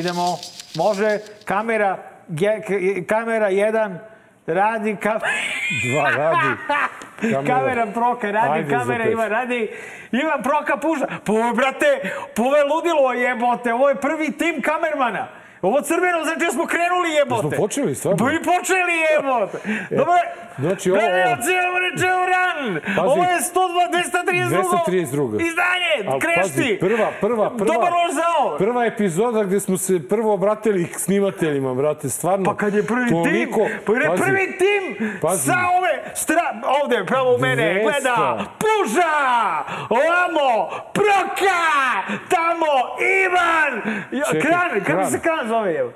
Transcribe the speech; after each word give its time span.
idemo. 0.00 0.38
Može, 0.74 1.10
kamera, 1.44 1.96
k- 2.60 3.06
kamera 3.06 3.50
1, 3.50 3.96
radi 4.46 4.96
kamera... 4.96 5.26
Dva 5.84 6.10
radi. 6.12 6.56
Kamera 7.46 7.86
proka 7.86 8.30
radi, 8.30 8.48
Ajde, 8.52 8.70
kamera 8.70 9.04
pet. 9.04 9.28
radi. 9.28 9.70
Ima 10.12 10.38
proka 10.42 10.76
pušta. 10.76 11.06
Pa 11.26 11.32
brate, 11.54 12.10
ovo 12.38 12.56
je 12.56 12.64
ludilo 12.64 13.12
jebote. 13.14 13.74
Ovo 13.74 13.88
je 13.88 13.94
prvi 13.96 14.32
tim 14.32 14.62
kamermana. 14.62 15.28
Ovo 15.62 15.80
crveno 15.80 16.24
znači 16.24 16.38
da 16.38 16.50
smo 16.50 16.66
krenuli 16.66 17.10
jebote. 17.10 17.40
Smo 17.40 17.50
počeli, 17.58 17.94
stvarno? 17.94 18.18
Pa 18.18 18.32
i 18.32 18.38
počeli 18.44 18.94
jebote. 19.06 19.58
Dobro 19.90 20.12
je. 20.14 20.24
znači, 20.58 20.90
ovo- 20.90 21.00
Federacija 21.00 21.60
Vrečeuran. 21.70 22.58
Pazi. 22.86 23.00
Ovo 23.06 23.24
je 23.24 23.36
102, 23.44 23.60
232. 23.88 24.48
232. 24.86 25.42
Izdanje, 25.42 25.92
Ali 26.08 26.20
krešti. 26.20 26.40
pazi, 26.42 26.78
prva, 26.80 27.08
prva, 27.20 27.50
prva, 27.50 27.64
Dobar 27.66 27.92
loš 27.94 28.12
zao. 28.12 28.56
prva 28.58 28.86
epizoda 28.86 29.42
gde 29.44 29.60
smo 29.60 29.76
se 29.76 30.08
prvo 30.08 30.34
obratili 30.34 30.86
k 30.86 30.98
snimateljima, 30.98 31.74
brate, 31.74 32.08
stvarno. 32.08 32.44
Pa 32.44 32.56
kad 32.56 32.74
je 32.74 32.82
prvi 32.84 33.10
toliko, 33.10 33.56
tim, 33.58 33.78
pa 33.86 33.92
je 33.92 34.16
prvi 34.16 34.58
tim 34.58 35.10
pazi. 35.22 35.46
sa 35.46 35.58
ove 35.78 36.14
stra... 36.14 36.42
Ovde, 36.82 37.04
pravo 37.06 37.34
u 37.34 37.38
mene, 37.38 37.62
200. 37.74 37.82
gleda, 37.82 38.38
puža, 38.58 39.12
ovamo, 39.90 40.48
proka, 40.92 41.60
tamo, 42.28 42.66
Ivan, 43.20 43.82
Čekaj, 44.26 44.40
kran, 44.42 44.84
kako 44.86 45.04
se 45.06 45.20
kran 45.20 45.48
zove, 45.50 45.74
evo? 45.74 45.90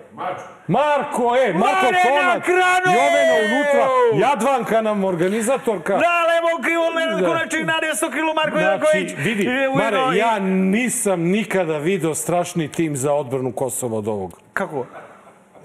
Marko, 0.69 1.37
e, 1.37 1.53
Marko 1.55 1.67
Mare 1.87 2.25
na 2.25 2.41
kranu! 2.41 2.89
Jovena 2.89 3.35
unutra, 3.47 3.85
Jadvanka 4.21 4.81
nam 4.83 5.05
organizatorka. 5.05 5.93
Da, 5.95 6.17
levo 6.25 6.63
krivo, 6.63 6.91
Nenad 6.91 7.21
Da. 7.21 7.27
Konačnik, 7.27 7.67
Nadija 7.67 7.95
Stokilo, 7.95 8.35
Marko 8.35 8.59
Znači, 8.59 8.65
Janković. 8.65 9.13
vidi, 9.19 9.49
ujedno 9.49 9.75
Mare, 10.01 10.19
ja 10.19 10.39
nisam 10.39 11.21
nikada 11.21 11.79
video 11.79 12.15
strašni 12.15 12.69
tim 12.69 12.97
za 12.97 13.13
odbranu 13.13 13.53
Kosova 13.53 13.99
od 13.99 14.09
ovog. 14.09 14.39
Kako? 14.53 14.87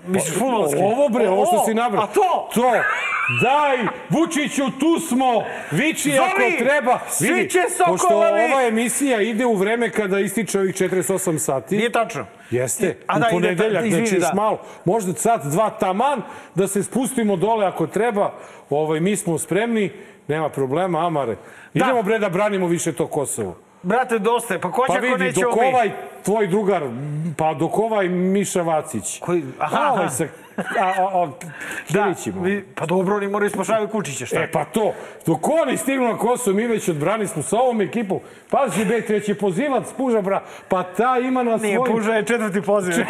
Misliš 0.07 0.33
futbolski? 0.35 0.77
Ovo 0.77 1.09
bre, 1.09 1.29
ovo 1.29 1.45
što 1.45 1.65
si 1.65 1.73
nabrao. 1.73 2.03
A 2.03 2.07
to? 2.07 2.49
To. 2.53 2.71
Daj, 3.41 3.77
Vučiću, 4.09 4.63
tu 4.71 4.99
smo. 4.99 5.43
Viči 5.71 6.09
Zovi, 6.09 6.19
ako 6.19 6.63
treba. 6.63 6.99
svi 7.09 7.27
Vidi, 7.29 7.49
će 7.49 7.59
Pošto 7.87 7.97
sokolovi. 7.97 8.43
ova 8.43 8.63
emisija 8.63 9.21
ide 9.21 9.45
u 9.45 9.55
vreme 9.55 9.89
kada 9.89 10.19
ističe 10.19 10.59
ovih 10.59 10.75
48 10.75 11.37
sati. 11.37 11.77
Nije 11.77 11.91
tačno. 11.91 12.25
Jeste, 12.51 12.97
A 13.07 13.19
da, 13.19 13.25
u 13.25 13.39
ide 13.39 13.47
ta- 13.47 13.53
ponedeljak, 13.57 13.85
izvini, 13.85 14.07
znači 14.07 14.21
da. 14.21 14.31
malo, 14.35 14.61
možda 14.85 15.13
sat, 15.13 15.41
dva 15.43 15.69
taman, 15.69 16.21
da 16.55 16.67
se 16.67 16.83
spustimo 16.83 17.35
dole 17.35 17.65
ako 17.65 17.87
treba. 17.87 18.33
Ovaj, 18.69 18.99
mi 18.99 19.15
smo 19.15 19.37
spremni, 19.37 19.91
nema 20.27 20.49
problema, 20.49 21.05
Amare. 21.07 21.35
Idemo 21.73 22.03
bre 22.03 22.19
da 22.19 22.29
branimo 22.29 22.67
više 22.67 22.93
to 22.93 23.07
Kosovo. 23.07 23.55
Brate, 23.83 24.19
dosta 24.19 24.53
je. 24.53 24.59
Pa 24.59 24.71
ko 24.71 24.81
će 24.81 24.87
Pa 24.87 24.93
ako 24.93 25.01
vidi, 25.03 25.17
nećemo 25.17 25.45
dok 25.45 25.59
mi? 25.59 25.67
ovaj 25.67 25.91
tvoj 26.23 26.47
drugar, 26.47 26.83
pa 27.37 27.53
dok 27.53 27.77
ovaj 27.77 28.09
Miša 28.09 28.61
Vacić. 28.61 29.19
Koji- 29.19 29.43
aha, 29.59 29.77
A, 29.79 29.91
ovaj 29.91 30.05
aha. 30.05 30.09
sa, 30.09 30.23
a, 30.57 30.85
a, 30.97 31.23
a, 31.23 31.27
Da, 31.89 32.13
vi- 32.35 32.65
pa 32.75 32.85
dobro, 32.85 33.15
oni 33.15 33.27
moraju 33.27 33.49
spašavaju 33.49 33.87
kučiće, 33.87 34.25
šta? 34.25 34.39
E 34.39 34.51
pa 34.51 34.65
to, 34.65 34.93
dok 35.25 35.49
oni 35.51 35.77
stignu 35.77 36.07
na 36.07 36.17
Kosovo, 36.17 36.55
mi 36.55 36.67
već 36.67 36.89
odbrani 36.89 37.27
smo 37.27 37.43
sa 37.43 37.57
ovom 37.57 37.81
ekipom. 37.81 38.19
Pazi, 38.49 38.85
be, 38.85 39.01
treći 39.01 39.33
pozivac, 39.33 39.83
puža, 39.93 40.21
bra, 40.21 40.41
pa 40.69 40.83
ta 40.85 41.17
ima 41.19 41.43
na 41.43 41.57
Nije, 41.57 41.75
svojim... 41.75 41.95
Puža 41.95 42.13
je 42.13 42.23
četvrti 42.23 42.61
poziv. 42.61 42.93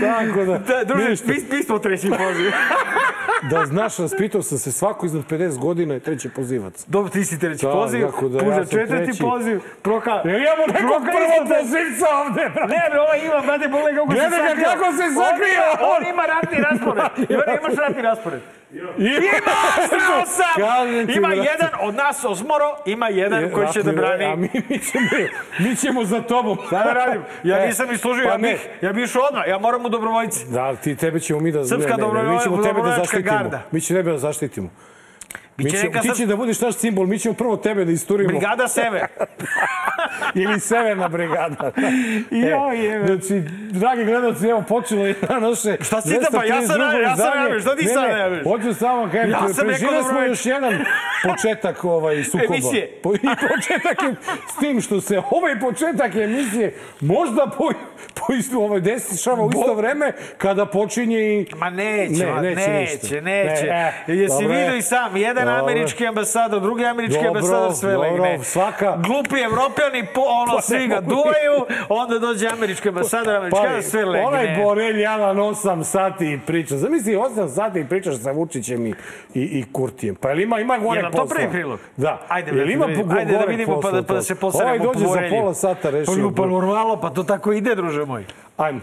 Tako 0.00 0.44
da, 0.44 0.58
Da, 0.58 0.84
druže, 0.84 1.08
mi, 1.24 1.34
mi 1.50 1.62
smo 1.62 1.78
treći 1.78 2.08
poziv. 2.08 2.50
Da 3.42 3.66
znaš, 3.66 3.96
raspitao 3.98 4.42
sam 4.42 4.58
se, 4.58 4.72
svako 4.72 5.06
iznad 5.06 5.22
50 5.24 5.58
godina 5.58 5.94
je 5.94 6.00
treći 6.00 6.28
pozivac. 6.30 6.84
Dobro, 6.86 7.10
ti 7.10 7.24
si 7.24 7.38
treći 7.38 7.66
Da, 7.66 7.72
poziv, 7.72 8.00
tako 8.02 8.28
da 8.28 8.38
ja 8.38 8.44
Puža 8.44 8.56
sam 8.56 8.66
četvrti 8.68 9.04
treći. 9.04 9.22
poziv, 9.22 9.60
Proka... 9.82 10.10
Jel 10.24 10.40
imamo 10.40 10.64
nekog 10.68 11.02
prvo 11.08 11.36
pozivca 11.50 12.06
ovde, 12.18 12.42
brate? 12.54 12.74
Ne, 12.74 12.82
bre, 12.90 13.00
ovaj 13.00 13.18
ima, 13.20 13.40
brate, 13.40 13.64
pogledaj 13.66 13.94
kako 13.96 14.12
se 14.12 14.20
sakrio. 14.20 14.64
kako 14.66 14.86
se 14.92 15.04
On 15.04 15.14
sakrio! 15.20 15.62
ima- 15.70 15.88
On 15.92 16.02
ima 16.08 16.24
ratni 16.26 16.58
raspored. 16.60 17.04
Ivan, 17.28 17.44
imaš 17.60 17.74
ratni 17.78 18.02
raspored. 18.02 18.40
Ima, 18.72 19.52
znao 19.88 20.26
sam! 20.26 21.10
Ima 21.16 21.34
jedan 21.34 21.68
od 21.80 21.94
nas 21.94 22.24
osmoro, 22.24 22.76
ima 22.86 23.08
jedan 23.08 23.50
koji 23.54 23.68
će 23.72 23.82
da 23.82 23.90
A 23.90 23.94
brani. 23.94 24.36
mi, 24.36 24.48
mi, 24.68 24.78
ćemo, 24.78 25.06
mi 25.58 25.76
ćemo 25.76 26.04
za 26.04 26.22
tobom. 26.22 26.58
Šta 26.66 26.84
da 26.84 26.92
radim? 26.92 27.22
Ja 27.44 27.62
E, 27.64 27.66
nisam 27.66 27.92
islužio, 27.92 28.24
pa 28.24 28.30
ja 28.30 28.38
bih, 28.38 28.68
ja 28.82 28.92
bih 28.92 29.04
išao 29.04 29.22
odmah, 29.22 29.44
ja 29.48 29.58
moram 29.58 29.84
u 29.84 29.88
dobrovoljci. 29.88 30.44
Da, 30.48 30.76
ti 30.76 30.96
tebe 30.96 31.20
ćemo 31.20 31.40
mi 31.40 31.52
da... 31.52 31.64
Srpska 31.64 31.96
ne, 31.96 32.22
ne, 32.22 32.22
mi 32.22 32.40
ćemo 32.42 32.62
tebe 32.62 32.82
da 32.82 32.96
zaštitimo. 32.96 33.38
garda. 33.38 33.62
Mi 33.70 33.80
ćemo 33.80 33.98
tebe 33.98 34.10
da 34.10 34.18
zaštitimo. 34.18 34.70
Mi 35.56 35.70
ćemo, 35.70 36.00
ti 36.02 36.10
će 36.16 36.26
da 36.26 36.36
budeš 36.36 36.60
naš 36.60 36.74
simbol, 36.74 37.06
mi 37.06 37.18
ćemo 37.18 37.34
prvo 37.34 37.56
tebe 37.56 37.84
da 37.84 37.92
isturimo. 37.92 38.28
Brigada 38.28 38.68
Sever. 38.68 39.00
Ili 40.34 40.60
severna 40.60 41.08
brigada. 41.08 41.70
Joj, 42.30 42.84
jebe. 42.84 43.06
Znači, 43.06 43.40
dragi 43.70 44.04
gledalci, 44.04 44.46
evo 44.46 44.64
počelo 44.68 45.06
je 45.06 45.14
na 45.28 45.38
naše... 45.38 45.76
Šta 45.80 46.00
si 46.00 46.08
ide, 46.08 46.26
pa 46.32 46.44
ja 46.44 46.62
sam 46.62 46.76
232 46.76 46.78
najavio, 46.78 47.02
ja 47.02 47.16
sam 47.16 47.26
najavio, 47.28 47.60
šta 47.60 47.76
ti 47.76 47.84
ne, 47.84 47.94
najavljaš? 47.94 48.44
Hoću 48.44 48.74
samo 48.74 49.04
kažem, 49.06 49.30
Ja 49.30 49.38
sam 49.38 49.48
rekao 49.48 49.64
preživeli 49.66 50.04
smo 50.04 50.20
još 50.20 50.46
jedan 50.46 50.78
početak 51.28 51.84
ovaj, 51.84 52.24
sukoba. 52.24 52.44
Emisije. 52.44 52.98
Po, 53.02 53.14
I 53.14 53.18
početak 53.18 54.02
je, 54.02 54.14
s 54.48 54.60
tim 54.60 54.80
što 54.80 55.00
se 55.00 55.22
ovaj 55.30 55.60
početak 55.60 56.14
emisije 56.14 56.74
možda 57.00 57.46
po, 57.58 57.68
po 58.16 58.32
isto, 58.34 58.58
ovaj, 58.58 58.80
dešava 58.80 59.42
u 59.42 59.50
isto 59.50 59.74
vreme 59.74 60.12
kada 60.38 60.66
počinje 60.66 61.18
i... 61.32 61.46
Ma 61.56 61.70
neće, 61.70 62.26
Ne, 62.26 62.42
neće 62.42 62.70
neće, 62.70 62.70
ništa. 62.92 63.20
neće. 63.20 63.64
Ne, 63.64 63.92
e, 64.08 64.12
Jesi 64.12 64.42
je. 64.42 64.48
vidio 64.48 64.76
i 64.76 64.82
sam, 64.82 65.16
jedan 65.16 65.48
američki 65.50 66.06
ambasador, 66.06 66.60
drugi 66.60 66.84
američki 66.84 67.14
Dobro, 67.16 67.28
ambasador 67.30 67.74
sve 67.74 67.92
dobro, 67.92 68.10
legne. 68.12 68.38
svaka- 68.38 68.96
Glupi 68.98 69.44
evropljani, 69.90 70.14
po, 70.14 70.20
ono, 70.22 70.52
Pa 70.52 70.62
svi 70.62 70.86
ga 70.88 71.00
duvaju, 71.02 71.54
onda 71.90 72.18
dođe 72.18 72.48
američki 72.48 72.88
ambasador, 72.88 73.50
Pa, 73.50 73.82
sve 73.82 74.04
legne. 74.04 74.26
Onaj 74.26 74.56
Borelj 74.56 75.00
Javan 75.00 75.36
8 75.36 75.84
sati 75.84 76.40
priča. 76.46 76.76
Zamisli 76.76 77.14
8 77.14 77.48
sati 77.48 77.86
pričaš 77.86 78.16
sa 78.16 78.30
Vučićem 78.32 78.86
i, 78.86 78.90
i, 78.90 78.94
i 79.34 79.64
Kurtijem. 79.72 80.14
Pa 80.14 80.28
jel 80.28 80.40
ima, 80.40 80.60
ima 80.60 80.78
gore 80.78 80.96
Jel 80.96 81.02
nam 81.02 81.12
to 81.12 81.18
posla? 81.18 81.36
prvi 81.36 81.50
prilog? 81.50 81.78
Da. 81.96 82.20
Ajde, 82.28 82.50
jel 82.50 82.70
ima 82.70 82.80
da 82.80 82.86
vidimo. 82.86 83.04
go- 83.06 83.18
Ajde 83.18 83.32
da 83.32 83.44
vidimo 83.44 83.68
pa 83.68 83.74
posla 83.76 83.90
da, 83.92 84.02
pa 84.02 84.14
da 84.14 84.22
se 84.22 84.34
poseremo 84.34 84.66
Ovaj 84.66 84.78
po 84.78 84.84
dođe 84.84 84.98
za 85.00 85.06
Borelju. 85.06 85.30
pola 85.32 85.54
sata 85.54 85.90
rešio. 85.90 86.30
Pa, 86.30 86.42
pa 86.42 86.48
normalno, 86.48 86.96
pa 86.96 87.10
to 87.10 87.22
tako 87.22 87.52
ide, 87.52 87.74
druže 87.74 88.04
moj. 88.04 88.24
Ajmo. 88.56 88.80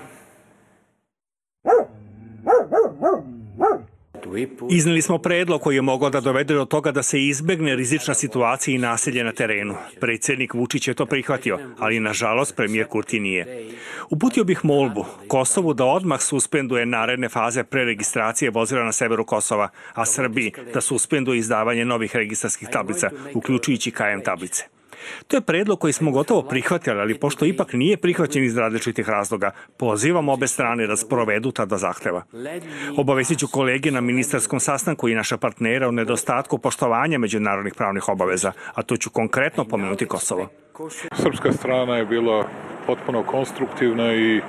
Izneli 4.70 5.02
smo 5.02 5.18
predlog 5.18 5.62
koji 5.62 5.76
je 5.76 5.82
mogao 5.82 6.10
da 6.10 6.22
dovede 6.22 6.54
do 6.54 6.66
toga 6.66 6.92
da 6.92 7.04
se 7.04 7.24
izbegne 7.24 7.76
rizična 7.76 8.14
situacija 8.14 8.76
i 8.76 8.78
nasilje 8.78 9.24
na 9.24 9.32
terenu. 9.32 9.76
Predsjednik 10.00 10.54
Vučić 10.54 10.88
je 10.88 10.94
to 10.94 11.06
prihvatio, 11.06 11.60
ali 11.80 12.00
nažalost 12.00 12.56
premijer 12.56 12.88
Kurti 12.88 13.20
nije. 13.20 13.66
Uputio 14.10 14.44
bih 14.44 14.66
molbu 14.66 15.06
Kosovu 15.28 15.74
da 15.74 15.86
odmah 15.86 16.22
suspenduje 16.22 16.86
naredne 16.86 17.30
faze 17.30 17.64
preregistracije 17.64 18.52
vozila 18.52 18.84
na 18.84 18.92
severu 18.92 19.26
Kosova, 19.26 19.70
a 19.94 20.06
Srbiji 20.06 20.52
da 20.74 20.82
suspenduje 20.82 21.38
izdavanje 21.38 21.86
novih 21.86 22.16
registarskih 22.16 22.68
tablica, 22.72 23.10
uključujući 23.34 23.92
KM 23.92 24.22
tablice. 24.24 24.77
To 25.28 25.38
je 25.38 25.42
predlog 25.42 25.80
koji 25.80 25.94
smo 25.94 26.12
gotovo 26.12 26.42
prihvatili, 26.42 27.00
ali 27.00 27.20
pošto 27.20 27.46
ipak 27.46 27.74
nije 27.74 27.98
prihvaćen 27.98 28.44
iz 28.44 28.58
različitih 28.58 29.10
razloga, 29.10 29.52
pozivam 29.78 30.30
obe 30.30 30.48
strane 30.48 30.88
da 30.88 30.96
sprovedu 30.96 31.52
tada 31.52 31.78
zahteva. 31.78 32.24
Obavestit 32.98 33.40
ću 33.40 33.48
kolege 33.48 33.92
na 33.92 34.02
ministarskom 34.02 34.60
sastanku 34.60 35.10
i 35.10 35.16
naša 35.16 35.38
partnera 35.38 35.88
o 35.88 35.92
nedostatku 35.92 36.58
poštovanja 36.58 37.18
međunarodnih 37.18 37.74
pravnih 37.78 38.10
obaveza, 38.10 38.52
a 38.74 38.84
to 38.84 38.98
ću 38.98 39.10
konkretno 39.10 39.66
pomenuti 39.66 40.06
Kosovo. 40.06 40.50
Srpska 41.16 41.52
strana 41.52 41.98
je 41.98 42.06
bila 42.06 42.48
potpuno 42.88 43.24
konstruktivna 43.24 44.14
i 44.14 44.42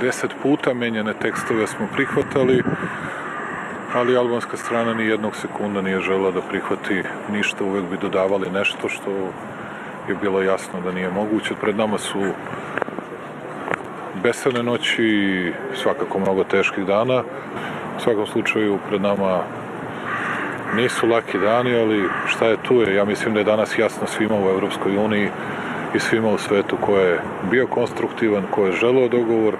deset 0.00 0.30
puta 0.42 0.74
menjane 0.74 1.14
tekstove 1.22 1.66
smo 1.66 1.88
prihvatali, 1.94 2.62
ali 3.96 4.16
albanska 4.16 4.56
strana 4.56 4.94
ni 4.94 5.06
jednog 5.06 5.36
sekunda 5.36 5.80
nije 5.80 6.00
žela 6.00 6.30
da 6.30 6.40
prihvati 6.40 7.02
ništa, 7.32 7.64
uvek 7.64 7.84
bi 7.90 7.96
dodavali 7.96 8.50
nešto 8.50 8.88
što 8.88 9.10
je 10.08 10.14
bilo 10.22 10.42
jasno 10.42 10.80
da 10.80 10.92
nije 10.92 11.10
moguće. 11.10 11.54
Pred 11.60 11.76
nama 11.76 11.98
su 11.98 12.18
besane 14.22 14.62
noći 14.62 15.04
i 15.04 15.52
svakako 15.74 16.18
mnogo 16.18 16.44
teških 16.44 16.84
dana. 16.86 17.22
U 17.96 18.00
svakom 18.00 18.26
slučaju 18.26 18.78
pred 18.88 19.02
nama 19.02 19.42
nisu 20.74 21.06
laki 21.06 21.38
dani, 21.38 21.76
ali 21.76 22.08
šta 22.26 22.46
je 22.46 22.56
tu 22.62 22.80
je, 22.80 22.94
ja 22.94 23.04
mislim 23.04 23.34
da 23.34 23.40
je 23.40 23.44
danas 23.44 23.78
jasno 23.78 24.06
svima 24.06 24.34
u 24.34 24.50
Evropskoj 24.50 24.96
uniji 24.96 25.30
i 25.94 25.98
svima 25.98 26.28
u 26.28 26.38
svetu 26.38 26.76
ko 26.80 26.96
je 26.96 27.20
bio 27.50 27.66
konstruktivan, 27.66 28.42
ko 28.50 28.66
je 28.66 28.72
želeo 28.72 29.08
dogovor, 29.08 29.54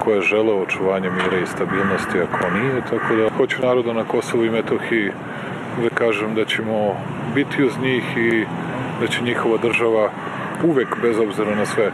ko 0.00 0.12
je 0.12 0.20
želeo 0.20 0.62
očuvanje 0.62 1.10
mira 1.10 1.38
i 1.42 1.46
stabilnosti, 1.46 2.20
a 2.20 2.26
ko 2.38 2.50
nije, 2.58 2.80
tako 2.90 3.14
da 3.16 3.30
hoću 3.36 3.62
naroda 3.62 3.92
na 3.92 4.04
Kosovu 4.04 4.44
i 4.44 4.50
Metohiji 4.50 5.10
da 5.82 5.88
kažem 5.94 6.34
da 6.34 6.44
ćemo 6.44 6.94
biti 7.34 7.64
uz 7.64 7.78
njih 7.82 8.04
i 8.16 8.44
da 9.00 9.06
će 9.06 9.22
njihova 9.22 9.56
država 9.56 10.10
uvek, 10.64 10.88
bez 11.02 11.18
obzira 11.18 11.54
na 11.54 11.66
sve, 11.66 11.90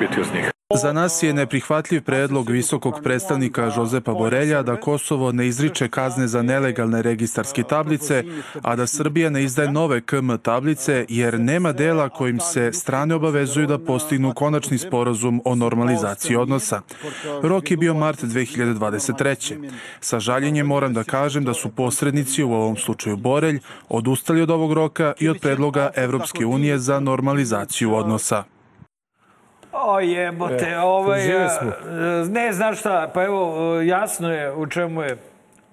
biti 0.00 0.20
uz 0.20 0.34
njih. 0.34 0.57
Za 0.74 0.92
nas 0.92 1.22
je 1.22 1.34
neprihvatljiv 1.34 2.02
predlog 2.02 2.50
visokog 2.50 3.00
predstavnika 3.02 3.70
Žozepa 3.70 4.12
Borelja 4.12 4.62
da 4.62 4.80
Kosovo 4.80 5.32
ne 5.32 5.46
izriče 5.46 5.88
kazne 5.88 6.26
za 6.26 6.42
nelegalne 6.42 7.02
registarske 7.02 7.62
tablice, 7.62 8.24
a 8.62 8.76
da 8.76 8.86
Srbija 8.86 9.30
ne 9.30 9.44
izdaje 9.44 9.72
nove 9.72 10.00
KM 10.00 10.36
tablice, 10.42 11.06
jer 11.08 11.40
nema 11.40 11.72
dela 11.72 12.08
kojim 12.08 12.40
se 12.40 12.72
strane 12.72 13.14
obavezuju 13.14 13.66
da 13.66 13.78
postignu 13.78 14.34
konačni 14.34 14.78
sporazum 14.78 15.42
o 15.44 15.54
normalizaciji 15.54 16.36
odnosa. 16.36 16.80
Rok 17.42 17.70
je 17.70 17.76
bio 17.76 17.94
mart 17.94 18.22
2023. 18.22 19.70
Sa 20.00 20.20
žaljenjem 20.20 20.66
moram 20.66 20.94
da 20.94 21.04
kažem 21.04 21.44
da 21.44 21.54
su 21.54 21.68
posrednici, 21.68 22.42
u 22.42 22.52
ovom 22.52 22.76
slučaju 22.76 23.16
Borelj, 23.16 23.60
odustali 23.88 24.42
od 24.42 24.50
ovog 24.50 24.72
roka 24.72 25.12
i 25.18 25.28
od 25.28 25.38
predloga 25.40 25.90
Evropske 25.94 26.46
unije 26.46 26.78
za 26.78 27.00
normalizaciju 27.00 27.94
odnosa. 27.94 28.57
O 29.86 30.00
jebote, 30.00 30.66
E, 30.70 30.78
ovaj... 30.80 31.20
smo. 31.58 31.72
Ne, 32.30 32.52
znaš 32.52 32.78
šta, 32.78 33.10
pa 33.14 33.24
evo, 33.24 33.80
jasno 33.80 34.32
je 34.32 34.52
u 34.52 34.66
čemu 34.66 35.02
je 35.02 35.16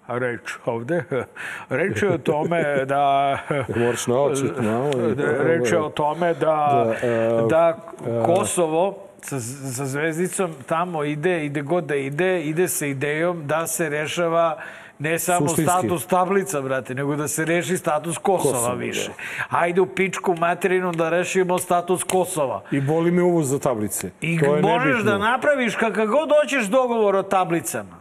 reč 0.07 0.57
ovde. 0.65 1.03
Reč 1.69 2.01
je 2.01 2.09
o 2.09 2.17
tome 2.17 2.85
da... 2.85 3.37
Moraš 3.79 4.07
naočit 4.07 4.51
malo. 4.61 4.91
Da, 5.15 5.43
Reč 5.43 5.71
je 5.71 5.79
o 5.79 5.89
tome 5.89 6.33
da, 6.33 6.85
Da, 7.01 7.07
e, 7.07 7.47
da 7.49 7.77
Kosovo 8.25 8.97
sa, 9.21 9.39
sa 9.39 9.85
zvezdicom 9.85 10.53
tamo 10.65 11.03
ide, 11.03 11.45
ide 11.45 11.61
god 11.61 11.83
da 11.83 11.95
ide, 11.95 12.41
ide 12.41 12.67
sa 12.67 12.85
idejom 12.85 13.47
da 13.47 13.67
se 13.67 13.89
rešava 13.89 14.57
ne 14.99 15.19
samo 15.19 15.47
Suštinski. 15.47 15.71
status 15.71 16.05
tablica, 16.07 16.61
brate, 16.61 16.95
nego 16.95 17.15
da 17.15 17.27
se 17.27 17.45
reši 17.45 17.77
status 17.77 18.17
Kosova, 18.17 18.53
Kosova, 18.53 18.73
više. 18.73 19.11
Ajde 19.49 19.81
u 19.81 19.85
pičku 19.85 20.35
materinu 20.39 20.91
da 20.91 21.09
rešimo 21.09 21.57
status 21.57 22.03
Kosova. 22.03 22.61
I 22.71 22.81
boli 22.81 23.11
me 23.11 23.23
uvoz 23.23 23.49
za 23.49 23.59
tablice. 23.59 24.11
I 24.21 24.39
to 24.39 24.55
je 24.55 24.61
možeš 24.61 24.87
nebitno. 24.87 25.11
da 25.11 25.17
napraviš 25.17 25.75
kakav 25.75 26.07
god 26.07 26.29
hoćeš 26.41 26.65
dogovor 26.65 27.15
o 27.15 27.23
tablicama. 27.23 27.95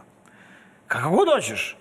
Kakav 0.87 1.11
god 1.11 1.27
hoćeš. 1.35 1.77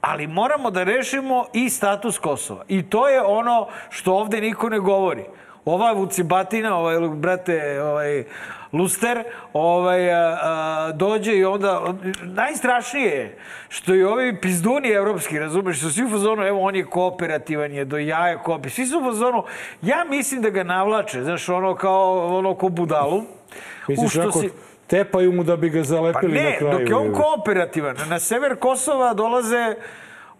Ali 0.00 0.26
moramo 0.26 0.70
da 0.70 0.82
rešimo 0.82 1.46
i 1.52 1.70
status 1.70 2.18
Kosova. 2.18 2.64
I 2.68 2.82
to 2.82 3.08
je 3.08 3.22
ono 3.22 3.68
što 3.90 4.14
ovde 4.14 4.40
niko 4.40 4.68
ne 4.68 4.78
govori. 4.78 5.24
Ova 5.64 5.92
vucibatina, 5.92 6.76
ovaj, 6.76 7.08
brate, 7.08 7.82
ovaj, 7.82 8.24
luster, 8.72 9.24
ovaj, 9.52 10.12
a, 10.12 10.38
a, 10.42 10.92
dođe 10.92 11.32
i 11.32 11.44
onda... 11.44 11.94
Najstrašnije 12.22 13.06
je 13.06 13.38
što 13.68 13.94
i 13.94 14.04
ovi 14.04 14.40
pizduni 14.40 14.88
evropski, 14.88 15.38
razumeš, 15.38 15.78
što 15.78 15.90
svi 15.90 16.04
u 16.04 16.10
fazonu, 16.10 16.42
evo, 16.42 16.60
on 16.60 16.76
je 16.76 16.84
kooperativan, 16.84 17.72
je 17.72 17.84
do 17.84 17.98
jaja 17.98 18.38
koopi. 18.38 18.70
Svi 18.70 18.86
su 18.86 18.98
u 18.98 19.04
fazonu, 19.04 19.44
ja 19.82 20.04
mislim 20.04 20.42
da 20.42 20.50
ga 20.50 20.62
navlače, 20.62 21.22
znaš, 21.22 21.48
ono 21.48 21.74
kao, 21.74 22.36
ono 22.38 22.54
ko 22.54 22.68
budalu. 22.68 23.22
Misliš, 23.88 24.16
onako, 24.16 24.40
si- 24.40 24.50
tepaju 24.86 25.32
mu 25.32 25.44
da 25.44 25.56
bi 25.56 25.68
ga 25.70 25.78
Pa 25.78 25.84
zalepili 25.84 26.34
na 26.34 26.42
ne, 26.42 26.58
kraju. 26.58 26.78
dok 26.78 26.88
je 26.88 26.94
on 26.94 27.12
kooperativan. 27.12 27.96
Na 28.08 28.18
sever 28.20 28.56
Kosova 28.56 29.14
dolaze 29.14 29.74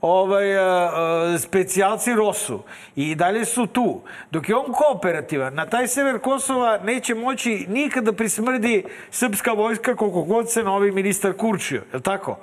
ovaj, 0.01 0.59
a, 0.59 0.63
a, 0.65 1.39
specijalci 1.39 2.15
Rosu 2.15 2.63
i 2.97 3.15
dalje 3.15 3.45
su 3.45 3.67
tu. 3.67 4.01
Dok 4.31 4.49
je 4.49 4.57
on 4.57 4.73
kooperativan, 4.73 5.55
na 5.55 5.67
taj 5.67 5.89
sever 5.89 6.19
Kosova 6.19 6.79
neće 6.85 7.15
moći 7.15 7.67
nikada 7.69 8.11
da 8.11 8.17
prismrdi 8.17 8.85
srpska 9.11 9.53
vojska 9.53 9.97
koliko 9.97 10.23
god 10.23 10.53
se 10.53 10.63
novi 10.63 10.93
ministar 10.93 11.33
kurčio. 11.33 11.83
Je 11.93 11.97
li 11.97 12.03
tako? 12.03 12.39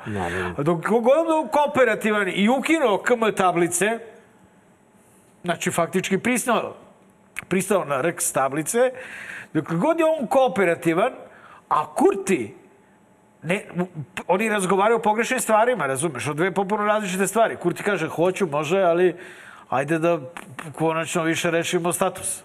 Dok 0.57 0.87
god 0.87 1.27
je 1.27 1.49
kooperativan 1.51 2.27
i 2.35 2.49
ukinuo 2.49 2.97
KM 2.97 3.35
tablice, 3.37 3.99
znači 5.43 5.71
faktički 5.71 6.17
pristao, 6.17 6.75
pristao 7.47 7.85
na 7.85 8.01
RX 8.01 8.33
tablice, 8.33 8.91
dok 9.53 9.73
god 9.73 9.99
je 9.99 10.05
on 10.05 10.27
kooperativan, 10.27 11.13
a 11.69 11.93
Kurti 11.95 12.64
ne, 13.45 13.65
oni 14.27 14.49
razgovaraju 14.49 14.97
o 14.97 15.01
pogrešnim 15.01 15.39
stvarima, 15.39 15.87
razumeš, 15.87 16.27
o 16.27 16.33
dve 16.33 16.51
popuno 16.51 16.85
različite 16.85 17.27
stvari. 17.27 17.55
Kurti 17.55 17.83
kaže, 17.83 18.07
hoću, 18.07 18.47
može, 18.47 18.81
ali 18.81 19.15
ajde 19.69 19.99
da 19.99 20.19
konačno 20.73 21.23
više 21.23 21.51
rešimo 21.51 21.93
status. 21.93 22.43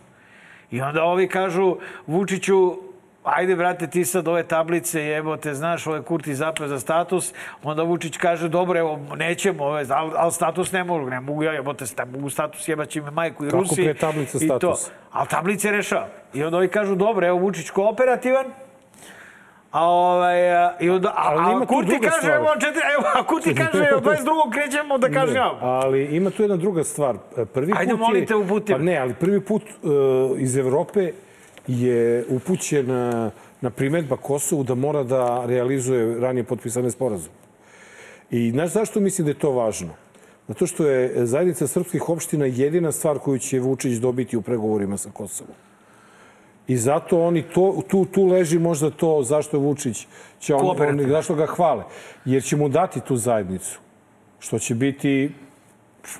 I 0.71 0.81
onda 0.81 1.05
ovi 1.05 1.29
kažu, 1.29 1.77
Vučiću, 2.07 2.77
ajde, 3.25 3.57
brate, 3.57 3.87
ti 3.87 4.05
sad 4.05 4.29
ove 4.29 4.43
tablice, 4.43 5.03
jebote, 5.03 5.55
znaš, 5.55 5.87
ovaj 5.87 6.03
Kurti 6.03 6.35
zapeo 6.35 6.69
za 6.69 6.81
status, 6.81 7.33
onda 7.63 7.83
Vučić 7.83 8.17
kaže, 8.17 8.49
dobro, 8.49 8.79
evo, 8.79 9.01
nećemo 9.17 9.65
ove, 9.65 9.87
ali, 9.91 10.13
ali 10.17 10.33
status 10.33 10.73
ne 10.73 10.85
mogu, 10.85 11.11
ne 11.11 11.21
mogu 11.21 11.43
ja, 11.43 11.53
jebote, 11.53 11.87
sta, 11.87 12.05
mogu 12.05 12.31
status, 12.31 12.69
jebaći 12.69 13.01
me 13.01 13.11
majku 13.11 13.45
i 13.45 13.49
Kako 13.51 13.63
Rusi. 13.63 13.83
pre 13.85 13.95
tablica 13.95 14.39
i 14.41 14.49
to. 14.49 14.59
status? 14.59 14.91
Ali 15.13 15.29
tablice 15.29 15.71
rešava. 15.71 16.09
I 16.35 16.45
onda 16.45 16.57
ovi 16.57 16.69
kažu, 16.69 16.95
dobro, 16.95 17.27
evo, 17.27 17.39
Vučić 17.39 17.71
kooperativan, 17.71 18.47
A 19.71 19.85
ovaj, 19.85 20.57
a, 20.57 20.77
i 20.81 20.91
onda, 20.91 21.09
a, 21.09 21.15
Ali 21.17 21.41
a 21.41 21.53
ima 21.53 21.61
tu 21.61 21.67
Kurti 21.67 21.99
kaže, 22.01 22.17
stvar. 22.19 22.35
evo, 22.35 22.47
četiri, 22.61 22.81
evo, 22.99 23.05
a 23.15 23.27
Kurti 23.27 23.55
kaže, 23.55 23.95
od 23.97 24.03
22. 24.03 24.53
krećemo 24.53 24.99
da 24.99 25.11
kažnjavamo. 25.11 25.59
Ali 25.63 26.05
ima 26.05 26.31
tu 26.31 26.43
jedna 26.43 26.57
druga 26.57 26.85
stvar. 26.85 27.17
Prvi 27.53 27.73
Ajde, 27.77 27.91
put 27.91 28.01
molim 28.01 28.27
te, 28.27 28.35
je, 28.35 28.37
uputi 28.37 28.73
me. 28.73 28.79
Pa 28.79 28.85
ne, 28.85 28.99
ali 28.99 29.15
prvi 29.15 29.41
put 29.41 29.63
uh, 29.63 30.41
iz 30.41 30.57
Evrope 30.57 31.13
je 31.67 32.25
upućen 32.29 32.91
uh, 32.91 33.33
na 33.61 33.71
primetba 33.71 34.17
Kosovu 34.17 34.63
da 34.65 34.75
mora 34.75 35.03
da 35.03 35.47
realizuje 35.47 36.21
ranije 36.21 36.45
potpisane 36.45 36.91
sporazume. 36.91 37.35
I 38.31 38.51
znaš 38.51 38.71
zašto 38.71 39.01
mislim 39.01 39.25
da 39.25 39.31
je 39.31 39.39
to 39.39 39.51
važno? 39.51 39.95
Zato 40.49 40.67
što 40.67 40.87
je 40.87 41.27
zajednica 41.27 41.67
srpskih 41.67 42.09
opština 42.09 42.47
jedina 42.47 42.93
stvar 42.93 43.19
koju 43.19 43.39
će 43.39 43.61
Vučić 43.61 43.99
dobiti 43.99 44.37
u 44.37 44.43
pregovorima 44.43 44.97
sa 44.97 45.11
Kosovom. 45.11 45.55
I 46.71 46.77
zato 46.77 47.19
oni 47.21 47.43
to, 47.43 47.83
tu, 47.89 48.05
tu 48.05 48.27
leži 48.27 48.59
možda 48.59 48.91
to 48.91 49.23
zašto 49.23 49.57
je 49.57 49.61
Vučić, 49.61 50.07
će 50.41 50.55
on, 50.55 50.77
on, 50.81 51.09
zašto 51.09 51.35
ga 51.35 51.47
hvale. 51.47 51.85
Jer 52.25 52.43
će 52.43 52.57
mu 52.57 52.69
dati 52.69 53.01
tu 53.01 53.17
zajednicu. 53.17 53.79
Što 54.39 54.59
će 54.59 54.75
biti 54.75 55.33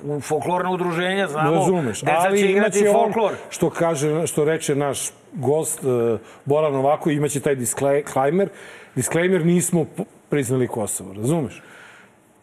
U 0.03 0.19
folklorna 0.19 0.71
udruženja, 0.71 1.27
znamo, 1.27 1.51
Razumeš, 1.51 2.03
ali 2.05 2.51
imaće 2.51 2.89
on, 2.89 2.93
folklor. 2.93 3.33
što, 3.49 3.69
kaže, 3.69 4.27
što 4.27 4.45
reče 4.45 4.75
naš 4.75 5.09
gost 5.33 5.83
uh, 5.83 6.19
Boran 6.45 6.75
ovako, 6.75 7.09
imaće 7.09 7.39
taj 7.39 7.55
disclaimer. 7.55 8.49
Disclaimer, 8.95 9.45
nismo 9.45 9.85
priznali 10.29 10.67
Kosovo, 10.67 11.13
razumeš? 11.13 11.61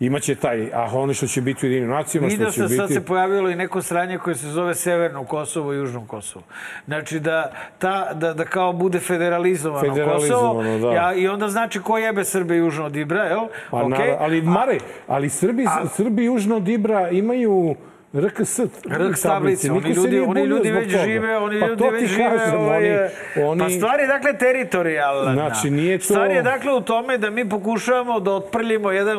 Imaće 0.01 0.35
taj, 0.35 0.71
a 0.75 0.91
ono 0.93 1.15
što 1.15 1.27
će 1.27 1.41
biti 1.41 1.67
u 1.67 1.71
jedinim 1.71 1.91
nacijama, 1.91 2.29
što 2.29 2.37
Vidio 2.37 2.51
će 2.51 2.59
sam, 2.59 2.69
sad 2.69 2.89
biti... 2.89 2.95
se 2.95 3.05
pojavilo 3.07 3.51
i 3.51 3.55
neko 3.55 3.83
sranje 3.83 4.19
koje 4.19 4.35
se 4.35 4.47
zove 4.47 4.75
Severno 4.75 5.25
Kosovo 5.25 5.73
i 5.73 5.77
Južno 5.77 6.07
Kosovo. 6.07 6.45
Znači 6.87 7.21
da, 7.21 7.53
ta, 7.79 8.15
da, 8.15 8.35
da 8.35 8.45
kao 8.45 8.73
bude 8.73 9.01
federalizovano, 9.01 9.95
Federalizovano, 9.95 10.55
Kosovo. 10.55 10.91
da. 10.91 10.97
Ja, 10.97 11.15
I 11.15 11.29
onda 11.29 11.49
znači 11.49 11.81
ko 11.81 11.99
jebe 11.99 12.25
Srbe 12.25 12.57
južno 12.57 12.85
od 12.87 12.97
Ibra, 12.97 13.23
jel? 13.25 13.47
Pa, 13.71 13.77
okay. 13.77 14.17
ali, 14.19 14.43
Mare, 14.43 14.79
ali 15.07 15.29
Srbi, 15.29 15.65
Srbi 15.93 16.25
južno 16.25 16.57
od 16.57 16.69
Ibra 16.69 17.11
imaju 17.11 17.75
RKS 18.15 18.59
RX 18.85 19.23
tablice, 19.23 19.73
oni 19.73 19.91
ljudi, 19.91 20.21
oni 20.21 20.43
ljudi 20.43 20.71
već 20.71 20.89
žive, 20.99 21.37
oni 21.39 21.61
pa 21.61 21.67
ljudi 21.67 21.85
već 21.85 22.07
žive. 22.07 22.25
kažem, 22.29 22.61
ovaj, 22.61 23.09
oni, 23.43 23.61
Pa 23.61 23.71
stvar 23.71 24.01
je 24.01 24.07
dakle 24.07 24.33
teritorijalna. 24.35 25.33
Znači, 25.33 25.71
nije 25.71 25.99
to- 25.99 26.05
Stvar 26.05 26.31
je 26.31 26.43
dakle 26.43 26.73
u 26.73 26.81
tome 26.81 27.19
da 27.19 27.31
mi 27.31 27.49
pokušavamo 27.49 28.21
da 28.21 28.33
otprljimo 28.33 28.91
jedan 28.91 29.19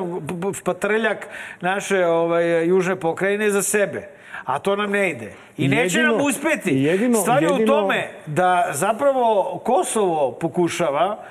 patrljak 0.66 1.28
naše 1.62 2.06
ovaj, 2.06 2.66
južne 2.66 2.96
pokrajine 2.96 3.50
za 3.50 3.62
sebe. 3.62 4.08
A 4.46 4.60
to 4.60 4.76
nam 4.76 4.92
ne 4.92 5.10
ide. 5.10 5.32
I 5.58 5.68
neće 5.68 6.00
Jedino- 6.00 6.12
nam 6.12 6.26
uspeti. 6.26 6.76
jedino- 6.76 7.18
Stvar 7.18 7.44
je 7.44 7.50
u 7.50 7.54
jedino- 7.54 7.74
tome 7.74 8.08
da 8.26 8.70
zapravo 8.72 9.58
Kosovo 9.60 10.32
pokušava 10.32 11.24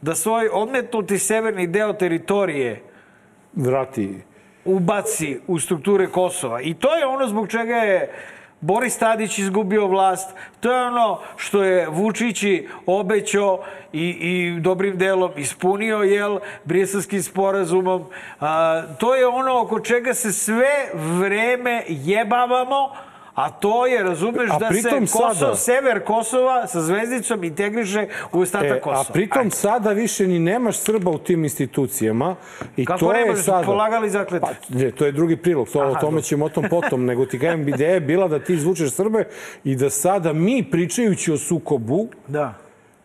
da 0.00 0.14
svoj 0.14 0.48
odmetnuti 0.52 1.18
severni 1.18 1.66
deo 1.66 1.92
teritorije 1.92 2.80
vrati 3.54 4.18
ubaci 4.64 5.40
u 5.46 5.58
strukture 5.58 6.06
Kosova. 6.06 6.60
I 6.60 6.74
to 6.74 6.96
je 6.96 7.06
ono 7.06 7.28
zbog 7.28 7.48
čega 7.48 7.76
je 7.76 8.12
Boris 8.62 8.98
Tadić 8.98 9.38
izgubio 9.38 9.86
vlast. 9.86 10.34
To 10.60 10.72
je 10.72 10.86
ono 10.86 11.18
što 11.36 11.62
je 11.62 11.88
Vučići 11.88 12.68
obećao 12.86 13.64
i, 13.92 14.08
i 14.08 14.60
dobrim 14.60 14.98
delom 14.98 15.30
ispunio, 15.36 15.98
jel, 15.98 16.38
briselskim 16.64 17.22
sporazumom. 17.22 18.04
A, 18.40 18.82
to 18.98 19.14
je 19.14 19.26
ono 19.26 19.60
oko 19.60 19.80
čega 19.80 20.14
se 20.14 20.32
sve 20.32 20.90
vreme 20.94 21.84
jebavamo, 21.88 22.92
a 23.34 23.50
to 23.50 23.86
je, 23.86 24.02
razumeš, 24.02 24.50
A 24.50 24.58
da 24.58 24.66
se 24.66 24.72
pritom 24.72 25.00
Kosov, 25.02 25.34
sada- 25.34 25.54
sever 25.54 26.00
Kosova 26.02 26.66
sa 26.66 26.80
zvezdicom 26.80 27.44
integriše 27.44 28.02
u 28.32 28.40
ostatak 28.40 28.70
E, 28.70 28.74
a 28.74 28.80
Kosova. 28.80 29.04
pritom 29.04 29.38
Ajde. 29.40 29.50
sada 29.52 29.90
više 29.90 30.26
ni 30.26 30.38
nemaš 30.40 30.76
Srba 30.78 31.10
u 31.10 31.18
tim 31.18 31.44
institucijama. 31.44 32.36
I 32.76 32.84
Kako 32.86 32.98
to 33.00 33.12
je 33.12 33.24
nemaš? 33.24 33.38
sada... 33.38 33.62
Polagali 33.64 34.10
zakletvu. 34.10 34.48
Pa, 34.68 34.76
ne, 34.76 34.90
to 34.90 35.06
je 35.06 35.12
drugi 35.12 35.36
prilog, 35.36 35.68
to, 35.68 35.78
o 35.78 35.82
Aha, 35.82 35.90
tome 35.90 36.00
dobro. 36.02 36.20
ćemo 36.22 36.44
o 36.44 36.50
tom 36.50 36.64
potom, 36.70 37.04
nego 37.10 37.26
ti 37.26 37.38
kažem, 37.38 37.68
ideja 37.68 37.90
je 37.90 38.00
bila 38.02 38.28
da 38.28 38.38
ti 38.38 38.54
izvučeš 38.54 38.90
Srbe 38.90 39.24
i 39.64 39.76
da 39.76 39.90
sada 39.90 40.32
mi, 40.32 40.64
pričajući 40.64 41.32
o 41.32 41.38
sukobu, 41.38 42.08
Da. 42.28 42.54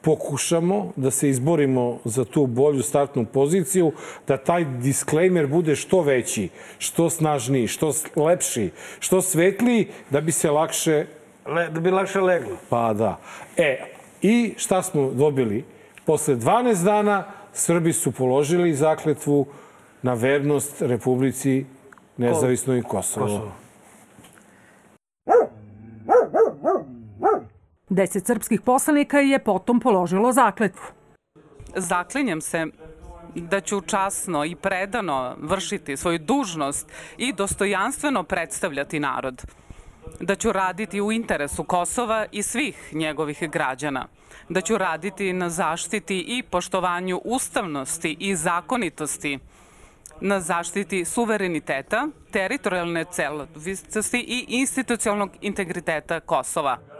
Pokušamo 0.07 0.93
da 0.95 1.11
se 1.11 1.29
izborimo 1.29 1.99
za 2.05 2.25
tu 2.25 2.45
bolju 2.45 2.83
startnu 2.83 3.25
poziciju, 3.25 3.91
da 4.27 4.37
taj 4.37 4.65
disclaimer 4.65 5.47
bude 5.47 5.75
što 5.75 6.01
veći, 6.01 6.49
što 6.79 7.09
snažniji, 7.09 7.67
što 7.67 7.91
lepši, 8.15 8.69
što 8.99 9.21
svetliji, 9.21 9.87
da 10.09 10.21
bi 10.21 10.31
se 10.31 10.51
lakše 10.51 11.05
Le, 11.47 11.69
da 11.69 11.79
bi 11.79 11.91
lakše 11.91 12.21
leglo. 12.21 12.57
Pa 12.69 12.93
da. 12.93 13.17
E, 13.57 13.79
i 14.21 14.53
šta 14.57 14.81
smo 14.83 15.11
dobili? 15.11 15.63
posle 16.07 16.35
12 16.35 16.83
dana 16.83 17.23
Srbi 17.53 17.93
su 17.93 18.11
položili 18.11 18.73
zakletvu 18.73 19.45
na 20.01 20.13
vernost 20.13 20.81
Republici 20.81 21.65
nezavisnoj 22.17 22.81
Kosovo. 22.83 23.25
Kosovo. 23.25 23.51
Deset 27.89 28.25
srpskih 28.25 28.61
poslanika 28.61 29.19
je 29.19 29.39
potom 29.39 29.79
položilo 29.79 30.31
zakletvu. 30.31 30.85
Zaklinjem 31.75 32.41
se 32.41 32.65
da 33.35 33.61
ću 33.61 33.81
časno 33.81 34.45
i 34.45 34.55
predano 34.55 35.35
vršiti 35.39 35.97
svoju 35.97 36.19
dužnost 36.19 36.91
i 37.17 37.33
dostojanstveno 37.33 38.23
predstavljati 38.23 38.99
narod. 38.99 39.45
Da 40.19 40.35
ću 40.35 40.51
raditi 40.51 41.01
u 41.01 41.11
interesu 41.11 41.63
Kosova 41.63 42.25
i 42.31 42.43
svih 42.43 42.93
njegovih 42.93 43.49
građana. 43.51 44.07
Da 44.49 44.61
ću 44.61 44.77
raditi 44.77 45.33
na 45.33 45.49
zaštiti 45.49 46.25
i 46.27 46.43
poštovanju 46.43 47.21
ustavnosti 47.25 48.17
i 48.19 48.35
zakonitosti 48.35 49.39
na 50.21 50.39
zaštiti 50.39 51.05
suvereniteta, 51.05 52.07
teritorijalne 52.31 53.05
celovitosti 53.11 54.19
i 54.19 54.45
institucionalnog 54.47 55.31
integriteta 55.41 56.19
Kosova. 56.19 56.96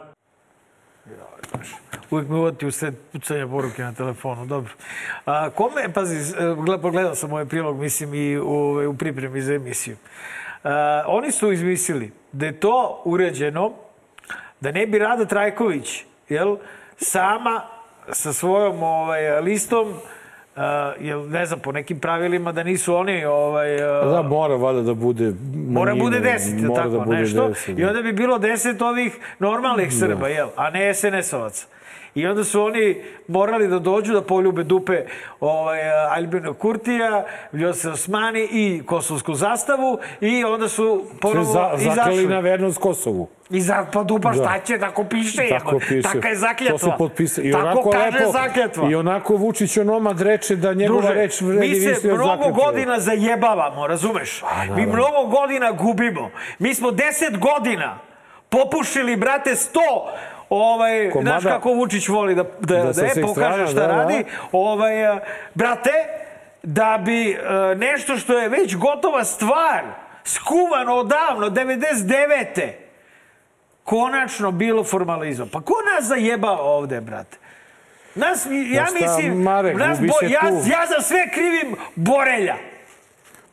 Uvijek 2.12 2.30
me 2.30 2.36
uvati 2.36 2.66
u 2.66 2.72
sred 2.72 2.96
pucanja 3.12 3.48
poruke 3.48 3.84
na 3.84 3.94
telefonu, 3.94 4.46
dobro. 4.46 4.72
A, 5.26 5.50
kome, 5.50 5.94
pazi, 5.94 6.34
gled- 6.40 6.82
pogledao 6.82 7.16
sam 7.16 7.32
ovaj 7.32 7.46
prilog, 7.46 7.80
mislim, 7.80 8.14
i 8.14 8.38
u, 8.38 8.90
u 8.90 8.98
pripremi 8.98 9.42
za 9.42 9.54
emisiju. 9.54 9.98
A, 10.64 11.04
oni 11.08 11.32
su 11.32 11.52
izmislili 11.52 12.12
da 12.32 12.46
je 12.46 12.60
to 12.60 13.02
uređeno 13.06 13.74
da 14.62 14.72
ne 14.72 14.88
bi 14.88 15.00
Rada 15.00 15.26
Trajković, 15.26 16.04
jel, 16.30 16.58
sama 16.98 17.62
sa 18.12 18.34
svojom 18.34 18.84
ovaj, 18.84 19.42
listom, 19.42 19.94
Uh, 20.58 20.64
jel, 21.00 21.30
ne 21.30 21.46
znam, 21.46 21.60
po 21.60 21.72
nekim 21.72 22.00
pravilima 22.00 22.52
da 22.52 22.64
nisu 22.64 22.96
oni 22.96 23.26
ovaj, 23.26 23.76
uh, 23.76 24.12
Da, 24.12 24.22
mora 24.22 24.56
valjda 24.56 24.82
da 24.82 24.94
bude 24.94 25.34
Mora 25.54 25.92
manjina, 25.92 26.04
bude 26.06 26.20
deset, 26.20 26.60
jel 26.60 26.68
mora 26.68 26.84
tako, 26.84 26.98
da 26.98 27.00
bude 27.00 27.18
nešto. 27.18 27.48
deset, 27.48 27.80
I 27.80 27.84
onda 27.84 28.02
bi 28.02 28.14
bilo 28.14 28.38
deset 28.38 28.82
ovih 28.82 29.18
normalnih 29.40 29.94
Srba, 29.94 30.28
jel? 30.28 30.48
A 30.56 30.70
ne 30.70 30.94
SNS-ovaca. 30.94 31.66
I 32.18 32.28
onda 32.28 32.44
su 32.44 32.62
oni 32.62 33.02
morali 33.28 33.68
da 33.68 33.80
dođu 33.80 34.14
da 34.14 34.22
poljube 34.22 34.64
dupe 34.64 35.06
ovaj, 35.40 35.80
Albina 36.10 36.54
Kurtija, 36.54 37.26
Vljose 37.52 37.90
Osmani 37.90 38.48
i 38.52 38.82
kosovsku 38.86 39.34
zastavu 39.34 40.00
i 40.22 40.44
onda 40.44 40.70
su 40.70 41.06
ponovo 41.22 41.44
za, 41.44 41.72
izašli. 41.92 42.28
na 42.28 42.40
vernost 42.40 42.78
Kosovu. 42.78 43.28
I 43.50 43.62
za, 43.62 43.86
pa 43.94 44.04
dupa 44.04 44.34
šta 44.34 44.44
Da. 44.44 44.60
će, 44.66 44.80
tako 44.80 45.04
piše. 45.04 45.48
Tako 45.50 45.80
piše. 45.80 46.02
Taka 46.02 46.28
je 46.28 46.36
zakljetva. 46.36 46.78
To 46.78 46.86
su 46.86 46.92
potpisali. 46.98 47.50
I 47.50 47.52
tako 47.52 47.66
onako 47.66 47.90
kaže 47.90 48.18
lepo, 48.18 48.32
zakljetva. 48.32 48.92
I 48.92 48.96
onako 48.96 49.36
Vučić 49.36 49.78
onomad 49.78 50.22
reče 50.22 50.56
da 50.56 50.74
njegova 50.74 51.02
Druže, 51.02 51.14
reč 51.14 51.42
vredi 51.42 51.68
mi 51.70 51.76
se 51.76 51.90
više 51.90 52.12
od 52.12 52.16
mnogo 52.16 52.26
zakletve. 52.26 52.64
godina 52.66 53.00
zajebavamo, 53.00 53.88
razumeš? 53.88 54.44
mi 54.76 54.86
mnogo 54.86 55.26
godina 55.32 55.72
gubimo. 55.72 56.32
Mi 56.60 56.74
smo 56.74 56.92
deset 56.92 57.38
godina 57.38 58.00
popušili, 58.50 59.16
brate, 59.16 59.56
sto 59.56 60.12
Ovaj, 60.50 61.10
Komada. 61.12 61.40
znaš 61.40 61.54
kako 61.54 61.70
Vučić 61.70 62.08
voli 62.08 62.36
da, 62.36 62.44
da, 62.44 62.50
Da 62.60 62.92
da, 62.92 63.04
je, 63.04 63.10
svih 63.10 63.26
pokaže 63.26 63.68
šta 63.68 63.82
da, 63.82 63.88
da. 63.88 63.96
radi. 63.96 64.24
Ovaj, 64.52 65.16
eh, 65.16 65.20
brate, 65.54 65.92
da 66.64 67.02
bi 67.06 67.32
eh, 67.32 67.76
nešto 67.76 68.18
što 68.18 68.38
je 68.38 68.50
već 68.50 68.76
gotova 68.76 69.24
stvar, 69.24 69.84
skuvano 70.24 70.96
odavno, 70.96 71.50
99. 71.50 72.72
konačno 73.84 74.52
bilo 74.52 74.84
formalizam. 74.84 75.50
Pa 75.50 75.62
ko 75.62 75.74
nas 75.96 76.06
zajebao 76.06 76.78
ovde, 76.78 77.02
brate? 77.02 77.38
Nas, 78.16 78.48
ja 78.72 78.86
šta, 78.86 78.96
mislim, 79.02 79.42
Marek, 79.42 79.78
nas 79.78 80.00
bo, 80.00 80.28
ja, 80.28 80.40
tu. 80.40 80.56
ja 80.56 80.86
za 80.96 81.02
sve 81.02 81.32
krivim 81.34 81.76
Borelja. 81.96 82.56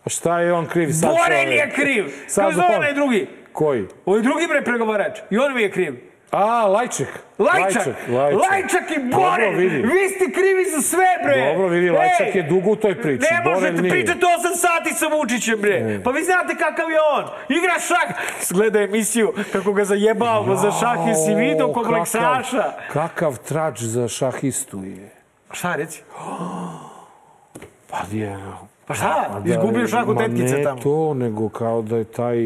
Pa 0.04 0.10
šta 0.10 0.40
je 0.40 0.52
on 0.52 0.66
kriv 0.66 0.90
sad? 0.92 1.10
Borelj 1.10 1.54
je 1.54 1.70
kriv. 1.70 2.12
Sad 2.28 2.44
Kako 2.44 2.54
zove 2.54 2.76
onaj 2.76 2.94
drugi? 2.94 3.26
Koji? 3.52 3.86
Ovaj 4.06 4.22
drugi 4.22 4.46
bre 4.46 4.64
pregovarač. 4.64 5.18
I 5.30 5.38
on 5.38 5.54
mi 5.54 5.62
je 5.62 5.70
kriv. 5.70 6.13
A, 6.30 6.66
Lajček. 6.66 7.08
Lajčak. 7.38 7.86
Lajčak, 8.08 8.90
i 8.96 8.98
Borelj. 8.98 9.44
Dobro 9.44 9.50
vidi. 9.50 9.76
Vi 9.76 10.08
ste 10.08 10.32
krivi 10.32 10.64
za 10.76 10.82
sve, 10.82 11.06
bre. 11.24 11.52
Dobro 11.52 11.68
vidi, 11.68 11.90
Lajčak 11.90 12.34
je 12.34 12.42
dugo 12.42 12.70
u 12.70 12.76
toj 12.76 13.02
priči. 13.02 13.26
Ne 13.30 13.50
možete 13.50 13.72
nije. 13.82 13.90
pričati 13.90 14.20
8 14.20 14.24
sati 14.56 14.94
sa 14.94 15.06
Vučićem, 15.06 15.60
bre. 15.60 16.00
Pa 16.04 16.10
vi 16.10 16.24
znate 16.24 16.54
kakav 16.58 16.90
je 16.90 16.98
on. 17.16 17.24
Igra 17.48 17.74
šah. 17.88 18.16
Gleda 18.50 18.80
emisiju 18.80 19.32
kako 19.52 19.72
ga 19.72 19.84
zajebavamo 19.84 20.56
za 20.56 20.70
šah. 20.70 20.98
Jesi 21.08 21.34
vidio 21.34 21.58
Jao, 21.58 21.72
kompleksaša? 21.72 22.72
Kakav, 22.92 23.38
trač 23.38 23.80
za 23.80 24.08
šahistu 24.08 24.84
je. 24.84 25.10
Šta 25.52 25.74
reci? 25.76 26.02
Pa 27.90 27.98
je... 28.12 28.38
Pa 28.86 28.94
šta? 28.94 29.28
Pa 29.32 29.40
da, 29.40 29.50
Izgubio 29.50 29.88
šah 29.88 30.08
u 30.08 30.14
ma 30.14 30.20
tetkice 30.20 30.56
ne 30.56 30.62
tamo. 30.62 30.80
to, 30.80 31.14
nego 31.14 31.48
kao 31.48 31.82
da 31.82 31.96
je 31.96 32.04
taj... 32.04 32.36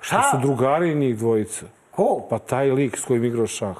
Šta? 0.00 0.22
To 0.22 0.30
su 0.30 0.36
drugari 0.46 0.94
njih 0.94 1.16
dvojica. 1.18 1.66
Ko? 1.96 2.26
Pa 2.30 2.38
taj 2.38 2.70
lik 2.70 2.98
s 2.98 3.04
kojim 3.04 3.24
igrao 3.24 3.46
šah. 3.46 3.76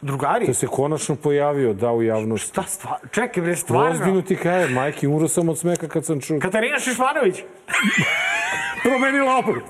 Drugari? 0.00 0.46
To 0.46 0.54
se 0.54 0.66
konačno 0.66 1.16
pojavio, 1.16 1.72
da 1.74 1.92
u 1.92 2.02
javnosti. 2.02 2.48
Šta 2.48 2.62
stvar? 2.62 2.98
Čekaj, 3.10 3.42
bre, 3.42 3.56
stvarno? 3.56 3.90
Ozbiljno 3.90 4.22
ti 4.22 4.36
kaje, 4.36 4.68
majke, 4.68 5.08
umro 5.08 5.28
sam 5.28 5.48
od 5.48 5.58
smeka 5.58 5.88
kad 5.88 6.04
sam 6.04 6.20
čuo. 6.20 6.38
Katarina 6.40 6.78
Šišmanović. 6.78 7.36
Promenila 8.82 9.38
oblik. 9.38 9.64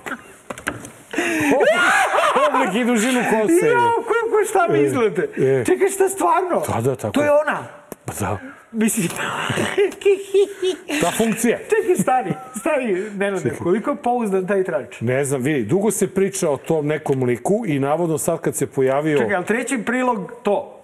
oblik 2.49 2.75
i 2.75 2.85
dužinu 2.85 3.21
kose. 3.31 3.67
Jo, 3.67 4.05
kako 4.09 4.45
šta 4.49 4.67
mislite? 4.71 5.29
e. 5.37 5.65
Čekaj, 5.67 5.89
šta 5.89 6.09
stvarno? 6.09 6.63
Da, 6.75 6.81
da, 6.81 6.97
tako. 6.97 7.13
To 7.13 7.23
je 7.23 7.31
ona. 7.33 7.65
Pa 8.05 8.13
da, 8.21 8.39
Mislim, 8.73 9.09
ta 11.03 11.11
funkcija. 11.11 11.59
čekaj, 11.59 11.97
stani, 12.03 12.33
stani, 12.61 13.11
Nenade, 13.17 13.51
koliko 13.63 13.91
je 13.91 13.97
pouzdan 13.97 14.47
taj 14.47 14.65
trač? 14.65 15.01
Ne 15.01 15.25
znam, 15.25 15.43
vidi, 15.43 15.65
dugo 15.65 15.91
se 15.91 16.15
priča 16.15 16.51
o 16.51 16.57
tom 16.57 16.87
nekom 16.87 17.23
liku 17.23 17.65
i 17.67 17.79
navodno 17.79 18.19
sad 18.19 18.41
kad 18.41 18.57
se 18.57 18.67
pojavio... 18.67 19.19
Čekaj, 19.19 19.35
ali 19.35 19.45
treći 19.47 19.79
prilog 19.79 20.33
to. 20.43 20.79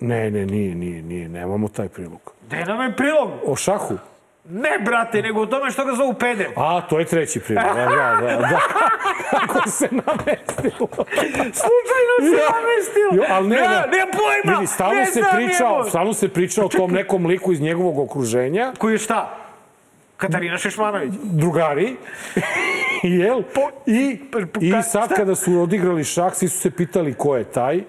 Ne, 0.00 0.30
ne, 0.30 0.46
nije, 0.46 0.74
nije, 0.74 1.02
nije, 1.02 1.28
nemamo 1.28 1.68
taj 1.68 1.88
prilog. 1.88 2.32
Gde 2.46 2.64
nam 2.64 2.80
je 2.80 2.96
prilog? 2.96 3.30
O 3.46 3.56
šahu? 3.56 3.94
Ne, 4.44 4.78
brate, 4.80 5.22
nego 5.22 5.40
o 5.40 5.46
tome 5.46 5.70
što 5.70 5.84
ga 5.84 5.92
zovu 5.92 6.14
peder. 6.14 6.46
A, 6.56 6.80
to 6.80 6.98
je 6.98 7.04
treći 7.04 7.40
prilog, 7.40 7.64
da, 7.66 7.72
da, 7.74 8.26
da. 8.26 8.36
da. 8.38 8.60
Kako 9.30 9.70
se 9.70 9.88
namestilo. 9.90 10.88
Slučajno 11.32 12.14
se 12.20 12.42
namestilo. 12.52 13.10
Jo, 13.14 13.22
ali 13.28 13.48
ne, 13.48 13.56
ne, 13.56 13.62
ne. 13.62 13.74
ne 13.76 14.06
pojma. 14.12 14.58
Vidi, 14.58 14.66
stalno 14.66 14.94
ne 14.94 15.06
se 15.06 15.12
znam 15.12 15.36
priča, 15.36 15.64
jebo. 15.64 15.84
stalno 15.84 16.12
se 16.12 16.28
priča 16.28 16.64
o 16.64 16.68
tom 16.68 16.92
nekom 16.92 17.26
liku 17.26 17.52
iz 17.52 17.60
njegovog 17.60 17.98
okruženja, 17.98 18.72
Koji 18.78 18.94
je 18.94 18.98
šta? 18.98 19.38
Katarina 20.16 20.58
Šešmanović. 20.58 21.12
drugari, 21.22 21.96
jel? 23.02 23.42
I, 23.86 24.18
I 24.60 24.72
ka- 24.72 24.82
sad 24.82 25.06
šta? 25.06 25.14
kada 25.14 25.34
su 25.34 25.60
odigrali 25.60 26.04
šah, 26.04 26.34
svi 26.34 26.48
su 26.48 26.58
se 26.58 26.70
pitali 26.70 27.14
ko 27.14 27.36
je 27.36 27.44
taj. 27.44 27.82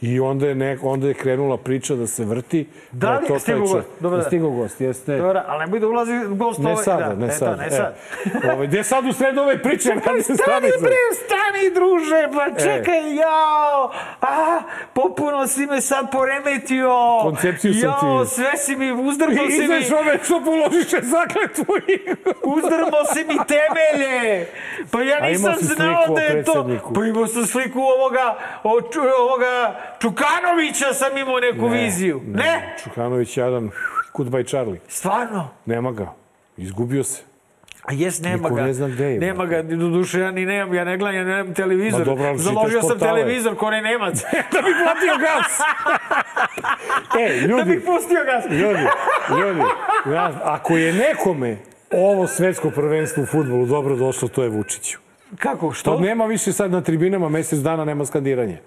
I 0.00 0.20
onda 0.20 0.46
je, 0.46 0.54
nek, 0.54 0.80
onda 0.82 1.08
je 1.08 1.14
krenula 1.14 1.56
priča 1.56 1.94
da 1.94 2.06
se 2.06 2.24
vrti. 2.24 2.66
Da 2.92 3.12
li 3.12 3.26
to 3.26 3.34
je 3.34 3.40
čovjek. 3.40 3.60
gost? 3.62 3.88
Dobar 4.00 4.10
Da 4.12 4.22
dan. 4.22 4.26
stigao 4.26 4.50
gost, 4.50 4.80
jeste. 4.80 5.16
Dobro, 5.16 5.42
ali 5.46 5.60
nemoj 5.60 5.80
da 5.80 5.88
ulazi 5.88 6.12
gost 6.28 6.58
Ne 6.58 6.72
ovaj. 6.72 6.84
sada, 6.84 7.04
da, 7.04 7.14
ne 7.16 7.28
to, 7.28 7.34
sad. 7.34 7.58
ne 7.58 7.70
sad. 7.70 7.94
E, 8.44 8.50
ovaj, 8.52 8.66
gde 8.66 8.84
sad 8.84 9.04
u 9.06 9.12
sred 9.12 9.38
ove 9.38 9.62
priče? 9.62 9.82
Čekaj, 9.84 10.22
stani 10.22 10.68
bre, 10.80 10.92
stani 11.16 11.74
druže, 11.74 12.16
E. 12.16 12.28
pa 12.28 12.60
čekaj, 12.60 13.14
jao, 13.16 13.90
a, 14.22 14.58
popuno 14.94 15.46
si 15.46 15.66
me 15.66 15.80
sad 15.80 16.10
poremetio. 16.12 16.92
Koncepciju 17.22 17.74
sam 17.74 17.82
jao, 17.82 18.24
ti- 18.24 18.30
sve 18.30 18.56
si 18.56 18.76
mi, 18.76 18.92
uzdrmo 18.92 19.34
si 19.46 19.58
mi, 19.58 19.64
Ideš 19.66 19.90
ove 19.92 20.18
što 20.22 20.42
položiše 20.42 20.96
zakletvu 21.02 21.64
i... 21.88 21.98
uzdrmo 22.44 22.98
si 23.14 23.20
mi 23.20 23.36
temelje. 23.46 24.46
Pa 24.90 25.02
ja 25.02 25.20
nisam 25.20 25.54
znao 25.58 26.04
da 26.08 26.20
je 26.20 26.44
to. 26.44 26.66
Pa 26.94 27.04
imao 27.04 27.26
sam 27.26 27.46
sliku 27.46 27.80
ovoga, 27.80 28.34
o, 28.64 28.80
ču, 28.82 29.00
ovoga 29.20 29.76
Čukanovića 30.00 30.92
sam 30.92 31.16
imao 31.18 31.40
neku 31.40 31.68
viziju. 31.68 32.20
Ne? 32.26 32.74
Čukanović 32.84 33.36
je 33.36 33.44
jedan 33.44 33.70
Goodbye 34.14 34.48
Charlie. 34.48 34.80
Stvarno? 34.88 35.48
Nema 35.66 35.92
ga. 35.92 36.12
Izgubio 36.56 37.04
se. 37.04 37.22
A 37.82 37.92
jes, 37.92 38.20
nema 38.20 38.36
Niko 38.36 38.54
ga. 38.54 38.62
ne 38.62 38.72
zna 38.74 38.88
gde 38.88 39.04
je, 39.04 39.20
Nema 39.20 39.46
ga, 39.46 39.62
do 39.62 39.88
duše 39.88 40.20
ja 40.20 40.30
ni 40.30 40.46
nemam, 40.46 40.74
ja 40.74 40.84
ne 40.84 40.96
gledam, 40.98 41.20
ja 41.20 41.24
nemam 41.26 41.54
televizor. 41.54 41.98
Ma 42.00 42.04
dobro, 42.04 42.24
ali 42.24 42.38
Založio 42.38 42.80
sam 42.80 42.88
portale. 42.90 43.10
televizor 43.12 43.56
ko 43.56 43.70
ne 43.70 43.82
Nemac. 43.82 44.20
da 44.52 44.58
bi 44.58 44.70
platio 44.74 45.14
gas! 45.18 45.60
e, 47.20 47.40
da 47.40 47.46
ljudi, 47.46 47.70
bih 47.70 47.82
pustio 47.86 48.18
gas. 48.24 48.44
ljudi, 48.44 48.82
ljudi, 49.32 49.60
ja, 50.12 50.32
ako 50.44 50.76
je 50.76 50.92
nekome 50.92 51.56
ovo 51.92 52.26
svetsko 52.26 52.70
prvenstvo 52.70 53.22
u 53.22 53.26
futbolu 53.26 53.66
dobro 53.66 53.96
došlo, 53.96 54.28
to 54.28 54.42
je 54.42 54.48
Vučiću. 54.48 54.98
Kako, 55.38 55.66
To 55.66 55.72
što? 55.72 56.00
nema 56.00 56.26
više 56.26 56.52
sad 56.52 56.70
na 56.70 56.80
tribinama, 56.80 57.28
mesec 57.28 57.58
dana 57.58 57.84
nema 57.84 58.06
skandiranje. 58.06 58.58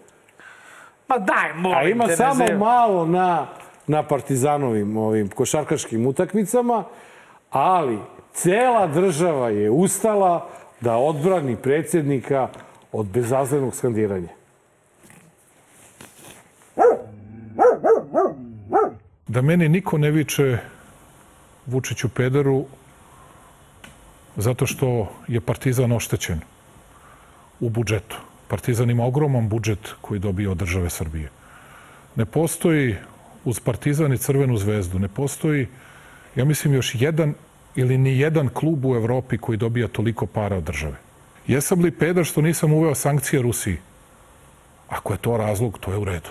Pa 1.09 1.17
daj, 1.17 1.53
molim 1.55 1.77
A 1.77 1.83
ima 1.83 2.03
te, 2.03 2.09
ne 2.09 2.17
samo 2.17 2.45
zajeb- 2.45 2.57
malo 2.59 3.05
na, 3.05 3.47
na 3.87 4.03
partizanovim 4.03 4.97
ovim 4.97 5.29
košarkaškim 5.29 6.07
utakmicama, 6.07 6.83
ali 7.51 7.99
cela 8.33 8.87
država 8.87 9.49
je 9.49 9.69
ustala 9.69 10.47
da 10.81 10.97
odbrani 10.97 11.55
predsjednika 11.55 12.47
od 12.91 13.05
bezazlenog 13.05 13.75
skandiranja. 13.75 14.29
da 19.27 19.41
meni 19.41 19.69
niko 19.69 19.97
ne 19.97 20.11
viče 20.11 20.57
Vučiću 21.65 22.09
pederu 22.09 22.65
zato 24.35 24.65
što 24.65 25.07
je 25.27 25.41
Partizan 25.41 25.91
oštećen 25.91 26.39
u 27.59 27.69
budžetu. 27.69 28.17
Partizan 28.50 28.89
ima 28.89 29.06
ogroman 29.06 29.50
budžet 29.50 29.94
koji 30.01 30.20
dobija 30.20 30.51
od 30.51 30.58
države 30.58 30.89
Srbije. 30.89 31.29
Ne 32.15 32.25
postoji 32.25 32.96
uz 33.46 33.60
Partizan 33.60 34.13
i 34.13 34.18
Crvenu 34.18 34.58
zvezdu, 34.58 35.00
ne 35.00 35.08
postoji, 35.08 35.68
ja 36.36 36.46
mislim, 36.46 36.74
još 36.74 36.96
jedan 36.96 37.34
ili 37.75 37.98
ni 37.98 38.20
jedan 38.20 38.50
klub 38.50 38.86
u 38.86 38.96
Evropi 38.96 39.38
koji 39.38 39.58
dobija 39.58 39.88
toliko 39.88 40.25
para 40.25 40.58
od 40.58 40.63
države. 40.63 40.96
Jesam 41.48 41.82
li 41.82 41.91
peder 41.91 42.25
što 42.25 42.41
nisam 42.41 42.74
uveo 42.74 42.96
sankcije 42.96 43.41
Rusiji? 43.41 43.77
Ako 44.89 45.13
je 45.13 45.18
to 45.18 45.38
razlog, 45.38 45.79
to 45.79 45.91
je 45.91 45.98
u 45.98 46.06
redu. 46.06 46.29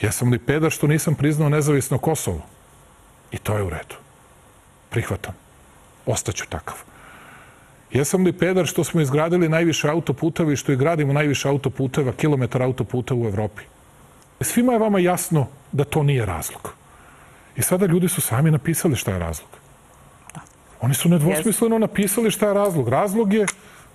Jesam 0.00 0.30
li 0.30 0.38
peder 0.38 0.70
što 0.70 0.86
nisam 0.86 1.14
priznao 1.14 1.48
nezavisno 1.48 1.98
Kosovo? 1.98 2.42
I 3.32 3.38
to 3.38 3.56
je 3.56 3.62
u 3.62 3.70
redu. 3.70 3.94
Prihvatam. 4.90 5.34
Ostaću 6.06 6.46
takav. 6.48 6.85
Jesam 7.92 8.24
li 8.24 8.32
pedar 8.32 8.66
što 8.66 8.84
smo 8.84 9.00
izgradili 9.00 9.48
najviše 9.48 9.88
autoputeva 9.88 10.52
i 10.52 10.56
što 10.56 10.72
i 10.72 10.76
gradimo 10.76 11.12
najviše 11.12 11.48
autoputeva, 11.48 12.12
kilometar 12.12 12.62
autoputeva 12.62 13.20
u 13.20 13.26
Evropi? 13.26 13.62
Svima 14.40 14.72
je 14.72 14.78
vama 14.78 14.98
jasno 14.98 15.46
da 15.72 15.84
to 15.84 16.02
nije 16.02 16.26
razlog. 16.26 16.74
I 17.56 17.62
sada 17.62 17.86
ljudi 17.86 18.08
su 18.08 18.20
sami 18.20 18.50
napisali 18.50 18.96
šta 18.96 19.12
je 19.12 19.18
razlog. 19.18 19.48
Oni 20.80 20.94
su 20.94 21.08
nedvosmisleno 21.08 21.78
napisali 21.78 22.30
šta 22.30 22.48
je 22.48 22.54
razlog. 22.54 22.88
Razlog 22.88 23.32
je 23.32 23.46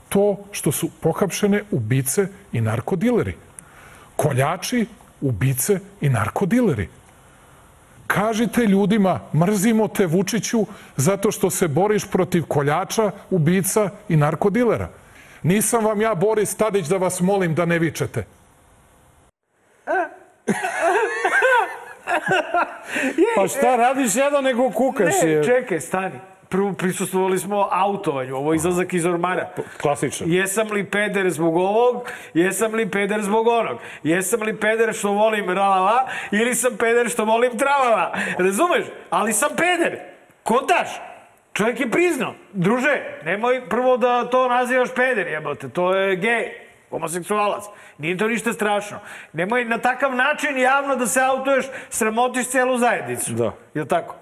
to 0.09 0.37
što 0.51 0.71
su 0.71 0.89
pohapšene 1.01 1.63
ubice 1.71 2.27
i 2.51 2.61
narkodileri. 2.61 3.35
Koljači, 4.15 4.85
ubice 5.21 5.79
i 6.01 6.09
narkodileri. 6.09 6.89
Kažite 8.13 8.65
ljudima, 8.65 9.19
mrzimo 9.33 9.87
te 9.87 10.05
Vučiću 10.05 10.65
zato 10.95 11.31
što 11.31 11.49
se 11.49 11.67
boriš 11.67 12.05
protiv 12.11 12.43
koljača, 12.47 13.11
ubica 13.29 13.89
i 14.09 14.15
narkodilera. 14.15 14.89
Nisam 15.43 15.85
vam 15.85 16.01
ja 16.01 16.15
Boris 16.15 16.55
Tadić 16.55 16.87
da 16.87 16.97
vas 16.97 17.21
molim 17.21 17.55
da 17.55 17.65
ne 17.65 17.79
vičete. 17.79 18.25
Pa 23.35 23.47
šta 23.47 23.75
radiš 23.75 24.15
jedno 24.15 24.41
nego 24.41 24.71
kukaš? 24.71 25.21
Ne, 25.21 25.29
je? 25.29 25.43
čekaj, 25.43 25.79
stani. 25.79 26.19
Prvo 26.51 26.73
prisustvovali 26.73 27.39
smo 27.39 27.67
autovanju, 27.71 28.35
ovo 28.35 28.53
je 28.53 28.55
izlazak 28.55 28.93
iz 28.93 29.05
ormara. 29.05 29.49
Klasičan. 29.81 30.31
Jesam 30.31 30.71
li 30.71 30.83
peder 30.85 31.29
zbog 31.29 31.55
ovog, 31.55 32.11
jesam 32.33 32.73
li 32.73 32.89
peder 32.89 33.21
zbog 33.21 33.47
onog. 33.47 33.77
Jesam 34.03 34.41
li 34.41 34.59
peder 34.59 34.93
što 34.93 35.11
volim 35.11 35.49
ralala 35.49 36.07
ili 36.31 36.55
sam 36.55 36.77
peder 36.77 37.09
što 37.09 37.25
volim 37.25 37.57
tralala. 37.57 38.13
Razumeš? 38.37 38.85
Ali 39.09 39.33
sam 39.33 39.49
peder. 39.57 39.99
Kontaš? 40.43 40.89
Čovjek 41.53 41.79
je 41.79 41.91
priznao. 41.91 42.33
Druže, 42.53 43.19
nemoj 43.25 43.69
prvo 43.69 43.97
da 43.97 44.29
to 44.29 44.47
nazivaš 44.47 44.89
peder, 44.95 45.27
jebote. 45.27 45.69
To 45.69 45.95
je 45.95 46.15
gej, 46.15 46.60
homoseksualac. 46.91 47.63
Nije 47.97 48.17
to 48.17 48.27
ništa 48.27 48.53
strašno. 48.53 48.99
Nemoj 49.33 49.65
na 49.65 49.77
takav 49.77 50.15
način 50.15 50.57
javno 50.59 50.95
da 50.95 51.07
se 51.07 51.21
autuješ, 51.21 51.65
sramotiš 51.89 52.47
celu 52.47 52.77
zajednicu. 52.77 53.33
Da. 53.33 53.51
Jel 53.73 53.85
tako? 53.85 54.15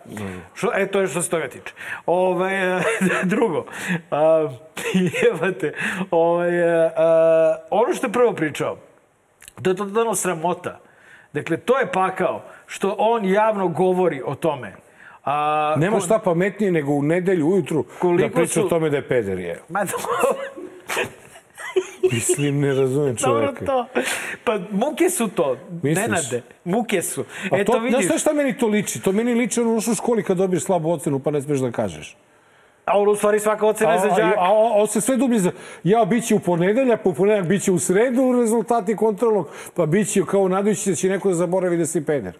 Što, 0.53 0.71
e, 0.75 0.87
to 0.87 1.01
je 1.01 1.07
što 1.07 1.21
se 1.21 1.29
toga 1.29 1.47
tiče. 1.47 1.73
Ove, 2.05 2.81
drugo, 3.23 3.65
a, 4.11 4.49
jebate, 5.23 5.73
ove, 6.11 6.49
a, 6.87 7.55
ono 7.69 7.93
što 7.93 8.07
je 8.07 8.13
prvo 8.13 8.33
pričao, 8.33 8.77
to 9.63 9.69
je 9.69 9.75
totalno 9.75 10.15
sramota. 10.15 10.79
Dakle, 11.33 11.57
to 11.57 11.77
je 11.77 11.91
pakao 11.91 12.41
što 12.65 12.95
on 12.97 13.25
javno 13.25 13.67
govori 13.67 14.21
o 14.25 14.35
tome. 14.35 14.73
A, 15.25 15.75
Nema 15.77 15.97
ko- 15.97 16.01
šta 16.01 16.19
pametnije 16.19 16.71
nego 16.71 16.91
u 16.91 17.01
nedelju 17.03 17.47
ujutru 17.47 17.85
da 18.19 18.29
priča 18.29 18.53
su- 18.53 18.65
o 18.65 18.69
tome 18.69 18.89
da 18.89 18.97
je 18.97 19.07
peder 19.07 19.39
je. 19.39 19.61
Ma 19.69 19.85
Mislim, 22.11 22.59
ne 22.59 22.73
razumem 22.73 23.15
dobro 23.15 23.45
čoveka. 23.47 23.65
to. 23.65 23.85
Pa 24.43 24.59
muke 24.71 25.09
su 25.09 25.27
to, 25.27 25.57
Misliš? 25.83 26.07
Nenade. 26.07 26.41
Muke 26.63 27.01
su. 27.01 27.25
A 27.51 27.57
Eto 27.57 27.71
to, 27.71 27.79
vidiš. 27.79 28.05
znaš 28.05 28.21
šta 28.21 28.33
meni 28.33 28.57
to 28.57 28.67
liči? 28.67 29.01
To 29.01 29.11
meni 29.11 29.33
liči 29.33 29.61
ono 29.61 29.81
što 29.81 29.91
u 29.91 29.95
školi 29.95 30.23
kad 30.23 30.37
dobiješ 30.37 30.63
slabu 30.63 30.91
ocenu 30.91 31.19
pa 31.19 31.31
ne 31.31 31.41
smeš 31.41 31.59
da 31.59 31.71
kažeš. 31.71 32.17
A 32.85 32.99
ono 32.99 33.11
u 33.11 33.15
stvari 33.15 33.39
svaka 33.39 33.65
ocena 33.65 33.89
A, 33.89 33.93
je 33.93 33.99
za 33.99 34.05
a, 34.07 34.09
đaka. 34.09 34.39
a, 34.39 34.43
a, 34.45 34.51
on 34.73 34.87
se 34.87 35.01
sve 35.01 35.17
dublje 35.17 35.39
za... 35.39 35.51
Ja 35.83 36.05
bit 36.05 36.27
će 36.27 36.35
u 36.35 36.39
ponedeljak, 36.39 37.03
po 37.03 37.13
ponedeljak 37.13 37.47
bit 37.47 37.63
će 37.63 37.71
u 37.71 37.79
sredu 37.79 38.39
rezultati 38.41 38.95
kontrolnog, 38.95 39.47
pa 39.75 39.85
bit 39.85 40.11
će 40.11 40.21
kao 40.25 40.47
nadajući 40.47 40.89
da 40.89 40.95
će 40.95 41.09
neko 41.09 41.29
da 41.29 41.35
zaboravi 41.35 41.77
da 41.77 41.85
si 41.85 42.05
peder. 42.05 42.33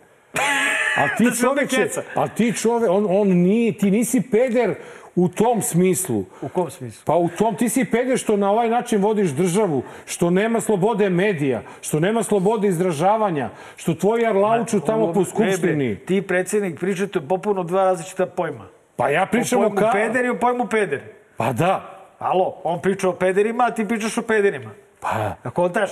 A 0.97 1.15
ti 1.17 1.23
Da 1.29 1.31
čoveče, 1.41 1.87
a 2.15 2.27
ti 2.27 2.53
čove, 2.53 2.89
on, 2.89 3.05
on 3.09 3.27
nije, 3.27 3.77
ti 3.77 3.91
nisi 3.91 4.21
peder 4.31 4.75
u 5.23 5.27
tom 5.27 5.61
smislu. 5.61 6.23
U 6.41 6.49
kom 6.49 6.69
smislu? 6.71 7.01
Pa 7.05 7.15
u 7.15 7.29
tom 7.29 7.55
ti 7.55 7.69
si 7.69 7.85
peder 7.85 8.17
što 8.17 8.37
na 8.37 8.51
ovaj 8.51 8.69
način 8.69 9.01
vodiš 9.01 9.29
državu, 9.29 9.83
što 10.05 10.29
nema 10.29 10.61
slobode 10.61 11.09
medija, 11.09 11.61
što 11.81 11.99
nema 11.99 12.23
slobode 12.23 12.67
izražavanja, 12.67 13.49
što 13.75 13.93
tvoji 13.93 14.25
arlauču 14.25 14.79
tamo 14.79 15.13
po 15.13 15.23
skupštini. 15.25 15.87
Ne, 15.89 15.95
bre, 15.95 16.05
ti 16.05 16.21
predsjednik 16.21 16.79
pričate 16.79 17.21
popuno 17.21 17.63
dva 17.63 17.83
različita 17.83 18.25
pojma. 18.25 18.67
Pa 18.95 19.09
ja 19.09 19.23
O 19.23 19.27
pričam 19.31 19.59
o 19.59 19.61
pojmu 19.61 19.75
ka... 19.75 19.91
peder 19.93 20.25
i 20.25 20.29
o 20.29 20.39
pojmu 20.39 20.67
peder. 20.67 21.01
Pa 21.37 21.53
da. 21.53 21.95
Alo, 22.19 22.61
on 22.63 22.81
priča 22.81 23.09
o 23.09 23.13
pederima, 23.13 23.63
a 23.63 23.71
ti 23.71 23.87
pričaš 23.87 24.17
o 24.17 24.21
pederima. 24.21 24.69
Pa, 24.99 25.35
A 25.43 25.49
kontaš? 25.49 25.91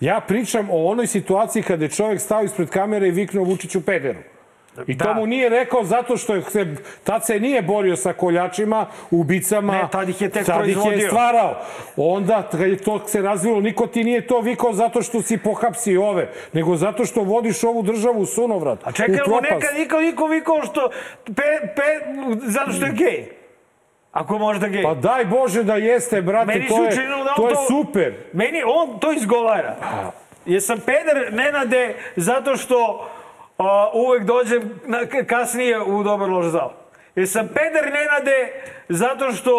ja 0.00 0.20
pričam 0.20 0.68
o 0.70 0.86
onoj 0.86 1.06
situaciji 1.06 1.62
kada 1.62 1.84
je 1.84 1.88
čovjek 1.90 2.20
stao 2.20 2.42
ispred 2.42 2.68
kamere 2.68 3.08
i 3.08 3.10
viknuo 3.10 3.44
Vučiću 3.44 3.80
pederu. 3.86 4.18
I 4.86 4.94
Da. 4.94 5.04
to 5.04 5.14
mu 5.14 5.26
nije 5.26 5.48
rekao 5.48 5.84
zato 5.84 6.16
što 6.16 6.42
se, 6.42 6.66
tad 7.04 7.26
se 7.26 7.40
nije 7.40 7.62
borio 7.62 7.96
sa 7.96 8.12
koljačima, 8.12 8.86
ubicama. 9.10 9.72
Ne, 9.72 9.88
tad 9.92 10.08
ih 10.08 10.22
je 10.22 10.28
tek 10.30 10.46
tad 10.46 10.60
ih 10.60 10.68
je 10.68 10.74
proizvodio. 10.74 11.08
stvarao. 11.08 11.56
Onda, 11.96 12.48
kad 12.50 12.60
je 12.60 12.76
to 12.76 13.08
se 13.08 13.22
razvilo, 13.22 13.60
niko 13.60 13.86
ti 13.86 14.04
nije 14.04 14.26
to 14.26 14.40
vikao 14.40 14.72
zato 14.72 15.02
što 15.02 15.22
si 15.22 15.38
pohapsio 15.38 16.04
ove, 16.04 16.28
nego 16.52 16.76
zato 16.76 17.04
što 17.04 17.22
vodiš 17.22 17.64
ovu 17.64 17.82
državu 17.82 18.20
u 18.20 18.26
sunovrat. 18.26 18.78
A 18.84 18.92
čekaj, 18.92 19.18
mu 19.26 19.40
nekad 19.40 19.74
niko, 19.78 20.00
niko 20.00 20.26
vikao 20.26 20.62
što... 20.62 20.90
Pe, 21.24 21.72
pe, 21.76 22.12
zato 22.42 22.72
što 22.72 22.86
je 22.86 22.92
gej. 22.92 23.24
Ako 24.12 24.34
je 24.34 24.40
možda 24.40 24.68
gej. 24.68 24.82
Pa 24.82 24.94
daj 24.94 25.24
Bože 25.24 25.62
da 25.62 25.74
jeste, 25.76 26.22
brate, 26.22 26.46
Meni 26.46 26.68
to 26.68 26.84
je, 26.84 26.90
da 27.24 27.34
to 27.36 27.48
je 27.48 27.56
super. 27.68 28.14
Meni 28.32 28.62
on 28.66 28.98
to 28.98 29.12
izgovara. 29.12 29.76
Jesam 30.46 30.78
peder 30.86 31.32
Nenade 31.32 31.94
zato 32.16 32.56
što 32.56 33.10
uvek 33.94 34.24
dođem 34.24 34.80
na, 34.86 34.98
kasnije 35.26 35.82
u 35.82 36.02
dobar 36.02 36.28
loš 36.28 36.46
zal. 36.46 36.79
Jesam 37.16 37.48
peder 37.48 37.84
Nenade 37.84 38.52
zato 38.88 39.32
što 39.32 39.52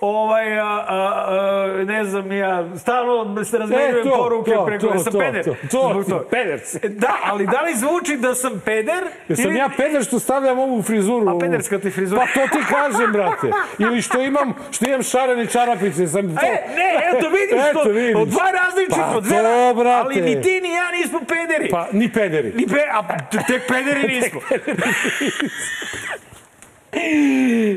ovaj, 0.00 0.58
a, 0.58 0.64
a, 0.64 0.84
a, 0.88 1.84
ne 1.84 2.04
znam, 2.04 2.32
ja, 2.32 2.76
stalno 2.76 3.44
se 3.44 3.58
razmenjujem 3.58 3.96
E, 3.98 4.02
to, 4.02 4.16
poruke 4.16 4.50
to, 4.50 4.64
preko, 4.66 4.86
to, 4.86 4.94
jesam 4.94 5.12
to, 5.12 5.18
peder. 5.18 5.44
to, 5.44 5.54
to 5.70 6.04
toga. 6.04 6.24
peder 6.30 6.60
si. 6.60 6.78
Da, 6.80 7.16
ali 7.24 7.46
da 7.46 7.60
li 7.60 7.74
zvuči 7.74 8.16
da 8.16 8.34
sam 8.34 8.62
peder? 8.64 9.04
Jesam 9.28 9.44
ili- 9.44 9.56
ja 9.56 9.70
peder 9.76 10.04
što 10.04 10.18
stavljam 10.18 10.58
ovu 10.58 10.82
frizuru? 10.82 11.28
A 11.28 11.30
ovu? 11.30 11.40
pederska 11.40 11.78
ti 11.78 11.90
frizura. 11.90 12.20
Pa 12.22 12.40
to 12.40 12.48
ti 12.48 12.64
kažem, 12.66 13.12
brate. 13.12 13.50
Ili 13.78 14.02
što 14.02 14.20
imam, 14.20 14.54
što 14.70 14.84
imam 14.86 15.02
šarene 15.02 15.46
čarapice. 15.46 16.06
Sam 16.06 16.22
to... 16.30 16.40
E, 16.42 16.50
ne, 16.76 16.88
eto 17.08 17.28
vidiš 17.28 17.66
Eto, 17.70 17.82
to. 17.82 17.88
vidiš. 17.90 18.16
Od 18.16 18.28
dva 18.28 18.46
različita, 18.52 18.96
Pa 19.02 19.16
od 19.16 19.24
dve, 19.24 19.36
to, 19.36 19.74
brate. 19.74 19.98
ali 19.98 20.20
ni 20.22 20.42
ti 20.42 20.60
ni 20.60 20.70
ja 20.70 20.90
nismo 20.92 21.20
pederi. 21.20 21.70
Pa, 21.70 21.86
ni 21.92 22.12
pederi. 22.12 22.52
Ni 22.52 22.66
pe, 22.66 22.80
a 22.92 23.02
t- 23.20 23.38
tek 23.46 23.62
pederi 23.68 24.02
nismo. 24.14 24.40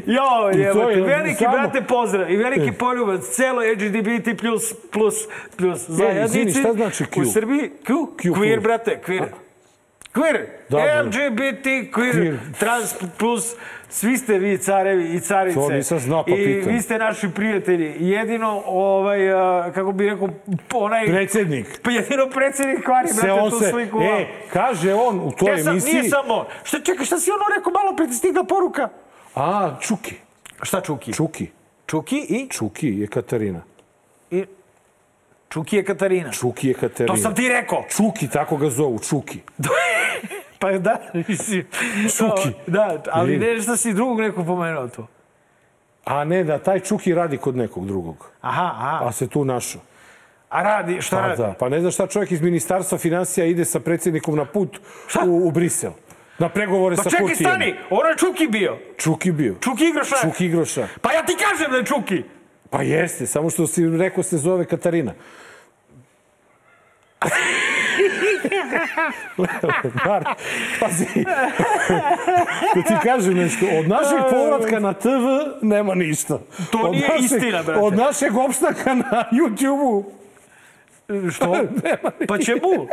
Jo, 0.07 0.23
jebate, 0.55 0.91
je 0.91 1.01
veliki 1.03 1.35
samo- 1.35 1.51
brate 1.51 1.81
pozdrav 1.81 2.31
i 2.31 2.37
veliki 2.37 2.71
poljubac 2.71 3.21
celoj 3.25 3.71
LGBT 3.71 4.37
plus 4.37 4.73
plus 4.91 5.15
plus 5.57 5.89
zajednici. 5.89 6.39
izvini, 6.39 6.51
šta 6.53 6.73
znači 6.73 7.03
Q? 7.05 7.21
U 7.21 7.25
Srbiji 7.25 7.71
Q, 7.83 7.93
Q, 8.17 8.31
queer 8.31 8.61
brate, 8.61 8.99
queer. 9.07 9.25
Queer, 10.13 10.45
Dobro. 10.69 10.85
LGBT, 11.01 11.65
queer, 11.65 12.13
Queer. 12.13 12.37
trans 12.59 12.95
plus, 13.17 13.55
svi 13.89 14.17
ste 14.17 14.33
vi 14.35 14.57
carevi 14.57 15.05
i 15.05 15.19
carice. 15.19 15.55
To 15.55 15.69
nisam 15.69 15.99
znao, 15.99 16.23
pa 16.23 16.31
I 16.31 16.35
vi 16.57 16.81
ste 16.81 16.97
naši 16.97 17.29
prijatelji. 17.29 17.95
Jedino, 17.99 18.63
ovaj, 18.65 19.19
kako 19.73 19.91
bi 19.91 20.05
rekao, 20.05 20.29
onaj... 20.75 21.05
Predsednik. 21.05 21.79
Pa 21.83 21.91
jedino 21.91 22.29
predsednik 22.29 22.85
kvari, 22.85 23.07
brate, 23.15 23.49
tu 23.49 23.59
se, 23.59 23.69
sliku. 23.69 24.01
e, 24.01 24.25
kaže 24.53 24.93
on 24.93 25.19
u 25.19 25.31
toj 25.31 25.49
Ja 25.49 25.57
sam, 25.57 25.71
emisiji... 25.71 25.93
nije 25.93 26.09
samo. 26.09 26.45
Šta, 26.63 26.79
čekaj, 26.79 27.05
šta 27.05 27.19
si 27.19 27.31
ono 27.31 27.43
rekao, 27.57 27.73
malo 27.73 27.95
pre 27.95 28.07
ti 28.07 28.13
stigla 28.13 28.43
poruka? 28.43 28.89
A, 29.39 29.77
Čuki. 29.79 30.15
Šta 30.61 30.81
Čuki? 30.81 31.13
Čuki. 31.13 31.47
Čuki 31.87 32.17
i? 32.29 32.49
Čuki 32.49 32.87
je 32.87 33.07
Katarina. 33.07 33.61
i... 34.31 34.45
Čuki 35.49 35.75
je 35.75 35.83
Katarina. 35.85 36.31
Čuki 36.31 36.67
je 36.67 36.73
Katarina. 36.73 37.15
To 37.15 37.21
sam 37.21 37.35
ti 37.35 37.47
rekao. 37.49 37.85
Čuki, 37.89 38.27
tako 38.27 38.57
ga 38.57 38.69
zovu, 38.69 38.99
Čuki. 38.99 39.39
pa 40.59 40.71
da, 40.71 40.99
mislim. 41.13 41.67
Čuki. 42.17 42.53
Da, 42.67 43.03
ali 43.11 43.37
ne, 43.37 43.61
šta 43.61 43.77
si 43.77 43.93
drugog 43.93 44.19
neko 44.19 44.43
pomenuo 44.43 44.87
to. 44.87 45.07
A 46.05 46.23
ne, 46.23 46.43
da 46.43 46.59
taj 46.59 46.79
Čuki 46.79 47.13
radi 47.13 47.37
kod 47.37 47.55
nekog 47.57 47.87
drugog. 47.87 48.29
Aha, 48.41 48.71
aha. 48.75 49.07
A 49.07 49.11
se 49.11 49.27
tu 49.27 49.45
našao. 49.45 49.81
A 50.49 50.63
radi, 50.63 51.01
šta 51.01 51.15
Pa 51.15 51.27
radi? 51.27 51.41
da, 51.41 51.53
pa 51.59 51.69
ne 51.69 51.81
znaš 51.81 51.93
šta 51.93 52.07
čovjek 52.07 52.31
iz 52.31 52.41
ministarstva 52.41 52.97
financija 52.97 53.45
ide 53.45 53.65
sa 53.65 53.79
predsjednikom 53.79 54.35
na 54.35 54.45
put 54.45 54.79
u, 55.25 55.47
u 55.47 55.51
Brisel. 55.51 55.91
Na 56.39 56.49
pregovore 56.49 56.95
Pa 56.95 57.03
sa 57.03 57.09
čekaj, 57.09 57.25
Kurtijem. 57.27 57.49
stani, 57.49 57.75
ono 57.89 58.09
je 58.09 58.17
Čuki 58.17 58.47
bio. 58.47 58.77
Čuki 58.97 59.31
bio. 59.31 59.55
Čuki 59.61 59.85
igroša. 59.85 60.15
Čuki 60.21 60.45
igroša. 60.45 60.87
Pa 61.01 61.13
ja 61.13 61.25
ti 61.25 61.35
kažem 61.35 61.71
da 61.71 61.77
je 61.77 61.85
Čuki. 61.85 62.23
Pa 62.69 62.81
jeste, 62.81 63.27
samo 63.27 63.49
što 63.49 63.67
si 63.67 63.89
rekao 63.89 64.23
se 64.23 64.37
zove 64.37 64.65
Katarina. 64.65 65.13
Mar, 70.05 70.23
pazi, 70.79 71.05
da 72.75 72.81
ti 72.81 72.93
kažem 73.03 73.33
nešto, 73.33 73.65
od 73.79 73.87
našeg 73.87 74.19
povratka 74.31 74.79
na 74.79 74.93
TV 74.93 75.07
nema 75.61 75.95
ništa. 75.95 76.39
To 76.71 76.77
od 76.77 76.91
nije 76.91 77.07
našeg, 77.07 77.23
istina, 77.25 77.63
brate. 77.63 77.81
Od 77.81 77.93
našeg 77.93 78.37
opstanka 78.37 78.93
na 78.93 79.23
YouTube-u 79.31 80.19
Što? 81.31 81.55
Pa 82.29 82.37
čemu? 82.37 82.59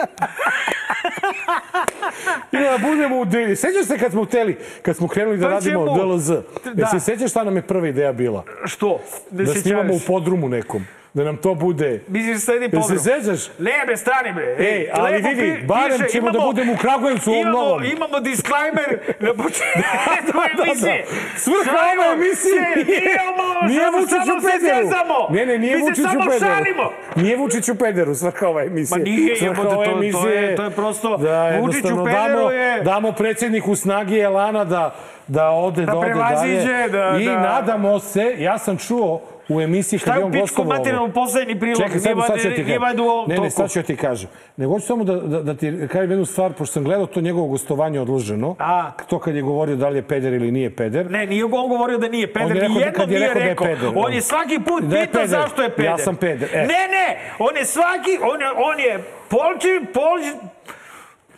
I 2.53 2.57
da 2.57 2.79
budemo 2.89 3.21
u 3.21 3.25
deli. 3.25 3.57
Sećaš 3.57 3.87
se 3.87 3.99
kad 3.99 4.13
smo 4.13 4.25
hteli, 4.25 4.57
kad 4.83 4.97
smo 4.97 5.09
krenuli 5.09 5.37
da 5.37 5.47
Pa 5.47 5.51
radimo 5.51 5.87
čemu? 5.87 6.15
DLZ? 6.15 6.29
Da. 6.29 6.43
Da. 6.75 6.87
se 6.87 7.01
sećaš 7.01 7.31
šta 7.31 7.45
nam 7.45 7.57
je 7.57 7.63
prva 7.63 7.89
ideja 7.89 8.13
bila? 8.13 8.45
Što? 8.65 9.01
Ne 9.31 9.45
Da 9.45 9.55
snimamo 9.55 9.95
u 9.95 10.01
podrumu 10.07 10.49
nekom. 10.49 10.87
Da 11.17 11.25
nam 11.25 11.37
to 11.37 11.55
bude... 11.57 12.01
Misliš 12.09 12.41
sledi 12.41 12.65
Jel 12.65 12.71
pogrom? 12.73 12.99
se 12.99 13.05
sećaš? 13.05 13.41
Ne, 13.59 13.85
be, 13.87 13.97
stani 13.97 14.33
bre. 14.33 14.57
Ej, 14.61 14.91
ali 14.93 15.13
lepo 15.13 15.29
vidi, 15.31 15.63
barem 15.65 15.99
piše, 15.99 16.09
ćemo 16.11 16.31
da 16.31 16.39
budemo 16.41 16.73
u 16.73 16.77
Kragujevcu 16.77 17.31
u 17.31 17.35
ovom 17.35 17.43
imamo, 17.43 17.59
novom. 17.59 17.85
Imamo 17.87 18.21
disclaimer 18.21 18.89
na 19.21 19.35
početku 19.35 20.37
emisije. 20.63 21.05
Svrha 21.37 21.65
Šalimo 21.67 22.03
ove 22.05 22.13
emisije 22.15 22.37
se, 22.65 22.85
nije, 22.85 23.01
nije 23.01 23.19
ovo, 23.31 23.67
nije 23.67 23.81
samo- 23.83 23.99
Vučić 23.99 24.27
u 24.29 24.39
pederu. 24.43 24.89
Ne, 25.31 25.47
ne, 25.47 25.59
nije 25.59 25.75
Mi 25.75 25.81
se 25.81 25.85
Vučić 25.85 25.99
u 26.01 26.09
samo 26.09 26.21
pederu. 26.23 26.47
šalimo. 26.47 26.85
Nije 27.17 27.37
Vučić 27.37 27.69
u 27.69 27.75
pederu, 27.77 28.15
svrha 28.15 28.49
ove 28.49 28.63
emisije. 28.65 28.99
Ma 28.99 29.05
nije, 29.05 29.37
Svrha 29.37 29.51
jebote, 29.53 29.69
ove 29.69 29.87
to- 29.87 29.93
to 29.93 29.99
emisije 29.99 30.35
je- 30.35 30.57
to 30.57 30.65
je 30.65 30.71
prosto- 30.73 31.17
da, 31.19 31.59
Vučić 31.61 31.85
u 31.85 32.05
pederu 32.05 32.37
damo, 32.37 32.51
je- 32.51 32.81
damo 32.83 33.13
predsjedniku 33.13 33.75
snagi 33.77 34.19
elana 34.19 34.65
da, 34.65 34.95
da 35.27 35.51
ode, 35.51 35.81
da, 35.81 35.87
Da 35.87 35.99
ode 35.99 36.15
dalje. 36.15 36.63
da- 36.89 37.17
I 37.17 37.25
da- 37.27 37.41
nadamo 37.41 37.99
se, 38.01 38.35
ja 38.39 38.59
sam 38.59 38.77
čuo 38.79 39.21
u 39.49 39.61
emisiji 39.61 39.99
Šta 39.99 40.07
kad 40.13 40.17
je 40.17 40.39
je 40.39 40.43
u 40.43 40.45
pičku 40.45 40.65
materinu 40.65 41.13
poslednji 41.15 41.61
prilog? 41.61 41.83
Čekaj, 41.83 41.99
sad, 42.01 42.17
sad 42.27 42.41
ću 42.41 42.51
ti 42.51 42.65
kažem. 42.65 42.83
Ne, 43.29 43.39
ne, 43.39 43.51
sad 43.51 43.71
ću 43.71 43.83
ti 43.83 43.97
kažem. 43.97 44.29
Nego 44.57 44.73
hoću 44.73 44.87
samo 44.87 45.05
da, 45.05 45.15
da, 45.15 45.43
da 45.43 45.55
ti 45.55 45.89
kažem 45.93 46.11
jednu 46.11 46.25
stvar, 46.25 46.53
pošto 46.53 46.73
sam 46.73 46.85
gledao 46.85 47.07
to 47.07 47.21
njegovo 47.21 47.47
gostovanje 47.47 48.01
odloženo. 48.01 48.57
A. 48.59 48.91
To 49.09 49.19
kad 49.19 49.35
je 49.37 49.43
govorio 49.43 49.77
da 49.77 49.89
li 49.89 49.99
je 49.99 50.03
peder 50.03 50.33
ili 50.33 50.51
nije 50.51 50.77
peder. 50.77 51.11
Ne, 51.11 51.27
nije 51.27 51.45
on 51.45 51.69
govorio 51.69 51.99
da 51.99 52.09
nije 52.09 52.33
peder, 52.33 52.49
ni 52.49 52.55
da 52.55 52.65
jednom 52.65 52.83
kad 52.97 53.11
je 53.11 53.19
nije 53.19 53.35
rekao 53.35 53.67
da 53.67 53.71
je 53.71 53.77
peder, 53.77 53.93
On 53.95 54.13
je 54.13 54.21
svaki 54.21 54.61
put 54.67 54.83
Da 54.85 54.97
pitao 54.97 55.13
peder. 55.13 55.29
zašto 55.29 55.63
je 55.63 55.71
peder. 55.71 55.85
Ja 55.91 55.99
sam 55.99 56.17
peder, 56.17 56.49
e. 56.53 56.59
Ne, 56.61 56.83
ne, 56.97 57.19
on 57.39 57.57
je 57.57 57.65
svaki, 57.65 58.19
on 58.33 58.41
je, 58.41 58.51
on 58.71 58.81
je 58.81 59.05
polči, 59.29 59.81
polči, 59.95 60.33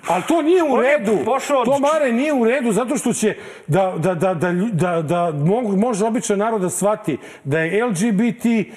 Ali 0.08 0.22
to 0.28 0.42
nije 0.42 0.62
u 0.62 0.76
redu. 0.76 1.24
pošao 1.24 1.64
To, 1.64 1.78
Mare, 1.78 2.12
nije 2.12 2.32
u 2.32 2.44
redu 2.44 2.72
zato 2.72 2.96
što 2.96 3.12
će 3.12 3.34
da, 3.66 3.94
da, 3.98 4.14
da, 4.14 4.34
da, 4.34 4.52
da, 4.72 5.02
da 5.02 5.32
može 5.76 6.04
običan 6.04 6.38
narod 6.38 6.60
da 6.60 6.70
shvati 6.70 7.16
da 7.44 7.58
je 7.58 7.84
LGBTQ 7.84 8.72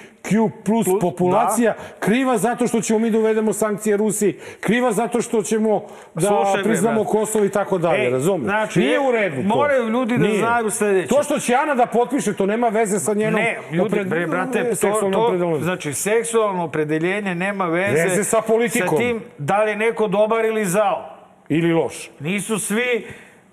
plus 0.65 0.87
populacija 1.01 1.73
kriva 1.99 2.37
zato 2.37 2.67
što 2.67 2.81
ćemo 2.81 2.99
mi 2.99 3.09
da 3.11 3.19
uvedemo 3.19 3.53
sankcije 3.53 3.97
Rusiji, 3.97 4.33
kriva 4.59 4.91
zato 4.91 5.21
što 5.21 5.43
ćemo 5.43 5.81
da 6.13 6.21
Slušaj 6.21 6.57
me, 6.57 6.63
priznamo 6.63 7.03
brate. 7.03 7.11
Kosovo 7.11 7.45
i 7.45 7.49
tako 7.49 7.77
dalje, 7.77 8.03
Ej, 8.03 8.09
razumiješ? 8.09 8.43
znači, 8.43 8.79
nije 8.79 8.99
u 8.99 9.11
redu 9.11 9.35
to. 9.37 9.47
moraju 9.47 9.89
ljudi 9.89 10.17
da 10.17 10.23
Nije. 10.23 10.37
znaju 10.39 10.69
sledeće. 10.69 11.07
To 11.07 11.23
što 11.23 11.39
će 11.39 11.55
Ana 11.55 11.75
da 11.75 11.85
potpiše, 11.85 12.33
to 12.33 12.45
nema 12.45 12.67
veze 12.67 12.99
sa 12.99 13.13
njenom 13.13 13.41
Ne, 13.41 13.57
ljudi, 13.71 13.89
opred- 13.89 14.07
bre, 14.07 14.27
brate, 14.27 14.71
to, 14.71 15.09
to, 15.11 15.59
znači, 15.61 15.93
seksualno 15.93 16.63
opredeljenje 16.63 17.35
nema 17.35 17.65
veze, 17.65 18.03
Veze 18.03 18.23
sa 18.23 18.41
politikom. 18.41 18.89
Sa 18.89 18.97
tim 18.97 19.21
da 19.37 19.63
li 19.63 19.71
je 19.71 19.75
neko 19.77 20.07
dobar 20.07 20.45
ili 20.45 20.65
zao. 20.65 21.20
Ili 21.51 21.73
loš. 21.73 22.09
Nisu 22.19 22.59
svi 22.59 23.05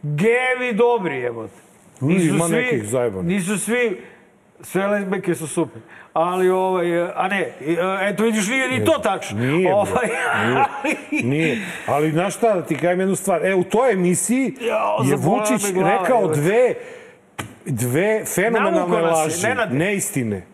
gevi 0.03 0.73
dobri, 0.73 1.17
jebote. 1.17 1.55
Nisu 2.01 2.35
Ima 2.35 2.49
svi, 2.49 2.57
nekih 2.57 2.85
zajebanih. 2.85 3.27
Nisu 3.37 3.59
svi, 3.59 4.01
sve 4.61 4.87
lesbeke 4.87 5.35
su 5.35 5.47
super. 5.47 5.83
Ali, 6.13 6.51
ovaj, 6.51 7.03
a 7.15 7.29
ne, 7.29 7.53
eto 8.03 8.23
vidiš, 8.23 8.49
nije 8.49 8.69
ni 8.69 8.85
to 8.85 8.93
tačno. 9.03 9.41
Nije, 9.41 9.75
ovaj, 9.75 10.09
Nije. 11.11 11.23
Nije. 11.25 11.59
Ali 11.87 12.11
znaš 12.11 12.37
šta, 12.37 12.55
da 12.55 12.63
ti 12.63 12.77
kažem 12.77 13.01
jednu 13.01 13.17
stvar. 13.17 13.47
E, 13.47 13.55
u 13.55 13.65
toj 13.65 13.93
emisiji 13.93 14.55
Jao, 14.61 14.99
je 15.05 15.17
Vučić 15.17 15.73
glava, 15.73 15.99
rekao 15.99 16.21
evo. 16.23 16.35
dve, 16.35 16.75
dve 17.65 18.25
fenomenalne 18.25 19.01
laži. 19.01 19.47
Nenade. 19.47 19.75
Neistine. 19.75 20.47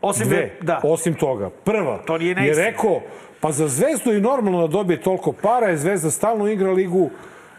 Osim 0.00 0.26
Dve. 0.28 0.50
da. 0.60 0.80
Osim 0.82 1.14
toga. 1.14 1.50
Prva 1.50 1.98
To 1.98 2.16
je 2.16 2.54
rekao, 2.54 3.00
pa 3.40 3.52
za 3.52 3.68
Zvezdu 3.68 4.12
je 4.12 4.20
normalno 4.20 4.60
da 4.60 4.66
dobije 4.66 5.00
toliko 5.00 5.32
para, 5.32 5.66
je 5.66 5.76
Zvezda 5.76 6.10
stalno 6.10 6.48
igra 6.48 6.70
ligu 6.72 7.10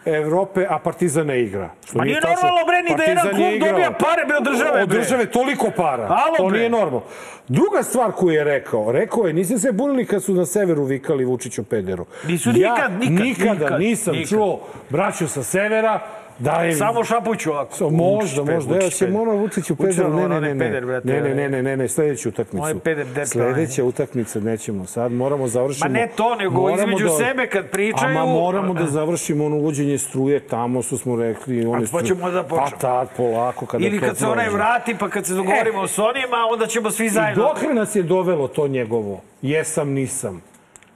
Evrope, 0.06 0.66
a 0.70 0.80
Partizan 0.80 1.28
ne 1.28 1.42
igra. 1.42 1.70
Što 1.86 1.98
Ma 1.98 2.04
nije 2.04 2.22
tačno. 2.22 2.36
normalno, 2.36 2.66
bre, 2.68 2.84
ni 2.84 2.98
da 2.98 3.04
jedan 3.04 3.26
je 3.26 3.32
klub 3.32 3.70
dobija 3.70 3.92
pare, 3.92 4.26
bre, 4.28 4.38
od 4.38 4.44
države, 4.44 4.84
Od 4.84 4.90
bre. 4.90 4.98
države 5.00 5.26
toliko 5.26 5.72
para. 5.76 6.04
Alo, 6.04 6.38
to 6.38 6.48
bre. 6.48 6.58
nije 6.58 6.70
normalno. 6.70 7.04
Druga 7.48 7.84
stvar 7.84 8.12
koju 8.12 8.30
je 8.30 8.44
rekao, 8.44 8.92
rekao 8.92 9.28
je, 9.28 9.34
niste 9.34 9.58
se 9.58 9.72
bunili 9.72 10.06
kad 10.06 10.24
su 10.24 10.34
na 10.34 10.46
severu 10.46 10.84
vikali 10.84 11.26
Vučiću 11.26 11.64
pederu. 11.64 12.06
Nisu 12.28 12.50
ja 12.50 12.56
nikad, 12.56 13.00
nikad, 13.00 13.26
nikada 13.26 13.54
nikad, 13.54 13.80
nisam 13.80 14.14
nikad. 14.14 14.30
čuo 14.30 14.60
braću 14.90 15.28
sa 15.28 15.44
severa 15.44 16.00
da 16.40 16.52
je... 16.52 16.74
Samo 16.74 17.04
šapuću 17.04 17.52
ovako. 17.52 17.76
So, 17.76 17.90
možda, 17.90 18.44
možda. 18.44 18.76
Evo 18.76 18.84
Vučić, 18.84 19.00
peder. 19.00 19.16
ono 19.18 19.32
Vučiću 19.32 19.76
Vučić. 19.80 19.98
Ne, 19.98 20.06
ono, 20.06 20.28
ne, 20.28 20.40
ne, 20.42 20.56
ne. 20.56 20.66
peder, 20.66 20.86
brate, 20.86 21.08
Ne, 21.08 21.14
ne, 21.14 21.20
onaj. 21.22 21.34
ne, 21.36 21.50
ne, 21.50 21.64
ne, 21.64 21.78
ne, 21.78 21.88
sledeću 21.88 22.30
utakmicu. 22.30 22.64
Onaj 22.64 22.80
peder 22.80 23.06
derpa, 23.06 23.26
Sledeća 23.26 23.84
utakmica 23.84 24.40
nećemo. 24.40 24.86
Sad 24.86 25.12
moramo 25.12 25.48
završimo. 25.48 25.86
Ma 25.86 25.94
ne 25.94 26.08
to, 26.16 26.36
nego 26.36 26.62
Moramo 26.62 26.82
između 26.84 27.10
sebe 27.10 27.48
kad 27.48 27.70
pričaju- 27.70 28.10
Ama 28.12 28.26
moramo 28.26 28.74
da 28.74 28.86
završimo 28.86 29.46
ono 29.46 29.56
uvođenje 29.56 29.98
struje 29.98 30.40
tamo 30.40 30.82
što 30.82 30.98
smo 30.98 31.16
rekli. 31.16 31.66
One 31.66 31.86
pa 31.92 32.02
ćemo 32.02 32.32
da 32.32 32.44
počnemo. 32.44 32.70
Pa 32.72 32.78
tad, 32.78 33.10
polako. 33.18 33.66
Kada 33.66 33.86
Ili 33.86 34.00
kad 34.00 34.18
se 34.18 34.28
onaj 34.28 34.50
vrati, 34.50 34.96
pa 34.96 35.10
kad 35.10 35.26
se 35.26 35.34
dogovorimo 35.34 35.88
s 35.88 36.00
onima, 36.00 36.38
onda 36.52 36.68
ćemo 36.68 36.92
svi 36.92 37.10
zajedno. 37.10 37.44
dokle 37.44 37.74
nas 37.74 37.96
je 37.96 38.04
dovelo 38.04 38.48
to 38.48 38.68
njegovo? 38.68 39.22
Jesam, 39.42 39.90
nisam. 39.90 40.42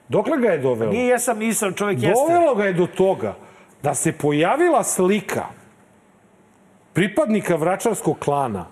Dokle 0.10 0.38
ga 0.38 0.47
je 0.47 0.58
dovelo? 0.58 0.91
Nije 0.91 1.08
jesam, 1.08 1.39
nisam, 1.39 1.73
čovjek 1.73 2.01
jeste. 2.01 2.13
Dovelo 2.27 2.56
ga 2.56 2.65
je 2.65 2.73
do 2.73 2.88
toga 2.88 3.36
da 3.84 3.93
se 3.93 4.12
pojavila 4.12 4.84
slika 4.84 5.46
pripadnika 6.93 7.56
vračarskog 7.56 8.19
klana 8.19 8.65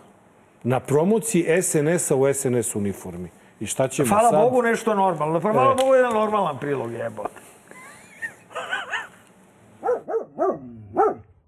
na 0.63 0.79
promociji 0.79 1.61
SNS-a 1.61 2.15
u 2.15 2.33
SNS 2.33 2.75
uniformi. 2.75 3.29
I 3.59 3.65
šta 3.65 3.87
ćemo 3.87 4.09
Hvala 4.09 4.29
sad? 4.29 4.41
Bogu 4.41 4.61
nešto 4.61 4.95
normalno. 4.95 5.39
Pa 5.39 5.51
hvala 5.51 5.71
E. 5.71 5.75
Bogu 5.75 5.95
jedan 5.95 6.13
normalan 6.13 6.59
prilog 6.59 6.91
jebote. 6.91 7.41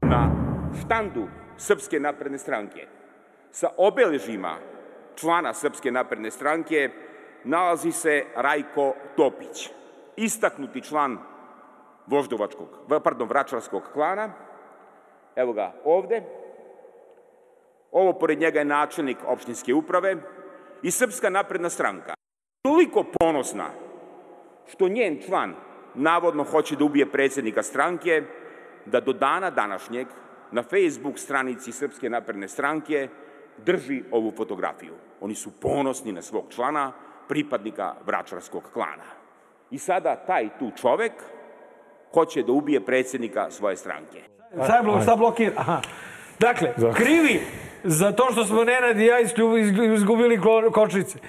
na 0.02 0.32
štandu 0.82 1.28
Srpske 1.58 2.00
napredne 2.00 2.38
stranke 2.38 2.88
sa 3.52 3.70
obeležima 3.78 4.58
člana 5.16 5.54
Srpske 5.54 5.92
napredne 5.92 6.32
stranke 6.32 6.90
nalazi 7.44 7.92
se 7.92 8.24
Rajko 8.36 8.94
Topić, 9.18 9.70
istaknuti 10.16 10.82
član 10.82 11.18
voždovačkog, 12.08 12.68
pardon, 13.04 13.28
vračarskog 13.28 13.84
klana. 13.94 14.30
Evo 15.36 15.54
ga 15.54 15.74
ovde. 15.86 16.24
Ovo 17.92 18.14
pored 18.14 18.40
njega 18.40 18.60
je 18.60 18.66
načelnik 18.66 19.18
opštinske 19.28 19.74
uprave 19.74 20.16
i 20.82 20.92
Srpska 20.92 21.30
napredna 21.30 21.70
stranka. 21.70 22.14
Toliko 22.62 23.06
ponosna 23.20 23.70
što 24.68 24.88
njen 24.88 25.22
član 25.26 25.56
navodno 25.96 26.44
hoće 26.44 26.76
da 26.76 26.84
ubije 26.84 27.12
predsjednika 27.12 27.64
stranke, 27.64 28.24
da 28.86 29.00
do 29.00 29.14
dana 29.14 29.50
današnjeg 29.50 30.08
na 30.52 30.64
Facebook 30.64 31.20
stranici 31.20 31.72
Srpske 31.72 32.10
napredne 32.10 32.48
stranke 32.48 33.08
drži 33.58 34.04
ovu 34.12 34.32
fotografiju. 34.32 34.94
Oni 35.22 35.36
su 35.36 35.52
ponosni 35.62 36.12
na 36.12 36.22
svog 36.22 36.46
člana, 36.50 36.92
pripadnika 37.28 37.96
vračarskog 38.06 38.64
klana. 38.74 39.04
I 39.72 39.78
sada 39.78 40.16
taj 40.16 40.50
tu 40.60 40.72
čovek 40.76 41.14
hoće 42.14 42.44
da 42.44 42.52
ubije 42.52 42.86
predsjednika 42.86 43.52
svoje 43.52 43.78
stranke. 43.78 44.22
Blo, 44.84 45.02
šta 45.02 45.16
blokira? 45.16 45.54
Aha. 45.58 45.82
Dakle, 46.40 46.74
krivi 46.96 47.42
za 47.84 48.12
to 48.12 48.28
što 48.32 48.46
smo 48.46 48.64
Nenad 48.64 49.00
i 49.00 49.06
ja 49.06 49.20
izgubili 49.96 50.42
kočnice. 50.74 51.20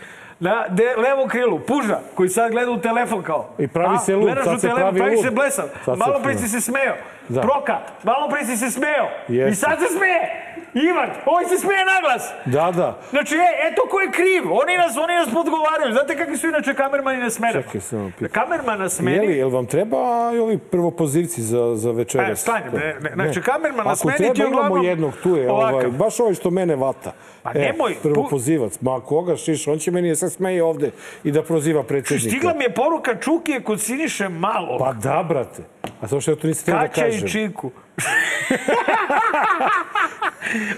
Na 0.41 0.65
de, 0.69 0.95
levo 0.97 1.27
krilu, 1.27 1.61
puža, 1.61 1.99
koji 2.15 2.29
sad 2.29 2.51
gleda 2.51 2.71
u 2.71 2.81
telefon 2.81 3.23
kao. 3.23 3.55
I 3.59 3.69
pravi 3.69 3.99
se 3.99 4.17
lud, 4.17 4.31
sad 4.45 4.61
se 4.61 4.69
telefon, 4.69 4.95
pravi 4.95 4.99
pravi 4.99 5.17
se 5.17 5.31
blesav. 5.31 5.65
Malo 5.87 6.21
pre 6.23 6.39
si 6.39 6.49
se 6.49 6.61
smeo. 6.61 6.95
Da. 7.29 7.41
Proka, 7.41 7.79
malo 8.03 8.29
pre 8.29 8.45
si 8.45 8.57
se 8.57 8.71
smeo. 8.71 9.09
Jeste. 9.29 9.51
I 9.51 9.55
sad 9.55 9.79
se 9.79 9.87
smeje. 9.97 10.54
Ivan, 10.75 11.11
ovaj 11.27 11.45
se 11.45 11.59
smeje 11.59 11.85
naglas. 11.95 12.23
Da, 12.45 12.71
da. 12.73 12.99
Znači, 13.11 13.35
e, 13.35 13.47
eto 13.73 13.83
ko 13.91 14.01
je 14.01 14.11
kriv. 14.11 14.43
Oni 14.53 14.77
nas, 14.77 14.97
oni 14.97 15.15
nas 15.15 15.29
podgovaraju. 15.35 15.93
Znate 15.93 16.17
kakvi 16.17 16.37
su 16.37 16.47
inače 16.49 16.75
kamermani 16.75 17.19
na 17.19 17.31
smenama? 17.31 17.63
Čekaj, 17.63 17.81
samo 17.81 18.11
pitam. 18.19 18.29
Kamerman 18.33 18.79
na 18.79 18.85
Je 18.85 18.91
smeni... 18.91 19.27
li, 19.27 19.37
jel 19.37 19.49
vam 19.49 19.67
treba 19.67 19.99
ovi 20.29 20.59
prvopozivci 20.59 21.43
za, 21.43 21.73
za 21.77 21.91
večeras? 21.91 22.31
E, 22.31 22.43
stani, 22.43 22.65
ne, 22.73 22.97
ne, 23.01 23.11
znači, 23.15 23.43
kamerman 23.43 23.85
na 23.87 23.91
Ako 23.93 23.97
smeni 23.97 24.17
treba, 24.17 24.35
ti 24.35 24.41
je 24.41 24.47
imamo 24.47 24.61
uglavnom 24.63 24.85
jednog, 24.87 25.13
tu 25.23 25.37
je, 25.37 25.51
ovakav. 25.51 25.79
ovaj, 25.79 25.91
baš 25.91 26.21
ovaj 26.21 26.35
što 26.35 26.51
mene 26.51 26.77
vata. 26.77 27.13
Pa 27.43 27.51
E, 27.55 27.59
nemoj, 27.59 27.95
Prvopozivac, 28.03 28.81
ma 28.81 29.01
koga 29.01 29.37
šiš, 29.37 29.69
on 29.69 29.79
će 29.79 29.91
meni 29.91 30.09
da 30.09 30.15
se 30.17 30.31
smeje 30.31 30.63
ovde 30.65 30.91
i 31.25 31.31
da 31.31 31.43
proziva 31.43 31.83
predsjednika. 31.83 32.31
Stigla 32.31 32.55
mi 32.55 32.65
je 32.65 32.75
poruka 32.75 33.15
Čukije 33.21 33.63
kod 33.63 33.81
Siniše 33.81 34.29
Malo. 34.29 34.79
Pa 34.79 34.93
da, 34.93 35.25
brate. 35.29 35.63
A 36.01 36.09
to 36.09 36.21
što 36.21 36.31
ja 36.31 36.37
to 36.37 36.47
nisam 36.47 36.63
htio 36.63 36.75
da 36.75 36.89
Kaća 36.89 37.07
i 37.07 37.11
kažem. 37.11 37.29
Čiku. 37.29 37.71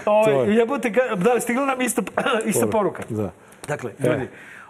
Ovaj, 0.05 0.33
To 0.33 0.43
je. 0.43 0.55
jebote, 0.55 0.89
da 1.15 1.33
li 1.33 1.41
stigla 1.41 1.65
nam 1.65 1.81
ista, 1.87 2.01
ista 2.45 2.67
poruka? 2.67 3.03
Da. 3.09 3.31
Dakle, 3.67 3.91
ljudi, 3.99 4.27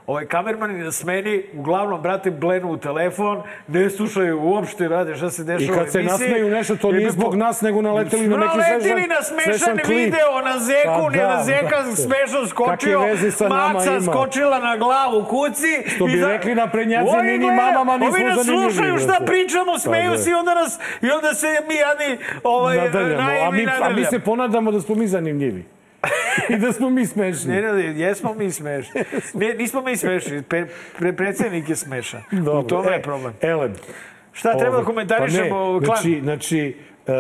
ovaj 0.07 0.25
kamerman 0.25 0.79
na 0.79 0.91
smeni, 0.91 1.43
uglavnom, 1.53 2.01
brate, 2.01 2.31
blenu 2.31 2.67
u 2.69 2.77
telefon, 2.77 3.37
ne 3.67 3.89
slušaju 3.89 4.39
uopšte, 4.41 4.87
rade 4.87 5.15
šta 5.15 5.29
se 5.29 5.43
dešava 5.43 5.73
I 5.73 5.77
kad 5.77 5.91
se 5.91 6.03
nasmeju 6.03 6.49
nešto, 6.49 6.75
to 6.75 6.91
nije 6.91 7.11
zbog 7.11 7.35
nas, 7.35 7.61
nego 7.61 7.81
naleteli 7.81 8.27
na 8.27 8.37
neki 8.37 8.57
Naletili 8.57 8.91
svešan- 8.93 9.09
na 9.09 9.21
smešan 9.23 9.77
video, 9.87 10.41
na 10.43 10.59
zeku, 10.59 10.89
Pa 10.97 11.09
ne 11.09 11.17
da, 11.17 11.27
na 11.29 11.43
zeka, 11.43 11.67
brate. 11.69 11.95
smešan 11.95 12.47
skočio, 12.47 12.99
Kakve 12.99 13.11
veze 13.11 13.31
sa 13.31 13.47
nama 13.49 13.73
maca 13.73 14.01
skočila 14.03 14.59
na 14.59 14.77
glavu 14.77 15.23
kuci. 15.25 15.73
Što 15.87 16.05
bi 16.05 16.21
rekli 16.23 16.55
naprednjaci, 16.55 17.09
Ovi 17.09 17.23
mi 17.23 17.37
ni 17.37 17.45
mamama 17.47 17.97
nismo 17.97 18.07
Ovi 18.09 18.23
nas 18.25 18.37
zanimljivi, 18.37 18.71
slušaju 18.71 18.97
šta 18.97 19.25
pričamo, 19.25 19.79
smeju 19.79 20.11
Pa 20.11 20.17
da. 20.17 20.23
se 20.23 20.29
i 20.29 20.33
onda, 20.33 20.55
nas, 20.55 20.71
i 21.01 21.09
onda 21.11 21.33
se 21.33 21.47
mi 21.67 21.75
jadni 21.75 22.11
ovaj, 22.43 22.77
naivni 22.77 23.25
mi, 23.25 23.37
a 23.41 23.51
mi 23.51 23.65
nadrljamo. 23.65 24.09
se 24.09 24.19
ponadamo 24.19 24.71
da 24.71 24.81
smo 24.81 24.95
mi 24.95 25.07
zanimljivi. 25.07 25.76
I 26.49 26.57
da 26.57 26.73
smo 26.73 26.89
mi 26.89 27.05
smešni. 27.05 27.51
Ne, 27.51 27.61
ne, 27.61 27.99
jesmo 27.99 28.33
mi 28.33 28.51
smešni. 28.51 29.01
Ne, 29.33 29.53
nismo 29.53 29.81
mi 29.81 29.97
smešni, 29.97 30.41
pre, 30.41 30.67
pre, 30.99 31.13
predsjednik 31.13 31.69
je 31.69 31.75
smešan. 31.75 32.21
U 32.59 32.63
tome 32.63 32.91
je 32.91 33.01
problem. 33.01 33.33
Elem. 33.41 33.73
Šta 34.31 34.51
treba 34.51 34.71
da 34.71 34.77
Ovaj, 34.77 34.85
komentarišemo 34.85 35.49
pa 35.49 35.79
ne, 35.79 35.85
klan? 35.85 35.97
Znači, 35.97 36.19
znači 36.23 36.77
e, 37.07 37.13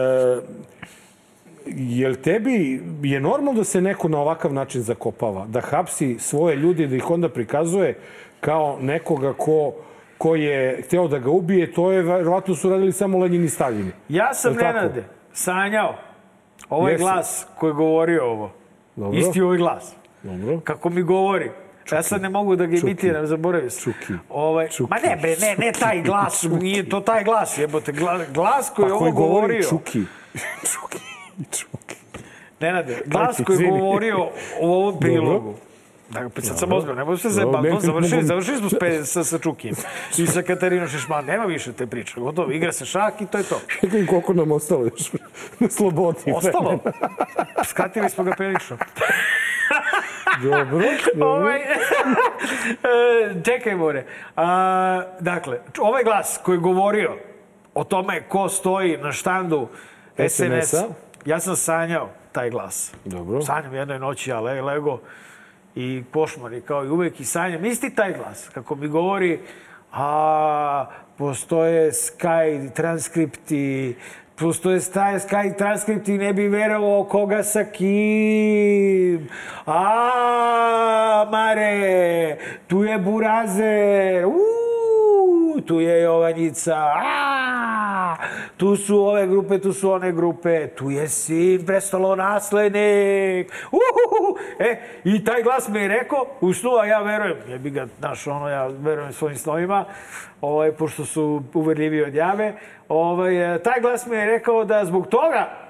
jel 1.75 2.15
tebi 2.15 2.81
je 3.03 3.19
normalno 3.19 3.53
da 3.53 3.63
se 3.63 3.81
neko 3.81 4.07
na 4.07 4.19
ovakav 4.19 4.53
način 4.53 4.81
zakopava? 4.81 5.45
Da 5.47 5.61
hapsi 5.61 6.15
svoje 6.19 6.55
ljudi, 6.55 6.87
da 6.87 6.95
ih 6.95 7.09
onda 7.09 7.29
prikazuje 7.29 7.97
kao 8.39 8.77
nekoga 8.81 9.33
ko 9.33 9.73
ko 10.17 10.35
je 10.35 10.81
hteo 10.81 11.07
da 11.07 11.19
ga 11.19 11.29
ubije, 11.29 11.71
to 11.71 11.91
je, 11.91 12.01
verovatno 12.01 12.55
su 12.55 12.69
radili 12.69 12.91
samo 12.91 13.17
Lenin 13.17 13.43
i 13.43 13.49
Stalin. 13.49 13.91
Ja 14.09 14.33
sam? 14.33 14.55
Nenade, 14.55 15.03
sanjao 15.33 15.95
ovaj 16.69 16.91
Jesi. 16.91 17.03
glas 17.03 17.47
koji 17.59 17.69
je 17.69 17.73
govorio 17.73 18.25
ovo. 18.25 18.51
Dobro. 18.97 19.19
Isti 19.19 19.41
ovaj 19.41 19.57
glas. 19.57 19.93
Dobro. 20.23 20.59
Kako 20.59 20.89
mi 20.89 21.01
govori. 21.01 21.51
Ja 21.91 22.03
sad 22.03 22.21
ne 22.21 22.29
mogu 22.29 22.55
da 22.55 22.65
ga 22.65 22.77
imitiram, 22.77 23.27
zaboravio 23.27 23.69
sam. 23.69 23.93
Čuki. 23.93 24.13
Ovaj, 24.29 24.67
Čuki. 24.69 24.89
Ma 24.89 25.09
ne, 25.09 25.17
bre, 25.21 25.35
ne, 25.41 25.55
ne 25.57 25.71
taj 25.71 26.01
glas, 26.01 26.43
nije 26.61 26.89
to 26.89 26.99
taj 26.99 27.23
glas, 27.23 27.57
jebote. 27.57 27.91
Gla, 27.91 28.19
glas 28.33 28.71
koji 28.75 28.87
je 28.87 28.93
ovo 28.93 29.11
govorio. 29.11 29.63
Čuki. 29.69 30.01
Čuki. 30.71 30.99
Čuki. 31.51 31.95
Nenade, 32.59 33.01
glas 33.05 33.41
koji 33.45 33.63
je 33.63 33.71
govorio 33.71 34.29
u 34.61 34.73
ovom 34.73 34.99
prilogu. 34.99 35.55
Dakle, 36.09 36.29
pa 36.29 36.41
sad 36.41 36.59
sam 36.59 36.71
ozbiljno, 36.71 36.95
ne 36.95 37.03
mogu 37.03 37.17
se 37.17 37.29
Dobro, 37.29 37.61
zajebati. 37.61 37.73
No, 37.73 37.79
završili, 37.79 38.23
završili 38.23 38.57
smo 38.57 38.69
spe, 38.69 39.05
sa, 39.05 39.23
sa 39.23 39.39
Čukijem 39.39 39.75
i 40.17 40.27
sa 40.27 40.41
Katarinom 40.41 40.87
Šešman. 40.87 41.25
Nema 41.25 41.45
više 41.45 41.73
te 41.73 41.87
priče. 41.87 42.19
Gotovo, 42.19 42.51
igra 42.51 42.71
se 42.71 42.85
šak 42.85 43.21
i 43.21 43.25
to 43.25 43.37
je 43.37 43.43
to. 43.43 43.59
Čekaj, 43.81 44.05
koliko 44.05 44.33
nam 44.33 44.51
ostalo 44.51 44.83
još 44.83 45.11
na 45.59 45.69
slobodi. 45.69 46.19
Ostalo? 46.35 46.79
Skratili 47.65 48.09
smo 48.09 48.23
ga 48.23 48.31
prilično. 48.31 48.77
Dobro, 50.43 50.85
ovaj, 51.21 51.61
e, 51.61 53.43
čekaj, 53.45 53.75
more. 53.75 54.05
A, 54.35 55.03
dakle, 55.19 55.59
ovaj 55.79 56.03
glas 56.03 56.39
koji 56.43 56.55
je 56.55 56.59
govorio 56.59 57.17
o 57.73 57.83
tome 57.83 58.23
ko 58.27 58.49
stoji 58.49 58.97
na 58.97 59.11
štandu 59.11 59.67
SNS, 60.17 60.33
SNS-a. 60.33 60.83
ja 61.25 61.39
sam 61.39 61.55
sanjao 61.55 62.09
taj 62.31 62.49
glas. 62.49 62.93
Dobro. 63.05 63.41
Sanjam 63.41 63.73
jednoj 63.73 63.99
noći, 63.99 64.29
ja 64.29 64.39
le, 64.39 64.61
lego 64.61 64.99
i 65.77 66.03
košmari, 66.13 66.61
kao 66.61 66.85
i 66.85 66.89
uvek, 66.89 67.19
i 67.19 67.25
sanjam 67.25 67.65
isti 67.65 67.95
taj 67.95 68.13
glas, 68.13 68.49
kako 68.53 68.75
mi 68.75 68.87
govori, 68.87 69.39
a 69.93 70.85
postoje 71.17 71.91
Sky 71.91 72.73
transkripti, 72.73 73.95
postoje 74.35 74.79
Sky, 74.79 75.19
Sky 75.19 75.57
transkripti, 75.57 76.17
ne 76.17 76.33
bi 76.33 76.47
verovao 76.47 77.03
koga 77.03 77.43
sa 77.43 77.63
kim. 77.63 79.29
A, 79.65 81.25
Mare, 81.31 82.37
tu 82.67 82.83
je 82.83 82.97
Burazer, 82.97 84.25
uuu, 84.25 85.61
tu 85.61 85.79
je 85.79 86.01
Jovanjica, 86.01 86.75
a, 86.75 87.86
tu 88.57 88.75
su 88.75 88.99
ove 88.99 89.27
grupe, 89.27 89.59
tu 89.59 89.73
su 89.73 89.91
one 89.91 90.11
grupe, 90.11 90.67
tu 90.67 90.91
je 90.91 91.07
sin 91.07 91.65
prestolonaslednik. 91.65 93.51
Uhuhu. 93.71 94.37
E, 94.59 94.79
i 95.03 95.23
taj 95.23 95.43
glas 95.43 95.67
mi 95.67 95.79
je 95.79 95.87
rekao, 95.87 96.25
u 96.41 96.53
snu, 96.53 96.69
a 96.81 96.85
ja 96.85 97.01
verujem, 97.01 97.37
ja 97.49 97.57
bi 97.57 97.69
ga, 97.69 97.87
znaš, 97.99 98.27
ono, 98.27 98.49
ja 98.49 98.67
verujem 98.67 99.13
svojim 99.13 99.37
snovima, 99.37 99.85
ovaj, 100.41 100.71
pošto 100.71 101.05
su 101.05 101.43
uverljivi 101.53 102.03
od 102.03 102.13
jave, 102.13 102.53
ovaj, 102.89 103.55
e, 103.55 103.63
taj 103.63 103.81
glas 103.81 104.07
mi 104.07 104.15
je 104.15 104.25
rekao 104.25 104.65
da 104.65 104.85
zbog 104.85 105.07
toga 105.07 105.66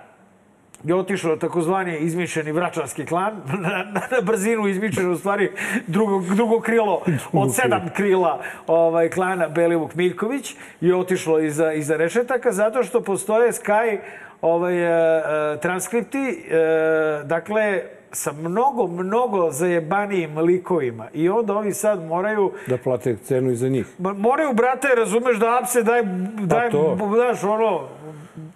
je 0.84 0.96
otišao 0.96 1.36
takozvani 1.36 1.98
izmišljeni 1.98 2.52
vračarski 2.52 3.06
klan, 3.06 3.42
na, 3.63 3.70
na, 3.70 4.02
na 4.12 4.22
brzinu 4.22 4.68
izmišljeno 4.68 5.12
u 5.12 5.18
stvari 5.18 5.52
drugo, 5.88 6.24
drugo 6.36 6.60
krilo 6.60 7.02
od 7.34 7.56
sedam 7.56 7.90
krila 7.96 8.40
ovaj, 8.68 9.10
klana 9.10 9.48
Belivuk 9.50 9.96
Miljković 9.96 10.56
je 10.82 10.96
otišlo 10.96 11.40
iza, 11.40 11.74
iza 11.74 11.96
rešetaka 11.98 12.52
zato 12.52 12.84
što 12.84 13.02
postoje 13.02 13.52
Sky 13.52 13.98
ovaj, 14.42 14.78
e, 14.78 14.88
e, 14.88 15.60
transkripti, 15.60 16.46
e, 16.50 17.24
dakle, 17.24 17.82
sa 18.12 18.32
mnogo, 18.32 18.88
mnogo 18.88 19.52
zajebanijim 19.52 20.38
likovima. 20.38 21.08
I 21.13 21.30
onda 21.30 21.56
oni 21.56 21.74
sad 21.74 22.04
moraju 22.06 22.52
Da 22.68 22.78
plate 22.78 23.16
cenu 23.16 23.52
i 23.52 23.56
za 23.56 23.70
njih. 23.70 23.86
Moraju, 24.00 24.54
brate, 24.54 24.88
razumeš 24.98 25.38
da 25.38 25.60
apse 25.62 25.84
daj, 25.84 26.02
daj, 26.40 26.70
to. 26.70 26.96
bu- 27.00 27.16
znaš, 27.16 27.44
ono, 27.44 27.88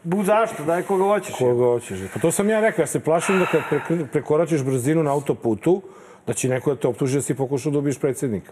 bu 0.04 0.24
zašto, 0.24 0.64
daj 0.64 0.82
koga 0.82 1.04
hoćeš. 1.04 1.36
Koga 1.38 1.66
hoćeš. 1.66 2.00
Pa 2.14 2.20
to 2.20 2.32
sam 2.32 2.50
ja 2.50 2.60
rekao, 2.60 2.84
ja 2.84 2.88
se 2.88 3.00
plašim 3.00 3.40
da 3.40 3.46
kad 3.46 3.62
pre- 3.70 4.06
prekoračiš 4.08 4.64
brzinu 4.64 5.04
na 5.04 5.12
autoputu, 5.12 5.82
da 6.28 6.34
će 6.34 6.50
neko 6.50 6.74
da 6.74 6.80
te 6.80 6.88
optuži 6.88 7.18
da 7.18 7.22
si 7.22 7.36
pokušao 7.36 7.72
da 7.72 7.80
ubiješ 7.80 8.00
predsjednika. 8.00 8.52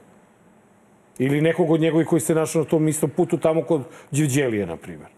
Ili 1.17 1.41
nekog 1.41 1.71
od 1.71 1.81
njegovih 1.81 2.07
koji 2.07 2.19
se 2.19 2.35
našao 2.35 2.63
na 2.63 2.69
tom 2.69 2.87
istom 2.87 3.09
putu 3.09 3.37
tamo 3.37 3.63
kod 3.63 3.83
Đivđelije, 4.11 4.65
na 4.65 4.77
primjer. 4.77 5.09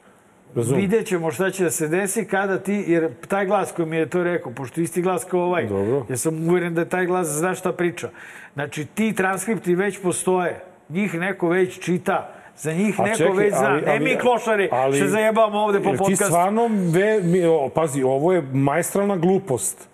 Razumiješ? 0.56 0.82
Vidjet 0.82 1.08
ćemo 1.08 1.32
šta 1.32 1.52
će 1.52 1.63
da 1.63 1.71
se 1.71 1.88
desi 1.88 2.26
kada 2.26 2.60
ti, 2.60 2.84
jer 2.88 3.10
taj 3.28 3.45
glas 3.45 3.71
koji 3.71 3.88
mi 3.89 3.97
je 3.97 4.10
to 4.10 4.24
rekao, 4.24 4.52
pošto 4.52 4.82
isti 4.82 5.02
glas 5.02 5.24
kao 5.26 5.41
ovaj, 5.41 5.67
Dobro. 5.67 6.06
ja 6.10 6.17
sam 6.17 6.50
uveren 6.50 6.74
da 6.76 6.82
je 6.82 6.89
taj 6.89 7.06
glas 7.06 7.28
zna 7.28 7.56
šta 7.56 7.74
priča. 7.74 8.10
Znači, 8.54 8.86
ti 8.86 9.13
transkripti 9.13 9.76
već 9.76 10.02
postoje, 10.02 10.63
njih 10.89 11.13
neko 11.13 11.50
već 11.50 11.80
čita, 11.80 12.34
za 12.58 12.74
njih 12.74 13.00
A 13.00 13.04
neko 13.04 13.18
čekaj, 13.18 13.34
već 13.36 13.54
zna. 13.54 13.68
ali- 13.68 13.82
ne 13.82 13.92
ali- 13.92 14.00
mi 14.02 14.18
klošari 14.18 14.70
ali- 14.72 14.98
se 14.98 15.08
zajebamo 15.08 15.60
ovde 15.60 15.80
po 15.80 15.90
Jer 15.90 15.96
ti 15.96 16.00
podcastu. 16.00 16.26
stvarno, 16.26 16.62
ve, 16.90 17.20
mi, 17.22 17.46
o, 17.46 17.70
pazi, 17.70 18.04
ovo 18.04 18.34
je 18.34 18.42
majstralna 18.44 19.16
glupost. 19.18 19.88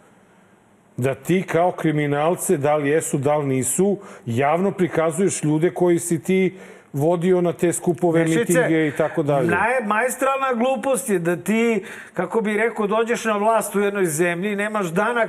Da 0.97 1.15
ti 1.15 1.43
kao 1.43 1.71
kriminalce, 1.71 2.57
da 2.57 2.75
li 2.75 2.89
jesu, 2.89 3.17
da 3.17 3.37
li 3.37 3.45
nisu, 3.47 3.97
javno 4.25 4.71
prikazuješ 4.71 5.43
ljude 5.43 5.69
koji 5.71 5.99
si 5.99 6.23
ti 6.23 6.57
vodio 6.93 7.41
na 7.41 7.53
te 7.53 7.73
skupove, 7.73 8.19
Vešice, 8.19 8.39
mitinge 8.39 8.87
i 8.87 8.91
tako 8.91 9.23
dalje. 9.23 9.47
Naj, 9.47 9.81
majstralna 9.85 10.53
glupost 10.53 11.09
je 11.09 11.19
da 11.19 11.35
ti, 11.37 11.83
kako 12.13 12.41
bi 12.41 12.53
rekao, 12.53 12.87
dođeš 12.87 13.25
na 13.25 13.37
vlast 13.37 13.75
u 13.75 13.79
jednoj 13.79 14.05
zemlji, 14.05 14.55
nemaš 14.55 14.87
dana 14.87 15.27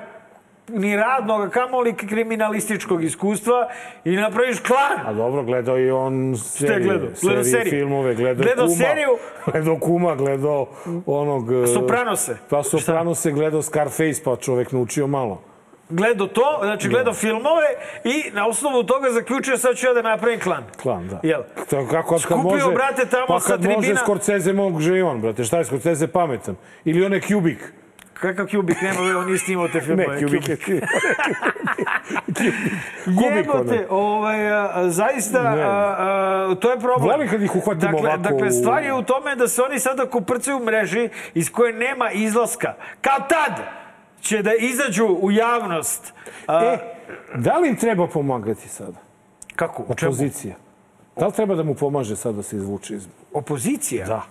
ni 0.69 0.97
radnog, 0.97 1.51
kamoli 1.51 1.95
kriminalističkog 1.95 3.05
iskustva 3.05 3.69
i 4.05 4.17
napraviš 4.17 4.61
klan. 4.61 5.07
A 5.07 5.13
dobro, 5.13 5.43
gledao 5.43 5.77
je 5.77 5.93
on 5.93 6.37
serije, 6.37 6.81
gledao? 6.81 7.09
Gledao 7.23 7.45
serije, 7.45 7.45
seriju. 7.45 7.71
filmove, 7.71 8.15
gledao, 8.15 8.43
Gledao 8.45 8.67
Kuma, 8.67 8.77
seriju? 8.79 9.09
gledao 9.53 9.79
Kuma, 9.79 10.15
gledao 10.15 10.67
onog... 11.07 11.53
e, 11.55 11.67
Sopranose. 11.67 12.37
Pa 12.51 12.63
Sopranose, 12.63 13.33
gledao 13.33 13.63
Scarface, 13.63 14.23
pa 14.25 14.37
čovek 14.37 14.73
naučio 14.73 15.07
malo. 15.07 15.43
Gledao 15.91 16.27
to, 16.27 16.59
znači 16.63 16.89
gledao 16.89 17.15
filmove 17.15 17.67
i 18.05 18.31
na 18.33 18.47
osnovu 18.47 18.85
toga 18.85 19.11
zaključio 19.11 19.57
sad 19.59 19.77
ću 19.77 19.87
ja 19.87 19.95
da 19.95 20.03
napravim 20.03 20.41
klan. 20.41 20.65
Klan, 20.83 21.09
da. 21.09 21.21
Jel? 21.23 21.41
To, 21.71 21.87
kako, 21.87 22.11
kad 22.11 22.21
Skupio, 22.21 22.43
može, 22.43 22.71
brate, 22.71 23.07
tamo 23.07 23.27
pa 23.29 23.41
sa 23.41 23.49
kad 23.49 23.65
može 23.65 23.77
tribina- 23.79 23.97
Scorsese, 23.97 24.53
može 24.53 24.99
i 24.99 25.03
on, 25.03 25.21
brate. 25.21 25.45
Šta 25.45 25.59
je 25.59 25.65
Scorsese 25.65 26.07
pametan? 26.09 26.57
Ili 26.85 27.05
on 27.05 27.13
je 27.13 27.21
Kubik? 27.21 27.73
Kakav 28.21 28.47
Kubik, 28.51 28.83
nema, 28.83 29.19
on 29.19 29.27
nije 29.27 29.39
snimao 29.39 29.69
te 29.69 29.79
Ne, 29.79 29.85
filmove. 29.85 30.23
Kubik 30.25 30.49
je 30.49 30.57
Kubik. 30.57 30.85
Kubik, 33.05 33.37
Jebote, 33.37 33.87
ovaj, 33.91 34.53
a, 34.53 34.91
zaista, 34.91 35.55
Ne. 35.55 35.63
a, 35.63 35.97
a, 35.99 36.55
to 36.55 36.71
je 36.71 36.79
problem. 36.79 37.11
Volim 37.11 37.29
kad 37.29 37.43
ih 37.43 37.57
uhvatimo 37.57 37.93
dakle, 37.93 38.09
ovako 38.09 38.23
Dakle, 38.23 38.51
stvar 38.51 38.83
je 38.83 38.95
u 38.95 39.03
tome 39.03 39.35
da 39.37 39.49
se 39.49 39.63
oni 39.63 39.79
sada 39.79 40.11
kuprcaju 40.11 40.57
u 40.57 40.65
mreži 40.65 41.09
iz 41.35 41.53
koje 41.53 41.73
nema 41.73 42.11
izlaska. 42.11 42.75
Kao 43.01 43.19
tad 43.29 43.63
će 44.21 44.43
da 44.43 44.55
izađu 44.55 45.07
u 45.07 45.31
javnost. 45.31 46.13
A, 46.47 46.65
E, 46.65 46.79
da 47.35 47.59
li 47.59 47.69
im 47.69 47.77
treba 47.77 48.07
pomagati 48.07 48.69
sada? 48.69 48.99
kako? 49.57 49.83
Opozicija. 49.89 50.55
Da 51.17 51.27
li 51.27 51.33
treba 51.33 51.55
da 51.55 51.63
mu 51.63 51.75
pomaže 51.75 52.17
sad 52.17 52.35
da 52.35 52.43
se 52.43 52.57
izvuče 52.57 52.95
iz... 52.95 53.07
Opozicija? 53.33 54.07
Da. 54.07 54.23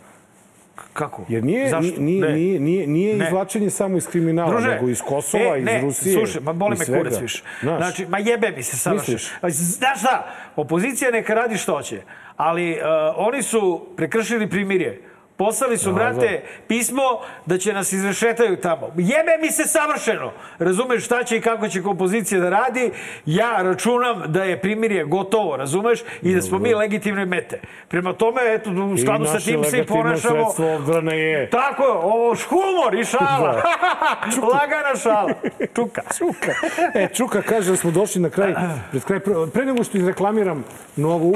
Kako? 0.93 1.25
Jer 1.27 1.43
nije, 1.43 1.69
Zašto? 1.69 2.01
nije, 2.01 2.21
Ne. 2.21 2.33
nije, 2.33 2.59
nije, 2.59 2.87
nije 2.87 3.17
Ne. 3.17 3.25
izvlačenje 3.25 3.69
samo 3.69 3.97
iz 3.97 4.07
kriminala, 4.07 4.49
Druže, 4.49 4.67
nego 4.67 4.89
iz 4.89 5.01
Kosova, 5.01 5.55
e, 5.55 5.59
iz 5.59 5.65
ne, 5.65 5.81
Rusije. 5.81 6.13
Slušaj, 6.13 6.41
ma 6.41 6.53
boli 6.53 6.73
iz 6.73 6.89
me 6.89 6.97
kurac 6.97 7.21
više. 7.21 7.43
Znaš, 7.61 7.77
Znači, 7.77 8.05
ma 8.05 8.19
jebe 8.19 8.51
mi 8.51 8.63
se. 8.63 8.89
Misliš? 8.91 9.31
Znaš 9.51 9.99
šta? 9.99 10.27
Opozicija 10.55 11.11
neka 11.11 11.33
radi 11.33 11.57
što 11.57 11.81
će. 11.81 12.01
Ali 12.37 12.71
uh, 12.71 12.77
oni 13.15 13.43
su 13.43 13.87
prekršili 13.97 14.49
primirje. 14.49 15.01
Poslali 15.37 15.77
su, 15.77 15.93
brate, 15.93 16.41
pismo 16.67 17.01
da 17.45 17.57
će 17.57 17.73
nas 17.73 17.93
izrešetaju 17.93 18.57
tamo. 18.61 18.87
Jebe 18.97 19.37
mi 19.41 19.51
se 19.51 19.63
savršeno. 19.63 20.31
Razumeš 20.59 21.05
šta 21.05 21.23
će 21.23 21.37
i 21.37 21.41
kako 21.41 21.67
će 21.67 21.83
kompozicija 21.83 22.41
da 22.41 22.49
radi. 22.49 22.91
Ja 23.25 23.61
računam 23.61 24.23
da 24.27 24.43
je 24.43 24.61
primirje 24.61 25.03
gotovo, 25.03 25.57
razumeš? 25.57 25.99
I 26.21 26.35
da 26.35 26.41
smo 26.41 26.59
mi 26.59 26.73
legitimne 26.73 27.25
mete. 27.25 27.59
Prema 27.87 28.13
tome, 28.13 28.41
eto, 28.45 28.69
u 28.93 28.97
skladu 28.97 29.25
sa 29.25 29.39
tim 29.39 29.63
se 29.63 29.79
i 29.79 29.85
ponašamo. 29.85 30.35
I 30.35 30.39
naše 30.39 30.43
sredstvo 30.43 30.75
odbrane 30.75 31.19
je... 31.19 31.49
Tako 31.49 31.83
ovo 31.83 32.35
humor 32.49 32.95
i 32.95 33.05
šala. 33.05 33.61
Lagana 34.53 34.95
šala. 35.03 35.33
Čuka. 35.75 36.01
Čuka. 36.17 36.51
E, 36.93 37.07
Čuka 37.13 37.41
kaže 37.41 37.71
da 37.71 37.77
smo 37.77 37.91
došli 37.91 38.21
na 38.21 38.29
kraj, 38.29 38.55
pred 38.91 39.03
kraj, 39.03 39.19
pre 39.53 39.65
nego 39.65 39.83
što 39.83 39.97
izreklamiram 39.97 40.63
novu 40.95 41.35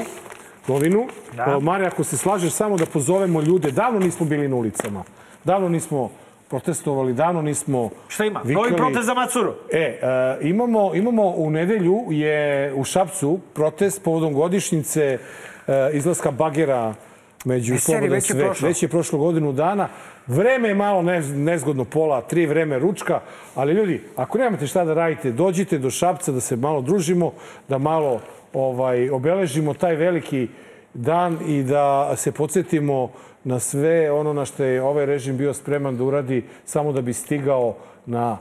novinu, 0.72 1.08
da. 1.36 1.60
Mare, 1.60 1.86
ako 1.86 2.04
se 2.04 2.18
slažeš, 2.18 2.54
samo 2.54 2.78
da 2.78 2.86
pozovemo 2.86 3.42
ljude. 3.42 3.72
Davno 3.72 4.00
nismo 4.00 4.26
bili 4.26 4.48
na 4.48 4.56
ulicama. 4.56 5.04
Davno 5.44 5.70
nismo 5.70 6.10
protestovali, 6.50 7.14
davno 7.14 7.42
nismo 7.42 7.90
Šta 8.08 8.26
ima? 8.26 8.42
Vikali. 8.44 8.70
Novi 8.70 8.78
protest 8.78 9.06
za 9.06 9.14
Macuru? 9.14 9.54
E, 9.72 10.00
uh, 10.02 10.46
imamo, 10.46 10.96
imamo 10.96 11.28
u 11.28 11.50
nedelju 11.50 12.06
je 12.10 12.74
u 12.76 12.84
Šapcu 12.84 13.40
protest 13.54 14.04
povodom 14.04 14.34
godišnjice 14.34 15.18
uh, 15.18 15.74
izlaska 15.94 16.32
bagera 16.32 16.94
među 17.46 17.74
e, 17.74 17.78
Slobodan 17.78 18.22
svet. 18.22 18.62
Je 18.62 18.68
već 18.68 18.84
je 18.84 18.90
prošlo 18.90 19.20
godinu 19.20 19.54
dana. 19.54 19.88
Vreme 20.28 20.68
je 20.68 20.76
malo 20.76 21.02
nezgodno 21.36 21.86
pola, 21.86 22.22
tri 22.22 22.46
vreme 22.46 22.80
ručka, 22.80 23.20
ali 23.56 23.74
ljudi, 23.74 24.02
ako 24.16 24.38
nemate 24.38 24.68
šta 24.68 24.86
da 24.86 24.94
radite, 24.94 25.32
dođite 25.32 25.78
do 25.78 25.90
Šapca 25.90 26.32
da 26.32 26.40
se 26.40 26.56
malo 26.56 26.82
družimo, 26.82 27.32
da 27.68 27.78
malo 27.78 28.20
ovaj, 28.54 29.10
obeležimo 29.10 29.74
taj 29.74 29.96
veliki 29.96 30.48
dan 30.94 31.38
i 31.48 31.64
da 31.64 32.14
se 32.16 32.32
podsjetimo 32.32 33.12
na 33.44 33.60
sve 33.60 34.12
ono 34.12 34.34
na 34.34 34.46
što 34.46 34.64
je 34.64 34.82
ovaj 34.82 35.06
režim 35.06 35.38
bio 35.38 35.54
spreman 35.54 35.98
da 35.98 36.04
uradi 36.04 36.44
samo 36.66 36.92
da 36.92 37.02
bi 37.02 37.14
stigao 37.14 37.76
na 38.06 38.38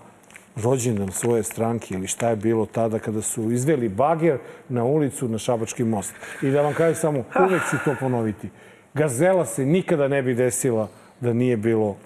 rođendan 0.57 1.11
svoje 1.11 1.43
stranke 1.43 1.95
ili 1.95 2.07
šta 2.07 2.29
je 2.29 2.37
bilo 2.37 2.67
tada 2.67 2.99
kada 2.99 3.23
su 3.23 3.51
izveli 3.51 3.89
bager 3.89 4.39
na 4.69 4.85
ulicu 4.85 5.29
na 5.29 5.39
Šabački 5.39 5.85
most. 5.85 6.15
I 6.43 6.51
da 6.51 6.63
vam 6.63 6.75
kažem 6.75 6.95
samo, 6.95 7.25
uvek 7.49 7.63
ću 7.71 7.77
to 7.85 7.95
ponoviti. 8.01 8.49
Gazela 8.95 9.45
se 9.45 9.67
nikada 9.67 10.09
ne 10.09 10.23
bi 10.23 10.35
desila 10.35 10.89
da 11.21 11.33
nije 11.33 11.57
bilo 11.57 11.97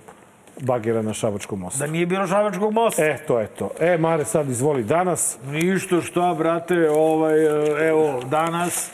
bagera 0.61 1.03
na 1.03 1.15
Šabačkom 1.15 1.61
mostu. 1.61 1.79
Da 1.79 1.87
nije 1.87 2.07
bilo 2.07 2.27
Šabačkog 2.27 2.73
mosta. 2.73 3.05
E, 3.05 3.19
to 3.27 3.41
je 3.41 3.47
to. 3.47 3.71
E, 3.81 3.99
Mare, 3.99 4.25
sad 4.25 4.49
izvoli 4.49 4.83
danas. 4.83 5.39
Ništa, 5.47 6.01
šta, 6.01 6.35
brate, 6.39 6.91
ovaj, 6.91 7.45
evo, 7.89 8.21
danas 8.27 8.91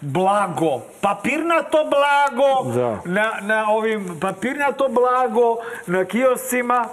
blago, 0.00 0.80
papirnato 1.00 1.78
blago, 1.90 2.72
da. 2.74 3.00
na, 3.04 3.32
na 3.40 3.70
ovim 3.70 4.18
papirnato 4.20 4.88
blago, 4.88 5.56
na 5.86 6.04
kioscima. 6.04 6.88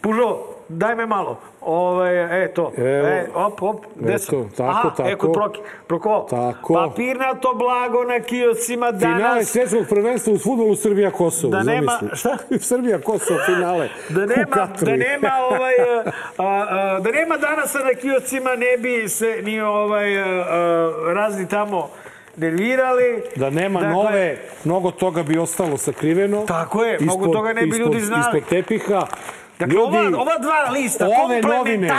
Pužo, 0.00 0.53
daj 0.68 0.94
me 0.94 1.06
malo. 1.06 1.38
Ovaj, 1.60 2.44
e, 2.44 2.52
to. 2.54 2.72
Evo, 2.76 2.86
e, 2.86 3.26
op, 3.34 3.62
op, 3.62 3.84
gde 3.96 4.18
sam? 4.18 4.38
Eto, 4.38 4.48
tako, 4.56 4.70
Aha, 4.70 4.90
tako. 4.96 5.08
E, 5.08 5.16
kod 5.16 5.32
proki. 5.32 5.60
Proko. 5.86 6.26
Tako. 6.30 6.74
Papirnato 6.74 7.54
blago 7.54 8.04
na 8.04 8.20
kioscima 8.20 8.92
danas. 8.92 9.16
Finale 9.16 9.44
svjetskog 9.44 9.86
prvenstva 9.88 10.32
u 10.32 10.38
futbolu 10.38 10.76
Srbija-Kosovo. 10.76 11.50
Da 11.50 11.62
nema, 11.62 11.92
zamisli. 12.00 12.18
šta? 12.18 12.36
Srbija-Kosovo 12.70 13.38
finale. 13.46 13.88
Da 14.08 14.20
nema, 14.26 14.68
da 14.80 14.96
nema 14.96 15.30
ovaj, 15.50 15.74
a, 16.38 16.66
a, 16.70 17.00
da 17.00 17.10
nema 17.10 17.36
danas 17.36 17.74
na 17.74 18.00
kioscima 18.00 18.50
ne 18.56 18.76
bi 18.78 19.08
se 19.08 19.42
ni 19.42 19.60
ovaj 19.60 20.22
a, 20.22 20.24
a, 20.24 21.12
razni 21.14 21.48
tamo 21.48 21.88
nervirali. 22.36 23.22
Da 23.36 23.50
nema 23.50 23.80
dakle, 23.80 23.94
nove, 23.94 24.36
mnogo 24.64 24.90
toga 24.90 25.22
bi 25.22 25.38
ostalo 25.38 25.76
sakriveno. 25.76 26.44
Tako 26.46 26.84
je, 26.84 26.98
mnogo 27.00 27.26
toga 27.26 27.52
ne 27.52 27.66
bi 27.66 27.76
ljudi 27.76 28.00
znali. 28.00 28.20
Ispod 28.20 28.48
tepiha. 28.48 29.06
Dakle, 29.58 29.74
ljudi, 29.74 29.96
ova, 29.98 30.22
ova 30.22 30.38
dva 30.38 30.70
lista, 30.72 31.08
ove 31.24 31.40
novine, 31.42 31.90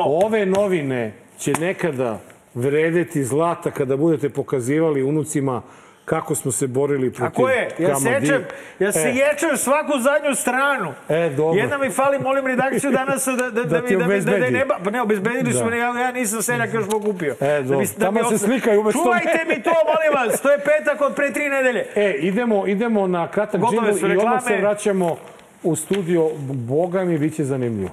ove 0.00 0.46
novine 0.46 1.12
će 1.38 1.52
nekada 1.52 2.18
vredeti 2.54 3.24
zlata 3.24 3.70
kada 3.70 3.96
budete 3.96 4.28
pokazivali 4.28 5.02
unucima 5.02 5.62
kako 6.04 6.34
smo 6.34 6.52
se 6.52 6.66
borili 6.66 7.10
protiv 7.10 7.24
Tako 7.26 7.48
je, 7.48 7.68
ja 7.78 7.96
sečem, 7.96 8.44
ja 8.78 8.92
se 8.92 8.98
E. 9.00 9.12
ječem 9.12 9.56
svaku 9.56 9.98
zadnju 9.98 10.34
stranu. 10.34 10.94
E, 11.08 11.30
dobro. 11.30 11.60
Jedna 11.60 11.78
mi 11.78 11.90
fali, 11.90 12.18
molim 12.18 12.46
redakciju 12.46 12.90
danas 12.92 13.26
da, 13.26 13.32
da, 13.32 13.50
da, 13.52 13.64
Da 13.64 13.80
mi, 13.80 13.96
da, 13.96 14.06
mi, 14.06 14.20
da, 14.20 14.30
da, 14.32 14.50
ne, 14.50 14.64
ba- 14.64 14.78
pa 14.84 14.90
ne, 14.90 15.02
obezbedili 15.02 15.52
Da. 15.52 15.58
su 15.58 15.64
me, 15.64 15.78
ja, 15.78 15.94
ja 15.96 16.12
nisam 16.12 16.42
seljak 16.42 16.74
još 16.74 16.84
pokupio. 16.88 17.36
E, 17.40 17.62
dobro. 17.62 17.78
bi- 17.78 17.86
Tamo 17.98 18.12
bi 18.12 18.18
se 18.18 18.24
ostao- 18.26 18.38
slikaju 18.38 18.80
umesto 18.80 19.02
Čuvajte 19.02 19.44
mi 19.48 19.62
to, 19.62 19.70
molim 19.70 20.28
vas, 20.28 20.40
to 20.40 20.50
je 20.50 20.58
petak 20.58 21.00
od 21.00 21.14
pre 21.14 21.32
tri 21.32 21.48
nedelje. 21.48 21.86
E, 21.94 22.12
idemo, 22.12 22.66
idemo 22.66 23.06
na 23.06 23.28
kratak 23.28 23.60
su 24.00 24.08
i 24.08 24.16
odmah 24.16 24.42
se 24.42 24.56
vraćamo 24.56 25.16
u 25.64 25.76
studio. 25.76 26.30
Boga 26.52 27.04
mi, 27.04 27.18
bit 27.18 27.36
će 27.36 27.44
zanimljivo. 27.44 27.90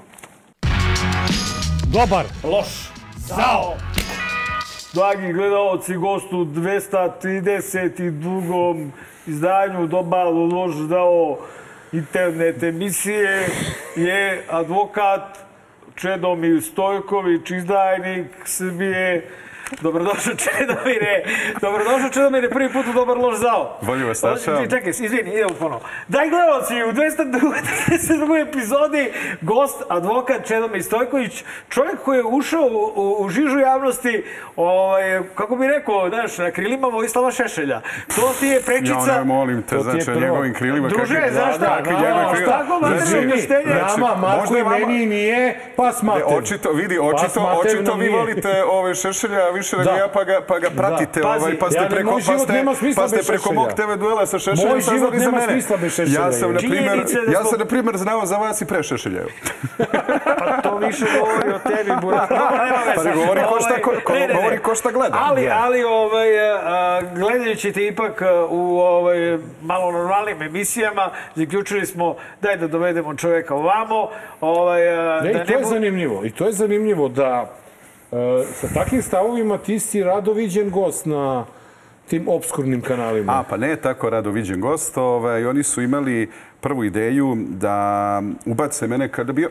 Dobar! 1.94 2.26
Loš. 2.44 2.92
Zao. 3.18 3.74
Dragi 4.94 5.34
gledalci, 5.34 5.96
gostu 5.96 6.46
232. 6.46 8.90
izdanju 9.28 9.88
Dobalu 9.88 10.46
loš 10.46 10.76
dao 10.76 11.38
internet 11.92 12.64
emisije 12.64 13.48
je 13.96 14.44
advokat 14.50 15.38
Čedomir 15.96 16.64
Stojković, 16.64 17.52
izdajnik 17.52 18.28
Srbije. 18.46 19.28
Dobrodošao 19.82 20.34
Čedomire. 20.36 21.24
Dobrodošao 21.62 22.10
Čedomire, 22.10 22.50
prvi 22.50 22.74
put 22.74 22.88
u 22.88 22.94
Dobar 22.94 23.18
loš 23.18 23.38
zao. 23.38 23.78
Bolje 23.82 24.06
vas 24.06 24.22
našao. 24.22 24.56
O, 24.56 24.68
Čekaj, 24.68 24.90
izvini, 24.90 25.34
idemo 25.34 25.50
ponovo. 25.60 25.82
Daj 26.08 26.30
gledalci, 26.30 26.74
u 26.84 26.92
232. 26.92 28.42
epizodi 28.48 29.12
gost, 29.42 29.84
advokat 29.90 30.48
Čedomir 30.48 30.84
Stojković, 30.84 31.44
čovjek 31.70 31.96
koji 32.06 32.18
je 32.18 32.24
ušao 32.24 32.62
u, 32.62 32.92
u, 32.96 33.16
u 33.20 33.30
žižu 33.30 33.60
javnosti, 33.60 34.24
ovaj, 34.56 35.22
kako 35.36 35.56
bi 35.56 35.68
rekao, 35.68 36.10
znaš, 36.10 36.38
na 36.38 36.52
krilima 36.52 36.88
Vojislava 36.88 37.32
Šešelja. 37.32 37.82
To 38.16 38.34
ti 38.40 38.48
je 38.48 38.62
prečica... 38.62 39.12
Ja 39.12 39.18
ne 39.18 39.24
molim 39.24 39.62
te, 39.62 39.80
znači, 39.80 40.06
prvo. 40.06 40.20
njegovim 40.20 40.54
krilima... 40.54 40.88
Druže, 40.88 41.16
kakvi- 41.16 41.34
znaš 41.34 41.56
šta? 41.56 41.78
kakvi 41.78 41.94
Da, 41.94 42.00
njegove 42.00 42.24
da, 42.24 42.32
krila- 42.32 42.52
tako, 42.52 42.80
materijalno 42.80 43.06
Znači, 43.06 43.32
krštenje. 43.32 43.76
Nama, 43.76 44.16
Marko 44.16 44.40
možda 44.40 44.58
i 44.60 44.64
meni 44.64 45.06
nije, 45.06 45.60
pa 45.76 45.92
smate. 45.92 46.24
Očito, 46.26 46.72
vidi, 46.72 47.00
očito, 47.00 47.62
očito 47.66 47.94
vi 47.94 48.10
volite 48.10 48.64
ove 48.64 48.96
Šešelja 48.96 49.50
više 49.62 49.78
nego 49.78 49.91
Da. 49.91 49.97
ja, 49.97 50.08
pa 50.08 50.24
ga, 50.24 50.41
pa 50.41 50.60
ga 50.60 50.69
pratite, 50.71 51.21
Pazi, 51.21 51.39
ovaj, 51.39 51.60
pa 51.60 51.67
ste 51.67 51.78
ja 51.78 51.88
preko, 51.88 52.12
moj 52.12 52.21
pa 52.21 52.26
život 52.28 52.41
ste, 52.41 52.54
nema 52.54 52.76
smisla 52.76 53.04
pa 53.04 53.10
ste 53.10 53.19
preko 53.28 53.54
mog 53.54 53.69
TV 53.69 53.91
duela 53.95 54.26
sa 54.26 54.39
Šešeljem 54.39 54.69
Moj 54.69 54.82
život 54.82 54.84
saznali 54.84 55.19
za 55.19 55.26
nema 55.26 55.38
mene. 55.38 55.54
smisla 55.54 55.78
bez 55.78 55.91
Šešelja, 55.91 56.19
Ja 56.19 56.32
sam, 56.32 56.50
na 56.52 56.60
je 56.60 56.82
da 57.26 57.32
ja 57.32 57.43
sam, 57.43 57.60
na 57.60 57.65
primjer, 57.65 57.97
znao 57.97 58.26
za 58.26 58.38
vas 58.38 58.62
i 58.62 58.65
pre 58.65 58.84
Šešelja. 58.84 59.24
Pa 60.39 60.62
to 60.62 60.78
više 60.78 61.06
govori 61.15 61.50
o 61.52 61.60
tebi, 61.60 61.91
Burak. 62.02 62.30
Pa 62.95 63.04
ne 63.04 63.13
govori 63.15 63.41
ko 63.43 63.60
šta, 63.60 63.76
ko, 63.78 63.91
ko, 64.04 64.13
Ne, 64.13 64.19
ne, 64.19 64.28
ne. 64.28 64.34
govori 64.34 64.58
ko 64.60 64.76
šta 64.76 64.91
gleda. 64.91 65.17
Ali, 65.19 65.50
ali 65.50 65.84
ovaj, 65.84 66.30
a, 66.52 67.02
gledajući 67.15 67.71
te 67.71 67.82
ipak 67.84 68.21
a, 68.21 68.45
u 68.45 68.80
ovaj, 68.80 69.17
malo 69.62 69.91
normalnim 69.91 70.41
emisijama, 70.41 71.06
zaključili 71.36 71.86
smo 71.86 72.08
daj 72.41 72.58
da 72.58 72.67
dovedemo 72.67 73.15
čoveka 73.15 73.56
ovamo. 73.56 74.10
Ovaj, 74.41 74.89
a, 74.89 75.21
Ne, 75.21 75.34
da 75.34 75.41
i 75.41 75.45
to 75.45 75.54
je 75.54 75.60
bu- 75.60 75.65
zanimljivo. 75.65 76.26
I 76.26 76.32
to 76.32 76.45
je 76.45 76.52
zanimljivo 76.54 77.08
da 77.08 77.50
sa 78.54 78.67
takvim 78.74 79.02
stavovima 79.02 79.58
ti 79.58 79.80
si 79.80 80.04
rado 80.04 80.36
gost 80.71 81.06
na 81.06 81.45
tim 82.10 82.28
obskurnim 82.28 82.82
kanalima. 82.82 83.39
A, 83.39 83.43
pa 83.43 83.58
ne 83.58 83.76
tako 83.76 84.10
rado 84.10 84.32
viđen 84.32 84.62
gost. 84.62 84.97
Ovaj, 84.97 85.45
oni 85.45 85.63
su 85.63 85.82
imali 85.82 86.30
prvu 86.62 86.84
ideju 86.84 87.38
da 87.47 88.21
ubace 88.45 88.88
mene 88.88 89.08
kada 89.08 89.34
bi... 89.34 89.47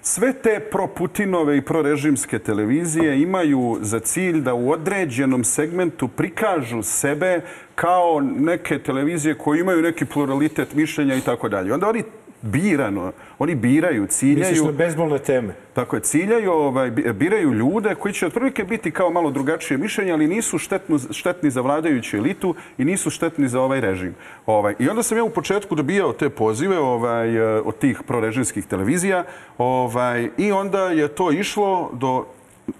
Sve 0.00 0.32
te 0.32 0.60
pro-Putinove 0.70 1.56
i 1.56 1.62
pro-režimske 1.62 2.38
televizije 2.38 3.22
imaju 3.22 3.78
za 3.80 4.00
cilj 4.00 4.40
da 4.40 4.54
u 4.54 4.70
određenom 4.70 5.44
segmentu 5.44 6.08
prikažu 6.08 6.82
sebe 6.82 7.40
kao 7.74 8.20
neke 8.20 8.78
televizije 8.78 9.38
koje 9.38 9.60
imaju 9.60 9.82
neki 9.82 10.04
pluralitet 10.04 10.74
mišljenja 10.74 11.14
i 11.14 11.20
tako 11.20 11.48
dalje. 11.48 11.74
Onda 11.74 11.88
oni 11.88 12.02
birano, 12.42 13.12
oni 13.38 13.54
biraju, 13.54 14.06
ciljaju... 14.06 14.50
Misliš 14.50 14.66
na 14.66 14.72
bezbolne 14.72 15.18
teme? 15.18 15.54
Tako 15.72 15.96
je, 15.96 16.02
ciljaju, 16.02 16.52
ovaj, 16.52 16.90
bi- 16.90 17.12
biraju 17.12 17.52
ljude 17.52 17.94
koji 17.94 18.14
će 18.14 18.26
otprilike 18.26 18.64
biti 18.64 18.90
kao 18.90 19.10
malo 19.10 19.30
drugačije 19.30 19.78
mišljenje, 19.78 20.12
ali 20.12 20.26
nisu 20.26 20.58
štetno, 20.58 20.98
štetni 21.10 21.50
za 21.50 21.60
vladajuću 21.60 22.16
elitu 22.16 22.54
i 22.78 22.84
nisu 22.84 23.10
štetni 23.10 23.48
za 23.48 23.60
ovaj 23.60 23.80
režim. 23.80 24.14
Ovaj, 24.46 24.74
I 24.78 24.88
onda 24.88 25.02
sam 25.02 25.18
ja 25.18 25.24
u 25.24 25.30
početku 25.30 25.74
dobijao 25.74 26.12
te 26.12 26.28
pozive 26.28 26.78
ovaj, 26.78 27.36
eh, 27.36 27.60
od 27.64 27.78
tih 27.78 28.00
prorežimskih 28.06 28.66
televizija 28.66 29.24
ovaj, 29.58 30.28
i 30.36 30.52
onda 30.52 30.88
je 30.88 31.08
to 31.08 31.32
išlo 31.32 31.90
do 31.92 32.26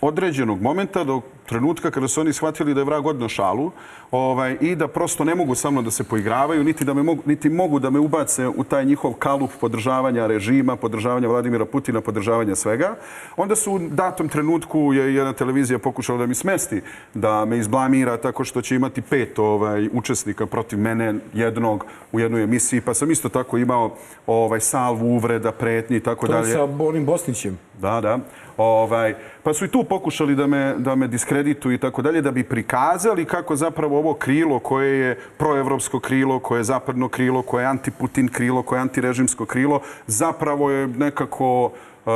određenog 0.00 0.62
momenta 0.62 1.04
do 1.04 1.20
trenutka 1.46 1.90
kada 1.90 2.08
su 2.08 2.20
oni 2.20 2.32
shvatili 2.32 2.74
da 2.74 2.80
je 2.80 2.84
vrag 2.84 3.06
odno 3.06 3.28
šalu 3.28 3.70
ovaj, 4.12 4.56
i 4.60 4.76
da 4.76 4.88
prosto 4.88 5.24
ne 5.24 5.34
mogu 5.34 5.54
sa 5.54 5.70
mnom 5.70 5.84
da 5.84 5.90
se 5.90 6.04
poigravaju, 6.04 6.64
niti, 6.64 6.84
da 6.84 6.94
me 6.94 7.02
mogu, 7.02 7.22
niti 7.26 7.48
mogu 7.48 7.78
da 7.78 7.90
me 7.90 7.98
ubace 7.98 8.48
u 8.48 8.64
taj 8.64 8.84
njihov 8.84 9.12
kalup 9.12 9.50
podržavanja 9.60 10.26
režima, 10.26 10.76
podržavanja 10.76 11.28
Vladimira 11.28 11.64
Putina, 11.64 12.00
podržavanja 12.00 12.54
svega. 12.54 12.96
Onda 13.36 13.56
su 13.56 13.72
u 13.72 13.78
datom 13.78 14.28
trenutku 14.28 14.92
je 14.92 15.14
jedna 15.14 15.32
televizija 15.32 15.78
pokušala 15.78 16.18
da 16.18 16.26
mi 16.26 16.34
smesti, 16.34 16.80
da 17.14 17.44
me 17.44 17.58
izblamira 17.58 18.16
tako 18.16 18.44
što 18.44 18.62
će 18.62 18.76
imati 18.76 19.02
pet 19.02 19.38
ovaj, 19.38 19.88
učesnika 19.92 20.46
protiv 20.46 20.78
mene, 20.78 21.14
jednog 21.34 21.86
u 22.12 22.20
jednoj 22.20 22.42
emisiji, 22.42 22.80
pa 22.80 22.94
sam 22.94 23.10
isto 23.10 23.28
tako 23.28 23.58
imao 23.58 23.96
ovaj, 24.26 24.60
salvu 24.60 25.16
uvreda, 25.16 25.52
pretnji 25.52 25.96
i 25.96 26.00
tako 26.00 26.26
To 26.26 26.32
je 26.32 26.40
dalje. 26.40 26.52
sa 26.52 26.68
onim 26.78 27.06
Bosnićem. 27.06 27.58
Da, 27.80 28.00
da. 28.00 28.18
Ovaj, 28.56 29.14
pa 29.42 29.54
su 29.54 29.64
i 29.64 29.68
tu 29.68 29.84
pokušali 29.84 30.34
da 30.34 30.46
me, 30.46 30.74
da 30.78 30.94
me 30.94 31.08
diskredituju 31.08 31.74
i 31.74 31.78
tako 31.78 32.02
dalje, 32.02 32.20
da 32.22 32.30
bi 32.30 32.44
prikazali 32.44 33.24
kako 33.24 33.56
zapravo 33.56 34.01
ovo 34.02 34.14
krilo 34.14 34.58
koje 34.58 34.98
je 34.98 35.18
proevropsko 35.38 36.00
krilo, 36.00 36.38
koje 36.38 36.58
je 36.60 36.64
zapadno 36.64 37.08
krilo, 37.08 37.42
koje 37.42 37.62
je 37.62 37.66
antiputin 37.66 38.28
krilo, 38.28 38.62
koje 38.62 38.78
je 38.78 38.82
antirežimsko 38.82 39.46
krilo, 39.46 39.80
zapravo 40.06 40.70
je 40.70 40.86
nekako 40.86 41.70
e, 41.70 42.10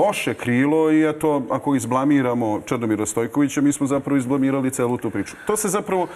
loše 0.00 0.34
krilo 0.34 0.90
i 0.92 1.08
eto, 1.08 1.42
ako 1.50 1.74
izblamiramo 1.74 2.60
Črnomira 2.64 3.06
Stojkovića, 3.06 3.60
mi 3.60 3.72
smo 3.72 3.86
zapravo 3.86 4.16
izblamirali 4.16 4.70
celu 4.70 4.96
tu 4.96 5.10
priču. 5.10 5.36
To 5.46 5.56
se 5.56 5.68
zapravo 5.68 6.08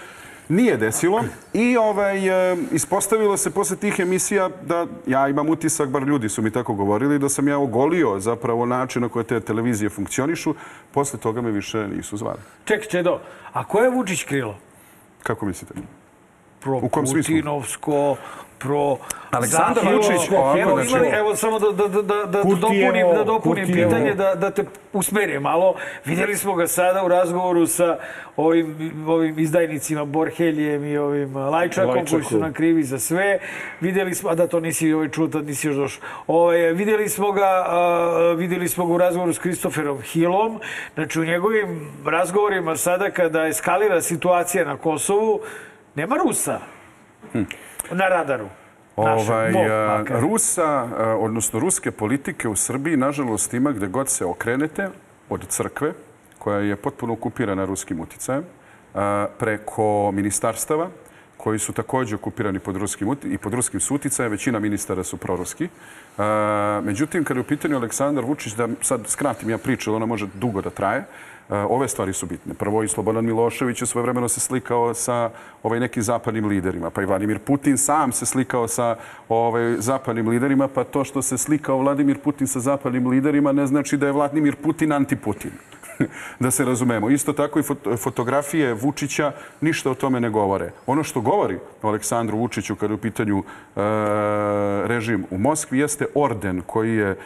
nije 0.48 0.76
desilo 0.76 1.20
i 1.52 1.76
ovaj, 1.76 2.52
e, 2.52 2.56
ispostavilo 2.72 3.36
se 3.36 3.50
posle 3.50 3.76
tih 3.76 4.00
emisija 4.00 4.48
da 4.62 4.86
ja 5.06 5.28
imam 5.28 5.48
utisak, 5.48 5.88
bar 5.88 6.02
ljudi 6.02 6.28
su 6.28 6.42
mi 6.42 6.50
tako 6.50 6.74
govorili, 6.74 7.18
da 7.18 7.28
sam 7.28 7.48
ja 7.48 7.58
ogolio 7.58 8.20
zapravo 8.20 8.66
način 8.66 9.02
na 9.02 9.08
koje 9.08 9.24
te 9.24 9.40
televizije 9.40 9.90
funkcionišu. 9.90 10.54
Posle 10.90 11.18
toga 11.18 11.40
me 11.40 11.50
više 11.50 11.88
nisu 11.88 12.16
zvali. 12.16 12.38
Ček, 12.64 12.88
Čedo, 12.88 13.20
a 13.52 13.64
ko 13.64 13.80
je 13.80 13.90
Vučić 13.90 14.24
krilo? 14.24 14.56
Kako 15.24 15.46
mislite? 15.46 15.74
Pro 16.60 16.80
Pro... 18.64 18.96
Aleksandar. 19.30 19.84
Vučić, 19.94 20.30
Evo, 20.62 20.84
znači- 20.84 21.16
evo 21.16 21.36
samo 21.36 21.58
da, 21.58 21.70
da, 21.70 21.88
da, 21.88 22.02
da, 22.02 22.26
da 22.26 22.42
dopunim, 22.42 23.06
da 23.14 23.24
dopunim 23.24 23.66
pitanje, 23.66 24.14
da, 24.14 24.34
da 24.34 24.50
te 24.50 24.64
usmerim 24.92 25.42
malo. 25.42 25.74
Vidjeli 26.04 26.36
smo 26.36 26.54
ga 26.54 26.66
sada 26.66 27.04
u 27.04 27.08
razgovoru 27.08 27.66
sa 27.66 27.98
ovim, 28.36 28.92
ovim 29.08 29.38
izdajnicima 29.38 30.04
Borheljem 30.04 30.84
i 30.84 30.98
ovim 30.98 31.36
Lajčakom, 31.36 32.06
koji 32.10 32.24
su 32.24 32.38
nam 32.38 32.52
krivi 32.52 32.82
za 32.82 32.98
sve. 32.98 33.38
Vidjeli 33.80 34.14
smo, 34.14 34.30
a 34.30 34.34
da 34.34 34.46
to 34.46 34.60
nisi 34.60 34.92
ovaj 34.92 35.08
čuo, 35.08 35.28
tad 35.28 35.46
nisi 35.46 35.66
još 35.66 35.76
došao. 35.76 36.02
Ovaj, 36.26 36.72
vidjeli 36.72 37.08
smo 37.08 37.32
ga, 37.32 37.64
a, 37.66 38.34
vidjeli 38.38 38.68
smo 38.68 38.86
ga 38.86 38.92
u 38.92 38.98
razgovoru 38.98 39.32
s 39.32 39.38
Kristoferom 39.38 40.02
Hillom. 40.02 40.60
Znači, 40.94 41.20
u 41.20 41.24
njegovim 41.24 41.90
razgovorima 42.06 42.76
sada 42.76 43.10
kada 43.10 43.46
eskalira 43.46 44.02
situacija 44.02 44.64
na 44.64 44.76
Kosovu, 44.76 45.40
nema 45.94 46.16
Rusa 46.16 46.60
na 47.90 48.08
radaru. 48.08 48.48
Našem, 48.96 49.34
Ovaj, 49.34 49.52
makar. 49.98 50.20
Rusa, 50.20 50.64
a, 50.64 51.16
odnosno 51.20 51.60
ruske 51.60 51.90
politike 51.90 52.48
u 52.48 52.56
Srbiji, 52.56 52.96
nažalost, 52.96 53.54
ima 53.54 53.72
gde 53.72 53.86
god 53.86 54.08
se 54.08 54.24
okrenete 54.24 54.88
od 55.28 55.46
crkve, 55.48 55.92
koja 56.38 56.58
je 56.58 56.76
potpuno 56.76 57.12
okupirana 57.12 57.64
ruskim 57.64 58.00
uticajem, 58.00 58.44
a, 58.94 59.26
preko 59.38 60.12
ministarstava, 60.12 60.88
koji 61.36 61.58
su 61.58 61.72
takođe 61.72 62.14
okupirani 62.14 62.58
pod 62.58 62.76
ruskim, 62.76 63.16
i 63.24 63.38
pod 63.38 63.54
ruskim 63.54 63.80
suticajem. 63.80 64.30
Većina 64.32 64.58
ministara 64.58 65.04
su 65.04 65.16
proruski. 65.16 65.68
Međutim, 66.82 67.24
kada 67.24 67.38
je 67.38 67.42
u 67.42 67.46
pitanju 67.46 67.76
Aleksandar 67.76 68.24
Vučić, 68.24 68.52
da 68.52 68.68
sad 68.80 69.00
skratim 69.06 69.50
ja 69.50 69.58
priču, 69.58 69.94
ona 69.94 70.06
može 70.06 70.26
dugo 70.34 70.62
da 70.62 70.70
traje, 70.70 71.04
ove 71.48 71.88
stvari 71.88 72.12
su 72.12 72.26
bitne. 72.26 72.54
Prvo, 72.54 72.82
i 72.82 72.88
Slobodan 72.88 73.24
Milošević 73.24 73.82
je 73.82 73.86
svojevremeno 73.86 74.28
se 74.28 74.40
slikao 74.40 74.94
sa 74.94 75.30
ovaj, 75.62 75.80
nekim 75.80 76.02
zapadnim 76.02 76.46
liderima, 76.46 76.90
pa 76.90 77.02
i 77.02 77.06
Vladimir 77.06 77.38
Putin 77.38 77.78
sam 77.78 78.12
se 78.12 78.26
slikao 78.26 78.68
sa 78.68 78.96
ovaj, 79.28 79.76
zapadnim 79.78 80.28
liderima, 80.28 80.68
pa 80.68 80.84
to 80.84 81.04
što 81.04 81.22
se 81.22 81.38
slikao 81.38 81.78
Vladimir 81.78 82.18
Putin 82.18 82.46
sa 82.46 82.60
zapadnim 82.60 83.06
liderima 83.06 83.52
ne 83.52 83.66
znači 83.66 83.96
da 83.96 84.06
je 84.06 84.12
Vladimir 84.12 84.56
Putin 84.56 84.92
antiputin. 84.92 85.50
da 86.40 86.50
se 86.50 86.64
razumemo. 86.64 87.10
Isto 87.10 87.32
tako 87.32 87.58
i 87.58 87.62
fot- 87.62 87.96
fotografije 87.96 88.74
Vučića 88.74 89.32
ništa 89.60 89.90
o 89.90 89.94
tome 89.94 90.20
ne 90.20 90.30
govore. 90.30 90.70
Ono 90.86 91.02
što 91.04 91.20
govori 91.20 91.58
o 91.82 91.88
Aleksandru 91.88 92.38
Vučiću 92.38 92.76
kada 92.76 92.92
je 92.92 92.94
u 92.94 92.98
pitanju 92.98 93.38
e, 93.38 93.44
režim 94.86 95.26
u 95.30 95.38
Moskvi 95.38 95.78
jeste 95.78 96.06
orden 96.14 96.62
koji 96.66 96.96
je 96.96 97.10
e, 97.10 97.16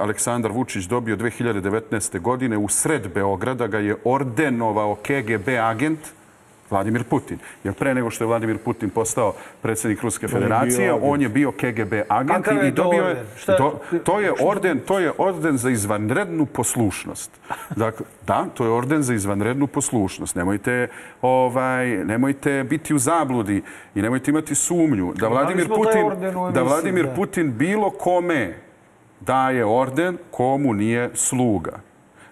Aleksandar 0.00 0.52
Vučić 0.52 0.84
dobio 0.84 1.16
2019. 1.16 2.20
godine 2.20 2.56
u 2.58 2.68
sred 2.68 3.08
Beograda 3.14 3.66
ga 3.66 3.78
je 3.78 3.96
ordenovao 4.04 4.94
KGB 4.94 5.48
agent 5.62 6.00
Vladimir 6.70 7.04
Putin. 7.04 7.38
Jer 7.64 7.74
pre 7.74 7.94
nego 7.94 8.10
što 8.10 8.24
je 8.24 8.28
Vladimir 8.28 8.58
Putin 8.58 8.90
postao 8.90 9.34
predsjednik 9.62 10.02
Ruske 10.02 10.28
federacije, 10.28 10.92
on 10.92 11.22
je 11.22 11.28
bio 11.28 11.52
KGB 11.52 11.92
agent 12.08 12.46
i 12.68 12.70
dobio 12.70 13.04
je... 13.04 13.24
Do- 13.46 13.78
to 14.04 14.20
je 14.20 14.32
orden, 14.40 14.80
to 14.86 14.98
je 14.98 15.12
orden 15.18 15.56
za 15.56 15.70
izvanrednu 15.70 16.46
poslušnost. 16.46 17.30
Dakle, 17.76 18.06
da, 18.26 18.46
to 18.54 18.64
je 18.64 18.70
orden 18.70 19.02
za 19.02 19.14
izvanrednu 19.14 19.66
poslušnost. 19.66 20.36
Nemojte, 20.36 20.88
ovaj, 21.22 21.86
nemojte 22.04 22.64
biti 22.64 22.94
u 22.94 22.98
zabludi 22.98 23.62
i 23.94 24.02
nemojte 24.02 24.30
imati 24.30 24.54
sumnju 24.54 25.12
da 25.16 25.28
Vladimir 25.28 25.68
Putin, 25.68 26.30
da 26.52 26.62
Vladimir 26.62 27.06
da. 27.06 27.14
Putin 27.14 27.52
bilo 27.58 27.90
kome 27.90 28.54
daje 29.20 29.64
orden 29.64 30.18
komu 30.30 30.74
nije 30.74 31.10
sluga. 31.14 31.89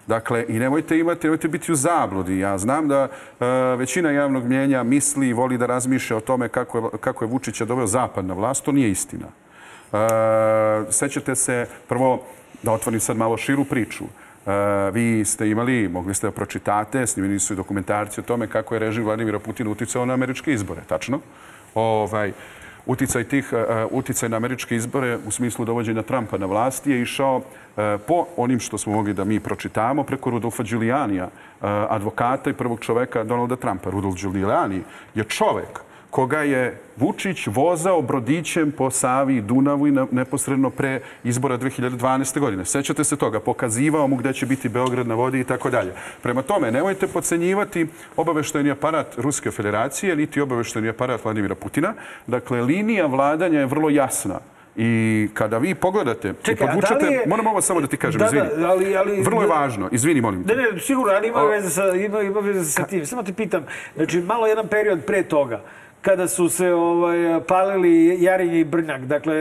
Dakle, 0.09 0.45
i 0.47 0.59
nemojte 0.59 0.99
imati, 0.99 1.27
nemojte 1.27 1.47
biti 1.47 1.71
u 1.71 1.75
zabludi. 1.75 2.39
Ja 2.39 2.57
znam 2.57 2.87
da 2.87 3.07
e, 3.07 3.45
većina 3.77 4.11
javnog 4.11 4.45
mnjenja 4.45 4.83
misli 4.83 5.27
i 5.27 5.33
voli 5.33 5.57
da 5.57 5.65
razmišlja 5.65 6.17
o 6.17 6.19
tome 6.19 6.49
kako 6.49 6.77
je, 6.77 6.83
kako 6.99 7.25
je 7.25 7.29
Vučića 7.29 7.65
doveo 7.65 7.87
zapad 7.87 8.25
na 8.25 8.33
vlast. 8.33 8.65
To 8.65 8.71
nije 8.71 8.91
istina. 8.91 9.27
E, 9.27 9.97
sećate 10.91 11.35
se, 11.35 11.67
prvo, 11.87 12.21
da 12.63 12.71
otvorim 12.71 12.99
sad 12.99 13.17
malo 13.17 13.37
širu 13.37 13.65
priču. 13.65 14.03
E, 14.03 14.51
vi 14.93 15.25
ste 15.25 15.49
imali, 15.49 15.87
mogli 15.87 16.13
ste 16.13 16.27
da 16.27 16.31
pročitate, 16.31 17.07
snimili 17.07 17.39
su 17.39 17.53
i 17.53 17.57
dokumentarci 17.57 18.19
o 18.19 18.23
tome 18.23 18.47
kako 18.47 18.75
je 18.75 18.79
režim 18.79 19.03
Vladimira 19.03 19.39
Putina 19.39 19.69
uticao 19.69 20.05
na 20.05 20.13
američke 20.13 20.53
izbore. 20.53 20.81
Tačno? 20.87 21.19
Ovaj, 21.75 22.33
uticaj 22.89 23.23
tih 23.23 23.53
e, 23.53 23.85
uticaj 23.91 24.29
na 24.29 24.37
američke 24.37 24.75
izbore 24.75 25.17
u 25.27 25.31
smislu 25.31 25.65
dovođenja 25.65 26.01
Trumpa 26.01 26.37
na 26.37 26.45
vlasti 26.45 26.91
je 26.91 27.01
išao 27.01 27.41
e, 27.41 27.97
po 28.07 28.25
onim 28.37 28.59
što 28.59 28.77
smo 28.77 28.93
mogli 28.93 29.13
da 29.13 29.23
mi 29.23 29.39
pročitamo 29.39 30.03
preko 30.03 30.29
Rudolfa 30.29 30.63
Giulianija, 30.63 31.25
e, 31.25 31.29
advokata 31.89 32.49
i 32.49 32.53
prvog 32.53 32.79
čoveka 32.79 33.23
Donalda 33.23 33.55
Trumpa. 33.55 33.89
Rudolf 33.89 34.15
Giuliani 34.15 34.81
je 35.15 35.23
čovek 35.23 35.88
koga 36.09 36.39
je 36.39 36.77
Vučić 36.97 37.47
vozao 37.47 38.01
brodićem 38.01 38.71
po 38.71 38.91
Savi 38.91 39.35
i 39.35 39.41
Dunavu 39.41 39.87
i 39.87 40.07
neposredno 40.11 40.69
pre 40.69 41.01
izbora 41.23 41.57
2012. 41.57 42.39
godine. 42.39 42.65
Sećate 42.65 43.03
se 43.03 43.15
toga? 43.15 43.39
Pokazivao 43.39 44.07
mu 44.07 44.15
gde 44.15 44.33
će 44.33 44.45
biti 44.45 44.69
Beograd 44.69 45.07
na 45.07 45.15
vodi 45.15 45.39
i 45.39 45.43
tako 45.43 45.69
dalje. 45.69 45.93
Prema 46.21 46.41
tome, 46.41 46.71
nemojte 46.71 47.07
pocenjivati 47.07 47.87
obaveštajni 48.15 48.71
aparat 48.71 49.17
Ruske 49.17 49.51
federacije, 49.51 50.15
niti 50.15 50.41
obaveštajni 50.41 50.89
aparat 50.89 51.23
Vladimira 51.23 51.55
Putina. 51.55 51.93
Dakle, 52.27 52.61
linija 52.61 53.05
vladanja 53.05 53.59
je 53.59 53.65
vrlo 53.65 53.89
jasna. 53.89 54.39
I 54.75 54.91
kada 55.33 55.57
vi 55.57 55.75
pogledate 55.75 56.33
Čekaj, 56.43 56.53
i 56.55 56.67
da 56.67 56.73
podvučete... 56.73 57.05
je- 57.05 57.23
Moram 57.27 57.47
ovo 57.47 57.61
samo 57.61 57.81
da 57.81 57.87
ti 57.87 57.97
kažem, 57.97 58.19
Da, 58.19 58.25
izvini. 58.25 58.45
da, 58.57 58.67
ali- 58.67 58.97
ali- 58.97 59.21
Vrlo 59.21 59.41
je 59.41 59.47
da- 59.47 59.53
važno. 59.53 59.89
Izvini, 59.91 60.21
molim 60.21 60.43
te. 60.43 60.55
Ne, 60.55 60.63
ne, 60.63 60.79
sigurno, 60.79 61.13
ali 61.13 61.27
ima 61.27 61.41
veze 61.41 61.69
sa, 61.69 61.83
ima, 61.87 62.21
ima 62.21 62.39
veze 62.39 62.63
sa 62.65 62.83
tim. 62.83 63.05
Samo 63.05 63.23
ti 63.23 63.33
pitam, 63.33 63.65
znači 63.95 64.19
malo 64.19 64.47
jedan 64.47 64.67
period 64.67 64.99
pre 65.01 65.23
toga, 65.23 65.61
kada 66.01 66.27
su 66.27 66.49
se 66.49 66.73
ovaj, 66.73 67.41
palili 67.47 68.23
Jarinje 68.23 68.59
i 68.59 68.63
Brnjak, 68.63 69.01
dakle, 69.01 69.35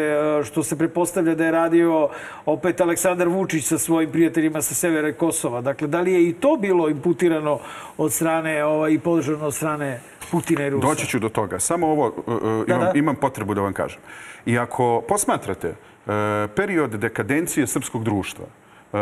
što 0.45 0.63
se 0.63 0.79
prepostavlja 0.79 1.35
da 1.35 1.45
je 1.45 1.51
radio 1.51 2.09
opet 2.47 2.81
Aleksandar 2.81 3.29
Vučić 3.29 3.65
sa 3.65 3.79
svojim 3.79 4.13
prijateljima 4.13 4.63
sa 4.63 4.75
severa 4.75 5.13
Kosova. 5.13 5.61
Dakle, 5.61 5.89
da 5.89 6.01
li 6.01 6.13
je 6.13 6.29
i 6.29 6.33
to 6.33 6.57
bilo 6.57 6.89
imputirano 6.89 7.59
od 7.97 8.13
strane 8.13 8.65
ovaj, 8.65 8.93
i 8.93 8.99
podržano 8.99 9.47
od 9.47 9.55
strane 9.55 10.01
Putina 10.31 10.67
i 10.67 10.71
Rusa? 10.71 10.87
Doći 10.87 11.07
ću 11.07 11.19
do 11.19 11.29
toga. 11.29 11.59
Samo 11.61 11.87
ovo 11.87 12.07
uh, 12.07 12.69
imam, 12.69 12.81
da. 12.81 12.93
imam 12.95 13.17
potrebu 13.17 13.55
da 13.55 13.61
vam 13.61 13.73
kažem. 13.73 14.01
I 14.47 14.59
ako 14.59 15.03
posmatrate 15.09 15.69
uh, 15.69 16.13
period 16.57 16.91
dekadencije 16.91 17.67
srpskog 17.67 18.05
društva, 18.05 18.45
uh, 18.93 18.99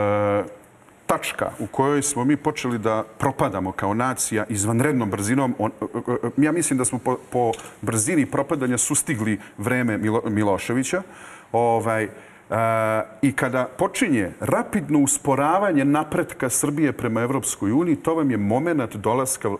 tačka 1.06 1.50
u 1.58 1.66
kojoj 1.66 2.02
smo 2.02 2.24
mi 2.24 2.36
počeli 2.36 2.78
da 2.78 3.04
propadamo 3.18 3.72
kao 3.72 3.94
nacija 3.94 4.44
izvanrednom 4.48 5.10
brzinom, 5.10 5.54
uh, 5.58 5.70
uh, 5.80 6.02
uh, 6.06 6.30
ja 6.36 6.52
mislim 6.52 6.78
da 6.78 6.84
smo 6.84 6.98
po, 6.98 7.18
po 7.30 7.52
brzini 7.82 8.26
propadanja 8.26 8.78
sustigli 8.78 9.40
vreme 9.58 9.98
Milo, 9.98 10.22
Miloševića. 10.26 11.02
Ovaj, 11.52 12.08
I 13.22 13.32
kada 13.32 13.64
počinje 13.78 14.30
rapidno 14.40 14.98
usporavanje 14.98 15.84
napretka 15.84 16.50
Srbije 16.50 16.92
prema 16.92 17.20
Evropskoj 17.20 17.72
uniji, 17.72 17.96
to 17.96 18.14
vam 18.14 18.30
je 18.30 18.36
moment 18.36 18.96
dolaska 18.96 19.50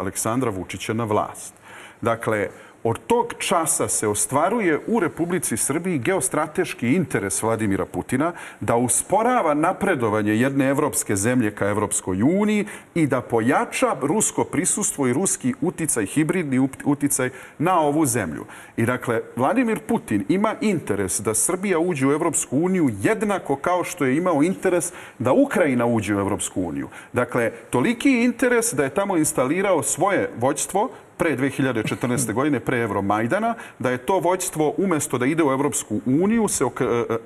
Aleksandra 0.00 0.50
Vučića 0.50 0.92
na 0.92 1.04
vlast. 1.04 1.54
Dakle, 2.00 2.48
od 2.84 2.98
tog 3.06 3.34
časa 3.38 3.88
se 3.88 4.08
ostvaruje 4.08 4.80
u 4.86 5.00
Republici 5.00 5.56
Srbiji 5.56 5.98
geostrateški 5.98 6.92
interes 6.94 7.42
Vladimira 7.42 7.84
Putina 7.84 8.32
da 8.60 8.76
usporava 8.76 9.54
napredovanje 9.54 10.32
jedne 10.36 10.68
evropske 10.68 11.16
zemlje 11.16 11.50
ka 11.50 11.68
Evropskoj 11.68 12.22
uniji 12.22 12.66
i 12.94 13.06
da 13.06 13.20
pojača 13.20 13.96
rusko 14.00 14.44
prisustvo 14.44 15.06
i 15.06 15.12
ruski 15.12 15.54
uticaj, 15.60 16.06
hibridni 16.06 16.68
uticaj 16.84 17.30
na 17.58 17.80
ovu 17.80 18.06
zemlju. 18.06 18.44
I 18.76 18.86
dakle, 18.86 19.20
Vladimir 19.36 19.78
Putin 19.78 20.24
ima 20.28 20.54
interes 20.60 21.20
da 21.20 21.34
Srbija 21.34 21.78
uđe 21.78 22.06
u 22.06 22.12
Evropsku 22.12 22.58
uniju 22.58 22.90
jednako 23.02 23.56
kao 23.56 23.84
što 23.84 24.04
je 24.04 24.16
imao 24.16 24.42
interes 24.42 24.92
da 25.18 25.32
Ukrajina 25.32 25.86
uđe 25.86 26.16
u 26.16 26.20
Evropsku 26.20 26.62
uniju. 26.62 26.88
Dakle, 27.12 27.50
toliki 27.70 28.10
interes 28.10 28.74
da 28.74 28.84
je 28.84 28.94
tamo 28.94 29.16
instalirao 29.16 29.82
svoje 29.82 30.30
vođstvo 30.38 30.90
pre 31.20 31.36
2014. 31.36 32.32
godine, 32.32 32.60
pre 32.60 32.80
Euromajdana, 32.80 33.54
da 33.78 33.90
je 33.90 33.98
to 33.98 34.18
vođstvo 34.18 34.74
umesto 34.76 35.18
da 35.18 35.26
ide 35.26 35.44
u 35.44 35.52
Evropsku 35.52 36.00
uniju 36.06 36.48
se 36.48 36.64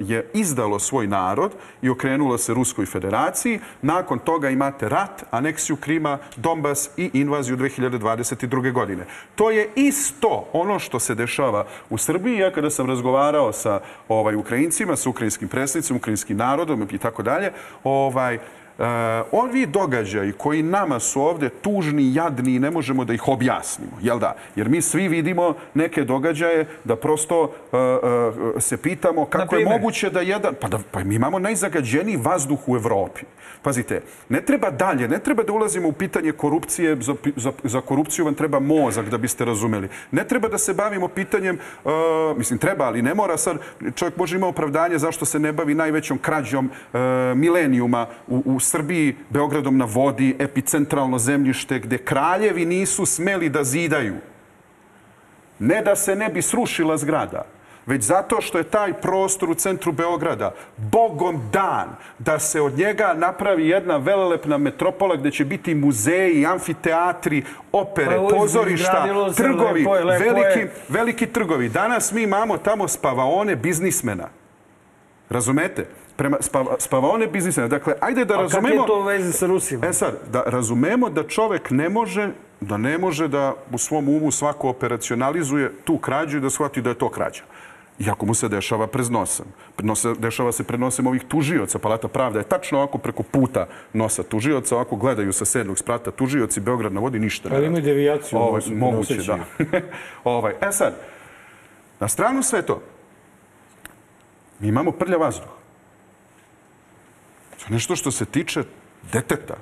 je 0.01 0.31
izdalo 0.35 0.79
svoj 0.79 1.07
narod 1.07 1.53
i 1.83 1.89
okrenulo 1.89 2.39
se 2.39 2.55
Ruskoj 2.55 2.87
federaciji. 2.87 3.61
Nakon 3.83 4.19
toga 4.19 4.51
imate 4.51 4.89
rat, 4.89 5.25
aneksiju 5.31 5.77
Krima, 5.77 6.19
Donbas 6.37 6.91
i 6.97 7.11
invaziju 7.13 7.57
2022. 7.57 8.73
godine. 8.73 9.07
To 9.35 9.51
je 9.51 9.69
isto 9.75 10.49
ono 10.53 10.79
što 10.79 10.99
se 10.99 11.15
dešava 11.15 11.67
u 11.91 11.99
Srbiji. 11.99 12.39
Ja 12.39 12.51
kada 12.53 12.71
sam 12.71 12.87
razgovarao 12.87 13.53
sa 13.53 13.81
ovaj, 14.09 14.35
Ukrajincima, 14.35 14.97
sa 14.97 15.11
ukrajinskim 15.11 15.49
predsjednicima, 15.49 15.97
ukrajinskim 15.97 16.37
narodom 16.37 16.89
i 16.91 16.99
tako 16.99 17.23
dalje, 17.23 17.53
ovaj, 17.85 18.39
ovi 19.33 19.67
događaji 19.67 20.33
koji 20.33 20.63
nama 20.63 21.01
su 21.01 21.23
ovdje 21.23 21.49
tužni, 21.49 22.15
jadni 22.15 22.55
i 22.55 22.59
ne 22.59 22.71
možemo 22.71 23.05
da 23.05 23.15
ih 23.15 23.29
objasnimo, 23.29 23.93
jel 24.03 24.19
da? 24.19 24.37
Jer 24.57 24.69
mi 24.69 24.83
svi 24.83 25.09
vidimo 25.09 25.55
neke 25.75 26.05
događaje 26.05 26.67
da 26.85 26.97
prosto 26.97 27.43
uh, 27.43 27.49
uh, 27.73 28.63
se 28.63 28.77
pitamo 28.77 29.25
kako 29.25 29.57
je 29.57 29.67
moguće 29.67 30.11
da 30.11 30.21
jedan... 30.21 30.55
Pa, 30.61 30.69
da, 30.69 30.79
pa 30.91 31.05
mi 31.05 31.15
imamo 31.15 31.39
najzagađeniji 31.39 32.17
vazduh 32.17 32.59
u 32.67 32.77
Evropi. 32.77 33.21
Pazite, 33.63 34.03
ne 34.29 34.41
treba 34.41 34.71
dalje, 34.71 35.09
ne 35.09 35.19
treba 35.19 35.43
da 35.43 35.53
ulazimo 35.53 35.89
u 35.89 35.93
pitanje 35.93 36.33
korupcije. 36.33 36.97
Za, 37.01 37.15
za, 37.37 37.53
za 37.65 37.81
korupciju 37.81 38.25
vam 38.25 38.35
treba 38.35 38.61
mozak 38.61 39.09
da 39.09 39.19
biste 39.19 39.45
razumeli. 39.45 39.89
Ne 40.11 40.25
treba 40.25 40.49
da 40.49 40.59
se 40.59 40.75
bavimo 40.75 41.09
pitanjem, 41.09 41.59
uh, 41.85 41.93
mislim, 42.37 42.59
treba, 42.59 42.85
ali 42.85 43.03
ne 43.03 43.15
mora 43.15 43.37
sad, 43.37 43.59
čovjek 43.95 44.17
može 44.17 44.37
ima 44.37 44.47
opravdanje 44.47 44.99
zašto 44.99 45.25
se 45.25 45.39
ne 45.39 45.53
bavi 45.53 45.75
najvećom 45.75 46.19
krađom 46.19 46.71
milenijuma 47.35 48.07
u, 48.29 48.43
u 48.45 48.61
Srbiji, 48.65 49.17
Beogradom 49.31 49.79
na 49.79 49.85
vodi, 49.85 50.37
epicentralno 50.39 51.19
zemljište, 51.19 51.79
gde 51.79 51.99
kraljevi 51.99 52.67
nisu 52.67 53.07
smeli 53.07 53.49
da 53.49 53.65
zidaju. 53.65 54.17
Ne 55.59 55.83
da 55.83 55.97
se 55.97 56.17
ne 56.17 56.29
bi 56.29 56.43
srušila 56.43 56.97
zgrada, 56.97 57.45
već 57.87 58.03
zato 58.03 58.41
što 58.41 58.59
je 58.59 58.65
taj 58.65 58.93
prostor 58.93 59.51
u 59.51 59.55
centru 59.55 59.93
Beograda 59.93 60.55
bogom 60.77 61.41
dan 61.53 61.97
da 62.19 62.39
se 62.39 62.61
od 62.61 62.79
njega 62.79 63.15
napravi 63.17 63.69
jedna 63.69 63.97
velelepna 63.97 64.59
metropola 64.59 65.17
gde 65.17 65.31
će 65.31 65.45
biti 65.45 65.75
muzeji, 65.75 66.47
amfiteatri, 66.47 67.45
opere, 67.73 68.17
pa, 68.17 68.37
pozorišta, 68.37 69.07
trgovi, 69.37 69.81
lepo 69.81 69.97
je, 69.97 70.05
lepo 70.05 70.25
veliki, 70.25 70.59
je. 70.59 70.73
veliki 70.89 71.27
trgovi. 71.27 71.69
Danas 71.69 72.13
mi 72.13 72.23
imamo 72.23 72.59
tamo 72.59 72.89
spavaone 72.89 73.57
biznismena. 73.57 74.29
Razumete? 75.31 75.87
Prema 76.17 76.37
spava, 76.41 76.77
spavaone 76.79 77.27
biznismena. 77.27 77.69
Dakle, 77.69 77.95
ajde 78.01 78.25
da 78.25 78.35
A 78.35 78.43
razumemo... 78.43 78.69
A 78.69 78.71
kako 78.71 78.83
je 78.83 78.87
to 78.87 79.01
u 79.01 79.03
vezi 79.03 79.33
sa 79.33 79.47
Rusima? 79.47 79.87
E 79.87 79.93
sad, 79.93 80.15
da 80.33 80.43
razumemo 80.47 81.11
da 81.11 81.23
čovek 81.23 81.71
ne 81.71 81.89
može 81.89 82.31
da 82.61 82.77
ne 82.77 82.99
može 82.99 83.29
da 83.29 83.55
u 83.73 83.79
svom 83.79 84.09
umu 84.09 84.31
svako 84.31 84.69
operacionalizuje 84.69 85.73
tu 85.85 85.99
krađu 85.99 86.39
i 86.39 86.41
da 86.41 86.51
shvati 86.51 86.83
da 86.83 86.91
je 86.91 86.99
to 86.99 87.09
krađa. 87.09 87.43
Iako 87.99 88.27
mu 88.27 88.35
se 88.35 88.49
dešava 88.49 88.87
pred 88.87 89.11
nosem. 89.11 89.47
Nose, 89.79 90.15
dešava 90.19 90.53
se 90.53 90.65
pred 90.65 90.81
nosem 90.81 91.07
ovih 91.07 91.25
tužioca. 91.29 91.79
Palata 91.79 92.09
pravda 92.09 92.39
je 92.39 92.45
tačno 92.45 92.79
ovako 92.79 92.99
preko 92.99 93.23
puta 93.23 93.67
nosa 93.93 94.23
tužioca. 94.23 94.75
Ovako 94.75 94.97
gledaju 94.97 95.33
sa 95.33 95.45
sednog 95.45 95.79
sprata 95.79 96.11
tužioci. 96.11 96.61
Beograd 96.61 96.93
na 96.93 97.01
vodi 97.01 97.19
ništa 97.19 97.49
ne 97.49 97.57
Ali 97.57 97.67
imaju 97.67 97.83
devijaciju. 97.83 98.39
Ovaj, 98.39 98.63
moguće, 98.71 99.15
da. 99.15 99.39
ovaj, 100.25 100.55
e 100.61 100.73
sad, 100.73 100.95
na 102.01 102.09
stranu 102.09 102.43
sve 102.43 102.63
to, 102.63 102.83
mi 104.61 104.69
imamo 104.69 104.91
prlja 104.91 105.17
vazduh. 105.17 105.64
To 107.65 107.69
je 107.69 107.73
nešto 107.73 107.97
što 107.97 108.11
se 108.11 108.25
tiče 108.25 108.63
deteta. 109.13 109.57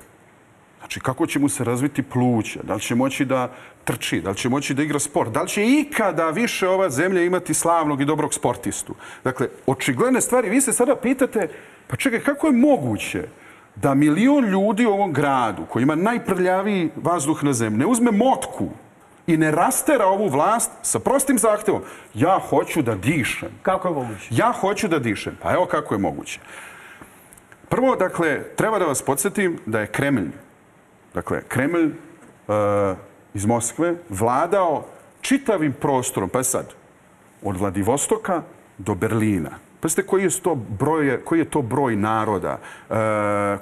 Znači, 0.78 1.00
kako 1.00 1.26
će 1.26 1.38
mu 1.38 1.48
se 1.48 1.64
razviti 1.64 2.02
pluća? 2.02 2.60
Da 2.62 2.74
li 2.74 2.80
će 2.80 2.94
moći 2.94 3.24
da 3.24 3.52
trči? 3.84 4.20
Da 4.20 4.30
li 4.30 4.36
će 4.36 4.48
moći 4.48 4.74
da 4.74 4.82
igra 4.82 4.98
sport? 4.98 5.30
Da 5.32 5.42
li 5.42 5.48
će 5.48 5.66
ikada 5.66 6.30
više 6.30 6.68
ova 6.68 6.90
zemlja 6.90 7.22
imati 7.22 7.54
slavnog 7.54 8.00
i 8.00 8.04
dobrog 8.04 8.34
sportistu? 8.34 8.94
Dakle, 9.24 9.48
očigledne 9.66 10.20
stvari. 10.20 10.50
Vi 10.50 10.60
se 10.60 10.72
sada 10.72 10.96
pitate, 10.96 11.48
pa 11.86 11.96
čekaj, 11.96 12.20
kako 12.20 12.46
je 12.46 12.52
moguće 12.52 13.28
da 13.76 13.94
milion 13.94 14.44
ljudi 14.44 14.86
u 14.86 14.92
ovom 14.92 15.12
gradu, 15.12 15.66
koji 15.68 15.82
ima 15.82 15.94
najprljaviji 15.94 16.90
vazduh 16.96 17.44
na 17.44 17.52
zemlji, 17.52 17.78
ne 17.78 17.86
uzme 17.86 18.10
motku 18.10 18.68
i 19.26 19.36
ne 19.36 19.50
rastera 19.50 20.06
ovu 20.06 20.28
vlast 20.28 20.70
sa 20.82 20.98
prostim 20.98 21.38
zahtevom. 21.38 21.82
Ja 22.14 22.40
hoću 22.48 22.82
da 22.82 22.94
dišem. 22.94 23.48
Kako 23.62 23.88
je 23.88 23.94
moguće? 23.94 24.28
Ja 24.30 24.52
hoću 24.60 24.88
da 24.88 24.98
dišem. 24.98 25.38
Pa 25.42 25.52
evo 25.52 25.66
kako 25.66 25.94
je 25.94 25.98
moguće. 25.98 26.40
Prvo, 27.72 27.96
dakle, 27.96 28.42
treba 28.56 28.78
da 28.78 28.84
vas 28.84 29.02
podsjetim 29.02 29.58
da 29.66 29.80
je 29.80 29.86
Kremlj 29.86 30.28
Dakle, 31.14 31.42
Kremlj 31.48 31.86
uh, 31.86 32.96
iz 33.34 33.46
Moskve 33.46 33.94
vladao 34.08 34.84
čitavim 35.20 35.72
prostorom, 35.72 36.28
pa 36.28 36.42
sad, 36.42 36.74
od 37.42 37.56
Vladivostoka 37.56 38.42
do 38.78 38.94
Berlina. 38.94 39.50
Pazite 39.80 40.02
koji 40.06 40.22
je 40.22 40.30
to 40.42 40.54
broj, 40.54 41.20
koji 41.24 41.38
je 41.38 41.50
to 41.50 41.62
broj 41.62 41.96
naroda, 41.96 42.58
uh, 42.88 42.96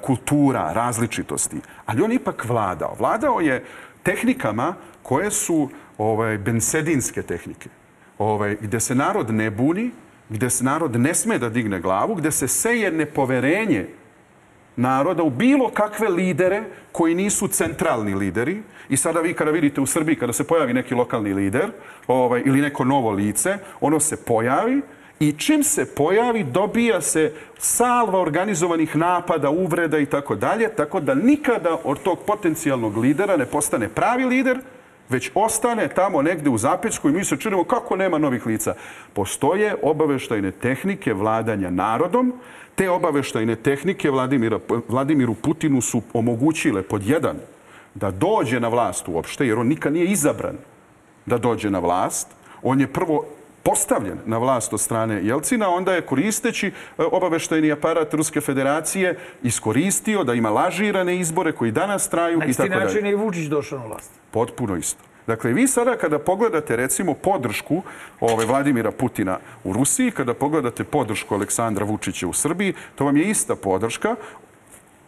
kultura, 0.01 0.73
različitosti. 0.73 1.61
Ali 1.85 2.01
on 2.01 2.11
ipak 2.11 2.45
vladao. 2.45 2.95
Vladao 2.99 3.39
je 3.39 3.63
tehnikama 4.03 4.73
koje 5.03 5.31
su 5.31 5.69
ovaj, 5.97 6.37
bensedinske 6.37 7.21
tehnike. 7.21 7.69
Ovaj, 8.17 8.57
gde 8.61 8.79
se 8.79 8.95
narod 8.95 9.33
ne 9.33 9.51
buni, 9.51 9.91
gde 10.29 10.49
se 10.49 10.63
narod 10.63 10.99
ne 10.99 11.13
sme 11.13 11.37
da 11.37 11.49
digne 11.49 11.79
glavu, 11.79 12.15
gde 12.15 12.31
se 12.31 12.47
seje 12.47 12.91
nepoverenje 12.91 14.00
naroda 14.75 15.23
u 15.23 15.29
bilo 15.29 15.69
kakve 15.69 16.09
lidere 16.09 16.63
koji 16.91 17.15
nisu 17.15 17.47
centralni 17.47 18.15
lideri. 18.15 18.61
I 18.89 18.97
sada 18.97 19.21
vi 19.21 19.33
kada 19.33 19.51
vidite 19.51 19.81
u 19.81 19.85
Srbiji, 19.85 20.15
kada 20.15 20.33
se 20.33 20.47
pojavi 20.47 20.73
neki 20.73 20.95
lokalni 20.95 21.33
lider 21.33 21.71
ovaj, 22.07 22.41
ili 22.45 22.61
neko 22.61 22.83
novo 22.83 23.11
lice, 23.11 23.57
ono 23.81 23.99
se 23.99 24.25
pojavi 24.25 24.81
i 25.19 25.31
čim 25.31 25.63
se 25.63 25.95
pojavi 25.95 26.43
dobija 26.43 27.01
se 27.01 27.33
salva 27.57 28.19
organizovanih 28.19 28.95
napada, 28.95 29.49
uvreda 29.49 29.99
i 29.99 30.05
tako 30.05 30.35
dalje, 30.35 30.69
tako 30.75 30.99
da 30.99 31.13
nikada 31.15 31.77
od 31.83 32.03
tog 32.03 32.19
potencijalnog 32.27 32.97
lidera 32.97 33.37
ne 33.37 33.45
postane 33.45 33.89
pravi 33.89 34.25
lider, 34.25 34.59
već 35.09 35.31
ostane 35.35 35.87
tamo 35.87 36.21
negde 36.21 36.49
u 36.49 36.57
zapečku 36.57 37.09
i 37.09 37.11
mi 37.11 37.25
se 37.25 37.37
činimo 37.37 37.63
kako 37.63 37.95
nema 37.95 38.17
novih 38.17 38.45
lica. 38.45 38.73
Postoje 39.13 39.75
obaveštajne 39.81 40.51
tehnike 40.51 41.13
vladanja 41.13 41.69
narodom. 41.69 42.33
Te 42.75 42.89
obaveštajne 42.89 43.55
tehnike 43.55 44.11
Vladimira, 44.11 44.59
Vladimiru 44.87 45.33
Putinu 45.33 45.81
su 45.81 46.01
omogućile 46.13 46.81
pod 46.81 47.07
jedan 47.07 47.35
da 47.93 48.11
dođe 48.11 48.59
na 48.59 48.67
vlast 48.67 49.07
uopšte, 49.07 49.47
jer 49.47 49.59
on 49.59 49.67
nikad 49.67 49.93
nije 49.93 50.05
izabran 50.05 50.57
da 51.25 51.37
dođe 51.37 51.69
na 51.69 51.79
vlast. 51.79 52.27
On 52.63 52.79
je 52.79 52.87
prvo 52.87 53.25
postavljen 53.63 54.17
na 54.25 54.37
vlast 54.37 54.73
od 54.73 54.81
strane 54.81 55.21
Jelcina, 55.23 55.69
onda 55.69 55.93
je 55.93 56.01
koristeći 56.01 56.67
e, 56.67 56.71
obaveštajni 57.11 57.71
aparat 57.71 58.13
Ruske 58.13 58.41
federacije 58.41 59.17
iskoristio 59.43 60.23
da 60.23 60.33
ima 60.33 60.49
lažirane 60.49 61.17
izbore 61.17 61.51
koji 61.51 61.71
danas 61.71 62.09
traju 62.09 62.37
i 62.37 62.53
tako 62.53 62.69
dalje. 62.69 62.69
Na 62.69 62.85
isti 62.85 62.95
način 62.95 63.05
je 63.05 63.15
Vučić 63.15 63.45
došao 63.45 63.79
na 63.79 63.85
vlast. 63.85 64.11
Potpuno 64.31 64.75
isto. 64.75 65.03
Dakle, 65.27 65.53
vi 65.53 65.67
sada 65.67 65.97
kada 65.97 66.19
pogledate 66.19 66.75
recimo 66.75 67.13
podršku 67.13 67.81
ove, 68.19 68.45
Vladimira 68.45 68.91
Putina 68.91 69.39
u 69.63 69.73
Rusiji, 69.73 70.11
kada 70.11 70.33
pogledate 70.33 70.83
podršku 70.83 71.35
Aleksandra 71.35 71.85
Vučića 71.85 72.27
u 72.27 72.33
Srbiji, 72.33 72.73
to 72.95 73.05
vam 73.05 73.17
je 73.17 73.29
ista 73.29 73.55
podrška, 73.55 74.15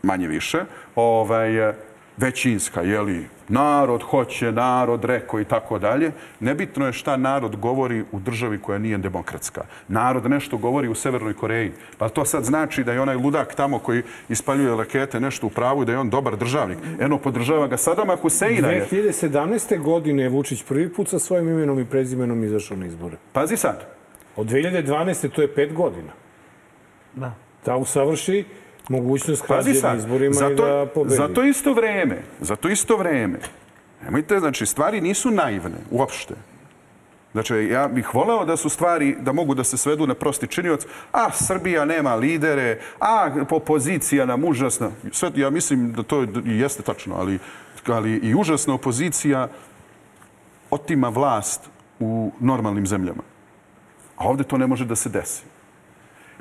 manje 0.04 0.28
više, 0.28 0.66
ovaj, 0.95 1.74
većinska, 2.18 2.82
jeli, 2.82 3.26
narod 3.47 4.01
hoće, 4.03 4.51
narod 4.51 5.05
reko 5.05 5.39
i 5.39 5.45
tako 5.45 5.80
dalje. 5.80 6.11
Nebitno 6.39 6.86
je 6.86 6.93
šta 6.93 7.18
narod 7.18 7.55
govori 7.55 8.03
u 8.11 8.20
državi 8.20 8.59
koja 8.59 8.78
nije 8.78 8.97
demokratska. 8.97 9.61
Narod 9.88 10.30
nešto 10.30 10.57
govori 10.57 10.88
u 10.88 10.95
Severnoj 10.95 11.34
Koreji. 11.34 11.72
Pa 11.97 12.09
to 12.09 12.26
sad 12.26 12.43
znači 12.43 12.84
da 12.84 12.93
je 12.93 13.01
onaj 13.01 13.16
ludak 13.16 13.55
tamo 13.55 13.80
koji 13.80 14.03
ispaljuje 14.30 14.78
rakete 14.78 15.20
nešto 15.20 15.47
u 15.47 15.49
pravu 15.49 15.82
i 15.82 15.86
da 15.86 15.91
je 15.91 15.99
on 15.99 16.09
dobar 16.09 16.38
državnik. 16.38 16.78
Eno, 16.99 17.18
podržava 17.18 17.68
ga 17.68 17.78
Sadama 17.78 18.16
Huseina. 18.16 18.68
2017. 18.68 19.82
godine 19.82 20.24
je 20.24 20.30
Vučić 20.30 20.64
prvi 20.64 20.93
put 20.93 21.09
sa 21.09 21.20
svojim 21.20 21.49
imenom 21.49 21.80
i 21.80 21.86
prezimenom 21.86 22.43
izašao 22.43 22.78
na 22.78 22.86
izbore. 22.86 23.18
Pazi 23.34 23.57
sad. 23.57 23.86
Od 24.36 24.47
2012. 24.47 25.30
to 25.30 25.41
je 25.41 25.55
pet 25.55 25.74
godina. 25.74 26.11
Da. 27.16 27.36
Da 27.66 27.76
usavrši 27.76 28.45
mogućnost 28.89 29.41
krađe 29.41 29.73
na 29.84 29.95
izborima 29.95 30.34
zato, 30.34 30.53
i 30.53 30.55
da 30.55 30.86
pobedi. 30.93 31.15
Za 31.15 31.27
to 31.27 31.43
isto 31.43 31.73
vreme, 31.73 32.21
za 32.39 32.55
to 32.55 32.69
isto 32.69 32.97
vreme, 32.97 33.39
nemojte, 34.03 34.39
znači, 34.39 34.65
stvari 34.65 35.01
nisu 35.01 35.31
naivne, 35.31 35.77
uopšte. 35.91 36.34
Znači, 37.31 37.55
ja 37.55 37.88
bih 37.88 38.15
voleo 38.15 38.45
da 38.45 38.57
su 38.57 38.69
stvari, 38.69 39.15
da 39.19 39.31
mogu 39.31 39.55
da 39.55 39.63
se 39.63 39.77
svedu 39.77 40.07
na 40.07 40.13
prosti 40.13 40.47
činioc. 40.47 40.86
A, 41.11 41.31
Srbija 41.31 41.86
nema 41.86 42.15
lidere, 42.15 42.79
a, 42.99 43.29
opozicija 43.49 44.25
nam 44.25 44.43
užasna. 44.43 44.91
Sve, 45.11 45.31
ja 45.36 45.49
mislim 45.49 45.93
da 45.93 46.03
to 46.03 46.25
jeste 46.45 46.84
tačno, 46.84 47.15
ali, 47.15 47.39
ali 47.88 48.11
i 48.11 48.36
užasna 48.36 48.73
opozicija 48.73 49.47
otima 50.69 51.09
vlast 51.09 51.69
u 51.99 52.31
normalnim 52.39 52.88
zemljama. 52.88 53.23
A 54.17 54.27
ovde 54.27 54.43
to 54.43 54.57
ne 54.57 54.67
može 54.67 54.86
da 54.86 54.95
se 54.95 55.09
desi. 55.09 55.43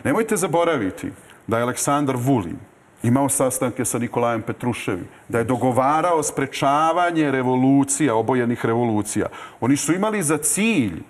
Nemojte 0.05 0.37
zaboraviti 0.37 1.11
da 1.47 1.57
je 1.57 1.63
Aleksandar 1.63 2.17
Vulin 2.17 2.57
imao 3.03 3.29
sastanke 3.29 3.85
sa 3.85 3.99
Nikolajem 3.99 4.43
Petruševim, 4.43 5.09
da 5.29 5.39
je 5.39 5.45
dogovarao 5.45 6.23
sprečavanje 6.23 7.31
revolucija, 7.31 8.15
obojenih 8.15 8.67
revolucija. 8.67 9.27
Oni 9.61 9.77
su 9.77 9.93
imali 9.93 10.23
za 10.23 10.39
cilj 10.39 11.03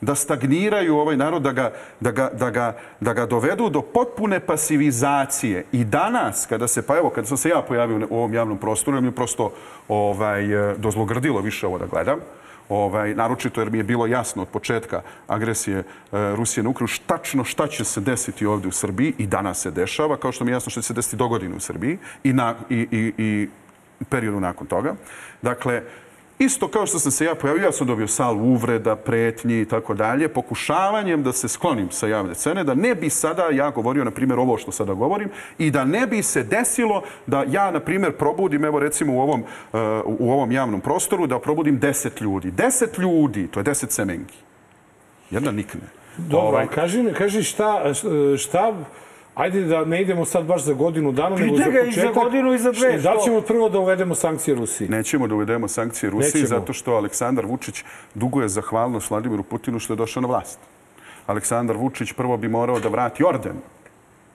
da 0.00 0.14
stagniraju 0.14 0.96
ovaj 0.96 1.16
narod, 1.16 1.42
da 1.42 1.52
ga, 1.52 1.72
da, 2.00 2.10
ga, 2.10 2.30
da, 2.32 2.50
ga, 2.50 2.76
da 3.00 3.12
ga 3.12 3.26
dovedu 3.26 3.70
do 3.70 3.82
potpune 3.82 4.40
pasivizacije. 4.40 5.64
I 5.72 5.84
danas, 5.84 6.46
kada 6.46 6.68
se, 6.68 6.86
pa 6.86 6.96
evo, 6.96 7.10
kada 7.10 7.26
sam 7.26 7.36
se 7.36 7.48
ja 7.48 7.62
pojavio 7.62 8.06
u 8.10 8.16
ovom 8.16 8.34
javnom 8.34 8.58
prostoru, 8.58 9.00
mi 9.00 9.08
je 9.08 9.12
prosto 9.12 9.52
ovaj, 9.88 10.44
dozlogrdilo 10.76 11.40
više 11.40 11.66
ovo 11.66 11.78
da 11.78 11.86
gledam, 11.86 12.18
ovaj, 12.74 13.14
naročito 13.14 13.60
jer 13.60 13.70
mi 13.70 13.78
je 13.78 13.84
bilo 13.84 14.06
jasno 14.06 14.42
od 14.42 14.48
početka 14.48 15.02
agresije 15.26 15.78
e, 15.78 15.84
Rusije 16.36 16.64
na 16.64 16.70
Ukrajinu 16.70 16.96
tačno 17.06 17.44
šta 17.44 17.66
će 17.66 17.84
se 17.84 18.00
desiti 18.00 18.46
ovdje 18.46 18.68
u 18.68 18.72
Srbiji 18.72 19.14
i 19.18 19.26
danas 19.26 19.60
se 19.60 19.70
dešava, 19.70 20.16
kao 20.16 20.32
što 20.32 20.44
mi 20.44 20.50
je 20.50 20.52
jasno 20.52 20.70
što 20.70 20.80
će 20.80 20.86
se 20.86 20.94
desiti 20.94 21.16
do 21.16 21.28
godine 21.28 21.56
u 21.56 21.60
Srbiji 21.60 21.98
i, 22.24 22.32
na, 22.32 22.54
i, 22.70 22.86
i, 22.90 23.12
i 23.18 23.48
periodu 24.08 24.40
nakon 24.40 24.66
toga. 24.66 24.94
Dakle, 25.42 25.82
Isto 26.38 26.68
kao 26.68 26.86
što 26.86 26.98
sam 26.98 27.12
se 27.12 27.24
ja 27.24 27.34
pojavio, 27.34 27.64
ja 27.64 27.72
sam 27.72 27.86
dobio 27.86 28.08
sal 28.08 28.36
uvreda, 28.36 28.96
pretnji 28.96 29.60
i 29.60 29.64
tako 29.64 29.94
dalje, 29.94 30.28
pokušavanjem 30.28 31.22
da 31.22 31.32
se 31.32 31.48
sklonim 31.48 31.90
sa 31.90 32.06
javne 32.06 32.34
scene, 32.34 32.64
da 32.64 32.74
ne 32.74 32.94
bi 32.94 33.10
sada 33.10 33.46
ja 33.52 33.70
govorio, 33.70 34.04
na 34.04 34.10
primjer, 34.10 34.38
ovo 34.38 34.58
što 34.58 34.72
sada 34.72 34.94
govorim 34.94 35.30
i 35.58 35.70
da 35.70 35.84
ne 35.84 36.06
bi 36.06 36.22
se 36.22 36.42
desilo 36.42 37.02
da 37.26 37.44
ja, 37.48 37.70
na 37.70 37.80
primjer, 37.80 38.12
probudim, 38.12 38.64
evo 38.64 38.78
recimo 38.78 39.14
u 39.14 39.20
ovom, 39.20 39.40
uh, 39.40 39.78
u 40.06 40.32
ovom 40.32 40.52
javnom 40.52 40.80
prostoru, 40.80 41.26
da 41.26 41.38
probudim 41.38 41.78
deset 41.78 42.20
ljudi. 42.20 42.50
Deset 42.50 42.98
ljudi, 42.98 43.46
to 43.46 43.60
je 43.60 43.64
deset 43.64 43.92
semenki. 43.92 44.36
Jedna 45.30 45.50
nikne. 45.50 45.80
Dobro, 46.16 46.48
ovaj... 46.48 46.66
kaži 46.66 47.02
mi, 47.02 47.12
kaži 47.12 47.42
šta, 47.42 47.94
šta 48.38 48.74
Ajde 49.34 49.64
da 49.64 49.84
ne 49.84 50.02
idemo 50.02 50.24
sad 50.24 50.44
baš 50.44 50.62
za 50.62 50.72
godinu 50.72 51.12
dana, 51.12 51.36
nego 51.36 51.56
za 51.56 51.64
početak. 51.64 51.88
i 51.88 52.00
za 52.00 52.12
godinu 52.12 52.54
i 52.54 52.58
za 52.58 52.72
dve. 52.72 52.98
Da 52.98 53.16
ćemo 53.24 53.40
prvo 53.40 53.68
da 53.68 53.78
uvedemo 53.78 54.14
sankcije 54.14 54.54
Rusiji? 54.54 54.88
Nećemo 54.88 55.26
da 55.26 55.34
uvedemo 55.34 55.68
sankcije 55.68 56.10
Rusiji 56.10 56.42
Nećemo. 56.42 56.60
zato 56.60 56.72
što 56.72 56.92
Aleksandar 56.92 57.46
Vučić 57.46 57.84
duguje 58.14 58.48
zahvalnost 58.48 59.10
Vladimiru 59.10 59.42
Putinu 59.42 59.78
što 59.78 59.92
je 59.92 59.96
došao 59.96 60.20
na 60.20 60.28
vlast. 60.28 60.58
Aleksandar 61.26 61.76
Vučić 61.76 62.12
prvo 62.12 62.36
bi 62.36 62.48
morao 62.48 62.80
da 62.80 62.88
vrati 62.88 63.24
orden 63.24 63.56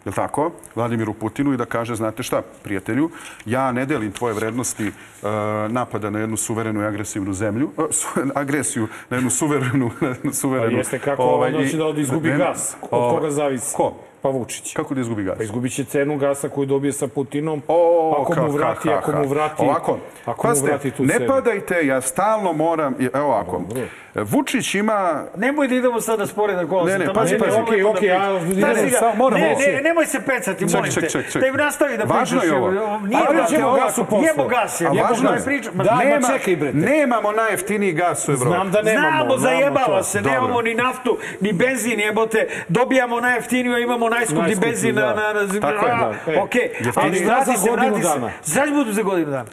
je 0.06 0.12
tako, 0.12 0.52
Vladimiru 0.76 1.14
Putinu 1.14 1.54
i 1.54 1.58
da 1.58 1.66
kaže, 1.66 1.95
znate 1.95 2.24
šta, 2.24 2.41
prijatelju, 2.64 3.10
ja 3.45 3.72
ne 3.72 3.86
delim 3.86 4.12
tvoje 4.12 4.34
vrednosti 4.34 4.88
uh, 4.88 5.30
napada 5.70 6.10
na 6.10 6.20
jednu 6.20 6.38
suverenu 6.38 6.82
i 6.82 6.86
agresivnu 6.86 7.34
zemlju, 7.34 7.70
uh, 7.78 7.86
su, 7.91 8.08
agresiju 8.36 8.88
na 9.10 9.18
jednu 9.18 9.30
suverenu... 9.30 9.91
Na 10.02 10.08
jednu 10.08 10.34
suverenu 10.34 10.76
A 10.76 10.78
jeste 10.78 11.00
kako 11.00 11.24
ovaj, 11.24 11.54
ovaj 11.54 11.93
da 11.93 12.02
izgubi 12.02 12.30
gas? 12.38 12.76
Od 12.82 13.16
koga 13.16 13.32
zavisi? 13.32 13.76
Ko? 13.76 13.95
Pa 14.22 14.30
Vučić. 14.30 14.74
Kako 14.74 14.93
da 14.93 15.01
izgubi 15.01 15.24
gas? 15.24 15.38
Pa 15.38 15.43
izgubit 15.43 15.76
će 15.76 15.84
cenu 15.84 16.17
gasa 16.17 16.49
koju 16.49 16.65
dobije 16.65 16.93
sa 16.93 17.07
Putinom. 17.07 17.61
O, 17.67 18.15
ako 18.22 18.34
ka, 18.34 18.41
mu 18.41 18.51
vrati, 18.51 18.89
ka, 18.89 18.89
ka, 18.89 18.97
ako 18.97 19.11
mu 19.11 19.28
vrati, 19.28 19.61
ovako, 19.63 19.97
ako 20.26 20.47
mu 20.47 20.53
vrati 20.63 20.91
tu 20.91 21.05
ne 21.05 21.13
cenu. 21.13 21.28
padajte, 21.28 21.86
ja 21.88 22.01
stalno 22.01 22.53
moram, 22.53 22.95
evo 23.13 23.26
ovako. 23.26 23.61
Dobro. 23.67 23.88
Vučić 24.15 24.76
ima... 24.76 25.24
Nemoj 25.36 25.67
da 25.67 25.76
idemo 25.76 26.01
sada 26.01 26.28
spore 26.28 26.53
na 26.53 26.67
kola. 26.67 26.86
Ne, 26.86 26.99
ne, 26.99 27.13
pazi, 27.13 27.38
pazi. 27.38 27.57
Okej, 27.61 27.84
okej, 27.84 28.09
ja 28.09 28.39
idemo, 28.51 29.15
moram 29.15 29.39
ne, 29.39 29.55
ne, 29.74 29.82
nemoj 29.82 30.05
se 30.05 30.22
pecati, 30.26 30.65
molim 30.65 30.91
te. 30.93 31.09
Ček, 31.09 31.32
ček, 31.32 31.41
Da 31.41 31.47
im 31.47 31.55
nastavi 31.55 31.97
da 31.97 32.03
pričaš. 32.03 32.20
Važno 32.20 32.43
je 32.43 32.53
ovo. 32.53 32.72
Nije 32.99 33.24
da 33.36 33.45
te 33.45 33.82
gasu 33.84 34.05
posle. 34.05 34.28
Jebo 34.28 34.47
gas. 34.47 34.82
A 34.82 34.91
važno 35.09 35.32
je. 35.32 35.43
Priča, 35.45 35.72
da, 35.74 35.95
nema, 35.95 36.28
čekaj, 36.28 36.55
brete. 36.55 36.78
Nemamo 36.78 37.32
najjeftiniji 37.32 37.93
gas 37.93 38.30
u 38.30 38.32
Evropi. 38.32 38.55
Znam 38.55 38.72
da 38.72 38.82
nemamo. 38.82 39.09
Znamo, 39.09 39.38
zajebava 39.38 40.03
se. 40.03 40.22
Nemamo 40.22 40.61
ni 40.61 40.76
naftu, 40.76 41.17
ni 41.41 41.53
benzin, 41.53 41.99
jebote. 41.99 42.47
Dobijamo 42.67 43.22
najjeftiniju, 43.22 43.74
a 43.74 43.80
imamo 43.80 44.09
najskuplji 44.10 44.55
benzin 44.55 44.95
na... 44.95 45.01
na 45.01 45.62
Tako 45.62 45.86
je, 45.86 45.95
da. 46.36 46.43
Okej, 46.43 46.72
ali 46.95 47.26
vrati 47.26 47.57
se, 47.57 47.72
vrati 47.72 48.03
se. 48.03 48.51
Šta 48.51 48.66
će 48.66 48.72
budu 48.72 48.91
za 48.91 49.01
godinu 49.01 49.32
dana? 49.32 49.49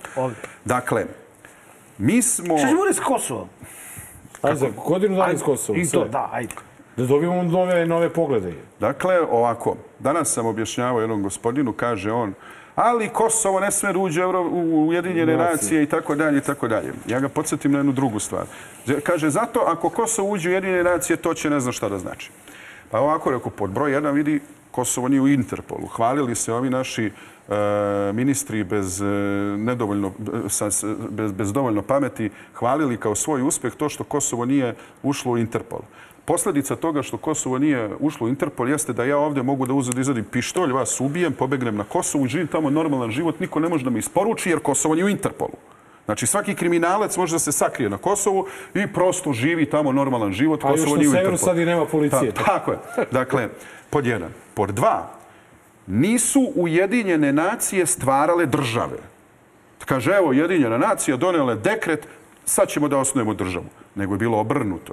Dakle, 0.65 1.07
mi 1.99 2.23
smo... 2.23 2.59
Šta 2.59 2.69
će 2.69 2.75
bude 2.75 2.95
s 2.95 3.01
Kosovom? 3.01 3.49
Ajde, 4.43 4.59
za 4.59 4.69
godinu 4.87 5.17
dana 5.17 5.33
iz 5.33 5.43
Kosova. 5.43 5.79
I 5.79 5.89
to, 5.89 6.05
da, 6.05 6.29
ajde. 6.33 6.55
Da 6.97 7.07
dobijemo 7.07 7.43
nove, 7.43 7.87
nove 7.87 8.13
poglede. 8.13 8.53
Dakle, 8.81 9.21
ovako, 9.21 9.77
danas 9.99 10.33
sam 10.33 10.47
objašnjavao 10.47 11.01
jednom 11.01 11.23
gospodinu, 11.23 11.73
kaže 11.73 12.13
on, 12.13 12.35
ali 12.75 13.09
Kosovo 13.09 13.61
ne 13.61 13.71
sme 13.71 13.93
da 13.93 13.99
uđe 13.99 14.27
u 14.27 14.87
Ujedinjene 14.89 15.37
nacije 15.37 15.83
i 15.83 15.87
tako 15.87 16.15
dalje 16.15 16.39
i 16.39 16.41
tako 16.41 16.69
dalje. 16.69 16.93
Ja 17.07 17.21
ga 17.21 17.29
podsjetim 17.29 17.73
na 17.73 17.79
jednu 17.79 17.93
drugu 17.93 18.19
stvar. 18.19 18.45
Kaže, 19.03 19.31
zato 19.31 19.61
ako 19.67 19.89
Kosovo 19.89 20.31
uđe 20.31 20.49
u 20.49 20.53
Ujedinjene 20.53 20.83
nacije, 20.85 21.17
to 21.17 21.35
će 21.35 21.51
ne 21.51 21.61
znam 21.61 21.73
šta 21.73 21.89
da 21.89 21.99
znači. 21.99 22.31
Pa 22.91 23.01
ovako, 23.01 23.31
rekao, 23.31 23.51
pod 23.51 23.71
broj 23.71 23.93
jedan 23.93 24.15
vidi, 24.15 24.41
Kosovo 24.71 25.09
nije 25.09 25.21
u 25.21 25.29
Interpolu. 25.29 25.87
Hvalili 25.87 26.35
se 26.35 26.53
ovi 26.53 26.71
naši 26.71 27.11
E, 27.49 28.13
ministri 28.13 28.65
bez, 28.65 29.01
e, 29.01 29.05
nedovoljno, 29.59 30.13
sa, 30.49 30.69
bez, 31.11 31.33
bez 31.33 31.53
dovoljno 31.53 31.83
pameti 31.83 32.31
hvalili 32.55 32.97
kao 32.97 33.15
svoj 33.15 33.43
uspeh 33.43 33.75
to 33.75 33.89
što 33.89 34.05
Kosovo 34.05 34.45
nije 34.45 34.75
ušlo 35.03 35.33
u 35.33 35.39
Interpol. 35.39 35.79
Posljedica 36.25 36.77
toga 36.77 37.03
što 37.03 37.17
Kosovo 37.17 37.59
nije 37.59 37.91
ušlo 38.01 38.27
u 38.27 38.29
Interpol 38.29 38.69
jeste 38.69 38.93
da 38.93 39.05
ja 39.05 39.19
ovdje 39.19 39.43
mogu 39.43 39.67
da 39.67 39.73
uzem 39.73 39.95
da 39.95 40.01
izadim 40.01 40.25
pištolj, 40.25 40.73
vas 40.73 41.01
ubijem, 41.01 41.33
pobegnem 41.33 41.77
na 41.77 41.85
Kosovu 41.85 42.25
i 42.25 42.29
živim 42.29 42.47
tamo 42.47 42.71
normalan 42.71 43.11
život. 43.11 43.41
Niko 43.41 43.61
ne 43.61 43.69
može 43.69 43.85
da 43.85 43.91
me 43.91 43.99
isporuči 43.99 44.51
jer 44.51 44.59
Kosovo 44.59 44.95
nije 44.95 45.05
u 45.05 45.09
Interpolu. 45.09 45.55
Znači 46.07 46.27
svaki 46.27 46.55
kriminalac 46.55 47.17
može 47.17 47.35
da 47.35 47.39
se 47.39 47.53
sakrije 47.53 47.91
na 47.91 47.99
Kosovu 47.99 48.47
i 48.75 48.87
prosto 48.87 49.33
živi 49.33 49.71
tamo 49.71 49.93
normalan 49.93 50.33
život. 50.33 50.65
A 50.65 50.69
Kosovo 50.69 50.97
još 50.97 51.05
na 51.05 51.13
severu 51.13 51.37
sad 51.37 51.59
i 51.59 51.65
nema 51.65 51.87
policije. 51.87 52.33
Ta, 52.33 52.45
tako 52.45 52.71
je. 52.73 52.79
Dakle, 53.11 53.49
pod 53.91 54.07
jedan. 54.07 54.31
Pod 54.55 54.71
dva, 54.71 55.11
nisu 55.87 56.53
Ujedinjene 56.55 57.33
nacije 57.33 57.87
stvarale 57.87 58.47
države. 58.47 58.99
Kaže, 59.85 60.11
evo, 60.11 60.29
Ujedinjena 60.29 60.79
nacija 60.79 61.17
donele 61.17 61.55
dekret, 61.55 62.07
sad 62.45 62.69
ćemo 62.69 62.89
da 62.89 62.99
osnujemo 62.99 63.35
državu. 63.35 63.67
Nego 63.95 64.15
je 64.15 64.19
bilo 64.19 64.39
obrnuto. 64.39 64.93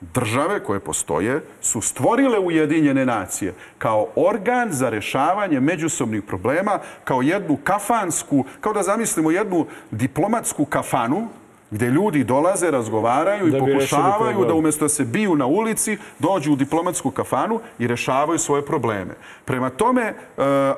Države 0.00 0.64
koje 0.64 0.80
postoje 0.80 1.42
su 1.60 1.80
stvorile 1.80 2.38
Ujedinjene 2.38 3.06
nacije 3.06 3.54
kao 3.78 4.06
organ 4.16 4.72
za 4.72 4.90
rešavanje 4.90 5.60
međusobnih 5.60 6.22
problema, 6.22 6.78
kao 7.04 7.22
jednu 7.22 7.58
kafansku, 7.64 8.44
kao 8.60 8.72
da 8.72 8.82
zamislimo 8.82 9.30
jednu 9.30 9.66
diplomatsku 9.90 10.64
kafanu, 10.64 11.28
gde 11.70 11.86
ljudi 11.86 12.24
dolaze, 12.24 12.70
razgovaraju 12.70 13.50
da 13.50 13.56
i 13.56 13.60
pokušavaju 13.60 14.44
da 14.44 14.54
umjesto 14.54 14.84
da 14.84 14.88
se 14.88 15.04
biju 15.04 15.36
na 15.36 15.46
ulici, 15.46 15.98
dođu 16.18 16.52
u 16.52 16.56
diplomatsku 16.56 17.10
kafanu 17.10 17.60
i 17.78 17.86
rešavaju 17.86 18.38
svoje 18.38 18.66
probleme. 18.66 19.14
Prema 19.44 19.70
tome, 19.70 20.02
e, 20.02 20.14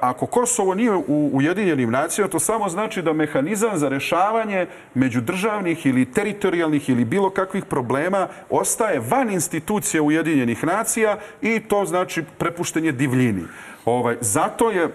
ako 0.00 0.26
Kosovo 0.26 0.74
nije 0.74 0.92
u 0.96 1.30
Ujedinjenim 1.32 1.90
nacijama, 1.90 2.30
to 2.30 2.38
samo 2.38 2.68
znači 2.68 3.02
da 3.02 3.12
mehanizam 3.12 3.78
za 3.78 3.88
rešavanje 3.88 4.66
međudržavnih 4.94 5.86
ili 5.86 6.12
teritorijalnih 6.12 6.88
ili 6.88 7.04
bilo 7.04 7.30
kakvih 7.30 7.64
problema 7.64 8.28
ostaje 8.50 9.00
van 9.10 9.30
institucija 9.30 10.02
Ujedinjenih 10.02 10.64
nacija 10.64 11.18
i 11.42 11.60
to 11.60 11.84
znači 11.84 12.24
prepuštenje 12.38 12.92
divljini. 12.92 13.42
Ovaj, 13.84 14.16
zato 14.20 14.70
je 14.70 14.88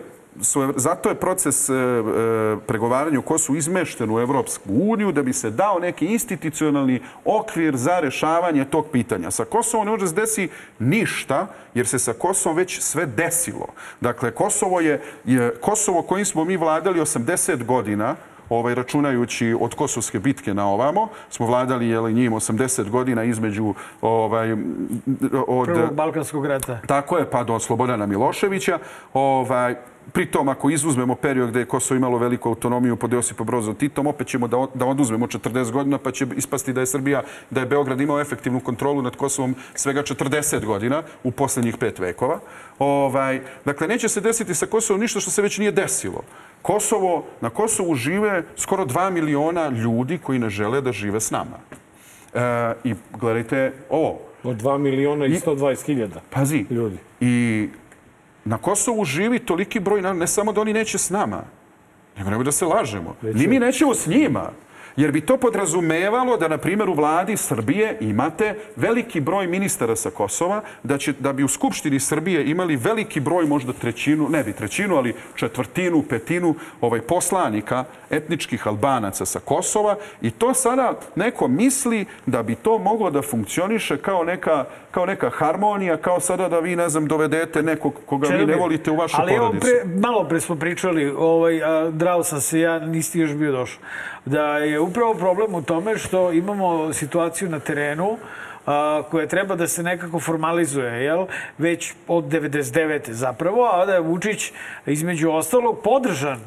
zato 0.75 1.09
je 1.09 1.15
proces 1.15 1.69
e, 1.69 1.73
e, 1.73 2.55
pregovaranja 2.67 3.19
u 3.19 3.21
Kosovu 3.21 3.57
izmešten 3.57 4.11
u 4.11 4.19
Evropsku 4.19 4.69
uniju 4.69 5.11
da 5.11 5.23
bi 5.23 5.33
se 5.33 5.49
dao 5.49 5.79
neki 5.79 6.05
institucionalni 6.05 7.01
okvir 7.25 7.75
za 7.75 7.99
rešavanje 7.99 8.65
tog 8.65 8.86
pitanja. 8.91 9.31
Sa 9.31 9.45
Kosovom 9.45 9.86
ne 9.86 9.91
može 9.91 10.07
se 10.07 10.15
desi 10.15 10.49
ništa 10.79 11.47
jer 11.73 11.88
se 11.88 11.99
sa 11.99 12.13
Kosovom 12.13 12.57
već 12.57 12.79
sve 12.81 13.05
desilo. 13.05 13.67
Dakle, 14.01 14.31
Kosovo 14.31 14.79
je, 14.79 15.01
je 15.25 15.55
Kosovo 15.61 16.01
kojim 16.01 16.25
smo 16.25 16.45
mi 16.45 16.57
vladali 16.57 16.99
80 16.99 17.63
godina, 17.63 18.15
ovaj, 18.49 18.75
računajući 18.75 19.55
od 19.59 19.75
Kosovske 19.75 20.19
bitke 20.19 20.53
na 20.53 20.67
ovamo, 20.67 21.07
smo 21.29 21.45
vladali 21.45 21.88
jeli, 21.88 22.13
njim 22.13 22.33
80 22.33 22.89
godina 22.89 23.23
između 23.23 23.73
ovaj, 24.01 24.51
od... 25.47 25.65
Prvog 25.65 25.93
Balkanskog 25.93 26.45
rata. 26.45 26.79
Tako 26.88 27.17
je, 27.17 27.29
pa 27.29 27.43
do 27.43 27.59
Slobodana 27.59 28.05
Miloševića. 28.05 28.79
Ovaj, 29.13 29.75
Pritom, 30.11 30.49
ako 30.49 30.69
izuzmemo 30.69 31.15
period 31.15 31.49
gde 31.49 31.59
je 31.59 31.65
Kosovo 31.65 31.97
imalo 31.97 32.17
veliku 32.17 32.49
autonomiju 32.49 32.95
pod 32.95 33.13
Josipom 33.13 33.47
Brozom 33.47 33.75
Titom, 33.75 34.07
opet 34.07 34.27
ćemo 34.27 34.47
da, 34.47 34.67
da 34.73 34.85
oduzmemo 34.85 35.27
40 35.27 35.71
godina, 35.71 35.97
pa 35.97 36.11
će 36.11 36.27
ispasti 36.35 36.73
da 36.73 36.79
je 36.79 36.85
Srbija, 36.85 37.23
da 37.49 37.59
je 37.59 37.65
Beograd 37.65 38.01
imao 38.01 38.21
efektivnu 38.21 38.59
kontrolu 38.59 39.01
nad 39.01 39.15
Kosovom 39.15 39.55
svega 39.73 40.03
40 40.03 40.65
godina 40.65 41.03
u 41.23 41.31
posljednjih 41.31 41.77
pet 41.77 41.99
vekova. 41.99 42.39
Ovaj, 42.79 43.41
dakle, 43.65 43.87
neće 43.87 44.09
se 44.09 44.21
desiti 44.21 44.55
sa 44.55 44.65
Kosovom 44.65 45.01
ništa 45.01 45.19
što 45.19 45.31
se 45.31 45.41
već 45.41 45.57
nije 45.57 45.71
desilo. 45.71 46.23
Kosovo, 46.61 47.25
na 47.41 47.49
Kosovu 47.49 47.95
žive 47.95 48.43
skoro 48.57 48.85
2 48.85 49.11
miliona 49.11 49.69
ljudi 49.69 50.17
koji 50.17 50.39
ne 50.39 50.49
žele 50.49 50.81
da 50.81 50.91
žive 50.91 51.19
s 51.19 51.31
nama. 51.31 51.57
E, 52.33 52.73
I 52.83 52.93
gledajte 53.19 53.73
ovo. 53.89 54.19
Od 54.43 54.61
2 54.61 54.77
miliona 54.77 55.25
i 55.25 55.29
120 55.33 55.85
hiljada 55.85 56.21
Pazi, 56.29 56.65
ljudi. 56.69 56.97
i 57.19 57.69
na 58.45 58.57
Kosovu 58.57 59.05
živi 59.05 59.39
toliki 59.39 59.79
broj, 59.79 60.01
ne 60.01 60.27
samo 60.27 60.53
da 60.53 60.61
oni 60.61 60.73
neće 60.73 60.97
s 60.97 61.09
nama, 61.09 61.43
nego 62.17 62.29
nego 62.29 62.43
da 62.43 62.51
se 62.51 62.65
lažemo. 62.65 63.15
Ni 63.21 63.47
mi 63.47 63.59
nećemo 63.59 63.93
s 63.95 64.07
njima. 64.07 64.51
Jer 64.95 65.11
bi 65.11 65.21
to 65.21 65.37
podrazumevalo 65.37 66.37
da, 66.37 66.47
na 66.47 66.57
primjer, 66.57 66.89
u 66.89 66.93
vladi 66.93 67.37
Srbije 67.37 67.97
imate 68.01 68.55
veliki 68.75 69.19
broj 69.19 69.47
ministara 69.47 69.95
sa 69.95 70.09
Kosova, 70.09 70.61
da, 70.83 70.97
će, 70.97 71.13
da 71.19 71.33
bi 71.33 71.43
u 71.43 71.47
Skupštini 71.47 71.99
Srbije 71.99 72.49
imali 72.49 72.75
veliki 72.75 73.19
broj, 73.19 73.45
možda 73.45 73.73
trećinu, 73.73 74.29
ne 74.29 74.43
bi 74.43 74.53
trećinu, 74.53 74.95
ali 74.95 75.15
četvrtinu, 75.35 76.03
petinu 76.09 76.55
ovaj 76.81 77.01
poslanika 77.01 77.83
etničkih 78.09 78.67
Albanaca 78.67 79.25
sa 79.25 79.39
Kosova 79.39 79.95
i 80.21 80.31
to 80.31 80.53
sada 80.53 80.99
neko 81.15 81.47
misli 81.47 82.05
da 82.25 82.43
bi 82.43 82.55
to 82.55 82.77
moglo 82.77 83.11
da 83.11 83.21
funkcioniše 83.21 83.97
kao 83.97 84.23
neka, 84.23 84.65
kao 84.95 85.05
neka 85.05 85.29
harmonija, 85.29 85.97
kao 85.97 86.19
sada 86.19 86.47
da 86.49 86.59
vi, 86.59 86.75
ne 86.75 86.89
znam, 86.89 87.07
dovedete 87.07 87.63
nekog 87.63 87.93
koga 88.05 88.27
vi 88.27 88.45
ne 88.45 88.55
volite 88.55 88.91
u 88.91 88.95
vašu 88.95 89.15
ali 89.19 89.35
porodicu. 89.37 89.67
Ali 89.67 89.81
pre, 89.81 89.99
malo 89.99 90.23
pre 90.23 90.39
smo 90.39 90.55
pričali, 90.55 91.09
ovaj, 91.09 91.63
a, 91.63 91.89
drao 91.91 92.23
sam 92.23 92.41
se, 92.41 92.59
ja 92.59 92.79
nisi 92.79 93.19
još 93.19 93.33
bio 93.33 93.51
došao, 93.51 93.81
da 94.25 94.57
je 94.57 94.79
upravo 94.79 95.13
problem 95.13 95.55
u 95.55 95.61
tome 95.61 95.97
što 95.97 96.31
imamo 96.31 96.93
situaciju 96.93 97.49
na 97.49 97.59
terenu 97.59 98.17
a, 98.65 99.03
koja 99.11 99.27
treba 99.27 99.55
da 99.55 99.67
se 99.67 99.83
nekako 99.83 100.19
formalizuje, 100.19 101.03
jel? 101.03 101.25
Već 101.57 101.93
od 102.07 102.23
99. 102.23 103.11
zapravo, 103.11 103.65
a 103.65 103.85
da 103.85 103.93
je 103.93 103.99
Vučić 103.99 104.51
između 104.85 105.31
ostalog 105.31 105.79
podržan 105.83 106.39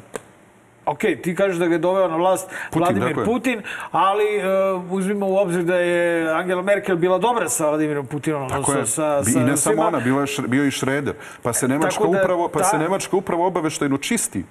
Ok, 0.89 0.99
ti 1.23 1.35
kažeš 1.35 1.57
da 1.57 1.67
ga 1.67 1.73
je 1.73 1.79
doveo 1.79 2.07
na 2.07 2.15
vlast 2.15 2.49
Putin, 2.69 2.79
Vladimir 2.79 3.07
dakle. 3.07 3.25
Putin, 3.25 3.61
ali 3.91 4.23
uh, 4.37 4.91
uzmimo 4.91 5.27
u 5.27 5.37
obzir 5.37 5.63
da 5.63 5.75
je 5.75 5.99
Angela 6.31 6.61
Merkel 6.61 6.95
bila 6.97 7.17
dobra 7.17 7.49
sa 7.49 7.69
Vladimirom 7.69 8.05
Putinom. 8.05 8.49
Tako 8.49 8.73
je. 8.73 8.85
sa, 8.85 9.21
I 9.21 9.23
sa 9.25 9.39
ne 9.39 9.45
svima. 9.45 9.57
samo 9.57 9.81
ona, 9.81 9.99
bila 9.99 10.21
je, 10.21 10.27
bio 10.47 10.61
je 10.63 10.67
i 10.67 10.71
Šreder. 10.71 11.13
Pa 11.43 11.53
se 11.53 11.67
Nemačka, 11.67 11.89
Tako 11.91 12.13
da 12.13 12.19
upravo, 12.19 12.47
pa 12.47 12.63
se 12.63 12.71
ta- 12.71 12.77
Nemačka 12.77 13.17
upravo 13.17 13.47
obaveštajno 13.47 13.97
čisti 13.97 14.43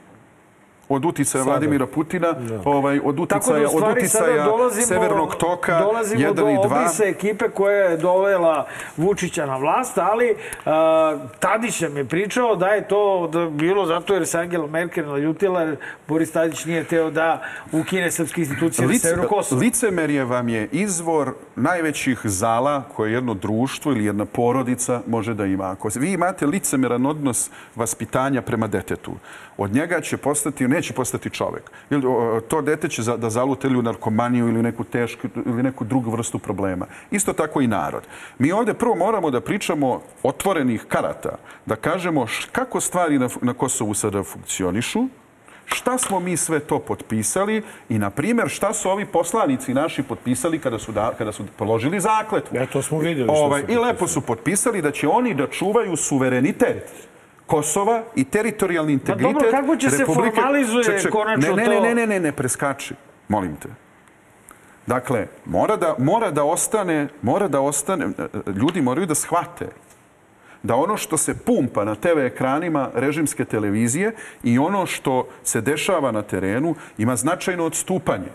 od 0.88 1.04
uticaja 1.04 1.44
Vladimira 1.44 1.86
Putina, 1.86 2.34
ovaj, 2.64 3.00
od 3.04 3.28
Tako 3.28 3.52
da 3.52 3.58
uticaja, 3.58 3.68
u 3.68 3.76
od 3.76 3.80
sada 3.80 3.92
uticaja 3.92 4.44
dolazimo, 4.44 4.86
Severnog 4.86 5.34
toka 5.34 5.78
dolazimo 5.78 6.22
1 6.22 6.34
do 6.34 6.48
i 6.48 6.54
2. 6.54 6.64
obrisa 6.64 7.04
ekipe 7.04 7.48
koja 7.48 7.76
je 7.76 7.96
dovela 7.96 8.66
Vučića 8.96 9.46
na 9.46 9.56
vlast, 9.56 9.98
ali 9.98 10.36
a, 10.64 11.18
Tadić 11.38 11.80
nam 11.80 11.96
je 11.96 12.04
pričao 12.04 12.56
da 12.56 12.66
je 12.66 12.88
to 12.88 13.28
da 13.32 13.46
bilo 13.46 13.86
zato 13.86 14.14
jer 14.14 14.26
se 14.26 14.38
Angela 14.38 14.66
Merkel 14.66 15.06
naljutila 15.08 15.60
jer 15.60 15.76
Boris 16.08 16.32
Tadić 16.32 16.64
nije 16.64 16.84
teo 16.84 17.10
da 17.10 17.42
ukine 17.72 18.10
srpske 18.10 18.40
institucije 18.40 18.86
na 18.86 18.92
Lice, 18.92 19.08
severu 19.08 19.28
Kosova. 19.28 19.60
licemerje 19.60 20.24
vam 20.24 20.48
je 20.48 20.68
izvor 20.72 21.34
najvećih 21.56 22.20
zala 22.24 22.82
koje 22.96 23.12
jedno 23.12 23.34
društvo 23.34 23.92
ili 23.92 24.04
jedna 24.04 24.24
porodica 24.24 25.00
može 25.06 25.34
da 25.34 25.46
ima. 25.46 25.70
Ako 25.70 25.88
vi 25.94 26.12
imate 26.12 26.46
licemeran 26.46 27.06
odnos 27.06 27.50
vaspitanja 27.76 28.42
prema 28.42 28.66
detetu, 28.66 29.12
od 29.56 29.74
njega 29.74 30.00
će 30.00 30.16
postati, 30.16 30.68
neće 30.78 30.94
postati 30.94 31.30
čovek. 31.30 31.70
Ili, 31.90 32.02
To 32.48 32.62
dete 32.62 32.88
će 32.88 33.02
da 33.02 33.30
zalute 33.30 33.68
ili 33.68 33.78
u 33.78 33.82
narkomaniju 33.82 34.48
ili 34.48 34.62
neku 34.62 34.84
tešku 34.84 35.28
ili 35.46 35.62
neku 35.62 35.84
drugu 35.84 36.10
vrstu 36.10 36.38
problema. 36.38 36.86
Isto 37.10 37.32
tako 37.32 37.60
i 37.60 37.66
narod. 37.66 38.02
Mi 38.38 38.52
ovdje 38.52 38.74
prvo 38.74 38.94
moramo 38.94 39.30
da 39.30 39.40
pričamo 39.40 40.02
otvorenih 40.22 40.84
karata, 40.88 41.38
da 41.66 41.76
kažemo 41.76 42.26
kako 42.52 42.80
stvari 42.80 43.18
na, 43.18 43.28
na 43.42 43.54
Kosovu 43.54 43.94
sada 43.94 44.22
funkcionišu, 44.22 45.08
šta 45.66 45.98
smo 45.98 46.20
mi 46.20 46.36
sve 46.36 46.60
to 46.60 46.78
potpisali 46.78 47.62
i, 47.88 47.98
na 47.98 48.10
primjer, 48.10 48.48
šta 48.48 48.72
su 48.72 48.90
ovi 48.90 49.06
poslanici 49.06 49.74
naši 49.74 50.02
potpisali 50.02 50.58
kada 50.58 50.78
su, 50.78 50.92
da, 50.92 51.12
kada 51.18 51.32
su 51.32 51.44
položili 51.56 52.00
zakletvu. 52.00 52.56
Ja, 52.56 52.66
to 52.66 52.82
smo 52.82 52.98
vidjeli 52.98 53.30
Ovaj, 53.32 53.64
I 53.68 53.76
lepo 53.76 54.06
su 54.06 54.20
potpisali 54.20 54.82
da 54.82 54.90
će 54.90 55.08
oni 55.08 55.34
da 55.34 55.46
čuvaju 55.46 55.96
suverenitet 55.96 57.08
Kosova 57.48 58.02
i 58.14 58.24
teritorijalni 58.24 58.92
integritet 58.92 59.34
dobro, 59.34 59.50
kako 59.50 59.76
će 59.76 59.90
se 59.90 60.04
formalizuje 60.04 60.84
Ček, 60.84 61.02
ček, 61.02 61.12
konačno 61.12 61.56
ne, 61.56 61.62
ne, 61.62 61.64
to? 61.64 61.70
Ne, 61.70 61.80
ne, 61.80 61.94
ne, 61.94 62.06
ne, 62.06 62.20
ne, 62.20 62.32
preskači. 62.32 62.94
Molim 63.28 63.56
te. 63.56 63.68
Dakle, 64.86 65.26
mora 65.44 65.76
da, 65.76 65.94
mora 65.98 66.30
da 66.30 66.44
ostane, 66.44 67.08
mora 67.22 67.48
da 67.48 67.60
ostane, 67.60 68.08
ljudi 68.56 68.82
moraju 68.82 69.06
da 69.06 69.14
shvate 69.14 69.68
da 70.62 70.76
ono 70.76 70.96
što 70.96 71.16
se 71.16 71.34
pumpa 71.38 71.84
na 71.84 71.94
TV 71.94 72.18
ekranima 72.18 72.90
režimske 72.94 73.44
televizije 73.44 74.12
i 74.42 74.58
ono 74.58 74.86
što 74.86 75.28
se 75.42 75.60
dešava 75.60 76.12
na 76.12 76.22
terenu 76.22 76.74
ima 76.98 77.16
značajno 77.16 77.64
odstupanje. 77.64 78.28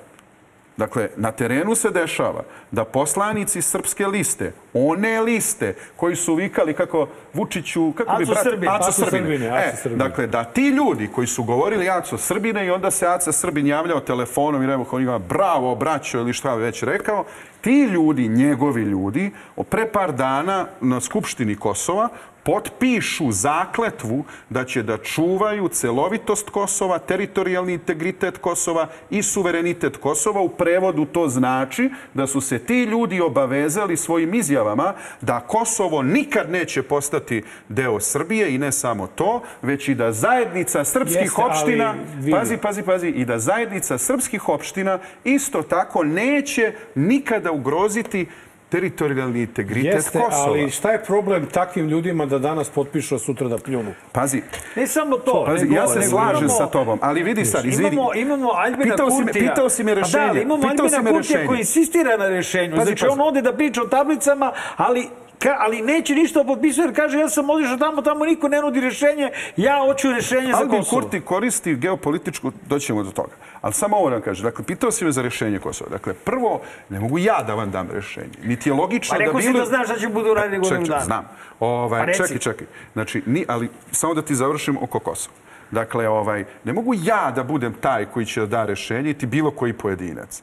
Dakle, 0.78 1.10
na 1.16 1.32
terenu 1.32 1.76
se 1.76 1.90
dešava 1.90 2.44
da 2.72 2.84
poslanici 2.86 3.62
srpske 3.62 4.08
liste, 4.08 4.54
one 4.74 5.22
liste 5.22 5.76
koji 5.96 6.16
su 6.16 6.36
vikali 6.36 6.74
kako 6.74 7.08
Vučiću, 7.34 7.92
kako 7.92 8.16
bi 8.18 8.24
Aco 8.24 8.32
brat, 8.32 8.44
Srbin. 8.44 8.70
Aco 8.70 8.84
Aco 8.84 8.92
Srbine. 8.92 9.10
Srbine, 9.24 9.50
Aco 9.50 9.70
E, 9.70 9.76
Srbine. 9.76 10.04
dakle, 10.04 10.28
da 10.28 10.44
ti 10.44 10.68
ljudi 10.68 11.10
koji 11.16 11.28
su 11.28 11.44
govorili 11.44 11.90
Aco 11.90 12.18
Srbine 12.18 12.66
i 12.66 12.72
onda 12.72 12.92
se 12.92 13.08
Aca 13.08 13.32
Srbin 13.32 13.68
javljao 13.68 14.00
telefonom 14.00 14.64
i 14.64 14.68
rekao 14.68 14.86
on 14.92 15.02
ima 15.02 15.20
bravo, 15.20 15.76
braćo 15.76 16.20
ili 16.20 16.34
šta 16.34 16.56
već 16.56 16.84
rekao, 16.84 17.26
ti 17.62 17.84
ljudi, 17.84 18.28
njegovi 18.28 18.82
ljudi, 18.82 19.32
pre 19.64 19.88
par 19.88 20.12
dana 20.12 20.66
na 20.82 21.02
Skupštini 21.02 21.56
Kosova 21.56 22.10
potpišu 22.44 23.32
zakletvu 23.32 24.24
da 24.50 24.66
će 24.66 24.84
da 24.84 24.98
čuvaju 24.98 25.68
celovitost 25.68 26.50
Kosova, 26.50 27.00
teritorijalni 27.00 27.74
integritet 27.74 28.38
Kosova 28.38 28.88
i 29.10 29.24
suverenitet 29.24 29.98
Kosova. 29.98 30.42
U 30.42 30.50
prevodu 30.50 31.06
to 31.06 31.28
znači 31.28 31.90
da 32.14 32.28
su 32.28 32.42
se 32.42 32.60
ti 32.60 32.84
ljudi 32.84 33.22
obavezali 33.22 33.98
svojim 33.98 34.34
izjavama 34.34 34.94
da 35.22 35.40
Kosovo 35.40 36.02
nikad 36.02 36.52
neće 36.52 36.84
postati 36.84 37.44
deo 37.70 38.00
Srbije 38.00 38.56
i 38.56 38.58
ne 38.58 38.72
samo 38.72 39.08
to, 39.08 39.42
već 39.62 39.88
i 39.88 39.96
da 39.96 40.12
zajednica 40.12 40.84
srpskih 40.84 41.22
Jeste, 41.22 41.42
opština, 41.42 41.96
pazi, 42.32 42.58
pazi, 42.58 42.84
pazi, 42.84 43.08
i 43.08 43.26
da 43.26 43.40
zajednica 43.40 43.98
srpskih 43.98 44.50
opština 44.50 45.00
isto 45.24 45.62
tako 45.62 46.04
neće 46.04 46.74
nikada 46.96 47.52
ugroziti 47.52 48.28
teritorijalni 48.74 49.42
integritet 49.42 49.94
Jeste, 49.94 50.20
Kosova. 50.20 50.44
ali 50.44 50.70
šta 50.70 50.92
je 50.92 51.00
problem 51.00 51.46
takvim 51.48 51.88
ljudima 51.88 52.26
da 52.26 52.40
danas 52.40 52.70
potpišu, 52.70 53.16
a 53.16 53.20
sutra 53.20 53.48
da 53.48 53.58
pljunu? 53.58 53.94
Pazi, 54.12 54.42
Ne 54.76 54.88
samo 54.88 55.18
to. 55.18 55.44
Pazi, 55.46 55.66
nego- 55.66 55.76
ja 55.76 55.88
se 55.88 56.02
slažem 56.04 56.38
imamo- 56.40 56.58
sa 56.58 56.66
tobom, 56.68 57.00
ali 57.02 57.24
vidi 57.24 57.46
sad, 57.46 57.66
izvini. 57.66 57.90
Imamo, 57.90 58.14
imamo 58.16 58.50
Albina 58.50 58.84
Pitao 58.86 59.10
si 59.10 59.18
me- 59.18 59.24
Kurtija. 59.24 59.50
pitao 59.50 59.70
si 59.70 59.84
me 59.84 59.94
Pa 59.94 60.00
rešenje, 60.00 60.34
Da, 60.34 60.42
imamo 60.42 60.62
pitao 60.64 60.90
si 60.90 60.96
Albina 60.96 61.02
me 61.02 61.12
Kurtija 61.12 61.32
rešenje. 61.32 61.48
koji 61.48 61.60
insistira 61.60 62.18
na 62.18 62.28
rešenju. 62.30 62.72
Pazi, 62.72 62.86
znači, 62.86 63.02
pazi. 63.02 63.14
on 63.14 63.22
ode 63.22 63.42
da 63.42 63.54
priča 63.54 63.82
o 63.82 63.88
tablicama, 63.88 64.52
ali 64.78 65.08
Ka, 65.40 65.56
ali 65.60 65.82
neće 65.82 66.16
ništa 66.16 66.44
potpisuje 66.44 66.86
jer 66.86 66.96
kaže 66.96 67.20
ja 67.20 67.30
sam 67.30 67.50
odišao 67.50 67.78
tamo, 67.78 68.02
tamo 68.02 68.26
niko 68.26 68.48
ne 68.48 68.62
nudi 68.62 68.82
rešenje, 68.82 69.32
ja 69.58 69.80
hoću 69.86 70.12
rešenje 70.12 70.52
za 70.52 70.58
Albin 70.58 70.80
Kosovo. 70.80 71.02
Kurti 71.02 71.22
koristi 71.22 71.76
geopolitičku, 71.76 72.52
doćemo 72.70 73.04
do 73.04 73.12
toga. 73.12 73.32
Ali 73.62 73.74
samo 73.74 73.98
ovo 73.98 74.10
da 74.10 74.16
vam 74.16 74.22
kažem. 74.24 74.44
Dakle, 74.44 74.66
pitao 74.66 74.92
si 74.92 75.06
me 75.06 75.12
za 75.12 75.22
rešenje 75.22 75.60
Kosova. 75.60 75.90
Dakle, 75.90 76.14
prvo, 76.14 76.62
ne 76.90 77.00
mogu 77.00 77.18
ja 77.18 77.44
da 77.48 77.54
vam 77.54 77.72
dam 77.72 77.90
rešenje. 77.92 78.38
Niti 78.44 78.70
je 78.70 78.74
logično 78.74 79.14
Pa 79.14 79.18
da 79.18 79.26
rekao 79.26 79.42
si 79.42 79.48
bilo... 79.48 79.60
da 79.60 79.66
znaš 79.66 79.88
šta 79.88 80.00
će 80.00 80.08
budu 80.08 80.34
raditi 80.34 80.58
godinu 80.62 80.86
dana. 80.86 81.02
znam. 81.02 81.24
Pa 81.60 81.66
Ovaj, 81.66 82.06
reci. 82.06 82.22
čekaj, 82.22 82.38
čekaj. 82.38 82.68
Znači, 82.94 83.24
ni, 83.26 83.46
ali 83.48 83.70
samo 83.92 84.14
da 84.14 84.22
ti 84.22 84.36
završim 84.36 84.78
oko 84.82 85.00
Kosova. 85.00 85.36
Dakle, 85.72 86.10
ovaj, 86.10 86.46
ne 86.64 86.74
mogu 86.74 86.94
ja 86.98 87.32
da 87.36 87.44
budem 87.44 87.74
taj 87.74 88.06
koji 88.06 88.26
će 88.26 88.40
da 88.40 88.46
da 88.46 88.66
rešenje, 88.66 89.14
ti 89.14 89.26
bilo 89.26 89.52
koji 89.52 89.74
pojedinac. 89.74 90.42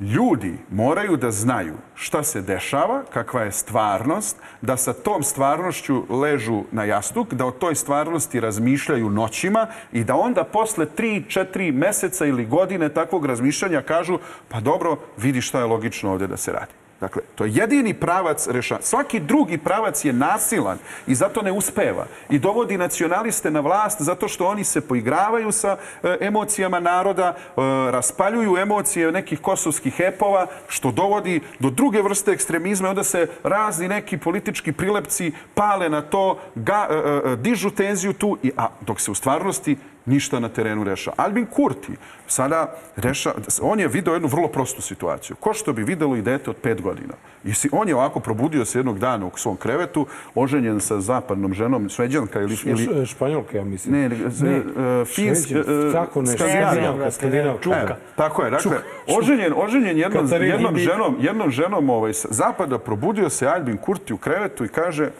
Ljudi 0.00 0.58
moraju 0.70 1.16
da 1.16 1.30
znaju 1.30 1.74
šta 1.94 2.22
se 2.22 2.42
dešava, 2.42 3.02
kakva 3.12 3.42
je 3.42 3.52
stvarnost, 3.52 4.36
da 4.62 4.76
sa 4.76 4.92
tom 4.92 5.22
stvarnošću 5.22 6.04
ležu 6.10 6.62
na 6.72 6.84
jastuk, 6.84 7.34
da 7.34 7.46
o 7.46 7.50
toj 7.50 7.74
stvarnosti 7.74 8.40
razmišljaju 8.40 9.10
noćima 9.10 9.66
i 9.92 10.04
da 10.04 10.16
onda 10.16 10.44
posle 10.44 10.86
3-4 10.96 11.72
meseca 11.72 12.26
ili 12.26 12.46
godine 12.46 12.88
takvog 12.88 13.26
razmišljanja 13.26 13.82
kažu 13.82 14.18
pa 14.48 14.60
dobro, 14.60 14.96
vidi 15.16 15.40
šta 15.40 15.58
je 15.58 15.64
logično 15.64 16.10
ovdje 16.10 16.26
da 16.26 16.36
se 16.36 16.52
radi. 16.52 16.77
Dakle, 17.00 17.22
to 17.34 17.44
je 17.44 17.52
jedini 17.54 17.94
pravac 17.94 18.46
rešavanja. 18.46 18.84
Svaki 18.86 19.20
drugi 19.20 19.58
pravac 19.58 20.04
je 20.04 20.12
nasilan 20.12 20.78
i 21.06 21.14
zato 21.14 21.42
ne 21.42 21.52
uspeva. 21.52 22.06
I 22.30 22.38
dovodi 22.38 22.78
nacionaliste 22.78 23.50
na 23.50 23.60
vlast 23.60 24.02
zato 24.02 24.28
što 24.28 24.46
oni 24.46 24.64
se 24.64 24.80
poigravaju 24.80 25.52
sa 25.52 25.76
e, 26.02 26.16
emocijama 26.20 26.80
naroda, 26.80 27.34
e, 27.36 27.60
raspaljuju 27.90 28.56
emocije 28.56 29.12
nekih 29.12 29.40
kosovskih 29.40 30.00
epova, 30.00 30.46
što 30.68 30.90
dovodi 30.90 31.40
do 31.58 31.70
druge 31.70 32.02
vrste 32.02 32.30
ekstremizma. 32.30 32.88
i 32.88 32.90
Onda 32.90 33.04
se 33.04 33.26
razni 33.42 33.88
neki 33.88 34.18
politički 34.18 34.72
prilepci 34.72 35.32
pale 35.54 35.88
na 35.88 36.02
to, 36.02 36.38
ga, 36.54 36.86
e, 36.90 36.94
e, 36.94 37.36
dižu 37.36 37.70
tenziju 37.70 38.12
tu, 38.12 38.38
i, 38.42 38.52
a 38.56 38.68
dok 38.80 39.00
se 39.00 39.10
u 39.10 39.14
stvarnosti 39.14 39.76
ništa 40.08 40.40
na 40.40 40.48
terenu 40.48 40.84
reša. 40.84 41.12
Albin 41.16 41.46
Kurti 41.46 41.92
sada 42.26 42.74
reša, 42.96 43.32
on 43.62 43.80
je 43.80 43.88
video 43.88 44.14
jednu 44.14 44.28
vrlo 44.28 44.48
prostu 44.48 44.82
situaciju. 44.82 45.36
Ko 45.36 45.54
što 45.54 45.72
bi 45.72 45.82
videlo 45.82 46.16
i 46.16 46.22
dete 46.22 46.50
od 46.50 46.56
pet 46.56 46.82
godina. 46.82 47.14
I 47.44 47.54
si, 47.54 47.68
on 47.72 47.88
je 47.88 47.94
ovako 47.94 48.20
probudio 48.20 48.64
se 48.64 48.78
jednog 48.78 48.98
dana 48.98 49.26
u 49.26 49.30
svom 49.36 49.56
krevetu, 49.56 50.06
oženjen 50.34 50.80
sa 50.80 51.00
zapadnom 51.00 51.54
ženom, 51.54 51.88
šveđanka 51.88 52.40
ili... 52.40 52.56
ili 52.64 53.06
Španjolka, 53.06 53.56
ja 53.56 53.64
mislim. 53.64 53.94
ne, 53.94 54.08
ne, 54.08 54.16
ne 54.40 55.04
finsk, 55.04 55.48
Šveđan, 55.48 55.92
tako 55.92 56.22
nešto. 56.22 56.48
Skandinavka, 56.48 57.10
Skandinavka. 57.10 57.62
Čuka. 57.62 57.96
Tako 58.16 58.42
je, 58.42 58.50
dakle, 58.50 58.78
oženjen, 59.06 59.52
oženjen 59.56 59.98
jednom, 59.98 60.24
Katarina 60.24 60.54
jednom 60.54 60.76
ženom, 60.76 61.16
jednom 61.20 61.50
ženom 61.50 61.90
ovaj, 61.90 62.14
sa 62.14 62.28
zapada 62.30 62.78
probudio 62.78 63.30
se 63.30 63.46
Albin 63.46 63.76
Kurti 63.76 64.12
u 64.12 64.16
krevetu 64.16 64.64
i 64.64 64.68
kaže 64.68 65.10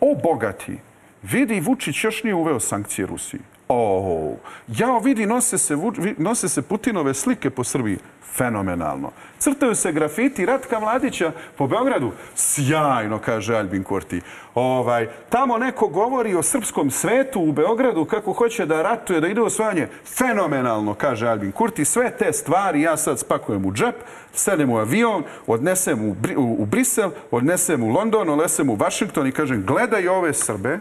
o 0.00 0.14
bogati, 0.22 0.78
vidi 1.22 1.60
Vučić 1.60 2.04
još 2.04 2.24
nije 2.24 2.34
uveo 2.34 2.60
sankcije 2.60 3.06
Rusiji. 3.06 3.40
O, 3.68 4.36
jao 4.68 4.98
vidi, 4.98 5.26
nose 5.26 5.58
se, 5.58 5.76
nose 6.18 6.48
se 6.48 6.62
Putinove 6.62 7.14
slike 7.14 7.50
po 7.50 7.64
Srbiji. 7.64 7.98
Fenomenalno. 8.36 9.10
Crtaju 9.38 9.74
se 9.74 9.92
grafiti 9.92 10.46
Ratka 10.46 10.80
Mladića 10.80 11.32
po 11.58 11.66
Beogradu. 11.66 12.12
Sjajno, 12.34 13.18
kaže 13.18 13.56
Albin 13.56 13.84
Kurti. 13.84 14.20
Ovaj, 14.54 15.08
tamo 15.28 15.58
neko 15.58 15.88
govori 15.88 16.34
o 16.34 16.42
srpskom 16.42 16.90
svetu 16.90 17.40
u 17.40 17.52
Beogradu 17.52 18.04
kako 18.04 18.32
hoće 18.32 18.66
da 18.66 18.82
ratuje, 18.82 19.20
da 19.20 19.28
ide 19.28 19.40
u 19.40 19.44
osvajanje. 19.44 19.88
Fenomenalno, 20.18 20.94
kaže 20.94 21.28
Albin 21.28 21.52
Kurti. 21.52 21.84
Sve 21.84 22.10
te 22.10 22.32
stvari 22.32 22.82
ja 22.82 22.96
sad 22.96 23.18
spakujem 23.18 23.66
u 23.66 23.72
džep, 23.72 23.94
sedem 24.32 24.70
u 24.70 24.78
avion, 24.78 25.24
odnesem 25.46 26.08
u, 26.08 26.14
Bri- 26.14 26.36
u 26.36 26.66
Brisel, 26.66 27.10
odnesem 27.30 27.82
u 27.82 27.88
London, 27.88 28.28
odnesem 28.28 28.70
u 28.70 28.76
Washington 28.76 29.26
i 29.26 29.32
kažem 29.32 29.64
gledaj 29.66 30.08
ove 30.08 30.34
Srbe, 30.34 30.78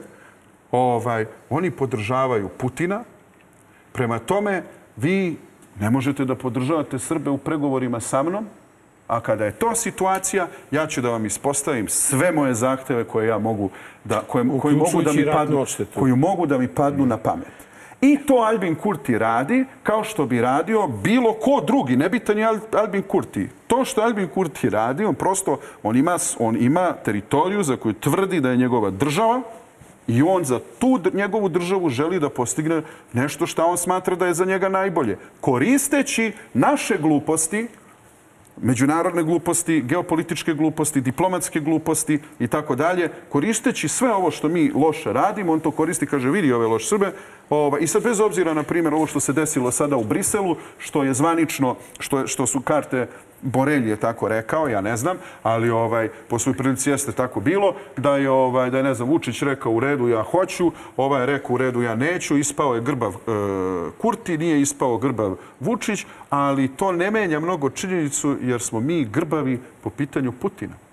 ovaj, 0.76 1.26
oni 1.50 1.72
podržavaju 1.72 2.50
Putina, 2.58 3.04
Prema 3.96 4.20
tome, 4.20 4.64
vi 4.98 5.38
ne 5.80 5.90
možete 5.90 6.26
da 6.26 6.36
podržavate 6.36 7.00
Srbe 7.00 7.30
u 7.30 7.38
pregovorima 7.38 8.00
sa 8.00 8.24
mnom, 8.24 8.46
a 9.08 9.20
kada 9.20 9.46
je 9.46 9.52
to 9.52 9.76
situacija, 9.76 10.48
ja 10.72 10.88
ću 10.88 11.02
da 11.02 11.10
vam 11.10 11.26
ispostavim 11.26 11.88
sve 11.88 12.32
moje 12.32 12.54
zahteve 12.54 13.04
koje 13.04 13.28
ja 13.28 13.38
mogu 13.38 13.70
da, 14.04 14.22
koje, 14.28 14.46
koji 14.62 14.76
mogu 14.76 15.02
da 15.02 15.14
mi 15.14 15.26
padnu, 15.26 15.66
koju 15.94 16.16
mogu 16.16 16.46
da 16.46 16.58
mi 16.58 16.68
padnu 16.68 17.06
na 17.06 17.18
pamet. 17.18 17.66
I 18.02 18.18
to 18.28 18.34
Albin 18.34 18.76
Kurti 18.76 19.18
radi 19.18 19.66
kao 19.84 20.04
što 20.04 20.26
bi 20.26 20.42
radio 20.42 20.88
bilo 20.88 21.34
ko 21.34 21.64
drugi, 21.68 21.96
nebitan 21.96 22.38
je 22.38 22.46
Al- 22.46 22.80
Albin 22.80 23.02
Kurti. 23.02 23.50
To 23.68 23.86
što 23.86 24.02
Albin 24.02 24.28
Kurti 24.28 24.70
radi, 24.70 25.06
on 25.06 25.16
prosto, 25.16 25.60
on 25.84 25.96
ima, 25.96 26.18
on 26.40 26.56
ima 26.60 26.94
teritoriju 27.06 27.64
za 27.64 27.78
koju 27.78 27.94
tvrdi 27.94 28.42
da 28.42 28.50
je 28.50 28.58
njegova 28.58 28.90
država, 28.90 29.42
i 30.08 30.22
on 30.22 30.44
za 30.44 30.60
tu 30.80 31.00
njegovu 31.14 31.50
državu 31.50 31.90
želi 31.90 32.20
da 32.20 32.30
postigne 32.30 32.82
nešto 33.14 33.48
što 33.48 33.66
on 33.66 33.78
smatra 33.78 34.16
da 34.16 34.28
je 34.28 34.34
za 34.34 34.46
njega 34.46 34.70
najbolje. 34.70 35.18
Koristeći 35.42 36.32
naše 36.54 36.98
gluposti, 36.98 37.68
međunarodne 38.62 39.24
gluposti, 39.24 39.82
geopolitičke 39.82 40.54
gluposti, 40.54 41.02
diplomatske 41.02 41.60
gluposti 41.60 42.20
i 42.40 42.48
tako 42.48 42.76
dalje, 42.76 43.10
koristeći 43.30 43.88
sve 43.88 44.14
ovo 44.14 44.32
što 44.32 44.48
mi 44.48 44.72
loše 44.76 45.14
radimo, 45.14 45.54
on 45.54 45.60
to 45.60 45.72
koristi, 45.72 46.06
kaže, 46.06 46.30
vidi 46.30 46.54
ove 46.54 46.68
loše 46.68 46.88
Srbe, 46.88 47.12
ovaj, 47.50 47.82
i 47.82 47.88
sad 47.88 48.04
bez 48.04 48.20
obzira, 48.20 48.54
na 48.54 48.64
primjer, 48.64 48.94
ovo 48.94 49.08
što 49.08 49.20
se 49.20 49.34
desilo 49.34 49.72
sada 49.72 49.98
u 49.98 50.04
Briselu, 50.04 50.56
što 50.78 51.04
je 51.04 51.14
zvanično, 51.14 51.76
što, 52.00 52.28
što 52.28 52.46
su 52.46 52.62
karte 52.62 53.08
Borelj 53.46 53.90
je 53.90 53.96
tako 53.96 54.28
rekao, 54.28 54.68
ja 54.68 54.82
ne 54.82 54.98
znam, 54.98 55.18
ali 55.44 55.70
ovaj 55.70 56.10
po 56.28 56.40
svoj 56.40 56.58
prilici 56.58 56.90
jeste 56.90 57.12
tako 57.12 57.40
bilo 57.40 57.76
da 57.98 58.18
je 58.18 58.30
ovaj 58.30 58.70
da 58.70 58.78
je 58.78 58.84
ne 58.84 58.94
znam 58.94 59.10
Vučić 59.10 59.42
rekao 59.42 59.72
u 59.72 59.80
redu 59.80 60.08
ja 60.08 60.24
hoću, 60.24 60.72
ovaj 60.98 61.22
je 61.22 61.26
rekao 61.26 61.54
u 61.54 61.58
redu 61.58 61.82
ja 61.82 61.96
neću, 61.96 62.38
ispao 62.38 62.76
je 62.76 62.82
grbav 62.82 63.14
e, 63.14 63.32
Kurti, 64.02 64.38
nije 64.38 64.62
ispao 64.62 64.98
grbav 64.98 65.36
Vučić, 65.60 66.06
ali 66.30 66.68
to 66.68 66.92
ne 66.92 67.12
menja 67.12 67.40
mnogo 67.40 67.70
činjenicu 67.70 68.38
jer 68.42 68.62
smo 68.62 68.80
mi 68.80 69.06
grbavi 69.06 69.60
po 69.84 69.90
pitanju 69.90 70.32
Putina. 70.32 70.85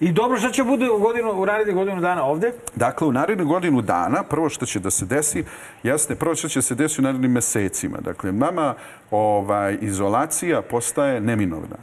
I 0.00 0.12
dobro, 0.12 0.38
šta 0.38 0.50
će 0.50 0.64
bude 0.64 0.90
u, 0.90 0.98
godinu, 0.98 1.30
u 1.30 1.46
narednih 1.46 1.76
godinu 1.76 2.00
dana 2.00 2.24
ovde? 2.24 2.52
Dakle, 2.74 3.06
u 3.06 3.12
narednu 3.12 3.46
godinu 3.46 3.82
dana, 3.82 4.22
prvo 4.22 4.48
što 4.48 4.66
će 4.66 4.80
da 4.80 4.90
se 4.90 5.06
desi, 5.06 5.44
jasne, 5.82 6.16
prvo 6.16 6.34
što 6.34 6.48
će 6.48 6.62
se 6.62 6.74
desiti 6.74 7.00
u 7.00 7.04
narednim 7.04 7.32
mesecima. 7.32 7.98
Dakle, 8.00 8.32
nama 8.32 8.74
ovaj, 9.10 9.78
izolacija 9.80 10.62
postaje 10.62 11.20
neminovna 11.20 11.76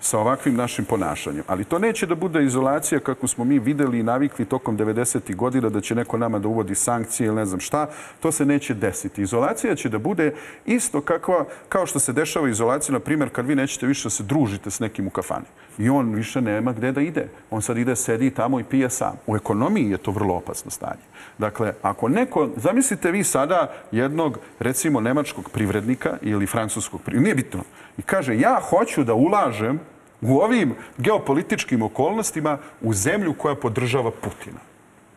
sa 0.00 0.18
ovakvim 0.18 0.54
našim 0.54 0.84
ponašanjem. 0.84 1.44
Ali 1.46 1.64
to 1.64 1.78
neće 1.78 2.06
da 2.06 2.14
bude 2.14 2.44
izolacija 2.44 3.00
kako 3.00 3.28
smo 3.28 3.44
mi 3.44 3.58
videli 3.58 3.98
i 3.98 4.02
navikli 4.02 4.44
tokom 4.44 4.78
90. 4.78 5.36
godina 5.36 5.68
da 5.68 5.80
će 5.80 5.94
neko 5.94 6.18
nama 6.18 6.38
da 6.38 6.48
uvodi 6.48 6.74
sankcije 6.74 7.26
ili 7.26 7.36
ne 7.36 7.46
znam 7.46 7.60
šta. 7.60 7.86
To 8.20 8.32
se 8.32 8.44
neće 8.44 8.74
desiti. 8.74 9.22
Izolacija 9.22 9.74
će 9.74 9.88
da 9.88 9.98
bude 9.98 10.34
isto 10.66 11.00
kakva, 11.00 11.44
kao 11.68 11.86
što 11.86 11.98
se 11.98 12.12
dešava 12.12 12.48
izolacija, 12.48 12.92
na 12.92 13.00
primjer, 13.00 13.30
kad 13.30 13.46
vi 13.46 13.54
nećete 13.54 13.86
više 13.86 14.06
da 14.06 14.10
se 14.10 14.22
družite 14.22 14.70
s 14.70 14.80
nekim 14.80 15.06
u 15.06 15.10
kafani. 15.10 15.46
I 15.80 15.90
on 15.90 16.14
više 16.14 16.40
nema 16.40 16.72
gde 16.72 16.92
da 16.92 17.00
ide. 17.00 17.28
On 17.50 17.62
sad 17.62 17.78
ide, 17.78 17.96
sedi 17.96 18.30
tamo 18.30 18.60
i 18.60 18.64
pije 18.64 18.90
sam. 18.90 19.16
U 19.26 19.36
ekonomiji 19.36 19.90
je 19.90 19.98
to 19.98 20.10
vrlo 20.10 20.34
opasno 20.34 20.70
stanje. 20.70 21.02
Dakle, 21.38 21.72
ako 21.82 22.08
neko, 22.08 22.48
zamislite 22.56 23.10
vi 23.10 23.24
sada 23.24 23.72
jednog, 23.92 24.38
recimo, 24.58 25.00
nemačkog 25.00 25.50
privrednika 25.50 26.16
ili 26.22 26.46
francuskog 26.46 27.00
privrednika, 27.02 27.24
nije 27.24 27.34
bitno, 27.34 27.62
i 27.98 28.02
kaže, 28.02 28.38
ja 28.38 28.60
hoću 28.70 29.04
da 29.04 29.14
ulažem 29.14 29.80
u 30.20 30.38
ovim 30.38 30.74
geopolitičkim 30.98 31.82
okolnostima 31.82 32.58
u 32.80 32.94
zemlju 32.94 33.34
koja 33.34 33.54
podržava 33.54 34.10
Putina. 34.10 34.60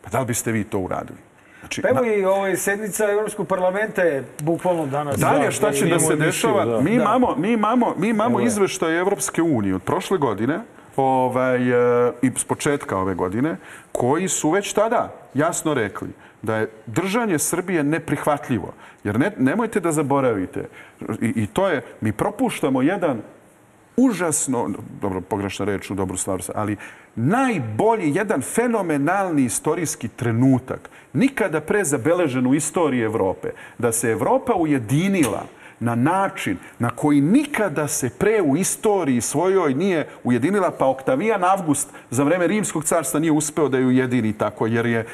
Pa 0.02 0.10
da 0.10 0.20
li 0.20 0.26
biste 0.26 0.52
vi 0.52 0.64
to 0.64 0.80
uradili? 0.80 1.20
Znači, 1.64 1.82
Pa 1.82 1.90
evo 1.90 2.06
i 2.06 2.26
ovaj 2.26 2.58
sednica 2.58 3.12
Evropskog 3.12 3.48
parlamenta 3.48 4.02
je 4.02 4.24
bukvalno 4.42 4.86
danas. 4.86 5.20
Dalje 5.20 5.52
šta 5.52 5.72
će 5.72 5.86
da 5.86 6.00
se 6.00 6.16
dešava? 6.16 6.66
da. 6.66 6.82
Mi 6.82 6.98
Da. 6.98 7.04
imamo, 7.04 7.36
mi 7.38 7.52
imamo, 7.52 7.94
mi 7.98 8.10
imamo 8.10 8.42
izveštaje 8.42 9.00
Evropske 9.00 9.42
unije 9.42 9.76
od 9.76 9.84
prošle 9.84 10.18
godine 10.18 10.60
ovaj, 10.96 11.70
e, 12.08 12.12
i 12.22 12.32
s 12.36 12.44
početka 12.44 12.98
ove 12.98 13.16
godine, 13.16 13.56
koji 13.92 14.28
su 14.28 14.50
već 14.50 14.74
tada 14.74 15.14
jasno 15.34 15.74
rekli 15.74 16.10
da 16.42 16.56
je 16.56 16.70
držanje 16.86 17.40
Srbije 17.40 17.84
neprihvatljivo. 17.84 18.74
Jer 19.04 19.20
ne, 19.20 19.32
nemojte 19.38 19.80
da 19.80 19.92
zaboravite, 19.92 20.66
i, 21.22 21.34
i 21.36 21.48
to 21.48 21.68
je, 21.70 21.82
mi 22.02 22.12
propuštamo 22.12 22.82
jedan 22.82 23.22
užasno, 23.98 24.70
dobro, 25.02 25.22
pogrešna 25.22 25.66
reč 25.66 25.92
u 25.92 25.96
dobru 25.96 26.18
stvar, 26.18 26.42
ali 26.56 26.78
najbolji, 27.16 28.16
jedan 28.16 28.42
fenomenalni 28.42 29.46
istorijski 29.46 30.08
trenutak, 30.08 30.90
nikada 31.14 31.62
pre 31.62 31.84
zabeležen 31.84 32.48
u 32.48 32.54
istoriji 32.54 33.02
Evrope, 33.02 33.50
da 33.78 33.92
se 33.92 34.12
Evropa 34.12 34.54
ujedinila 34.54 35.46
na 35.84 35.96
način 35.96 36.58
na 36.80 36.90
koji 36.90 37.22
nikada 37.22 37.88
se 37.88 38.10
pre 38.10 38.42
u 38.42 38.58
istoriji 38.58 39.22
svojoj 39.22 39.74
nije 39.74 40.08
ujedinila, 40.24 40.72
pa 40.72 40.88
Oktavijan 40.88 41.44
Avgust 41.44 41.90
za 42.10 42.24
vreme 42.24 42.48
Rimskog 42.48 42.84
carstva 42.86 43.20
nije 43.20 43.32
uspeo 43.32 43.70
da 43.70 43.78
ju 43.78 43.88
ujedini 43.88 44.34
tako, 44.34 44.68
jer 44.68 44.86
je 44.86 45.00
e, 45.00 45.06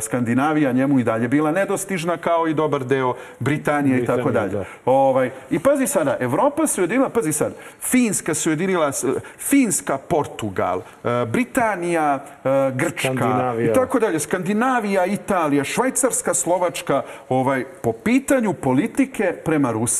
Skandinavija 0.00 0.72
njemu 0.72 0.98
i 0.98 1.04
dalje 1.04 1.28
bila 1.28 1.52
nedostižna 1.52 2.16
kao 2.16 2.48
i 2.48 2.54
dobar 2.54 2.84
deo 2.84 3.14
Britanije 3.38 4.02
i 4.02 4.06
tako 4.06 4.30
dalje. 4.30 4.52
da. 4.52 4.64
Ovaj, 4.84 5.30
I 5.50 5.58
pazi 5.58 5.86
sada, 5.86 6.16
Evropa 6.20 6.66
se 6.66 6.80
ujedinila, 6.80 7.08
pazi 7.08 7.32
sad, 7.32 7.52
Finska 7.80 8.34
se 8.34 8.48
ujedinila, 8.48 8.92
Finska, 9.38 9.98
Portugal, 9.98 10.80
e, 11.04 11.26
Britanija, 11.26 12.24
e, 12.44 12.70
Grčka 12.74 13.54
i 13.60 13.72
tako 13.74 13.98
dalje, 13.98 14.20
Skandinavija, 14.20 15.06
Italija, 15.06 15.64
Švajcarska, 15.64 16.34
Slovačka, 16.34 17.02
ovaj, 17.28 17.64
po 17.82 17.92
pitanju 17.92 18.52
politike 18.52 19.32
prema 19.44 19.70
Rusiji, 19.70 19.93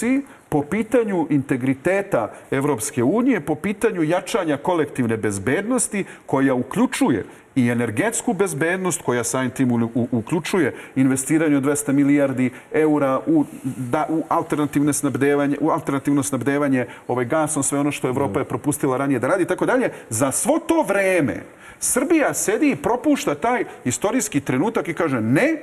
po 0.49 0.63
pitanju 0.63 1.27
integriteta 1.31 2.33
Evropske 2.51 3.03
unije, 3.03 3.41
po 3.41 3.55
pitanju 3.55 4.03
jačanja 4.03 4.57
kolektivne 4.57 5.17
bezbednosti 5.17 6.05
koja 6.27 6.55
uključuje 6.55 7.25
i 7.55 7.69
energetsku 7.69 8.33
bezbednost 8.33 9.03
koja 9.03 9.25
samim 9.25 9.51
tim 9.51 9.91
uključuje 10.13 10.75
investiranje 10.97 11.57
od 11.57 11.65
200 11.65 11.93
milijardi 11.93 12.51
eura 12.73 13.21
u, 13.27 13.45
da, 13.65 14.07
u 14.09 14.23
alternativne 14.29 14.93
snabdevanje, 14.93 15.57
u 15.61 15.71
alternativno 15.71 16.23
snabdevanje 16.23 16.87
ovaj 17.09 17.25
gasom, 17.25 17.63
sve 17.63 17.79
ono 17.79 17.93
što 17.93 18.09
Evropa 18.09 18.41
je 18.41 18.45
propustila 18.45 18.97
ranije 18.97 19.19
da 19.19 19.29
radi 19.29 19.43
i 19.43 19.47
tako 19.47 19.67
dalje. 19.67 19.91
Za 20.09 20.33
svo 20.33 20.59
to 20.59 20.83
vreme 20.83 21.43
Srbija 21.79 22.35
sedi 22.35 22.71
i 22.71 22.77
propušta 22.77 23.35
taj 23.35 23.65
istorijski 23.85 24.41
trenutak 24.41 24.89
i 24.89 24.95
kaže 24.95 25.21
ne, 25.21 25.57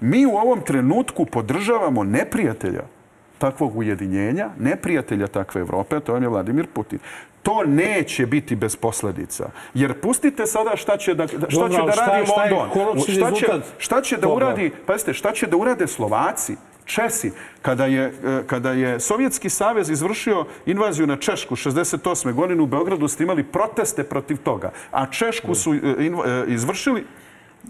mi 0.00 0.26
u 0.26 0.36
ovom 0.36 0.60
trenutku 0.60 1.24
podržavamo 1.24 2.04
neprijatelja 2.04 2.95
takvog 3.38 3.76
ujedinjenja, 3.76 4.50
neprijatelja 4.58 5.26
takve 5.26 5.60
Evrope, 5.60 6.00
to 6.00 6.16
je 6.16 6.28
Vladimir 6.28 6.66
Putin. 6.66 6.98
To 7.42 7.64
neće 7.64 8.26
biti 8.26 8.56
bez 8.56 8.76
posledica. 8.76 9.48
Jer 9.74 10.00
pustite 10.00 10.46
sada 10.46 10.76
šta 10.76 10.96
će 10.96 11.14
da, 11.14 11.28
šta 11.28 11.38
Dobro, 11.38 11.68
će 11.68 11.82
da 11.86 11.92
šta- 11.92 12.06
radi 12.06 12.26
šta 12.26 12.44
London. 12.50 13.00
Šta 13.14 13.32
će, 13.32 13.46
šta 13.78 14.00
će 14.00 14.16
da 14.16 14.22
toga? 14.22 14.34
uradi, 14.34 14.72
pazite, 14.86 15.12
šta 15.12 15.32
će 15.32 15.46
da 15.46 15.56
urade 15.56 15.86
Slovaci, 15.86 16.56
Česi, 16.86 17.32
kada 17.62 17.86
je, 17.86 18.02
e, 18.24 18.42
kada 18.46 18.72
je 18.72 19.00
Sovjetski 19.00 19.50
savez 19.50 19.90
izvršio 19.90 20.44
invaziju 20.66 21.06
na 21.06 21.16
Češku 21.16 21.56
68. 21.56 22.32
godinu 22.32 22.62
u 22.62 22.66
Beogradu 22.66 23.08
ste 23.08 23.24
imali 23.24 23.42
proteste 23.42 24.04
protiv 24.04 24.36
toga, 24.36 24.70
a 24.90 25.06
Češku 25.06 25.54
su 25.54 25.74
e, 25.74 25.78
e, 25.78 26.44
izvršili 26.46 27.04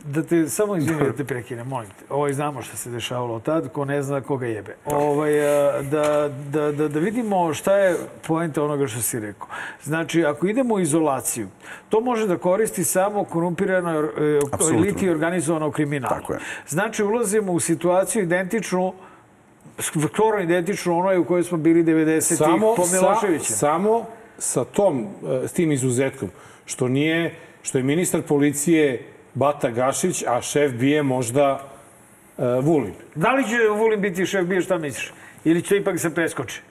da 0.04 0.22
te, 0.22 0.48
samo 0.48 0.76
izvini 0.76 1.04
da 1.04 1.12
te 1.12 1.24
prekine, 1.34 1.64
molim 1.64 1.90
te. 1.90 2.04
Ovaj, 2.14 2.32
znamo 2.32 2.62
šta 2.62 2.76
se 2.76 2.90
dešavalo 2.90 3.40
tad, 3.40 3.72
ko 3.72 3.84
ne 3.84 4.02
zna 4.02 4.20
koga 4.20 4.46
jebe. 4.46 4.76
Ovaj, 4.84 5.32
da, 5.90 6.30
da, 6.52 6.72
da, 6.72 6.88
da 6.88 6.98
vidimo 6.98 7.54
šta 7.54 7.76
je 7.76 7.96
poenta 8.26 8.62
onoga 8.62 8.86
što 8.86 9.00
si 9.00 9.20
rekao. 9.20 9.48
Znači, 9.82 10.24
ako 10.24 10.46
idemo 10.46 10.74
u 10.74 10.80
izolaciju, 10.80 11.48
to 11.88 12.00
može 12.00 12.26
da 12.26 12.38
koristi 12.38 12.84
samo 12.84 13.24
korumpirano 13.24 14.00
e, 14.00 14.40
eliti 14.74 15.10
organizovano 15.10 15.70
kriminalu. 15.70 16.14
Tako 16.14 16.32
je. 16.32 16.38
Znači, 16.68 17.04
ulazimo 17.04 17.52
u 17.52 17.60
situaciju 17.60 18.22
identičnu 18.22 18.92
skoro 19.80 20.40
identičnu 20.40 20.98
onoj 20.98 21.18
u 21.18 21.24
kojoj 21.24 21.44
smo 21.44 21.58
bili 21.58 21.84
90-ih 21.84 22.38
Samo 22.38 22.74
po 22.76 22.84
sa, 22.84 22.96
Miloševiću. 22.96 23.52
samo 23.52 24.06
sa 24.38 24.64
tom, 24.64 25.06
e, 25.44 25.48
s 25.48 25.52
tim 25.52 25.72
izuzetkom, 25.72 26.30
što 26.64 26.88
nije, 26.88 27.34
što 27.62 27.78
je 27.78 27.84
ministar 27.84 28.22
policije 28.22 29.15
Bata 29.36 29.70
Gašić, 29.70 30.24
a 30.26 30.40
šef 30.42 30.72
bije 30.72 31.02
možda 31.02 31.60
uh, 32.36 32.44
Vulin. 32.64 32.94
Da 33.14 33.32
li 33.32 33.44
će 33.44 33.68
Vulin 33.68 34.00
biti 34.00 34.26
šef 34.26 34.46
bio, 34.46 34.60
šta 34.60 34.78
misliš? 34.78 35.12
Ili 35.44 35.62
će 35.62 35.76
ipak 35.76 36.00
se 36.00 36.14
preskoči? 36.14 36.62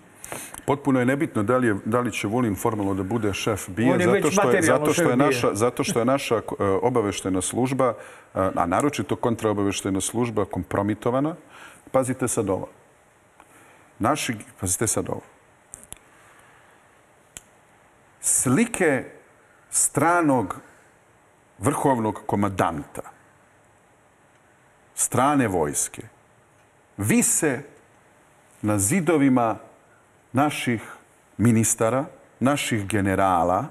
Potpuno 0.65 0.99
je 0.99 1.05
nebitno 1.05 1.43
da 1.43 1.57
li, 1.57 1.67
je, 1.67 1.75
da 1.85 1.99
li 1.99 2.11
će 2.11 2.27
Vulin 2.27 2.55
formalno 2.55 2.93
da 2.93 3.03
bude 3.03 3.33
šef 3.33 3.69
BIA, 3.69 3.93
On 3.93 4.01
je 4.01 4.07
već 4.07 4.23
zato 4.23 4.31
što 4.31 4.51
je, 4.51 4.61
zato 4.61 4.93
što 4.93 5.09
je 5.09 5.15
naša, 5.15 5.53
zato 5.53 5.83
što 5.83 5.99
je 5.99 6.05
naša 6.05 6.35
e, 6.35 6.41
obaveštena 6.81 7.41
služba, 7.41 7.93
e, 7.93 7.93
a 8.55 8.65
naročito 8.65 9.15
kontraobaveštena 9.15 10.01
služba, 10.01 10.45
kompromitovana. 10.45 11.35
Pazite 11.91 12.27
sad 12.27 12.49
ovo. 12.49 12.67
Naši, 13.99 14.35
pazite 14.59 14.87
sad 14.87 15.09
ovo. 15.09 15.21
Slike 18.21 19.03
stranog 19.69 20.55
vrhovnog 21.59 22.21
komadanta 22.25 23.01
strane 24.95 25.47
vojske 25.47 26.01
vise 26.97 27.61
na 28.61 28.79
zidovima 28.79 29.57
naših 30.31 30.81
ministara, 31.37 32.05
naših 32.39 32.87
generala, 32.87 33.65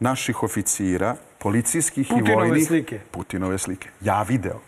naših 0.00 0.42
oficira, 0.42 1.16
policijskih 1.38 2.06
i 2.06 2.14
Putinove 2.14 2.48
vojnih. 2.48 2.66
slike. 2.66 3.00
Putinove 3.10 3.58
slike. 3.58 3.88
Ja 4.00 4.22
video. 4.22 4.60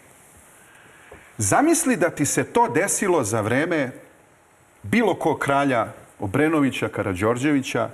Zamisli 1.39 1.97
da 1.97 2.11
ti 2.11 2.27
se 2.27 2.45
to 2.45 2.69
desilo 2.69 3.25
za 3.25 3.41
vreme 3.41 3.93
bilo 4.83 5.15
kog 5.15 5.39
kralja 5.39 5.93
Obrenovića, 6.19 6.89
Karađorđevića, 6.89 7.91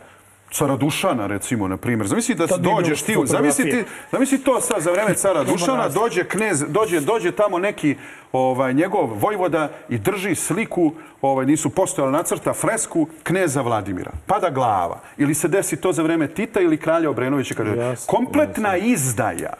cara 0.50 0.76
Dušana, 0.76 1.26
recimo, 1.26 1.68
na 1.68 1.76
primjer. 1.76 2.06
Zamisli 2.06 2.34
da 2.34 2.46
bi 2.46 2.52
dođeš 2.62 3.02
ti, 3.02 3.16
zamisli, 3.24 3.70
ti, 3.70 3.84
zamisli 4.12 4.38
to 4.38 4.60
sad 4.60 4.82
za 4.82 4.90
vreme 4.90 5.14
cara 5.14 5.44
Dušana, 5.44 5.88
dođe 5.88 6.24
knez, 6.24 6.64
dođe, 6.68 7.00
dođe 7.00 7.32
tamo 7.32 7.58
neki 7.58 7.96
ovaj, 8.32 8.74
njegov 8.74 9.06
vojvoda 9.06 9.68
i 9.88 9.98
drži 9.98 10.34
sliku, 10.34 10.92
ovaj, 11.22 11.46
nisu 11.46 11.70
postojala 11.70 12.12
nacrta, 12.12 12.52
fresku 12.52 13.08
kneza 13.22 13.62
Vladimira. 13.62 14.10
Pada 14.26 14.50
glava. 14.50 15.00
Ili 15.16 15.34
se 15.34 15.48
desi 15.48 15.76
to 15.76 15.92
za 15.92 16.02
vreme 16.02 16.28
Tita 16.28 16.60
ili 16.60 16.76
kralja 16.76 17.10
Obrenovića. 17.10 17.54
Kaže, 17.54 17.96
kompletna 18.06 18.76
izdaja 18.76 19.52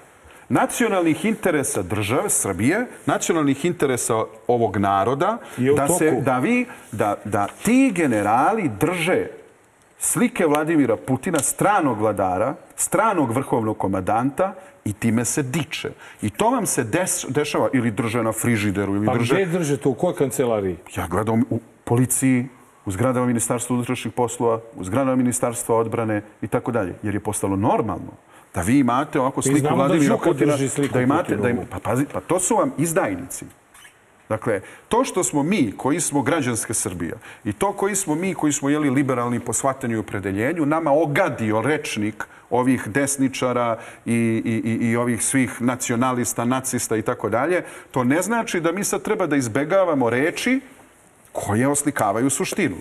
nacionalnih 0.48 1.24
interesa 1.24 1.82
države 1.82 2.30
Srbije, 2.30 2.86
nacionalnih 3.06 3.64
interesa 3.64 4.14
ovog 4.46 4.76
naroda, 4.76 5.38
da, 5.76 5.88
se, 5.88 6.10
da, 6.10 6.38
vi, 6.38 6.66
da, 6.92 7.16
da 7.24 7.46
ti 7.64 7.92
generali 7.94 8.70
drže 8.80 9.26
slike 10.06 10.46
Vladimira 10.46 10.96
Putina, 10.96 11.38
stranog 11.38 11.98
vladara, 11.98 12.54
stranog 12.76 13.32
vrhovnog 13.32 13.78
komadanta 13.78 14.54
i 14.84 14.92
time 14.92 15.24
se 15.24 15.42
diče. 15.42 15.90
I 16.22 16.30
to 16.30 16.50
vam 16.50 16.66
se 16.66 16.84
des, 16.84 17.26
dešava 17.28 17.68
ili 17.72 17.90
drže 17.90 18.22
na 18.22 18.32
frižideru 18.32 18.96
ili 18.96 19.06
Pa 19.06 19.14
drže... 19.14 19.34
gde 19.34 19.46
drže 19.58 19.76
to? 19.76 19.90
U 19.90 19.94
kojoj 19.94 20.14
kancelariji? 20.14 20.76
Ja 20.96 21.06
gledam 21.06 21.42
u 21.50 21.58
policiji, 21.84 22.48
u 22.84 22.90
zgradama 22.90 23.26
Ministarstva 23.26 23.74
unutrašnjih 23.74 24.14
poslova, 24.14 24.60
u 24.76 24.84
zgradama 24.84 25.16
Ministarstva 25.16 25.76
odbrane 25.76 26.22
i 26.42 26.46
tako 26.48 26.72
dalje. 26.72 26.94
Jer 27.02 27.14
je 27.14 27.20
postalo 27.20 27.56
normalno 27.56 28.12
da 28.54 28.62
vi 28.62 28.78
imate 28.78 29.20
ovako 29.20 29.42
sliku 29.42 29.68
da 29.68 29.74
Vladimira 29.74 30.14
Žuka 30.16 30.30
Putina. 30.30 30.56
da 30.92 31.00
imate, 31.00 31.36
da 31.36 31.42
Putinovu. 31.42 31.62
im, 31.62 31.68
pa, 31.70 31.78
pazi, 31.78 32.04
pa 32.12 32.20
to 32.20 32.40
su 32.40 32.56
vam 32.56 32.72
izdajnici. 32.78 33.44
Dakle, 34.28 34.60
to 34.88 35.04
što 35.04 35.24
smo 35.24 35.42
mi, 35.42 35.72
koji 35.76 36.00
smo 36.00 36.22
građanska 36.22 36.74
Srbija, 36.74 37.16
i 37.44 37.52
to 37.52 37.72
koji 37.72 37.96
smo 37.96 38.14
mi, 38.14 38.34
koji 38.34 38.52
smo 38.52 38.68
jeli 38.68 38.90
liberalni 38.90 39.40
po 39.40 39.52
shvatanju 39.52 39.96
i 39.96 39.98
opredeljenju, 39.98 40.66
nama 40.66 40.92
ogadio 40.92 41.62
rečnik 41.62 42.24
ovih 42.50 42.88
desničara 42.88 43.78
i, 44.06 44.14
i, 44.44 44.70
i, 44.70 44.90
i 44.90 44.96
ovih 44.96 45.22
svih 45.22 45.62
nacionalista, 45.62 46.44
nacista 46.44 46.96
i 46.96 47.02
tako 47.02 47.28
dalje, 47.28 47.64
to 47.90 48.04
ne 48.04 48.22
znači 48.22 48.60
da 48.60 48.72
mi 48.72 48.84
sad 48.84 49.02
treba 49.02 49.26
da 49.26 49.36
izbegavamo 49.36 50.10
reči 50.10 50.60
koje 51.32 51.68
oslikavaju 51.68 52.30
suštinu. 52.30 52.76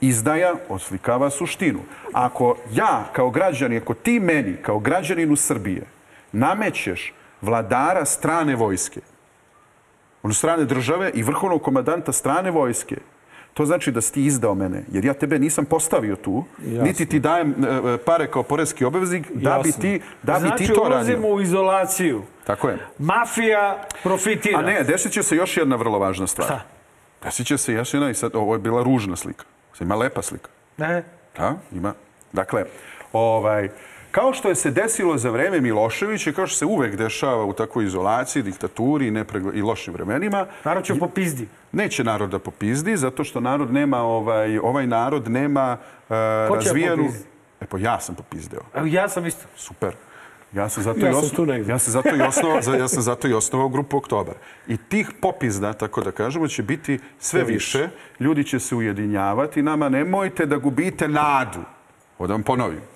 Izdaja 0.00 0.54
oslikava 0.68 1.30
suštinu. 1.30 1.78
Ako 2.12 2.56
ja 2.72 3.04
kao 3.12 3.30
građanin, 3.30 3.82
ako 3.82 3.94
ti 3.94 4.20
meni 4.20 4.56
kao 4.62 4.78
građaninu 4.78 5.36
Srbije 5.36 5.82
namećeš 6.32 7.12
vladara 7.40 8.04
strane 8.04 8.56
vojske, 8.56 9.00
ono 10.22 10.34
strane 10.34 10.64
države 10.64 11.10
i 11.14 11.22
vrhovnog 11.22 11.62
komadanta 11.62 12.12
strane 12.12 12.50
vojske, 12.50 12.96
to 13.54 13.64
znači 13.64 13.92
da 13.92 14.00
si 14.00 14.12
ti 14.12 14.24
izdao 14.24 14.54
mene, 14.54 14.84
jer 14.92 15.04
ja 15.04 15.14
tebe 15.14 15.38
nisam 15.38 15.64
postavio 15.64 16.16
tu, 16.16 16.44
Jasno. 16.66 16.82
niti 16.82 17.06
ti 17.06 17.20
dajem 17.20 17.50
e, 17.50 17.94
e, 17.94 17.98
pare 17.98 18.26
kao 18.26 18.42
porezki 18.42 18.84
obveznik, 18.84 19.32
da 19.34 19.60
bi 19.64 19.72
ti, 19.72 20.00
da 20.22 20.32
bi 20.32 20.40
znači, 20.40 20.64
ti 20.66 20.72
to 20.72 20.80
ulazimo 20.80 21.22
radio. 21.22 21.34
u 21.34 21.40
izolaciju. 21.40 22.22
Tako 22.44 22.68
je. 22.68 22.78
Mafija 22.98 23.84
profitira. 24.02 24.58
A 24.58 24.62
ne, 24.62 24.82
desit 24.82 25.12
će 25.12 25.22
se 25.22 25.36
još 25.36 25.56
jedna 25.56 25.76
vrlo 25.76 25.98
važna 25.98 26.26
stvar. 26.26 26.46
Šta? 26.46 26.60
Desit 27.24 27.46
će 27.46 27.58
se 27.58 27.72
još 27.72 27.94
jedna, 27.94 28.10
i 28.10 28.14
sad, 28.14 28.34
ovo 28.34 28.54
je 28.54 28.58
bila 28.58 28.82
ružna 28.82 29.16
slika. 29.16 29.44
Sad 29.72 29.86
ima 29.86 29.94
lepa 29.94 30.22
slika. 30.22 30.48
Ne? 30.76 31.04
Da, 31.36 31.54
ima. 31.72 31.94
Dakle, 32.32 32.64
ovaj, 33.12 33.68
kao 34.12 34.32
što 34.32 34.48
je 34.48 34.54
se 34.54 34.70
desilo 34.70 35.18
za 35.18 35.30
vreme 35.30 35.60
Miloševića, 35.60 36.32
kao 36.32 36.46
što 36.46 36.56
se 36.56 36.66
uvek 36.66 36.96
dešava 36.96 37.44
u 37.44 37.52
takvoj 37.52 37.84
izolaciji, 37.84 38.42
diktaturi 38.42 39.06
i, 39.06 39.10
nepregle, 39.10 39.52
i 39.54 39.62
lošim 39.62 39.94
vremenima, 39.94 40.46
Narod 40.64 40.84
će 40.84 40.94
popizdi. 40.94 41.48
neće 41.72 42.04
narod 42.04 42.30
da 42.30 42.38
popizdi, 42.38 42.96
zato 42.96 43.24
što 43.24 43.40
narod 43.40 43.72
nema, 43.72 43.98
ovaj, 43.98 44.58
ovaj 44.58 44.86
narod 44.86 45.30
nema 45.30 45.76
uh, 46.08 46.14
razvijenu... 46.54 46.96
popizdi? 46.96 47.24
E 47.60 47.66
pa 47.66 47.78
ja 47.78 48.00
sam 48.00 48.14
popizdeo. 48.14 48.60
Evo, 48.74 48.86
ja 48.86 49.08
sam 49.08 49.26
isto. 49.26 49.46
Super. 49.56 49.94
Ja 50.52 50.68
sam 50.68 50.82
zato 50.82 51.00
Ja 51.00 51.10
i 51.10 51.12
sam 51.12 51.24
osno- 51.24 51.36
tu 51.36 51.46
negdje. 51.46 51.72
Ja 51.72 51.78
sam 51.78 51.92
zato 51.92 52.16
i 52.16 52.20
osnovao, 52.22 52.58
ja 52.78 52.88
sam 52.88 53.02
zato 53.02 53.28
i 53.28 53.32
osnovao 53.32 53.68
grupu 53.68 53.96
Oktobar. 53.96 54.34
I 54.68 54.76
tih 54.76 55.10
popizda, 55.20 55.72
tako 55.72 56.00
da 56.00 56.10
kažemo, 56.10 56.48
će 56.48 56.62
biti 56.62 56.98
sve 57.18 57.44
više. 57.44 57.88
Ljudi 58.20 58.44
će 58.44 58.58
se 58.58 58.74
ujedinjavati. 58.74 59.62
Nama 59.62 59.88
nemojte 59.88 60.46
da 60.46 60.56
gubite 60.56 61.08
nadu. 61.08 61.60
Ovo 62.18 62.26
da 62.26 62.38
ponovim. 62.38 62.91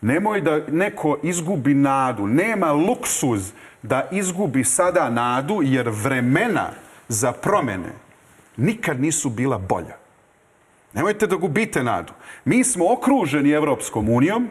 Nemoj 0.00 0.40
da 0.40 0.60
neko 0.70 1.18
izgubi 1.22 1.74
nadu. 1.74 2.26
Nema 2.26 2.72
luksuz 2.72 3.52
da 3.82 4.08
izgubi 4.12 4.64
sada 4.64 5.10
nadu, 5.10 5.60
jer 5.62 5.88
vremena 5.88 6.70
za 7.08 7.32
promene 7.32 7.92
nikad 8.56 9.00
nisu 9.00 9.30
bila 9.30 9.58
bolja. 9.58 9.96
Nemojte 10.92 11.26
da 11.26 11.36
gubite 11.36 11.82
nadu. 11.82 12.12
Mi 12.44 12.64
smo 12.64 12.92
okruženi 12.92 13.50
Evropskom 13.50 14.08
unijom, 14.08 14.48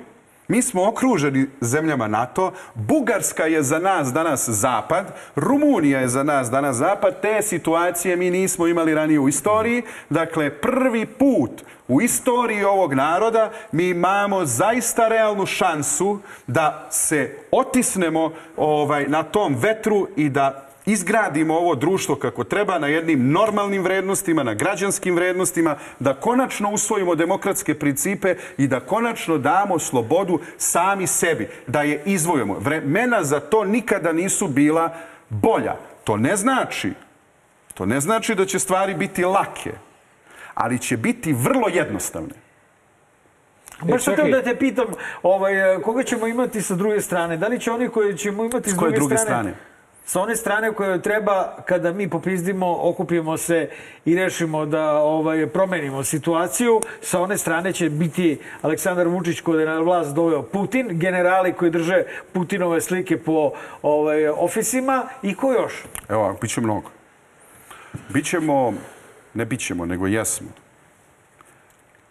mi 0.47 0.61
smo 0.61 0.87
okruženi 0.87 1.47
zemljama 1.61 2.07
NATO, 2.07 2.51
Bugarska 2.75 3.43
je 3.43 3.63
za 3.63 3.79
nas 3.79 4.13
danas 4.13 4.49
zapad, 4.49 5.13
Rumunija 5.35 5.99
je 5.99 6.07
za 6.07 6.23
nas 6.23 6.49
danas 6.51 6.75
zapad, 6.75 7.21
te 7.21 7.41
situacije 7.41 8.15
mi 8.15 8.31
nismo 8.31 8.67
imali 8.67 8.93
ranije 8.93 9.19
u 9.19 9.29
istoriji. 9.29 9.83
Dakle, 10.09 10.49
prvi 10.49 11.05
put 11.05 11.63
u 11.87 12.01
istoriji 12.01 12.63
ovog 12.63 12.93
naroda 12.93 13.51
mi 13.71 13.89
imamo 13.89 14.45
zaista 14.45 15.07
realnu 15.07 15.45
šansu 15.45 16.19
da 16.47 16.87
se 16.91 17.37
otisnemo 17.51 18.31
ovaj, 18.57 19.05
na 19.07 19.23
tom 19.23 19.55
vetru 19.55 20.07
i 20.15 20.29
da 20.29 20.66
izgradimo 20.87 21.53
ovo 21.57 21.75
društvo 21.75 22.15
kako 22.15 22.43
treba 22.43 22.79
na 22.79 22.87
jednim 22.87 23.31
normalnim 23.31 23.83
vrednostima, 23.83 24.43
na 24.43 24.53
građanskim 24.53 25.15
vrednostima, 25.15 25.75
da 25.99 26.13
konačno 26.13 26.71
usvojimo 26.71 27.15
demokratske 27.15 27.79
principe 27.79 28.35
i 28.57 28.67
da 28.67 28.79
konačno 28.79 29.37
damo 29.37 29.79
slobodu 29.79 30.39
sami 30.57 31.07
sebi, 31.07 31.49
da 31.67 31.81
je 31.81 32.01
izvojimo. 32.05 32.59
Vremena 32.59 33.23
za 33.23 33.39
to 33.39 33.63
nikada 33.63 34.13
nisu 34.13 34.47
bila 34.47 34.95
bolja. 35.29 35.75
To 36.03 36.17
ne 36.17 36.35
znači, 36.35 36.93
to 37.73 37.85
ne 37.85 37.99
znači 37.99 38.35
da 38.35 38.45
će 38.45 38.59
stvari 38.59 38.93
biti 38.93 39.25
lake, 39.25 39.71
ali 40.53 40.79
će 40.79 40.97
biti 40.97 41.33
vrlo 41.33 41.67
jednostavne. 41.67 42.33
Baš 43.81 44.03
sam 44.03 44.15
da 44.31 44.43
te 44.43 44.55
pitam, 44.55 44.85
ovaj, 45.23 45.53
koga 45.83 46.03
ćemo 46.03 46.27
imati 46.27 46.61
sa 46.61 46.75
druge 46.75 47.01
strane? 47.01 47.37
Da 47.37 47.47
li 47.47 47.59
će 47.59 47.71
oni 47.71 47.89
koje 47.89 48.17
ćemo 48.17 48.43
imati 48.43 48.69
s, 48.69 48.73
S 48.73 48.77
koje 48.77 48.91
druge, 48.91 48.97
druge 48.97 49.17
strane? 49.17 49.51
strane? 49.51 49.76
Sa 50.07 50.21
one 50.21 50.35
strane 50.35 50.73
koje 50.73 51.01
treba 51.01 51.55
kada 51.65 51.91
mi 51.91 52.09
popizdimo, 52.09 52.77
okupimo 52.81 53.37
se 53.37 53.69
i 54.05 54.15
rešimo 54.15 54.65
da 54.65 54.97
ovaj, 54.97 55.47
promenimo 55.47 56.03
situaciju, 56.03 56.81
sa 57.01 57.21
one 57.21 57.37
strane 57.37 57.73
će 57.73 57.89
biti 57.89 58.39
Aleksandar 58.61 59.07
Vučić 59.07 59.41
koji 59.41 59.59
je 59.59 59.65
na 59.65 59.79
vlast 59.79 60.15
doveo 60.15 60.43
Putin, 60.43 60.87
generali 60.91 61.53
koji 61.53 61.71
drže 61.71 62.03
Putinove 62.33 62.81
slike 62.81 63.17
po 63.17 63.51
ovaj, 63.81 64.27
ofisima 64.27 65.07
i 65.21 65.35
ko 65.35 65.51
još? 65.51 65.83
Evo, 66.09 66.37
bit 66.41 66.51
će 66.51 66.61
mnogo. 66.61 66.89
Bićemo, 68.09 68.73
ne 69.33 69.45
bićemo, 69.45 69.85
nego 69.85 70.07
jesmo. 70.07 70.47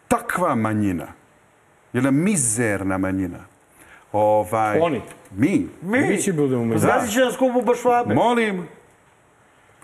Takva 0.08 0.54
manjina, 0.54 1.06
jedna 1.92 2.10
mizerna 2.10 2.98
manjina. 2.98 3.38
Ovaj, 4.12 4.80
Oni. 4.80 5.02
Mi. 5.36 5.68
Mi, 5.82 6.00
Mi 6.00 6.22
će 6.22 6.32
budemo 6.32 6.64
među. 6.64 6.78
Zgazit 6.78 7.12
će 7.12 7.20
nas 7.20 7.36
kupu 7.36 7.62
baš 7.62 7.80
švabe. 7.80 8.14
Molim. 8.14 8.68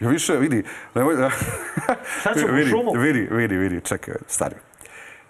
Ja 0.00 0.08
više, 0.08 0.32
vidi. 0.36 0.62
Nemoj 0.94 1.16
da... 1.16 1.30
Ću 2.40 2.46
po 2.46 2.52
vidi, 2.52 2.70
šumu. 2.70 2.92
vidi, 2.96 3.28
vidi, 3.30 3.56
vidi, 3.56 3.80
čekaj, 3.80 4.14
stari. 4.26 4.54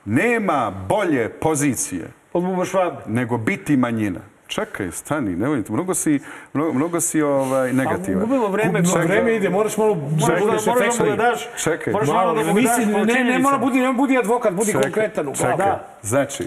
Nema 0.04 0.72
bolje 0.88 1.28
pozicije 1.28 2.08
Od 2.32 2.42
buba 2.44 2.64
švabe. 2.64 2.96
nego 3.06 3.38
biti 3.38 3.76
manjina. 3.76 4.20
Čekaj, 4.46 4.90
stani, 4.90 5.36
nemoj, 5.36 5.62
mnogo 5.68 5.94
si, 5.94 6.20
mnogo, 6.52 6.72
mnogo 6.72 7.00
si 7.00 7.22
ovaj, 7.22 7.72
negativan. 7.72 8.20
Gubimo 8.20 8.48
vreme. 8.48 8.80
No, 8.80 8.88
Čekaj. 8.88 9.06
vreme 9.06 9.36
ide, 9.36 9.50
moraš 9.50 9.76
malo 9.76 9.94
da 9.94 10.00
Moraš 10.00 10.40
budeš 10.40 10.64
da, 10.64 10.72
moraš 10.72 10.96
da 10.98 11.04
mu 11.04 11.10
ga 11.10 11.16
daš. 11.16 11.48
Čekaj. 11.64 11.92
Moraš 11.92 12.08
malo 12.08 12.34
da 12.34 12.52
mu 12.52 12.60
daš 12.60 12.76
po 12.92 13.04
ne, 13.04 13.24
ne, 13.24 13.38
mora 13.38 13.58
budi, 13.58 13.78
ne 13.80 13.92
budi 13.92 14.18
advokat, 14.18 14.54
budi 14.54 14.72
Čekaj, 14.72 14.82
konkretan 14.82 15.28
u 15.28 15.34
čekaj. 15.34 15.56
Da. 15.56 15.88
Znači, 16.02 16.46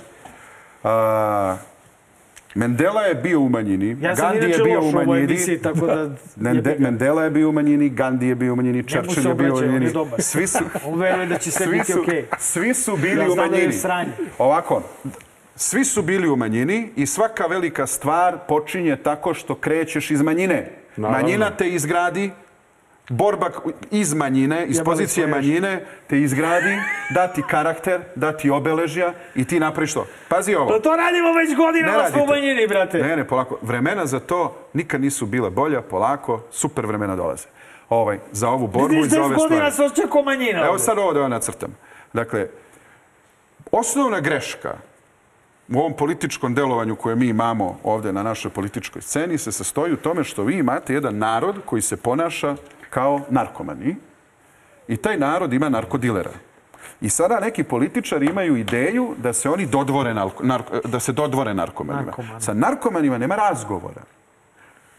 a, 0.83 1.57
Mendela 2.55 3.01
je 3.01 3.15
bio 3.15 3.39
u 3.39 3.49
manjini, 3.49 3.97
Ja 4.01 4.13
Gandhi 4.15 4.49
je 4.49 4.57
bio 4.57 4.81
u 4.81 4.91
manjini, 4.91 5.19
emisiji, 5.19 5.57
tako 5.57 5.85
da... 5.85 6.09
Mende. 6.37 6.75
Mendela 6.79 7.23
je 7.23 7.29
bio 7.29 7.49
u 7.49 7.51
manjini, 7.51 7.89
Gandhi 7.89 8.27
je 8.27 8.35
bio 8.35 8.53
u 8.53 8.55
manjini, 8.55 8.83
Churchill 8.83 9.27
je 9.27 9.35
bio 9.35 9.53
u 9.53 9.61
manjini. 9.61 9.91
Svi 10.19 10.47
su, 10.47 10.59
On 10.85 10.99
veruje 10.99 11.25
da 11.27 11.37
će 11.37 11.51
sve 11.51 11.67
biti 11.67 11.93
okej. 11.93 12.25
svi 12.39 12.73
su 12.73 12.97
bili 12.97 13.21
Ja 13.21 13.31
u 13.31 13.35
da 13.35 13.41
manjini. 13.41 13.73
sranje. 13.73 14.11
Ovako, 14.37 14.83
svi 15.55 15.85
su 15.85 16.01
bili 16.01 16.29
u 16.29 16.35
manjini 16.35 16.89
i 16.95 17.05
svaka 17.05 17.45
velika 17.45 17.87
stvar 17.87 18.37
počinje 18.47 18.95
tako 18.95 19.33
što 19.33 19.55
krećeš 19.55 20.11
iz 20.11 20.21
manjine. 20.21 20.71
Naravno. 20.97 21.21
Manjina 21.21 21.49
te 21.49 21.69
izgradi, 21.69 22.31
borba 23.09 23.49
iz 23.91 24.13
manjine, 24.13 24.65
iz 24.65 24.77
Jebali 24.77 24.95
pozicije 24.95 25.27
manjine, 25.27 25.85
te 26.07 26.21
izgradi, 26.21 26.77
dati 27.13 27.43
karakter, 27.49 28.01
dati 28.15 28.49
obeležja 28.49 29.13
i 29.35 29.45
ti 29.45 29.59
napraviš 29.59 29.93
to. 29.93 30.05
Pazi 30.27 30.55
ovo. 30.55 30.71
To, 30.71 30.79
to 30.79 30.95
radimo 30.95 31.33
već 31.33 31.57
godinama 31.57 32.09
smo 32.09 32.23
u 32.23 32.27
manjini, 32.27 32.67
brate. 32.67 32.99
Ne, 32.99 33.15
ne, 33.15 33.27
polako. 33.27 33.57
Vremena 33.61 34.05
za 34.05 34.19
to 34.19 34.57
nikad 34.73 35.01
nisu 35.01 35.25
bila 35.25 35.49
bolja, 35.49 35.81
polako, 35.81 36.41
super 36.51 36.85
vremena 36.85 37.15
dolaze. 37.15 37.47
Ovaj, 37.89 38.19
za 38.31 38.49
ovu 38.49 38.67
borbu 38.67 39.05
i 39.05 39.09
za 39.09 39.17
10 39.17 39.25
ove 39.25 39.35
godina 39.35 39.71
stvari. 39.71 39.71
se 39.71 40.01
osjeća 40.01 40.21
manjina. 40.25 40.65
Evo 40.65 40.79
sad 40.79 40.97
ovo 40.97 41.13
da 41.13 41.19
vam 41.19 41.31
nacrtam. 41.31 41.77
Dakle, 42.13 42.47
osnovna 43.71 44.19
greška 44.19 44.77
u 45.69 45.79
ovom 45.79 45.93
političkom 45.93 46.55
delovanju 46.55 46.95
koje 46.95 47.15
mi 47.15 47.27
imamo 47.27 47.79
ovde 47.83 48.13
na 48.13 48.23
našoj 48.23 48.51
političkoj 48.51 49.01
sceni 49.01 49.37
se 49.37 49.51
sastoji 49.51 49.93
u 49.93 49.97
tome 49.97 50.23
što 50.23 50.43
vi 50.43 50.57
imate 50.57 50.93
jedan 50.93 51.17
narod 51.17 51.55
koji 51.65 51.81
se 51.81 51.97
ponaša 51.97 52.55
kao 52.95 53.21
narkomani 53.29 53.95
i 54.87 54.97
taj 54.97 55.17
narod 55.17 55.53
ima 55.53 55.69
narkodilera. 55.69 56.31
I 57.01 57.09
sada 57.09 57.39
neki 57.39 57.63
političari 57.63 58.25
imaju 58.25 58.55
ideju 58.55 59.15
da 59.17 59.33
se 59.33 59.49
oni 59.49 59.65
dodvore, 59.65 60.13
narko, 60.13 60.43
narko- 60.43 60.87
da 60.87 60.99
se 60.99 61.11
dodvore 61.11 61.53
narkomanima. 61.53 62.05
Narkomani. 62.05 62.41
Sa 62.41 62.53
narkomanima 62.53 63.17
nema 63.17 63.35
razgovora. 63.35 64.01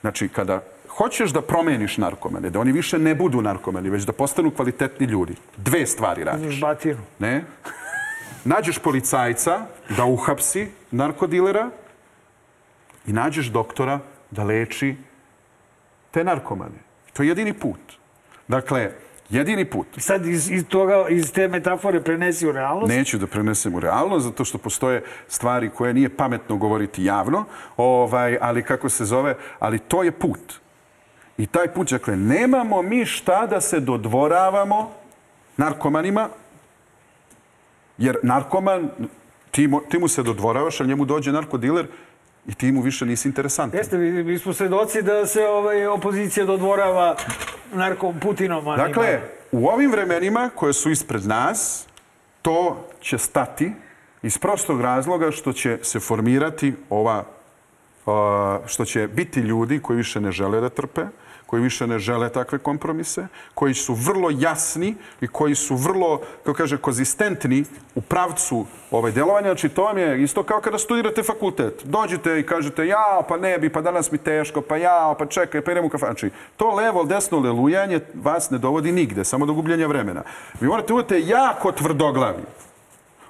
Znači, 0.00 0.28
kada 0.28 0.60
hoćeš 0.88 1.32
da 1.32 1.40
promeniš 1.40 1.96
narkomane, 1.96 2.50
da 2.50 2.60
oni 2.60 2.72
više 2.72 2.98
ne 2.98 3.14
budu 3.14 3.42
narkomani, 3.42 3.90
već 3.90 4.04
da 4.04 4.12
postanu 4.12 4.50
kvalitetni 4.50 5.06
ljudi, 5.06 5.34
dve 5.56 5.86
stvari 5.86 6.24
radiš. 6.24 6.60
Batinu. 6.60 7.00
Ne? 7.18 7.44
Nađeš 8.44 8.78
policajca 8.78 9.60
da 9.96 10.04
uhapsi 10.04 10.68
narkodilera 10.90 11.70
i 13.06 13.12
nađeš 13.12 13.46
doktora 13.46 14.00
da 14.30 14.44
leči 14.44 14.96
te 16.10 16.24
narkomane. 16.24 16.85
To 17.16 17.22
je 17.22 17.28
jedini 17.28 17.52
put. 17.52 17.80
Dakle, 18.48 18.90
jedini 19.30 19.64
put. 19.64 19.86
Sad 19.96 20.26
iz, 20.26 20.50
iz, 20.50 20.64
toga, 20.68 21.06
iz 21.08 21.32
te 21.32 21.48
metafore 21.48 22.00
prenesi 22.00 22.46
u 22.46 22.52
realnost. 22.52 22.88
Neću 22.88 23.18
da 23.18 23.26
prenesem 23.26 23.74
u 23.74 23.80
realnost, 23.80 24.26
zato 24.26 24.44
što 24.44 24.58
postoje 24.58 25.02
stvari 25.28 25.70
koje 25.70 25.94
nije 25.94 26.16
pametno 26.16 26.56
govoriti 26.56 27.04
javno, 27.04 27.44
ovaj, 27.76 28.38
ali 28.40 28.62
kako 28.62 28.88
se 28.88 29.04
zove, 29.04 29.34
ali 29.58 29.78
to 29.78 30.02
je 30.02 30.12
put. 30.12 30.60
I 31.38 31.46
taj 31.46 31.68
put, 31.68 31.90
dakle, 31.90 32.16
nemamo 32.16 32.82
mi 32.82 33.04
šta 33.04 33.46
da 33.46 33.60
se 33.60 33.80
dodvoravamo 33.80 34.92
narkomanima, 35.56 36.28
jer 37.98 38.18
narkoman, 38.22 38.90
ti, 39.50 39.70
ti 39.88 39.98
mu 39.98 40.08
se 40.08 40.22
dodvoravaš, 40.22 40.80
ali 40.80 40.88
njemu 40.88 41.04
dođe 41.04 41.32
narkodiler 41.32 41.86
i 42.48 42.54
ti 42.54 42.72
mu 42.72 42.80
više 42.80 43.06
nisi 43.06 43.28
interesantan. 43.28 43.78
Jeste, 43.78 43.98
mi, 43.98 44.24
mi 44.24 44.38
smo 44.38 44.52
svedoci 44.52 45.02
da 45.02 45.26
se 45.26 45.46
ovaj, 45.46 45.86
opozicija 45.86 46.46
dodvorava 46.46 47.16
narko 47.72 48.14
Putinom. 48.20 48.64
Dakle, 48.64 49.20
u 49.52 49.68
ovim 49.68 49.90
vremenima 49.90 50.50
koje 50.54 50.72
su 50.72 50.90
ispred 50.90 51.26
nas, 51.26 51.86
to 52.42 52.86
će 53.00 53.18
stati 53.18 53.72
iz 54.22 54.38
prostog 54.38 54.80
razloga 54.80 55.30
što 55.30 55.52
će 55.52 55.78
se 55.82 56.00
formirati 56.00 56.74
ova, 56.90 57.24
što 58.66 58.84
će 58.84 59.08
biti 59.08 59.40
ljudi 59.40 59.80
koji 59.80 59.96
više 59.96 60.20
ne 60.20 60.32
žele 60.32 60.60
da 60.60 60.68
trpe, 60.68 61.02
koji 61.46 61.62
više 61.62 61.86
ne 61.86 61.98
žele 61.98 62.28
takve 62.28 62.58
kompromise, 62.58 63.26
koji 63.54 63.74
su 63.74 63.94
vrlo 63.94 64.30
jasni 64.38 64.94
i 65.20 65.28
koji 65.28 65.54
su 65.54 65.76
vrlo, 65.76 66.20
kako 66.44 66.56
kaže, 66.56 66.78
konzistentni 66.78 67.64
u 67.94 68.00
pravcu 68.00 68.66
ovaj 68.90 69.12
delovanja. 69.12 69.48
Znači, 69.48 69.68
to 69.68 69.82
vam 69.82 69.98
je 69.98 70.22
isto 70.22 70.42
kao 70.42 70.60
kada 70.60 70.78
studirate 70.78 71.22
fakultet. 71.22 71.84
Dođete 71.84 72.40
i 72.40 72.46
kažete, 72.46 72.86
ja, 72.86 73.22
pa 73.28 73.36
ne 73.36 73.58
bi, 73.58 73.68
pa 73.68 73.80
danas 73.80 74.12
mi 74.12 74.18
teško, 74.18 74.60
pa 74.60 74.76
ja, 74.76 75.14
pa 75.18 75.26
čekaj, 75.26 75.60
pa 75.60 75.72
idem 75.72 75.84
u 75.84 75.88
kafan. 75.88 76.06
Znači, 76.06 76.30
to 76.56 76.74
levo, 76.74 77.04
desno 77.04 77.38
lelujanje 77.38 78.00
vas 78.14 78.50
ne 78.50 78.58
dovodi 78.58 78.92
nigde, 78.92 79.24
samo 79.24 79.46
do 79.46 79.52
gubljenja 79.52 79.86
vremena. 79.86 80.22
Vi 80.60 80.68
morate 80.68 80.92
budete 80.92 81.20
jako 81.20 81.72
tvrdoglavi 81.72 82.42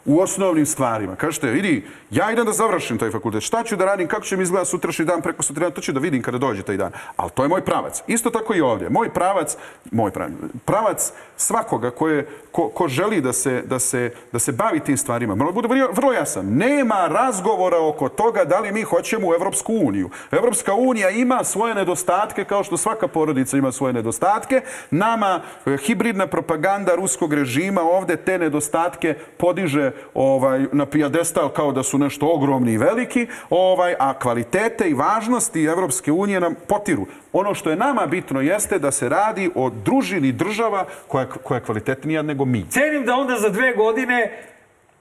u 0.07 0.21
osnovnim 0.21 0.67
stvarima. 0.67 1.17
Kažete, 1.17 1.51
vidi, 1.51 1.87
ja 2.11 2.33
idem 2.33 2.47
da 2.47 2.53
završim 2.53 2.99
taj 2.99 3.11
fakultet. 3.11 3.43
Šta 3.43 3.63
ću 3.63 3.77
da 3.77 3.85
radim, 3.85 4.09
kako 4.09 4.23
će 4.23 4.37
mi 4.37 4.43
izgledati 4.43 4.71
sutrašnji 4.71 5.05
dan, 5.05 5.23
preko 5.23 5.43
sutra 5.43 5.71
to 5.71 5.81
ću 5.81 5.93
da 5.93 6.01
vidim 6.01 6.23
kada 6.23 6.39
dođe 6.39 6.63
taj 6.63 6.77
dan. 6.77 6.93
Ali 7.17 7.31
to 7.31 7.43
je 7.43 7.49
moj 7.49 7.65
pravac. 7.65 8.03
Isto 8.07 8.31
tako 8.31 8.55
i 8.55 8.61
ovdje. 8.61 8.91
Moj 8.91 9.09
pravac, 9.09 9.57
moj 9.91 10.11
pravac, 10.11 10.33
pravac 10.65 11.13
svakoga 11.37 11.91
ko, 11.91 12.09
je, 12.09 12.29
ko, 12.53 12.69
ko 12.69 12.89
želi 12.89 13.21
da 13.21 13.33
se, 13.33 13.63
da, 13.67 13.79
se, 13.79 14.11
da 14.33 14.39
se 14.39 14.53
bavi 14.53 14.81
tim 14.81 14.97
stvarima, 14.97 15.35
mora 15.35 15.53
bude 15.53 15.69
vrlo, 15.93 16.13
jasan. 16.13 16.47
Nema 16.47 17.07
razgovora 17.07 17.79
oko 17.79 18.09
toga 18.09 18.45
da 18.45 18.61
li 18.61 18.73
mi 18.73 18.83
hoćemo 18.83 19.29
u 19.29 19.35
Evropsku 19.35 19.75
uniju. 19.83 20.11
Evropska 20.31 20.75
unija 20.75 21.11
ima 21.11 21.45
svoje 21.45 21.75
nedostatke, 21.75 22.45
kao 22.45 22.65
što 22.65 22.77
svaka 22.77 23.09
porodica 23.09 23.57
ima 23.57 23.73
svoje 23.73 23.93
nedostatke. 23.93 24.61
Nama 24.91 25.41
e, 25.67 25.77
hibridna 25.77 26.27
propaganda 26.27 26.95
ruskog 26.95 27.33
režima 27.33 27.83
ovde 27.83 28.17
te 28.17 28.39
nedostatke 28.39 29.15
podiže 29.37 29.93
ovaj, 30.15 30.67
na 30.73 30.87
pijadestal 30.87 31.49
kao 31.49 31.73
da 31.73 31.83
su 31.83 31.99
nešto 31.99 32.27
ogromni 32.27 32.73
i 32.73 32.79
veliki, 32.79 33.27
ovaj, 33.51 33.95
a 33.99 34.19
kvalitete 34.19 34.89
i 34.89 34.95
važnosti 34.95 35.65
Evropske 35.65 36.13
unije 36.13 36.41
nam 36.41 36.55
potiru. 36.69 37.07
Ono 37.33 37.55
što 37.55 37.71
je 37.71 37.77
nama 37.77 38.07
bitno 38.07 38.41
jeste 38.41 38.79
da 38.79 38.91
se 38.91 39.09
radi 39.09 39.51
o 39.55 39.71
družini 39.71 40.33
država 40.33 40.85
koja, 41.09 41.27
koja 41.27 41.57
je 41.57 41.65
kvalitetnija 41.65 42.23
nego 42.23 42.45
mi. 42.45 42.67
Cenim 42.71 43.05
da 43.05 43.15
onda 43.15 43.37
za 43.37 43.49
dve 43.49 43.75
godine 43.75 44.33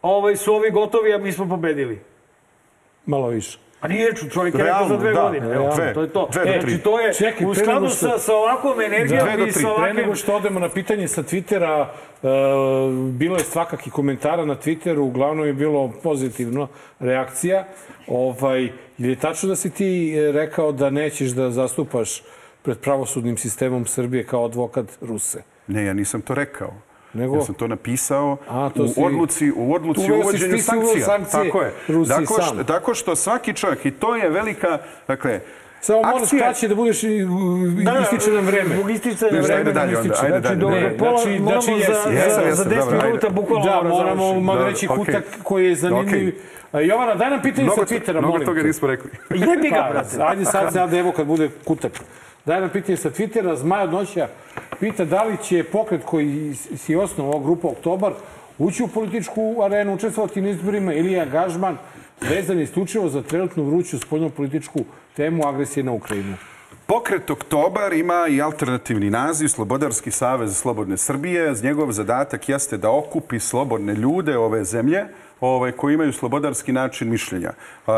ovaj, 0.01 0.35
su 0.35 0.53
ovi 0.53 0.71
gotovi, 0.71 1.13
a 1.13 1.17
mi 1.17 1.31
smo 1.31 1.49
pobedili. 1.49 2.01
Malo 3.05 3.27
više. 3.27 3.64
A 3.81 3.87
nije 3.87 4.15
ču, 4.15 4.29
čovjek 4.29 4.55
je 4.55 4.63
rekao 4.63 4.87
za 4.87 4.97
dve 4.97 5.13
da. 5.13 5.21
godine. 5.21 5.55
Evo, 5.55 5.71
dve. 5.75 5.93
to 5.93 6.01
je 6.01 6.09
to. 6.09 6.29
Dve 6.31 6.43
do 6.43 6.49
E, 6.49 6.53
tri. 6.53 6.69
znači, 6.69 6.83
to 6.83 6.99
je 6.99 7.13
Čekaj, 7.13 7.47
u 7.47 7.53
skladu 7.53 7.87
što- 7.87 7.95
sa, 7.97 8.19
sa 8.19 8.33
ovakvom 8.33 8.81
energijom 8.81 9.27
do 9.37 9.45
i 9.45 9.51
sa 9.51 9.59
Pre 9.59 9.69
nego 9.83 9.99
ovakvim... 9.99 10.15
što 10.15 10.35
odemo 10.35 10.59
na 10.59 10.69
pitanje 10.69 11.07
sa 11.07 11.23
Twittera, 11.23 11.85
e, 12.23 12.27
bilo 13.11 13.37
je 13.37 13.43
svakakih 13.43 13.93
komentara 13.93 14.45
na 14.45 14.55
Twitteru, 14.55 14.97
uglavnom 14.99 15.45
je 15.45 15.53
bilo 15.53 15.93
pozitivno 16.03 16.67
reakcija. 16.99 17.65
Ovaj, 18.07 18.63
je 18.97 19.09
li 19.09 19.15
tačno 19.15 19.49
da 19.49 19.55
si 19.55 19.69
ti 19.69 19.87
e, 20.13 20.31
rekao 20.31 20.71
da 20.71 20.89
nećeš 20.89 21.29
da 21.29 21.51
zastupaš 21.51 22.23
pred 22.61 22.77
pravosudnim 22.79 23.37
sistemom 23.37 23.85
Srbije 23.85 24.23
kao 24.23 24.45
advokat 24.45 24.85
Ruse? 25.01 25.43
Ne, 25.67 25.85
ja 25.85 25.93
nisam 25.93 26.21
to 26.21 26.33
rekao. 26.33 26.73
Nego? 27.15 27.35
Ja 27.35 27.41
sam 27.41 27.55
to 27.55 27.67
napisao 27.67 28.37
A, 28.49 28.69
to 28.69 28.83
u 28.83 28.87
si- 28.87 28.93
odluci, 28.97 29.51
u 29.51 29.73
odluci 29.73 30.11
o 30.11 30.15
uvođenju 30.15 30.57
sankcija. 30.59 31.05
sankcije 31.05 31.43
Tako 31.43 31.61
je. 31.61 31.71
Rusiji 31.87 32.15
tako, 32.17 32.33
sam. 32.35 32.45
što, 32.45 32.63
tako 32.65 32.93
što 32.93 33.15
svaki 33.15 33.53
čovjek, 33.53 33.85
i 33.85 33.91
to 33.91 34.15
je 34.15 34.29
velika, 34.29 34.77
dakle, 35.07 35.39
Samo 35.81 36.01
moraš 36.03 36.29
kraće 36.31 36.67
da 36.67 36.75
budeš 36.75 37.01
Da, 37.83 37.99
ističe 38.03 38.31
nam 38.31 38.45
vreme. 38.45 38.75
Zbog 38.75 38.91
isticanja 38.91 39.31
Ništa, 39.31 39.53
ajde 39.53 39.63
vremena. 39.63 39.71
dalje 39.75 39.97
onda, 39.97 40.09
ističe. 40.09 40.25
ajde 40.25 40.39
Znači, 40.39 40.55
dalje. 40.55 40.75
do, 40.75 40.87
Ne, 40.87 40.97
pola, 40.97 41.17
znači- 41.17 41.39
moramo 41.39 41.61
znači 41.61 41.81
za, 41.81 41.91
jesi. 41.91 42.03
za, 42.03 42.09
Jesam, 42.11 42.33
za 42.35 42.41
jesam, 42.41 42.65
10 42.65 42.79
dobro, 42.81 43.01
minuta 43.03 43.29
bukvalno 43.31 43.65
Da, 43.65 43.81
moramo 43.83 44.33
malo 44.33 44.43
Dobro, 44.53 44.65
reći 44.65 44.87
kutak 44.89 45.23
koji 45.43 45.65
je 45.65 45.75
zanimljiv. 45.75 46.35
A, 46.71 46.79
Jovana, 46.81 47.15
daj 47.15 47.29
nam 47.29 47.41
pitanje 47.41 47.63
Mnogo, 47.65 47.85
sa 47.85 47.95
Twittera, 47.95 48.11
mnogo 48.11 48.27
molim 48.27 48.45
toga 48.45 48.61
te. 48.61 48.67
nismo 48.67 48.87
rekli. 48.87 49.09
Jebi 49.49 49.69
ga, 49.69 49.75
Pa, 49.77 49.89
brate. 49.91 50.17
ajde 50.21 50.45
sad, 50.45 50.73
sad, 50.73 50.93
evo 50.93 51.11
kad 51.11 51.27
bude 51.27 51.49
kutak. 51.65 51.91
daje 52.45 52.61
nam 52.61 52.69
pitanje 52.69 52.97
sa 52.97 53.09
Twittera, 53.09 53.55
Zmaj 53.55 53.83
od 53.83 53.91
noća 53.91 54.27
pita 54.79 55.05
da 55.05 55.23
li 55.23 55.37
će 55.43 55.63
pokret 55.63 56.01
koji 56.05 56.55
si 56.55 56.95
osnovao 56.95 57.33
ova 57.33 57.43
grupa 57.43 57.67
Oktobar 57.67 58.13
ući 58.57 58.83
u 58.83 58.87
političku 58.87 59.55
arenu, 59.63 59.93
učestvovati 59.93 60.41
na 60.41 60.49
izborima 60.49 60.93
ili 60.93 61.11
je 61.11 61.21
angažman 61.21 61.77
vezan 62.21 62.61
isključivo 62.61 63.09
za 63.09 63.21
trenutnu 63.21 63.63
vruću 63.63 63.99
spoljnu 63.99 64.29
političku 64.29 64.79
temu 65.15 65.47
agresije 65.47 65.83
na 65.83 65.91
Ukrajinu. 65.91 66.35
Pokret 66.87 67.29
Oktobar 67.29 67.93
ima 67.93 68.27
i 68.29 68.41
alternativni 68.41 69.09
naziv 69.09 69.47
Slobodarski 69.47 70.11
savez 70.11 70.57
Slobodne 70.57 70.97
Srbije. 70.97 71.53
Njegov 71.63 71.91
zadatak 71.91 72.49
jeste 72.49 72.77
da 72.77 72.91
okupi 72.91 73.39
slobodne 73.39 73.93
ljude 73.93 74.37
ove 74.37 74.63
zemlje 74.63 75.05
ovaj, 75.41 75.71
koji 75.71 75.93
imaju 75.93 76.13
slobodarski 76.13 76.71
način 76.71 77.09
mišljenja. 77.09 77.51
Uh, 77.87 77.93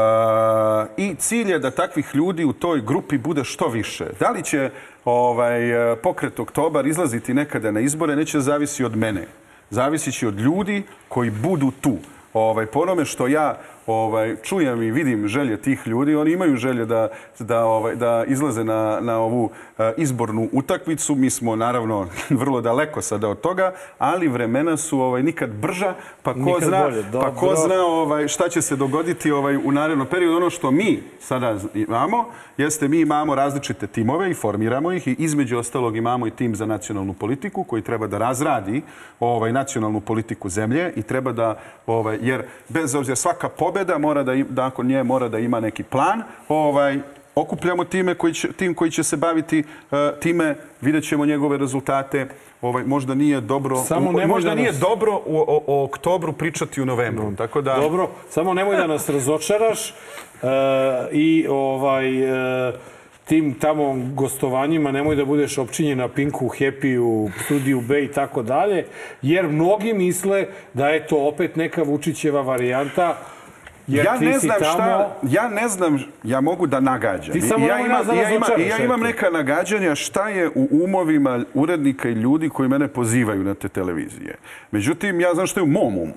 I 0.97 1.15
cilj 1.15 1.51
je 1.51 1.59
da 1.59 1.71
takvih 1.71 2.09
ljudi 2.13 2.45
u 2.45 2.53
toj 2.53 2.81
grupi 2.81 3.17
bude 3.17 3.43
što 3.43 3.67
više. 3.67 4.05
Da 4.19 4.29
li 4.29 4.43
će 4.43 4.69
ovaj, 5.11 5.61
pokret 6.03 6.39
Oktobar 6.39 6.87
izlaziti 6.87 7.33
nekada 7.33 7.71
na 7.71 7.79
izbore, 7.79 8.15
neće 8.15 8.39
zavisi 8.39 8.83
od 8.83 8.95
mene. 8.95 9.27
Zavisit 9.69 10.13
će 10.13 10.27
od 10.27 10.39
ljudi 10.39 10.83
koji 11.07 11.29
budu 11.29 11.71
tu. 11.81 11.97
Ovaj, 12.33 12.65
po 12.65 12.79
onome 12.79 13.05
što 13.05 13.27
ja 13.27 13.57
ovaj, 13.87 14.35
čujem 14.43 14.83
i 14.83 14.91
vidim 14.91 15.27
želje 15.27 15.61
tih 15.61 15.87
ljudi, 15.87 16.15
oni 16.15 16.31
imaju 16.31 16.55
želje 16.55 16.85
da, 16.85 17.07
da, 17.39 17.65
ovaj, 17.65 17.95
da 17.95 18.23
izlaze 18.27 18.63
na, 18.63 18.99
na 19.01 19.17
ovu 19.17 19.43
uh, 19.43 19.85
izbornu 19.97 20.49
utakmicu. 20.51 21.15
Mi 21.15 21.29
smo 21.29 21.55
naravno 21.55 22.07
vrlo 22.41 22.61
daleko 22.61 23.01
sada 23.01 23.29
od 23.29 23.41
toga, 23.41 23.73
ali 23.97 24.27
vremena 24.27 24.77
su 24.77 24.99
ovaj, 24.99 25.23
nikad 25.23 25.49
brža, 25.49 25.93
pa 26.23 26.33
ko 26.33 26.39
Nikad 26.39 26.63
zna, 26.63 26.83
bolje, 26.83 27.03
pa 27.11 27.35
ko 27.35 27.55
zna 27.55 27.85
ovaj, 27.85 28.27
šta 28.27 28.49
će 28.49 28.61
se 28.61 28.75
dogoditi 28.75 29.31
ovaj, 29.31 29.55
u 29.55 29.71
narednom 29.71 30.07
periodu. 30.07 30.37
Ono 30.37 30.49
što 30.49 30.71
mi 30.71 31.03
sada 31.19 31.55
imamo, 31.73 32.25
jeste 32.57 32.87
mi 32.87 32.99
imamo 32.99 33.35
različite 33.35 33.87
timove 33.87 34.31
i 34.31 34.33
formiramo 34.33 34.91
ih 34.91 35.07
i 35.07 35.15
između 35.19 35.57
ostalog 35.57 35.97
imamo 35.97 36.27
i 36.27 36.31
tim 36.31 36.55
za 36.55 36.65
nacionalnu 36.65 37.13
politiku 37.13 37.63
koji 37.63 37.81
treba 37.81 38.07
da 38.07 38.17
razradi 38.17 38.81
ovaj, 39.19 39.53
nacionalnu 39.53 40.01
politiku 40.01 40.49
zemlje 40.49 40.93
i 40.95 41.03
treba 41.03 41.31
da, 41.31 41.59
ovaj, 41.85 42.17
jer 42.21 42.43
bez 42.69 42.95
obzira 42.95 43.15
svaka 43.15 43.49
pobeda 43.77 43.97
mora 43.97 44.23
da, 44.23 44.33
nakon 44.51 44.87
nje 44.87 45.03
mora 45.03 45.27
da 45.29 45.39
ima 45.39 45.59
neki 45.59 45.83
plan, 45.83 46.21
ovaj, 46.49 46.99
okupljamo 47.35 47.83
time 47.83 48.15
koji 48.15 48.33
će, 48.33 48.51
tim 48.53 48.73
koji 48.73 48.91
će 48.91 49.03
se 49.03 49.17
baviti 49.17 49.59
uh, 49.91 49.97
time, 50.19 50.55
vidjet 50.81 51.03
ćemo 51.03 51.25
njegove 51.25 51.57
rezultate. 51.57 52.27
Ovaj, 52.61 52.83
možda 52.83 53.15
nije 53.15 53.41
dobro, 53.41 53.75
Samo 53.77 54.09
u- 54.09 54.27
možda 54.27 54.49
da 54.49 54.55
nije 54.55 54.71
nas- 54.71 54.79
dobro 54.79 55.11
o, 55.13 55.21
o, 55.25 55.63
o 55.67 55.83
oktobru 55.83 56.33
pričati 56.33 56.81
u 56.81 56.85
novembru. 56.85 57.35
Tako 57.35 57.61
da, 57.61 57.75
Dobro, 57.75 58.09
samo 58.29 58.53
nemoj 58.53 58.77
da 58.77 58.87
nas 58.87 59.09
razočaraš 59.09 59.89
uh, 59.89 60.49
i 61.11 61.47
ovaj 61.49 62.23
uh, 62.23 62.73
tim 63.25 63.53
tamo 63.53 63.83
gostovanjima 64.13 64.91
nemoj 64.91 65.15
da 65.15 65.25
budeš 65.25 65.57
opčinjen 65.57 65.97
na 65.97 66.07
Pinku, 66.07 66.47
Happy-u, 66.49 67.29
Studiju 67.45 67.81
B 67.81 68.03
i 68.03 68.07
tako 68.07 68.41
dalje, 68.41 68.85
jer 69.21 69.47
mnogi 69.47 69.93
misle 69.93 70.45
da 70.73 70.89
je 70.89 71.07
to 71.07 71.17
opet 71.19 71.55
neka 71.55 71.83
Vučićeva 71.83 72.41
varijanta 72.41 73.17
Jer 73.87 74.05
ja 74.05 74.19
ne 74.19 74.39
znam 74.39 74.59
tamo... 74.59 74.73
šta, 74.73 75.15
ja 75.23 75.49
ne 75.49 75.67
znam, 75.67 76.03
ja 76.23 76.41
mogu 76.41 76.67
da 76.67 76.79
nagađam. 76.79 77.33
Ti 77.33 77.41
samo 77.41 77.65
ja 77.65 77.75
nemoj 77.75 77.89
imam, 77.89 77.97
nas 77.97 78.07
da 78.07 78.13
i 78.13 78.17
ja, 78.17 78.29
imam, 78.29 78.39
razočaraš, 78.39 78.65
i 78.65 78.69
ja 78.69 78.85
imam 78.85 78.99
neka 78.99 79.29
nagađanja 79.29 79.95
šta 79.95 80.29
je 80.29 80.49
u 80.55 80.67
umovima 80.71 81.43
urednika 81.53 82.09
i 82.09 82.13
ljudi 82.13 82.49
koji 82.49 82.69
mene 82.69 82.87
pozivaju 82.87 83.43
na 83.43 83.53
te 83.53 83.69
televizije. 83.69 84.35
Međutim, 84.71 85.21
ja 85.21 85.33
znam 85.33 85.47
šta 85.47 85.59
je 85.59 85.63
u 85.63 85.67
mom 85.67 85.97
umu. 85.97 86.13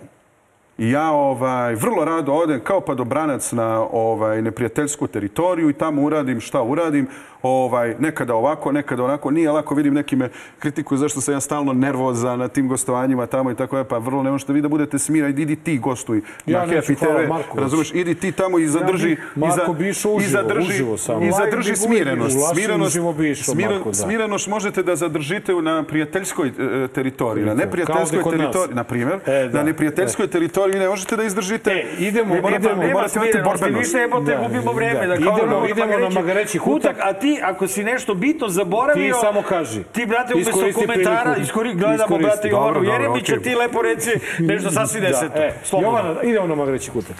I 0.78 0.90
ja 0.90 1.10
ovaj, 1.10 1.74
vrlo 1.74 2.04
rado 2.04 2.32
odem 2.32 2.60
kao 2.60 2.80
padobranac 2.80 3.52
na 3.52 3.80
ovaj, 3.92 4.42
neprijateljsku 4.42 5.06
teritoriju 5.06 5.70
i 5.70 5.72
tamo 5.72 6.02
uradim 6.02 6.40
šta 6.40 6.62
uradim. 6.62 7.08
Ovaj, 7.42 7.94
nekada 7.98 8.34
ovako, 8.34 8.72
nekada 8.72 9.04
onako. 9.04 9.30
Nije 9.30 9.50
lako, 9.50 9.74
vidim 9.74 9.94
neki 9.94 10.16
me 10.16 10.28
kritikuju 10.58 10.98
zašto 10.98 11.20
sam 11.20 11.34
ja 11.34 11.40
stalno 11.40 11.72
nervozan 11.72 12.38
na 12.38 12.48
tim 12.48 12.68
gostovanjima 12.68 13.26
tamo 13.26 13.50
i 13.50 13.54
tako 13.54 13.78
je. 13.78 13.84
Pa 13.84 13.98
vrlo 13.98 14.22
ne 14.22 14.30
možete 14.30 14.52
vi 14.52 14.60
da 14.60 14.68
budete 14.68 14.98
smira. 14.98 15.28
Idi 15.28 15.56
ti 15.56 15.78
gostuj 15.78 16.20
Ja 16.46 16.58
na 16.58 16.72
Happy 16.72 16.96
TV. 16.96 17.32
Razumeš, 17.54 17.90
idi 17.92 18.14
ti 18.14 18.32
tamo 18.32 18.58
i 18.58 18.66
zadrži... 18.66 19.08
bi- 19.08 19.18
Marko 19.36 19.72
bi 19.72 19.88
išao 19.88 20.12
i 20.12 20.16
uživo, 20.16 20.30
zadrži, 20.32 20.68
uživo 20.68 20.96
samo. 20.96 21.22
I 21.22 21.32
zadrži 21.32 21.76
smirenost. 21.76 22.36
Smirenost, 22.52 22.88
uživo 22.88 23.12
bi 23.12 23.30
išao, 23.30 23.54
smire- 23.54 23.70
Marko, 23.70 23.88
da. 23.88 23.94
smirenost 23.94 24.48
možete 24.48 24.82
da 24.82 24.96
zadržite 24.96 25.52
na 25.54 25.82
prijateljskoj 25.82 26.48
e, 26.48 26.52
teritoriji. 26.88 27.44
Na 27.44 27.54
neprijateljskoj 27.54 28.22
teritoriji, 28.30 28.74
na 28.74 28.84
primjer, 28.84 29.18
E, 29.26 29.48
da. 29.48 29.58
na 29.58 29.64
neprijateljskoj 29.64 30.26
teritoriji 30.26 30.72
vi 30.72 30.78
ne 30.78 30.88
možete 30.88 31.16
da 31.16 31.22
izdržite. 31.24 31.70
E, 31.70 31.86
idemo, 32.00 32.34
morate- 32.36 32.56
idemo. 32.56 32.82
morate 32.84 33.18
imati 33.18 33.38
borbenost. 33.44 33.78
više 33.84 33.98
jebote 33.98 34.30
Da, 34.32 34.42
gubimo 34.42 34.72
vreme. 34.72 35.00
da. 35.00 35.06
Da, 35.06 35.14
Idemo- 35.16 35.66
idemo 35.66 35.98
na 35.98 36.08
Magareći 36.10 36.58
kutak. 36.58 36.96
A 37.00 37.12
ti, 37.12 37.29
ako 37.42 37.68
si 37.68 37.84
nešto 37.84 38.14
bitno 38.14 38.48
zaboravio... 38.48 39.14
Ti 39.14 39.20
samo 39.20 39.42
kaži. 39.42 39.82
Ti, 39.92 40.06
brate, 40.06 40.34
umesto 40.34 40.52
komentara, 40.74 41.20
priliku. 41.22 41.42
iskori, 41.42 41.74
gledamo, 41.74 41.94
Iskoristi. 41.94 42.26
brate, 42.26 42.48
Jovanu 42.48 42.82
Jeremića, 42.84 43.32
okej. 43.34 43.42
ti 43.42 43.54
lepo 43.54 43.82
reci 43.82 44.10
nešto 44.38 44.70
sasvim 44.78 45.02
deseto. 45.02 45.34
Da, 45.34 45.44
e, 45.44 45.52
Slobodno. 45.64 45.98
Jovana, 45.98 46.22
idemo 46.22 46.46
na 46.46 46.54
Magreći 46.54 46.90
kutak. 46.90 47.16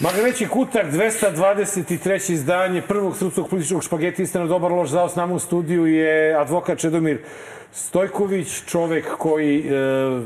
Magreći 0.00 0.48
kutak, 0.48 0.86
223. 0.92 2.32
izdanje 2.32 2.82
prvog 2.82 3.16
srpskog 3.16 3.48
političkog 3.48 3.84
špageta 3.84 4.22
Istina 4.22 4.46
dobar 4.46 4.72
loš 4.72 4.88
zao 4.88 5.08
s 5.08 5.16
nama 5.16 5.34
u 5.34 5.38
studiju 5.38 5.86
je 5.86 6.34
advokat 6.40 6.78
Čedomir 6.78 7.18
Stojković, 7.76 8.62
čovek 8.66 9.16
koji 9.18 9.58
e, 9.58 9.72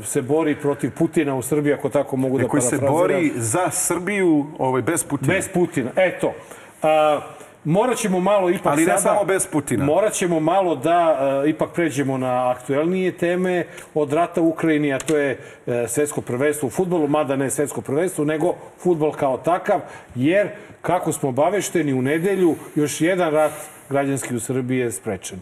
se 0.03 0.21
bori 0.21 0.55
protiv 0.55 0.91
Putina 0.97 1.35
u 1.35 1.41
Srbiji, 1.41 1.73
ako 1.73 1.89
tako 1.89 2.15
mogu 2.17 2.39
da 2.39 2.47
koji 2.47 2.61
se 2.61 2.79
parafraziram. 2.79 3.01
bori 3.01 3.31
za 3.35 3.69
Srbiju 3.71 4.45
ovaj, 4.57 4.81
bez 4.81 5.03
Putina. 5.03 5.33
Bez 5.33 5.47
Putina. 5.53 5.91
Eto. 5.95 6.33
A, 6.81 7.21
morat 7.63 7.97
ćemo 7.97 8.19
malo 8.19 8.49
ipak 8.49 8.73
Ali 8.73 8.81
ne 8.81 8.87
sada... 8.87 8.99
samo 9.01 9.23
bez 9.23 9.47
Putina. 9.47 9.85
Morat 9.85 10.13
ćemo 10.13 10.39
malo 10.39 10.75
da 10.75 10.97
a, 10.97 11.43
ipak 11.47 11.69
pređemo 11.73 12.17
na 12.17 12.51
aktuelnije 12.51 13.11
teme 13.11 13.65
od 13.93 14.13
rata 14.13 14.41
u 14.41 14.49
Ukrajini, 14.49 14.93
a 14.93 14.99
to 14.99 15.17
je 15.17 15.39
e, 15.67 15.85
svetsko 15.87 16.21
prvenstvo 16.21 16.67
u 16.67 16.69
futbolu, 16.69 17.07
mada 17.07 17.35
ne 17.35 17.49
svetsko 17.49 17.81
prvenstvo, 17.81 18.25
nego 18.25 18.55
futbol 18.77 19.11
kao 19.11 19.37
takav, 19.37 19.79
jer, 20.15 20.47
kako 20.81 21.11
smo 21.11 21.29
obavešteni, 21.29 21.93
u 21.93 22.01
nedelju 22.01 22.55
još 22.75 23.01
jedan 23.01 23.31
rat 23.31 23.51
građanski 23.89 24.35
u 24.35 24.39
Srbiji 24.39 24.79
je 24.79 24.91
sprečen. 24.91 25.39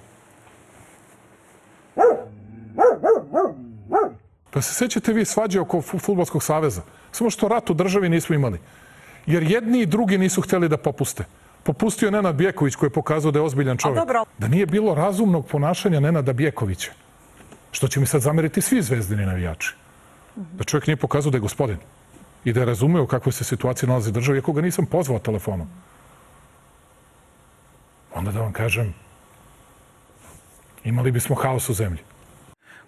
Pa 4.57 4.61
se 4.61 4.73
sećate 4.73 5.13
vi 5.13 5.25
svađe 5.25 5.59
oko 5.59 5.81
fu- 5.81 5.99
Fudbalskog 5.99 6.43
saveza? 6.43 6.81
Samo 7.11 7.29
što 7.29 7.47
rat 7.47 7.69
u 7.69 7.73
državi 7.73 8.09
nismo 8.09 8.35
imali. 8.35 8.59
Jer 9.25 9.43
jedni 9.43 9.81
i 9.81 9.85
drugi 9.85 10.17
nisu 10.17 10.41
hteli 10.41 10.69
da 10.69 10.77
popuste. 10.77 11.25
Popustio 11.63 12.07
je 12.07 12.11
Nenad 12.11 12.35
Bjeković 12.35 12.75
koji 12.75 12.87
je 12.87 12.93
pokazao 12.93 13.31
da 13.31 13.39
je 13.39 13.43
ozbiljan 13.43 13.77
čovjek. 13.77 14.05
Da 14.37 14.47
nije 14.47 14.65
bilo 14.65 14.95
razumnog 14.95 15.45
ponašanja 15.47 15.99
Nenada 15.99 16.33
Bjekovića. 16.33 16.91
Što 17.71 17.87
će 17.87 17.99
mi 17.99 18.05
sad 18.05 18.21
zameriti 18.21 18.61
svi 18.61 18.81
zvezdini 18.81 19.25
navijači. 19.25 19.75
Da 20.35 20.63
čovjek 20.63 20.87
nije 20.87 20.97
pokazao 20.97 21.31
da 21.31 21.37
je 21.37 21.41
gospodin. 21.45 21.77
I 22.45 22.53
da 22.53 22.59
je 22.59 22.65
razumeo 22.65 23.03
u 23.03 23.07
kakvoj 23.07 23.33
se 23.33 23.43
situaciji 23.43 23.89
nalazi 23.89 24.11
država, 24.11 24.35
iako 24.37 24.53
ga 24.53 24.61
nisam 24.61 24.85
pozvao 24.85 25.19
telefonom. 25.19 25.69
Onda 28.15 28.31
da 28.31 28.41
vam 28.41 28.53
kažem, 28.53 28.93
imali 30.83 31.11
bismo 31.11 31.35
haos 31.35 31.69
u 31.69 31.73
zemlji. 31.73 32.01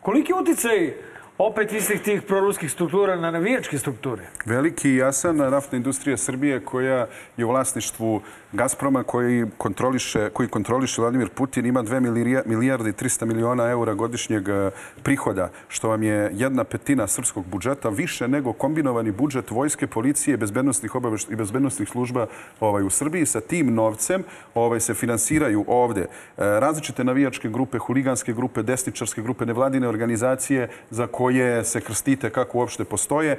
Koliki 0.01 0.33
uticaj 0.33 0.93
opet 1.39 1.71
istih 1.73 2.01
tih 2.01 2.21
proruskih 2.21 2.71
struktura 2.71 3.15
na 3.15 3.31
navijačke 3.31 3.77
strukture? 3.77 4.23
Veliki 4.45 4.89
i 4.89 4.95
jasan 4.95 5.37
naftna 5.37 5.77
industrija 5.77 6.17
Srbije 6.17 6.59
koja 6.65 7.07
je 7.37 7.45
u 7.45 7.49
vlasništvu 7.49 8.21
Gazproma 8.53 9.03
koji 9.03 9.45
kontroliše, 9.57 10.29
koji 10.29 10.49
kontroliše 10.49 11.01
Vladimir 11.01 11.29
Putin 11.29 11.65
ima 11.65 11.83
2 11.83 11.99
milija- 11.99 12.41
milijarde 12.45 12.89
i 12.89 12.93
300 12.93 13.25
miliona 13.25 13.69
eura 13.69 13.93
godišnjeg 13.93 14.49
e, 14.49 14.71
prihoda, 15.03 15.49
što 15.67 15.89
vam 15.89 16.03
je 16.03 16.31
jedna 16.33 16.63
petina 16.63 17.07
srpskog 17.07 17.45
budžeta, 17.45 17.89
više 17.89 18.27
nego 18.27 18.53
kombinovani 18.53 19.11
budžet 19.11 19.51
vojske, 19.51 19.87
policije 19.87 20.37
bezbednostnih 20.37 20.91
i 21.29 21.35
bezbednostnih 21.35 21.89
služba 21.89 22.27
ovaj, 22.59 22.83
u 22.83 22.89
Srbiji. 22.89 23.25
Sa 23.25 23.41
tim 23.41 23.73
novcem 23.73 24.23
ovaj, 24.53 24.79
se 24.79 24.93
finansiraju 24.93 25.65
ovde 25.67 26.01
e, 26.01 26.07
različite 26.37 27.03
navijačke 27.03 27.49
grupe, 27.49 27.77
huliganske 27.77 28.33
grupe, 28.33 28.63
desničarske 28.63 29.21
grupe, 29.21 29.45
nevladine 29.45 29.87
organizacije 29.87 30.69
za 30.89 31.07
koje 31.07 31.63
se 31.63 31.81
krstite 31.81 32.29
kako 32.29 32.57
uopšte 32.57 32.83
postoje, 32.83 33.31
e, 33.31 33.37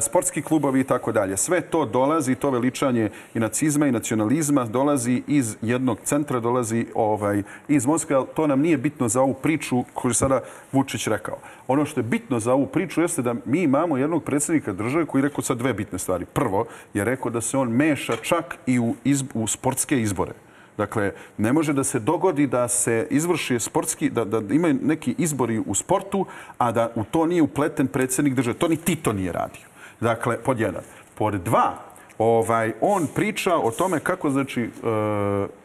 sportski 0.00 0.42
klubovi 0.42 0.80
i 0.80 0.84
tako 0.84 1.12
dalje. 1.12 1.36
Sve 1.36 1.60
to 1.60 1.84
dolazi, 1.84 2.34
to 2.34 2.50
veličanje 2.50 3.10
i 3.34 3.40
nacizma 3.40 3.86
i 3.86 3.92
nacionalizma 3.92 4.21
dolazi 4.68 5.22
iz 5.26 5.56
jednog 5.62 5.98
centra, 6.04 6.40
dolazi 6.40 6.86
ovaj, 6.94 7.42
iz 7.68 7.86
Moskve, 7.86 8.16
ali 8.16 8.26
to 8.34 8.46
nam 8.46 8.60
nije 8.60 8.76
bitno 8.76 9.08
za 9.08 9.20
ovu 9.20 9.34
priču 9.34 9.84
koju 9.94 10.14
sada 10.14 10.40
Vučić 10.72 11.06
rekao. 11.06 11.38
Ono 11.68 11.84
što 11.84 12.00
je 12.00 12.04
bitno 12.04 12.40
za 12.40 12.52
ovu 12.52 12.66
priču 12.66 13.00
jeste 13.00 13.22
da 13.22 13.34
mi 13.44 13.62
imamo 13.62 13.96
jednog 13.96 14.24
predsjednika 14.24 14.72
države 14.72 15.06
koji 15.06 15.22
je 15.22 15.28
rekao 15.28 15.42
sad 15.42 15.58
dve 15.58 15.72
bitne 15.72 15.98
stvari. 15.98 16.24
Prvo 16.24 16.66
je 16.94 17.04
rekao 17.04 17.30
da 17.30 17.40
se 17.40 17.56
on 17.58 17.68
meša 17.68 18.16
čak 18.22 18.56
i 18.66 18.78
u, 18.78 18.94
izb, 19.04 19.26
u 19.34 19.46
sportske 19.46 20.00
izbore. 20.00 20.32
Dakle, 20.76 21.12
ne 21.38 21.52
može 21.52 21.72
da 21.72 21.84
se 21.84 22.00
dogodi 22.00 22.46
da 22.46 22.68
se 22.68 23.06
izvrši 23.10 23.60
sportski, 23.60 24.10
da, 24.10 24.24
da 24.24 24.54
imaju 24.54 24.78
neki 24.82 25.14
izbori 25.18 25.62
u 25.66 25.74
sportu, 25.74 26.26
a 26.58 26.72
da 26.72 26.90
u 26.94 27.04
to 27.04 27.26
nije 27.26 27.42
upleten 27.42 27.86
predsjednik 27.86 28.34
države. 28.34 28.58
To 28.58 28.68
ni 28.68 28.76
Tito 28.76 29.12
nije 29.12 29.32
radio. 29.32 29.62
Dakle, 30.00 30.38
pod 30.38 30.60
jedan. 30.60 30.82
Pod 31.14 31.34
dva, 31.34 31.91
ovaj, 32.22 32.72
on 32.80 33.06
priča 33.14 33.56
o 33.56 33.70
tome 33.70 34.00
kako 34.00 34.30
znači, 34.30 34.62
e, 34.62 34.68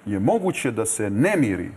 je 0.05 0.19
moguće 0.19 0.71
da 0.71 0.85
se 0.85 1.09
nemiri 1.09 1.69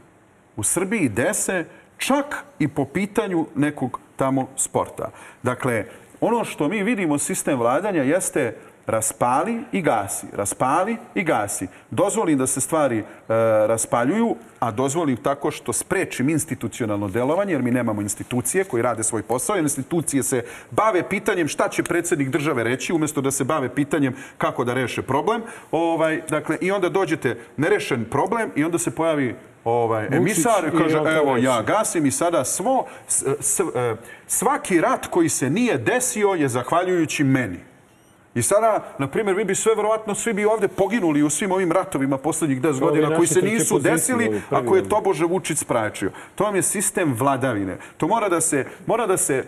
u 0.56 0.62
Srbiji 0.62 1.08
dese 1.08 1.64
čak 1.96 2.44
i 2.58 2.68
po 2.68 2.84
pitanju 2.84 3.46
nekog 3.54 4.00
tamo 4.16 4.48
sporta. 4.56 5.10
Dakle, 5.42 5.84
ono 6.20 6.44
što 6.44 6.68
mi 6.68 6.82
vidimo 6.82 7.18
sistem 7.18 7.58
vladanja 7.58 8.02
jeste 8.02 8.56
raspali 8.90 9.60
i 9.72 9.82
gasi, 9.82 10.26
raspali 10.32 10.96
i 11.14 11.22
gasi. 11.22 11.66
Dozvolim 11.90 12.38
da 12.38 12.46
se 12.46 12.60
stvari 12.60 12.98
e, 12.98 13.04
raspaljuju, 13.66 14.36
a 14.60 14.70
dozvolim 14.70 15.16
tako 15.16 15.50
što 15.50 15.72
sprečim 15.72 16.28
institucionalno 16.28 17.08
delovanje, 17.08 17.52
jer 17.52 17.62
mi 17.62 17.70
nemamo 17.70 18.02
institucije 18.02 18.64
koji 18.64 18.82
rade 18.82 19.02
svoj 19.02 19.22
posao, 19.22 19.56
jer 19.56 19.62
institucije 19.62 20.22
se 20.22 20.44
bave 20.70 21.08
pitanjem 21.08 21.48
šta 21.48 21.68
će 21.68 21.82
predsjednik 21.82 22.28
države 22.28 22.64
reći, 22.64 22.92
umjesto 22.92 23.20
da 23.20 23.30
se 23.30 23.44
bave 23.44 23.74
pitanjem 23.74 24.14
kako 24.38 24.64
da 24.64 24.74
reše 24.74 25.02
problem. 25.02 25.42
Ovaj, 25.70 26.22
dakle, 26.28 26.58
I 26.60 26.70
onda 26.70 26.88
dođete 26.88 27.38
nerešen 27.56 28.04
problem 28.04 28.50
i 28.56 28.64
onda 28.64 28.78
se 28.78 28.90
pojavi 28.90 29.34
ovaj, 29.64 30.08
emisar 30.10 30.64
i 30.68 30.78
kaže, 30.78 30.96
evo, 30.96 31.36
ja 31.36 31.62
gasim 31.62 32.06
i 32.06 32.10
sada 32.10 32.44
svo, 32.44 32.86
s, 33.08 33.24
s, 33.40 33.60
e, 33.60 33.96
svaki 34.26 34.80
rat 34.80 35.06
koji 35.06 35.28
se 35.28 35.50
nije 35.50 35.78
desio 35.78 36.28
je 36.28 36.48
zahvaljujući 36.48 37.24
meni. 37.24 37.69
I 38.34 38.42
sada, 38.42 38.94
na 38.98 39.08
primjer, 39.08 39.36
vi 39.36 39.44
bi 39.44 39.54
sve 39.54 39.74
verovatno 39.74 40.14
svi 40.14 40.32
bi 40.32 40.44
ovdje 40.44 40.68
poginuli 40.68 41.22
u 41.22 41.30
svim 41.30 41.52
ovim 41.52 41.72
ratovima 41.72 42.18
posljednjih 42.18 42.62
10 42.62 42.80
godina 42.80 43.16
koji 43.16 43.26
se 43.26 43.42
nisu 43.42 43.78
desili, 43.78 44.42
ako 44.50 44.76
je 44.76 44.88
Tobože 44.88 45.24
Vučić 45.24 45.58
spraječio. 45.58 46.10
To 46.34 46.44
vam 46.44 46.56
je 46.56 46.62
sistem 46.62 47.14
vladavine. 47.14 47.78
To 47.96 48.08
mora 48.08 48.28
da 48.28 48.40
se, 48.40 48.66
mora 48.86 49.06
da 49.06 49.16
se 49.16 49.44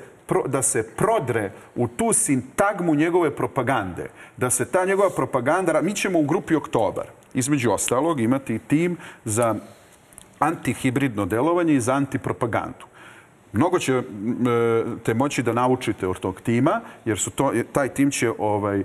da 0.46 0.62
se 0.62 0.82
prodre 0.96 1.52
u 1.74 1.88
tu 1.88 2.12
sintagmu 2.12 2.94
njegove 2.94 3.30
propagande, 3.30 4.09
da 4.36 4.50
se 4.50 4.64
ta 4.64 4.84
njegova 4.84 5.10
propaganda, 5.10 5.80
mi 5.82 5.94
ćemo 5.94 6.18
u 6.18 6.22
grupi 6.22 6.56
Oktobar, 6.56 7.06
između 7.34 7.70
ostalog, 7.70 8.20
imati 8.20 8.59
tim 8.59 8.96
za 9.24 9.54
antihibridno 10.38 11.26
delovanje 11.26 11.74
i 11.74 11.80
za 11.80 11.94
antipropagandu. 11.94 12.86
Mnogo 13.53 13.79
će 13.79 13.93
e, 13.93 14.03
te 15.05 15.15
moći 15.15 15.43
da 15.43 15.53
naučite 15.53 16.09
od 16.09 16.20
tog 16.20 16.41
tima, 16.41 16.81
jer 17.05 17.19
su 17.19 17.31
to, 17.31 17.53
taj 17.73 17.89
tim 17.89 18.11
će 18.11 18.31
ovaj, 18.39 18.81
e, 18.81 18.85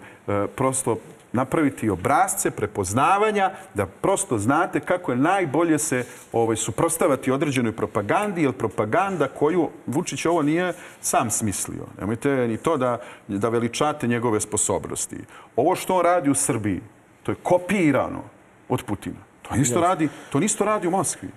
prosto 0.55 0.97
napraviti 1.31 1.89
obrazce 1.89 2.51
prepoznavanja, 2.51 3.51
da 3.73 3.85
prosto 3.85 4.37
znate 4.37 4.79
kako 4.79 5.11
je 5.11 5.17
najbolje 5.17 5.79
se 5.79 6.05
ovaj, 6.33 6.55
suprostavati 6.55 7.31
određenoj 7.31 7.71
propagandi, 7.71 8.43
jer 8.43 8.51
propaganda 8.51 9.27
koju 9.27 9.69
Vučić 9.85 10.25
ovo 10.25 10.41
nije 10.41 10.73
sam 11.01 11.29
smislio. 11.29 11.85
Nemojte 11.99 12.47
ni 12.47 12.57
to 12.57 12.77
da, 12.77 12.99
da 13.27 13.49
veličate 13.49 14.07
njegove 14.07 14.39
sposobnosti. 14.41 15.17
Ovo 15.55 15.75
što 15.75 15.95
on 15.95 16.05
radi 16.05 16.29
u 16.29 16.35
Srbiji, 16.35 16.81
to 17.23 17.31
je 17.31 17.35
kopirano 17.43 18.23
od 18.69 18.83
Putina. 18.83 19.19
To 19.41 19.55
isto 19.55 19.81
radi, 19.81 20.09
to 20.31 20.39
isto 20.39 20.65
radi 20.65 20.87
u 20.87 20.91
Moskvi. 20.91 21.29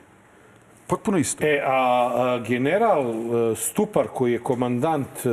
Potpuno 0.90 1.18
isto. 1.18 1.44
E, 1.44 1.60
a, 1.64 2.34
a 2.34 2.40
general 2.46 3.04
e, 3.52 3.56
Stupar, 3.56 4.06
koji 4.08 4.32
je 4.32 4.38
komandant 4.38 5.26
e, 5.26 5.28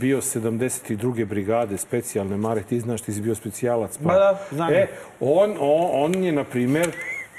bio 0.00 0.20
72. 0.20 1.24
brigade 1.24 1.78
specijalne 1.78 2.36
Mare, 2.36 2.62
ti 2.62 2.80
znaš, 2.80 3.02
ti 3.02 3.12
si 3.12 3.20
bio 3.20 3.34
specijalac. 3.34 3.98
Pa, 3.98 4.14
da, 4.14 4.38
znam. 4.50 4.72
E, 4.72 4.86
on, 5.20 5.50
on, 5.60 5.90
on 5.92 6.24
je, 6.24 6.32
na 6.32 6.44
primjer, 6.44 6.90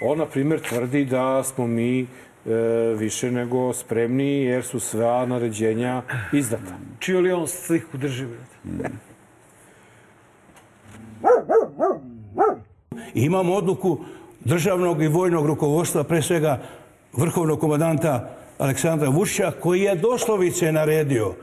on, 0.02 0.18
na 0.18 0.26
primjer, 0.26 0.62
tvrdi 0.62 1.06
da 1.06 1.44
smo 1.44 1.68
mi 1.68 2.02
e, 2.02 2.06
više 2.98 3.32
nego 3.32 3.74
spremni 3.74 4.44
jer 4.44 4.64
su 4.64 4.80
sva 4.80 5.26
naređenja 5.26 6.02
izdata. 6.34 6.78
Čio 7.00 7.20
li 7.20 7.32
on 7.32 7.48
sliku 7.48 7.98
drži, 7.98 8.26
brate? 8.64 8.96
Imamo 13.14 13.54
odluku 13.54 13.98
državnog 14.40 15.04
i 15.04 15.08
vojnog 15.08 15.46
rukovodstva, 15.46 16.04
pre 16.04 16.22
svega 16.22 16.62
vrhovnog 17.14 17.60
komandanta 17.60 18.30
Aleksandra 18.58 19.10
Vučića, 19.10 19.52
koji 19.62 19.82
je 19.82 19.96
doslovice 19.96 20.72
naredio 20.72 21.34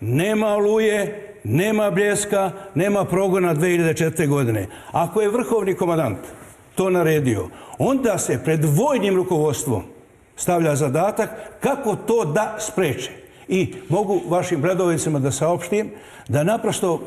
nema 0.00 0.46
oluje, 0.46 1.26
nema 1.44 1.90
bljeska, 1.90 2.50
nema 2.74 3.04
progona 3.04 3.54
2004. 3.54 4.28
godine. 4.28 4.66
Ako 4.92 5.20
je 5.20 5.28
vrhovni 5.28 5.74
komandant 5.74 6.18
to 6.74 6.90
naredio, 6.90 7.48
onda 7.78 8.18
se 8.18 8.40
pred 8.44 8.64
vojnim 8.64 9.16
rukovodstvom 9.16 9.82
stavlja 10.36 10.76
zadatak 10.76 11.30
kako 11.60 11.96
to 11.96 12.24
da 12.24 12.56
spreče. 12.60 13.10
I 13.48 13.74
mogu 13.88 14.20
vašim 14.28 14.62
predovicama 14.62 15.18
da 15.18 15.30
saopštim 15.30 15.90
da 16.28 16.42
naprosto 16.42 17.00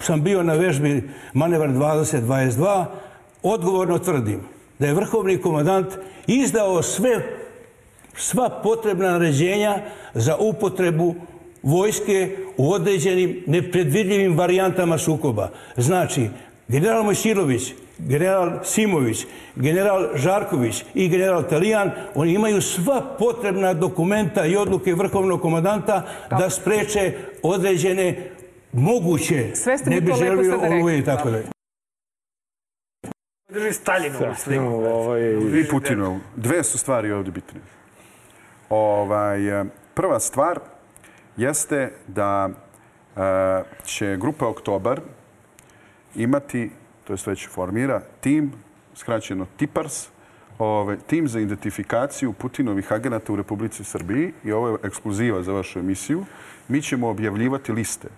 sam 0.00 0.22
bio 0.22 0.42
na 0.42 0.52
vežbi 0.52 1.10
Manevar 1.32 1.68
2022, 1.68 2.84
odgovorno 3.42 3.98
tvrdim 3.98 4.55
da 4.78 4.86
je 4.86 4.94
vrhovni 4.94 5.38
komandant 5.38 5.86
izdao 6.26 6.82
sve, 6.82 7.22
sva 8.16 8.60
potrebna 8.62 9.10
naređenja 9.10 9.78
za 10.14 10.36
upotrebu 10.36 11.14
vojske 11.62 12.36
u 12.56 12.72
određenim 12.72 13.42
nepredvidljivim 13.46 14.36
varijantama 14.38 14.98
sukoba. 14.98 15.50
Znači, 15.76 16.28
general 16.68 17.02
Mojsilović, 17.02 17.72
general 17.98 18.50
Simović, 18.64 19.26
general 19.56 20.08
Žarković 20.14 20.84
i 20.94 21.08
general 21.08 21.42
Talijan, 21.42 21.90
oni 22.14 22.32
imaju 22.32 22.62
sva 22.62 23.16
potrebna 23.18 23.74
dokumenta 23.74 24.46
i 24.46 24.56
odluke 24.56 24.94
vrhovnog 24.94 25.40
komandanta 25.40 26.02
da 26.30 26.50
spreče 26.50 27.12
određene 27.42 28.30
moguće. 28.72 29.46
Ne 29.86 30.00
bi 30.00 30.12
želio 30.18 30.60
rekli. 30.62 30.80
oluje 30.80 30.98
i 30.98 31.04
tako 31.04 31.30
da. 31.30 31.55
Drži 33.48 33.72
Stalinovu 33.72 34.34
sliku. 34.34 34.64
Ovaj, 34.64 35.20
I 35.60 35.68
Putinovu. 35.70 36.20
Dve 36.36 36.64
su 36.64 36.78
stvari 36.78 37.12
ovdje 37.12 37.32
bitne. 37.32 37.60
Ovaj, 38.70 39.60
e, 39.60 39.64
prva 39.94 40.20
stvar 40.20 40.60
jeste 41.36 41.92
da 42.06 42.48
e, 42.48 43.62
će 43.84 44.16
grupa 44.20 44.48
Oktobar 44.48 45.00
imati, 46.14 46.70
to 47.04 47.12
je 47.12 47.18
već 47.26 47.48
formira, 47.48 48.02
tim, 48.20 48.52
skraćeno 48.94 49.46
TIPARS, 49.56 50.08
ovaj, 50.58 50.96
tim 51.06 51.28
za 51.28 51.40
identifikaciju 51.40 52.32
Putinovih 52.32 52.92
agenata 52.92 53.32
u 53.32 53.36
Republici 53.36 53.84
Srbiji 53.84 54.32
i 54.44 54.52
ovo 54.52 54.68
je 54.68 54.76
ekskluziva 54.82 55.42
za 55.42 55.52
vašu 55.52 55.78
emisiju. 55.78 56.24
Mi 56.68 56.82
ćemo 56.82 57.08
objavljivati 57.08 57.72
liste 57.72 58.08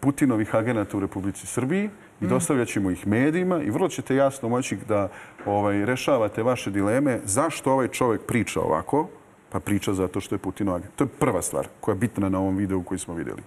Putinovih 0.00 0.54
agenata 0.54 0.96
u 0.96 1.00
Republici 1.00 1.46
Srbiji 1.46 1.90
i 2.22 2.26
dostavljat 2.26 2.68
ćemo 2.68 2.90
ih 2.90 3.06
medijima 3.06 3.62
i 3.62 3.70
vrlo 3.70 3.88
ćete 3.88 4.16
jasno 4.16 4.48
moći 4.48 4.78
da 4.88 5.08
ovaj, 5.46 5.84
rešavate 5.84 6.42
vaše 6.42 6.70
dileme 6.70 7.20
zašto 7.24 7.72
ovaj 7.72 7.88
čovjek 7.88 8.22
priča 8.26 8.60
ovako, 8.60 9.08
pa 9.50 9.60
priča 9.60 9.94
zato 9.94 10.20
što 10.20 10.34
je 10.34 10.38
Putinov 10.38 10.74
agent. 10.74 10.94
To 10.96 11.04
je 11.04 11.08
prva 11.08 11.42
stvar 11.42 11.68
koja 11.80 11.92
je 11.92 11.98
bitna 11.98 12.28
na 12.28 12.38
ovom 12.38 12.56
videu 12.56 12.82
koji 12.82 12.98
smo 12.98 13.14
vidjeli. 13.14 13.42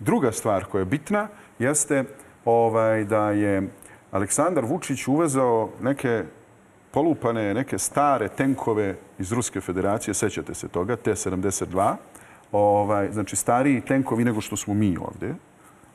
Druga 0.00 0.32
stvar 0.32 0.64
koja 0.64 0.80
je 0.80 0.84
bitna 0.84 1.28
jeste 1.58 2.04
ovaj, 2.44 3.04
da 3.04 3.30
je 3.30 3.68
Aleksandar 4.10 4.64
Vučić 4.64 5.08
uvezao 5.08 5.70
neke 5.82 6.24
polupane, 6.90 7.54
neke 7.54 7.78
stare 7.78 8.28
tenkove 8.28 8.96
iz 9.18 9.32
Ruske 9.32 9.60
federacije, 9.60 10.14
sećate 10.14 10.54
se 10.54 10.68
toga, 10.68 10.96
T-72, 10.96 11.94
ovaj, 12.52 13.12
znači 13.12 13.36
stariji 13.36 13.80
tenkovi 13.80 14.24
nego 14.24 14.40
što 14.40 14.56
smo 14.56 14.74
mi 14.74 14.96
ovdje. 14.96 15.34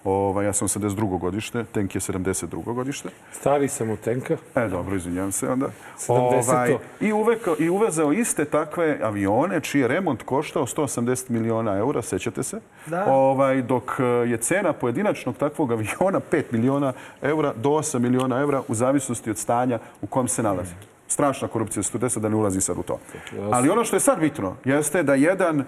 Ovaj, 0.03 0.45
ja 0.45 0.53
sam 0.53 0.67
82. 0.67 1.19
godište, 1.19 1.63
tenk 1.63 1.95
je 1.95 2.01
72. 2.01 2.73
godište. 2.73 3.09
Stari 3.31 3.67
sam 3.67 3.89
od 3.89 3.99
tenka. 3.99 4.37
E, 4.55 4.67
dobro, 4.67 4.95
izvinjam 4.95 5.31
se 5.31 5.49
onda. 5.49 5.67
70-to. 5.97 6.79
I, 6.99 7.13
uvekao, 7.13 7.55
I 7.59 7.69
uvezao 7.69 8.13
iste 8.13 8.45
takve 8.45 8.99
avione 9.03 9.59
čiji 9.61 9.81
je 9.81 9.87
remont 9.87 10.23
koštao 10.23 10.65
180 10.65 11.29
miliona 11.29 11.77
eura, 11.77 12.01
sećate 12.01 12.43
se? 12.43 12.59
Da. 12.85 13.05
Ovaj, 13.05 13.61
dok 13.61 13.91
e, 13.99 14.03
je 14.03 14.37
cena 14.37 14.73
pojedinačnog 14.73 15.37
takvog 15.37 15.71
aviona 15.71 16.19
5 16.31 16.43
miliona 16.51 16.93
eura 17.21 17.53
do 17.53 17.69
8 17.69 17.99
miliona 17.99 18.39
eura 18.39 18.61
u 18.67 18.75
zavisnosti 18.75 19.29
od 19.29 19.37
stanja 19.37 19.79
u 20.01 20.07
kom 20.07 20.27
se 20.27 20.43
nalazi. 20.43 20.73
Strašna 21.11 21.47
korupcija 21.47 21.83
se 21.83 21.91
tu 21.91 21.97
desa 21.97 22.19
da 22.19 22.29
ne 22.29 22.35
ulazi 22.35 22.61
sad 22.61 22.77
u 22.77 22.83
to. 22.83 22.99
Ali 23.51 23.69
ono 23.69 23.83
što 23.83 23.95
je 23.95 23.99
sad 23.99 24.19
bitno 24.19 24.55
jeste 24.65 25.03
da 25.03 25.15
jedan 25.15 25.59
uh, 25.59 25.65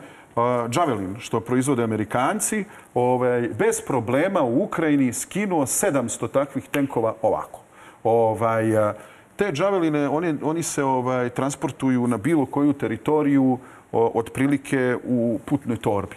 Javelin, 0.76 1.16
što 1.20 1.40
proizvode 1.40 1.84
Amerikanci, 1.84 2.64
ovaj, 2.94 3.50
bez 3.60 3.82
problema 3.88 4.42
u 4.42 4.64
Ukrajini 4.64 5.14
skinuo 5.14 5.66
700 5.66 6.32
takvih 6.32 6.68
tenkova 6.72 7.16
ovako. 7.22 7.60
Ovaj, 8.04 8.78
a, 8.78 8.94
te 9.36 9.52
Javeline, 9.56 10.10
oni, 10.10 10.36
oni 10.44 10.64
se 10.64 10.84
ovaj, 10.84 11.30
transportuju 11.30 12.08
na 12.08 12.18
bilo 12.18 12.46
koju 12.46 12.74
teritoriju 12.74 13.58
o, 13.92 14.12
otprilike 14.16 14.98
u 15.04 15.40
putnoj 15.46 15.78
torbi. 15.78 16.16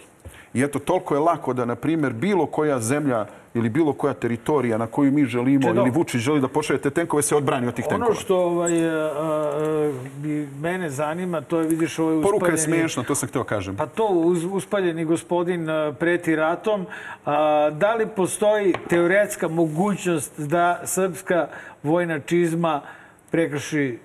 I 0.53 0.63
eto, 0.63 0.79
toliko 0.79 1.13
je 1.15 1.19
lako 1.19 1.53
da, 1.53 1.65
na 1.65 1.75
primjer, 1.75 2.13
bilo 2.13 2.45
koja 2.45 2.79
zemlja 2.79 3.25
ili 3.57 3.69
bilo 3.69 3.93
koja 3.93 4.13
teritorija 4.13 4.77
na 4.77 4.87
koju 4.87 5.11
mi 5.11 5.25
želimo 5.25 5.67
Čedo. 5.67 5.81
ili 5.81 5.89
Vučić 5.89 6.21
želi 6.21 6.41
da 6.41 6.47
pošalje 6.47 6.81
te 6.81 6.89
tenkove 6.89 7.23
se 7.23 7.35
odbrani 7.35 7.67
od 7.67 7.73
tih 7.73 7.85
tenkova. 7.85 8.05
Ono 8.05 8.15
što 8.15 8.37
ovaj, 8.37 8.89
a, 8.89 8.93
a, 8.93 9.91
bi 10.17 10.47
mene 10.61 10.89
zanima, 10.89 11.41
to 11.41 11.59
je, 11.59 11.67
vidiš, 11.67 11.99
ovaj 11.99 12.21
Poruka 12.21 12.45
je 12.45 12.53
uspaljeni... 12.53 12.77
smiješna, 12.77 13.03
to 13.03 13.15
sam 13.15 13.29
htio 13.29 13.43
kažem. 13.43 13.75
Pa 13.75 13.85
to, 13.85 14.07
uz, 14.07 14.45
uspaljeni 14.51 15.05
gospodin 15.05 15.67
preti 15.99 16.35
ratom. 16.35 16.85
A, 17.25 17.69
da 17.69 17.95
li 17.95 18.07
postoji 18.07 18.73
teoretska 18.89 19.47
mogućnost 19.47 20.39
da 20.39 20.81
srpska 20.85 21.47
vojna 21.83 22.19
čizma 22.19 22.81
prekrši 23.31 23.99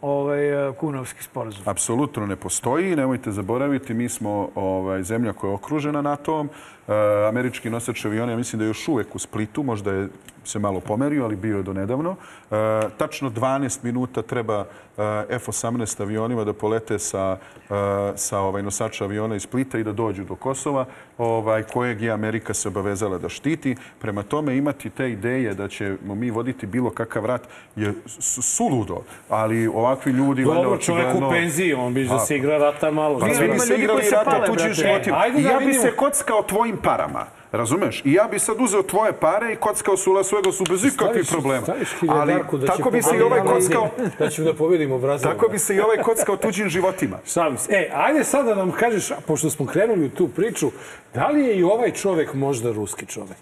ovaj, 0.00 0.38
kunovski 0.80 1.22
sporazum? 1.22 1.62
Apsolutno 1.66 2.26
ne 2.26 2.36
postoji. 2.36 2.96
Nemojte 2.96 3.32
zaboraviti, 3.32 3.94
mi 3.94 4.08
smo 4.08 4.48
ovaj, 4.54 5.02
zemlja 5.02 5.32
koja 5.32 5.50
je 5.50 5.54
okružena 5.54 6.02
NATO-om. 6.02 6.48
E, 6.88 6.92
američki 7.28 7.70
nosač 7.70 8.04
aviona, 8.04 8.32
ja 8.32 8.36
mislim 8.36 8.58
da 8.58 8.64
je 8.64 8.68
još 8.68 8.88
uvek 8.88 9.14
u 9.14 9.18
Splitu, 9.18 9.62
možda 9.62 9.92
je 9.92 10.08
se 10.46 10.58
malo 10.58 10.80
pomerio, 10.80 11.24
ali 11.24 11.36
bio 11.36 11.56
je 11.56 11.62
do 11.62 11.72
nedavno. 11.72 12.16
E, 12.50 12.54
tačno 12.98 13.30
12 13.30 13.78
minuta 13.82 14.22
treba 14.22 14.64
e, 14.98 15.24
F-18 15.28 16.02
avionima 16.02 16.44
da 16.44 16.52
polete 16.52 16.98
sa, 16.98 17.36
e, 17.36 18.16
sa 18.16 18.38
ovaj, 18.38 18.62
nosača 18.62 19.04
aviona 19.04 19.36
iz 19.36 19.42
Splita 19.42 19.78
i 19.78 19.84
da 19.84 19.92
dođu 19.92 20.24
do 20.24 20.34
Kosova, 20.34 20.84
ovaj, 21.18 21.62
kojeg 21.62 22.02
je 22.02 22.10
Amerika 22.10 22.54
se 22.54 22.68
obavezala 22.68 23.18
da 23.18 23.28
štiti. 23.28 23.76
Prema 23.98 24.22
tome, 24.22 24.56
imati 24.56 24.90
te 24.90 25.10
ideje 25.10 25.54
da 25.54 25.68
ćemo 25.68 26.14
mi 26.14 26.30
voditi 26.30 26.66
bilo 26.66 26.90
kakav 26.90 27.26
rat 27.26 27.48
je 27.76 27.92
su- 28.06 28.42
suludo, 28.42 29.02
ali 29.28 29.66
ovakvi 29.66 30.12
ljudi... 30.12 30.44
Dobro, 30.44 30.78
čovjek 30.78 31.14
u 31.14 31.30
penziji, 31.30 31.74
on 31.74 31.94
bi 31.94 32.04
da 32.04 32.18
se 32.18 32.36
igra 32.36 32.58
rata 32.58 32.90
malo. 32.90 33.18
Pa 33.18 33.26
bi 33.26 33.58
se 33.58 33.76
igrali 33.76 34.02
rata 34.10 34.44
tuđim 34.46 34.72
životima. 34.72 35.16
Da 35.28 35.50
ja 35.50 35.58
bi 35.58 35.72
se 35.72 35.92
kockao 35.96 36.42
tvojim 36.42 36.75
parama. 36.76 37.26
Razumeš? 37.52 38.02
I 38.04 38.12
ja 38.12 38.28
bi 38.30 38.38
sad 38.38 38.56
uzeo 38.60 38.82
tvoje 38.82 39.12
pare 39.12 39.52
i 39.52 39.56
kockao 39.56 39.96
su 39.96 40.12
Las 40.12 40.32
Vegasu 40.32 40.64
bez 40.70 40.84
ikakvih 40.84 41.28
problema. 41.30 41.62
Staviš 41.62 41.88
Ali 42.08 42.34
da 42.52 42.66
tako 42.66 42.90
bi 42.90 43.02
se 43.02 43.16
i 43.16 43.22
ovaj 43.22 43.40
kockao... 43.40 43.88
Da 44.18 44.28
ćemo 44.28 44.52
da 44.52 44.54
pobedimo 44.54 44.98
Brazil. 44.98 45.30
Tako 45.30 45.48
bi 45.48 45.58
se 45.58 45.76
i 45.76 45.80
ovaj 45.80 45.96
kockao 45.96 46.36
tuđim 46.36 46.68
životima. 46.68 47.18
Šalim 47.26 47.58
se. 47.58 47.72
E, 47.72 47.90
ajde 47.94 48.24
sad 48.24 48.46
da 48.46 48.54
nam 48.54 48.72
kažeš, 48.72 49.12
pošto 49.26 49.50
smo 49.50 49.66
krenuli 49.66 50.06
u 50.06 50.10
tu 50.10 50.28
priču, 50.28 50.70
da 51.14 51.28
li 51.28 51.40
je 51.40 51.56
i 51.56 51.62
ovaj 51.62 51.90
čovek 51.90 52.34
možda 52.34 52.72
ruski 52.72 53.06
čovek? 53.06 53.38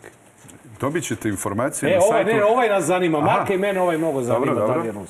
Dobit 0.80 1.04
ćete 1.04 1.28
informacije 1.28 1.92
E, 1.92 1.98
na 1.98 2.04
ovaj, 2.04 2.24
sajtu. 2.24 2.36
ne, 2.38 2.44
ovaj 2.44 2.68
nas 2.68 2.84
zanima. 2.84 3.20
Marka 3.20 3.54
i 3.54 3.58
mene 3.58 3.80
ovaj 3.80 3.98
mnogo 3.98 4.22
zanima. 4.22 4.54
Dobro, 4.54 4.66
da 4.66 4.74
dobro. 4.74 5.04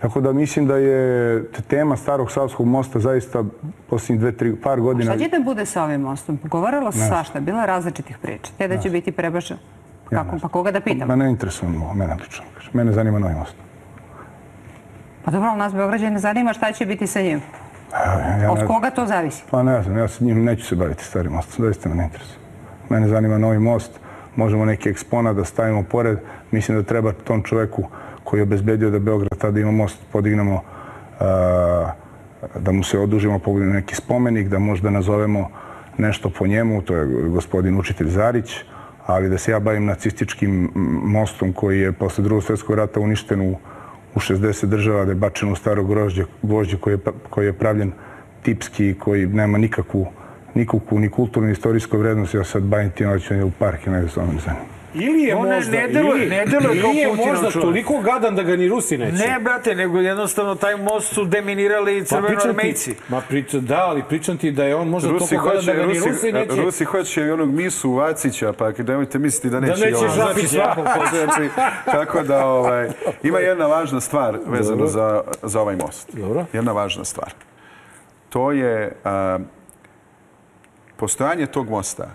Tako 0.00 0.20
da 0.20 0.32
mislim 0.32 0.66
da 0.66 0.76
je 0.76 1.44
tema 1.68 1.96
Starog 1.96 2.32
Savskog 2.32 2.66
mosta 2.66 2.98
zaista 2.98 3.44
posljednjih 3.90 4.20
dve, 4.20 4.32
tri, 4.32 4.56
par 4.56 4.80
godina... 4.80 5.12
Šta 5.12 5.24
će 5.24 5.28
da 5.28 5.44
bude 5.44 5.66
sa 5.66 5.84
ovim 5.84 6.00
mostom? 6.00 6.38
Govorilo 6.44 6.92
se 6.92 7.06
svašta, 7.08 7.40
bilo 7.40 7.60
je 7.60 7.66
različitih 7.66 8.18
priča. 8.18 8.52
Te 8.58 8.68
da 8.68 8.78
će 8.78 8.90
biti 8.90 9.12
prebačen. 9.12 9.56
Kako, 10.10 10.38
pa 10.42 10.48
koga 10.48 10.70
da 10.70 10.80
pitam? 10.80 11.08
Ma 11.08 11.16
ne 11.16 11.30
interesuje 11.30 11.70
me, 11.70 11.78
mene 11.94 12.14
lično. 12.14 12.44
Mene 12.72 12.92
zanima 12.92 13.18
novi 13.18 13.34
most. 13.34 13.54
Pa 15.24 15.30
dobro, 15.30 15.48
ali 15.48 15.58
nas 15.58 15.74
Beograđane 15.74 16.18
zanima 16.18 16.52
šta 16.52 16.72
će 16.72 16.86
biti 16.86 17.06
sa 17.06 17.20
njim. 17.20 17.40
Ja, 17.92 18.38
ja 18.42 18.52
Od 18.52 18.58
ne- 18.58 18.66
koga 18.66 18.90
to 18.90 19.06
zavisi? 19.06 19.42
Pa 19.50 19.62
ne 19.62 19.82
znam, 19.82 19.98
ja 19.98 20.08
se 20.08 20.24
njim 20.24 20.44
neću 20.44 20.66
se 20.66 20.76
baviti 20.76 21.04
starim 21.04 21.32
mostom, 21.32 21.64
zaista 21.64 21.88
me 21.88 21.94
ne 21.94 22.04
interesuje. 22.04 22.38
Mene 22.88 23.08
zanima 23.08 23.38
novi 23.38 23.58
most, 23.58 24.00
možemo 24.36 24.64
neki 24.64 24.88
eksponat 24.88 25.36
da 25.36 25.44
stavimo 25.44 25.82
pored. 25.82 26.18
Mislim 26.50 26.76
da 26.76 26.82
treba 26.82 27.12
tom 27.12 27.42
čoveku 27.42 27.84
koji 28.28 28.40
je 28.40 28.42
obezbedio 28.42 28.90
da 28.90 28.98
Beograd 28.98 29.38
tada 29.38 29.60
ima 29.60 29.70
most, 29.70 29.98
podignemo, 30.12 30.60
a, 31.20 31.92
da 32.58 32.72
mu 32.72 32.84
se 32.84 32.98
odužimo, 32.98 33.38
podignemo 33.38 33.74
neki 33.74 33.94
spomenik, 33.94 34.48
da 34.48 34.58
možda 34.58 34.90
nazovemo 34.90 35.48
nešto 35.98 36.30
po 36.30 36.46
njemu, 36.46 36.82
to 36.82 36.96
je 36.96 37.28
gospodin 37.28 37.78
učitelj 37.78 38.08
Zarić, 38.08 38.52
ali 39.06 39.28
da 39.28 39.38
se 39.38 39.52
ja 39.52 39.60
bavim 39.60 39.86
nacističkim 39.86 40.70
mostom 41.02 41.52
koji 41.52 41.80
je 41.80 41.92
posle 41.92 42.24
drugog 42.24 42.44
svjetskog 42.44 42.76
rata 42.76 43.00
uništen 43.00 43.40
u, 43.40 43.56
u 44.14 44.20
60 44.20 44.66
država, 44.66 45.04
da 45.04 45.10
je 45.10 45.22
bačen 45.24 45.52
u 45.52 45.56
staro 45.56 45.84
grožđe, 45.84 46.76
koji 46.80 46.94
je, 46.94 46.98
pa- 46.98 47.16
koji 47.30 47.46
je 47.46 47.52
pravljen 47.52 47.92
tipski, 48.42 48.94
koji 48.98 49.26
nema 49.26 49.58
nikakvu, 49.58 50.06
nikakvu 50.54 50.98
ni 50.98 51.08
kulturnu, 51.10 51.46
ni 51.46 51.52
istorijsku 51.52 51.98
vrednost. 51.98 52.34
Ja 52.34 52.44
sad 52.44 52.62
bavim 52.62 52.90
tim, 52.90 53.08
ali 53.08 53.20
ću 53.20 53.34
u 53.46 53.50
park 53.58 53.86
i 53.86 53.90
ovim 53.90 54.08
zanima. 54.14 54.77
Ili 54.98 55.22
je 55.22 55.34
On 55.36 55.48
možda, 55.48 55.72
ne 55.72 55.88
deluje- 55.88 56.16
ili, 56.16 56.26
ne 56.28 56.46
deluje 56.46 56.76
ili 56.76 56.96
je 56.96 57.08
možda 57.08 57.50
čovjek. 57.50 57.62
toliko 57.62 58.00
gadan 58.00 58.36
da 58.36 58.42
ga 58.42 58.56
ni 58.56 58.68
Rusi 58.68 58.98
neće. 58.98 59.16
Ne, 59.18 59.38
brate, 59.40 59.74
nego 59.74 59.98
jednostavno 59.98 60.54
taj 60.54 60.76
most 60.76 61.14
su 61.14 61.24
deminirali 61.24 62.00
Pa 62.00 62.06
crvenoarmejci. 62.06 62.94
ti, 62.94 63.00
ma 63.08 63.20
pričam, 63.20 63.60
da, 63.60 63.78
ali 63.78 64.02
pričam 64.02 64.38
ti 64.38 64.50
da 64.50 64.64
je 64.64 64.74
on 64.76 64.88
možda 64.88 65.10
Rusi 65.10 65.28
toliko 65.28 65.44
gadan 65.44 65.56
hoće, 65.56 65.66
da 65.66 65.74
ga 65.74 65.82
ni 65.82 65.94
Rusi, 65.94 66.08
Rusi 66.08 66.32
neće. 66.32 66.56
Rusi 66.56 66.84
hoće 66.84 67.22
i 67.22 67.30
onog 67.30 67.50
misu 67.50 67.92
Vacića, 67.92 68.52
pa 68.52 68.70
nemojte 68.78 69.18
misliti 69.18 69.50
da 69.50 69.60
neće, 69.60 69.72
neće 69.74 69.90
i 69.90 69.94
ovo. 69.94 70.08
Žapića. 70.08 70.74
Znači, 71.24 71.48
tako 71.84 72.22
da, 72.22 72.46
ovaj, 72.46 72.88
ima 73.22 73.38
jedna 73.38 73.66
važna 73.66 74.00
stvar 74.00 74.38
vezano 74.46 74.86
za, 74.86 75.22
za 75.42 75.60
ovaj 75.60 75.76
most. 75.76 76.10
Dobro. 76.14 76.44
Jedna 76.52 76.72
važna 76.72 77.04
stvar. 77.04 77.32
To 78.28 78.52
je 78.52 78.92
a, 79.04 79.38
postojanje 80.96 81.46
tog 81.46 81.68
mosta 81.70 82.10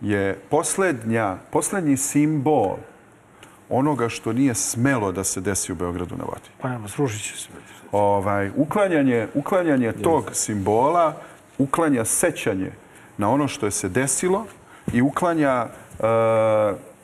je 0.00 0.38
poslednja, 0.50 1.36
poslednji 1.50 1.96
simbol 1.96 2.76
onoga 3.68 4.08
što 4.08 4.32
nije 4.32 4.54
smelo 4.54 5.12
da 5.12 5.24
se 5.24 5.40
desi 5.40 5.72
u 5.72 5.74
Beogradu 5.74 6.16
na 6.16 6.24
vodi. 6.24 6.48
Pa 6.60 6.68
nema, 6.68 6.88
srušit 6.88 7.22
će 7.22 7.38
se. 7.38 7.48
Ovaj, 7.92 8.50
uklanjanje, 8.56 9.28
uklanjanje 9.34 9.92
tog 9.92 10.30
simbola 10.32 11.14
uklanja 11.58 12.04
sećanje 12.04 12.70
na 13.18 13.30
ono 13.30 13.48
što 13.48 13.66
je 13.66 13.70
se 13.70 13.88
desilo 13.88 14.46
i 14.92 15.02
uklanja 15.02 15.48
e, 15.48 15.68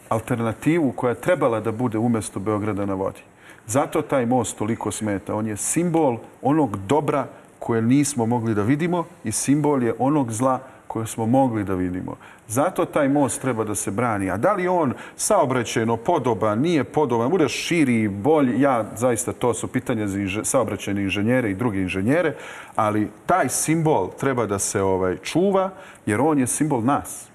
alternativu 0.08 0.92
koja 0.92 1.10
je 1.10 1.20
trebala 1.20 1.60
da 1.60 1.72
bude 1.72 1.98
umjesto 1.98 2.40
Beograda 2.40 2.86
na 2.86 2.94
vodi. 2.94 3.20
Zato 3.66 4.02
taj 4.02 4.26
most 4.26 4.58
toliko 4.58 4.90
smeta. 4.90 5.34
On 5.34 5.46
je 5.46 5.56
simbol 5.56 6.18
onog 6.42 6.76
dobra 6.76 7.26
koje 7.58 7.82
nismo 7.82 8.26
mogli 8.26 8.54
da 8.54 8.62
vidimo 8.62 9.04
i 9.24 9.32
simbol 9.32 9.82
je 9.82 9.94
onog 9.98 10.32
zla 10.32 10.60
koje 10.92 11.06
smo 11.06 11.26
mogli 11.26 11.64
da 11.64 11.74
vidimo. 11.74 12.16
Zato 12.48 12.84
taj 12.84 13.08
most 13.08 13.40
treba 13.40 13.64
da 13.64 13.74
se 13.74 13.90
brani. 13.90 14.30
A 14.30 14.36
da 14.36 14.52
li 14.52 14.68
on 14.68 14.92
saobraćajno 15.16 15.96
podoban, 15.96 16.60
nije 16.60 16.84
podoban, 16.84 17.30
bude 17.30 17.48
širi, 17.48 18.08
bolji, 18.08 18.60
ja 18.60 18.84
zaista 18.96 19.32
to 19.32 19.54
su 19.54 19.68
pitanja 19.68 20.06
za 20.06 20.18
inže, 20.18 20.44
saobraćajne 20.44 21.02
inženjere 21.02 21.50
i 21.50 21.54
druge 21.54 21.80
inženjere, 21.80 22.34
ali 22.76 23.08
taj 23.26 23.48
simbol 23.48 24.10
treba 24.20 24.46
da 24.46 24.58
se 24.58 24.82
ovaj 24.82 25.16
čuva 25.16 25.70
jer 26.06 26.20
on 26.20 26.38
je 26.38 26.46
simbol 26.46 26.84
nas. 26.84 27.28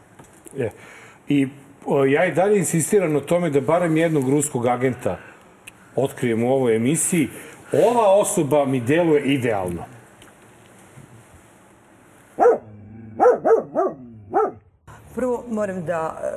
Je. 0.55 0.71
I 1.27 1.47
o, 1.85 2.05
ja 2.05 2.25
i 2.25 2.33
dalje 2.33 2.57
insistiram 2.57 3.13
na 3.13 3.19
tome 3.19 3.49
da 3.49 3.61
barem 3.61 3.97
jednog 3.97 4.29
ruskog 4.29 4.67
agenta 4.67 5.17
otkrijem 5.95 6.43
u 6.43 6.53
ovoj 6.53 6.75
emisiji. 6.75 7.29
Ova 7.73 8.13
osoba 8.21 8.65
mi 8.65 8.79
deluje 8.79 9.23
idealno. 9.33 9.96
Prvo 15.17 15.43
moram 15.51 15.85
da 15.85 16.17
e, 16.23 16.31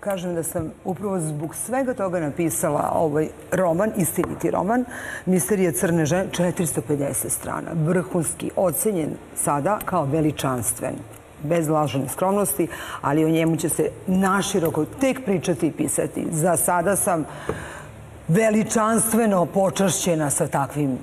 kažem 0.00 0.34
da 0.34 0.42
sam 0.42 0.72
upravo 0.84 1.20
zbog 1.20 1.54
svega 1.54 1.94
toga 1.94 2.20
napisala 2.20 2.92
ovaj 2.94 3.28
roman, 3.52 3.92
istiniti 3.96 4.50
roman, 4.50 4.84
Misterija 5.26 5.72
crne 5.72 6.06
žene, 6.06 6.26
450 6.30 7.28
strana, 7.28 7.70
vrhunski, 7.74 8.50
ocenjen 8.56 9.10
sada 9.36 9.78
kao 9.84 10.04
veličanstven 10.04 10.94
bez 11.42 11.68
lažne 11.68 12.08
skromnosti, 12.08 12.68
ali 13.00 13.24
o 13.24 13.28
njemu 13.28 13.56
će 13.56 13.68
se 13.68 13.90
naširoko 14.06 14.84
tek 14.84 15.24
pričati 15.24 15.66
i 15.66 15.72
pisati. 15.72 16.26
Za 16.32 16.56
sada 16.56 16.96
sam 16.96 17.24
veličanstveno 18.28 19.46
počašćena 19.46 20.30
sa 20.30 20.46
takvim 20.46 20.98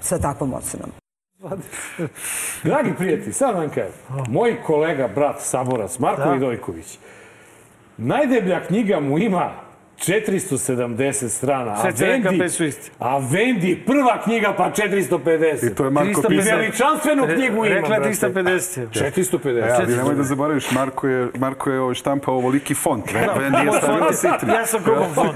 sa 0.00 0.18
takvom 0.18 0.54
ocenom. 0.54 1.05
Dragi 2.64 2.94
prijatelji, 2.98 3.32
sad 3.32 3.54
vam 3.56 3.68
kažem, 3.68 3.92
moj 4.28 4.56
kolega, 4.66 5.08
brat 5.08 5.40
Saborac, 5.40 5.98
Marko 5.98 6.22
Da. 6.22 6.32
Vidojković, 6.32 6.98
najdeblja 7.96 8.66
knjiga 8.66 9.00
mu 9.00 9.18
ima 9.18 9.50
470 9.98 11.28
strana, 11.28 11.72
a 11.72 11.92
Sve 11.92 12.20
Vendi, 12.22 12.48
su 12.48 12.64
isti. 12.64 12.90
a 12.98 13.18
Vendi 13.18 13.82
prva 13.86 14.20
knjiga 14.24 14.54
pa 14.56 14.70
450. 14.70 15.66
I 15.66 15.74
to 15.74 15.84
je 15.84 15.90
Marko 15.90 16.20
350. 16.20 16.34
I 16.34 16.38
pisao. 16.38 16.58
veličanstvenu 16.58 17.26
knjigu 17.34 17.64
ima, 17.64 17.74
Rekla 17.74 17.94
je 17.94 18.00
brate. 18.00 18.16
350. 18.26 18.86
450. 18.92 19.58
E, 19.58 19.72
ali 19.82 19.96
nemoj 19.96 20.14
da 20.14 20.22
zaboraviš, 20.22 20.70
Marko 20.70 21.08
je, 21.08 21.28
Marko 21.38 21.70
je 21.70 21.80
ovaj 21.80 21.94
štampao 21.94 22.34
ovoliki 22.34 22.74
font. 22.74 23.04
Vendi 23.38 23.58
je 23.66 23.72
stavio 23.78 24.12
sitri. 24.12 24.50
Ja 24.50 24.66
sam 24.66 24.82
krupan 24.84 25.14
fond. 25.14 25.30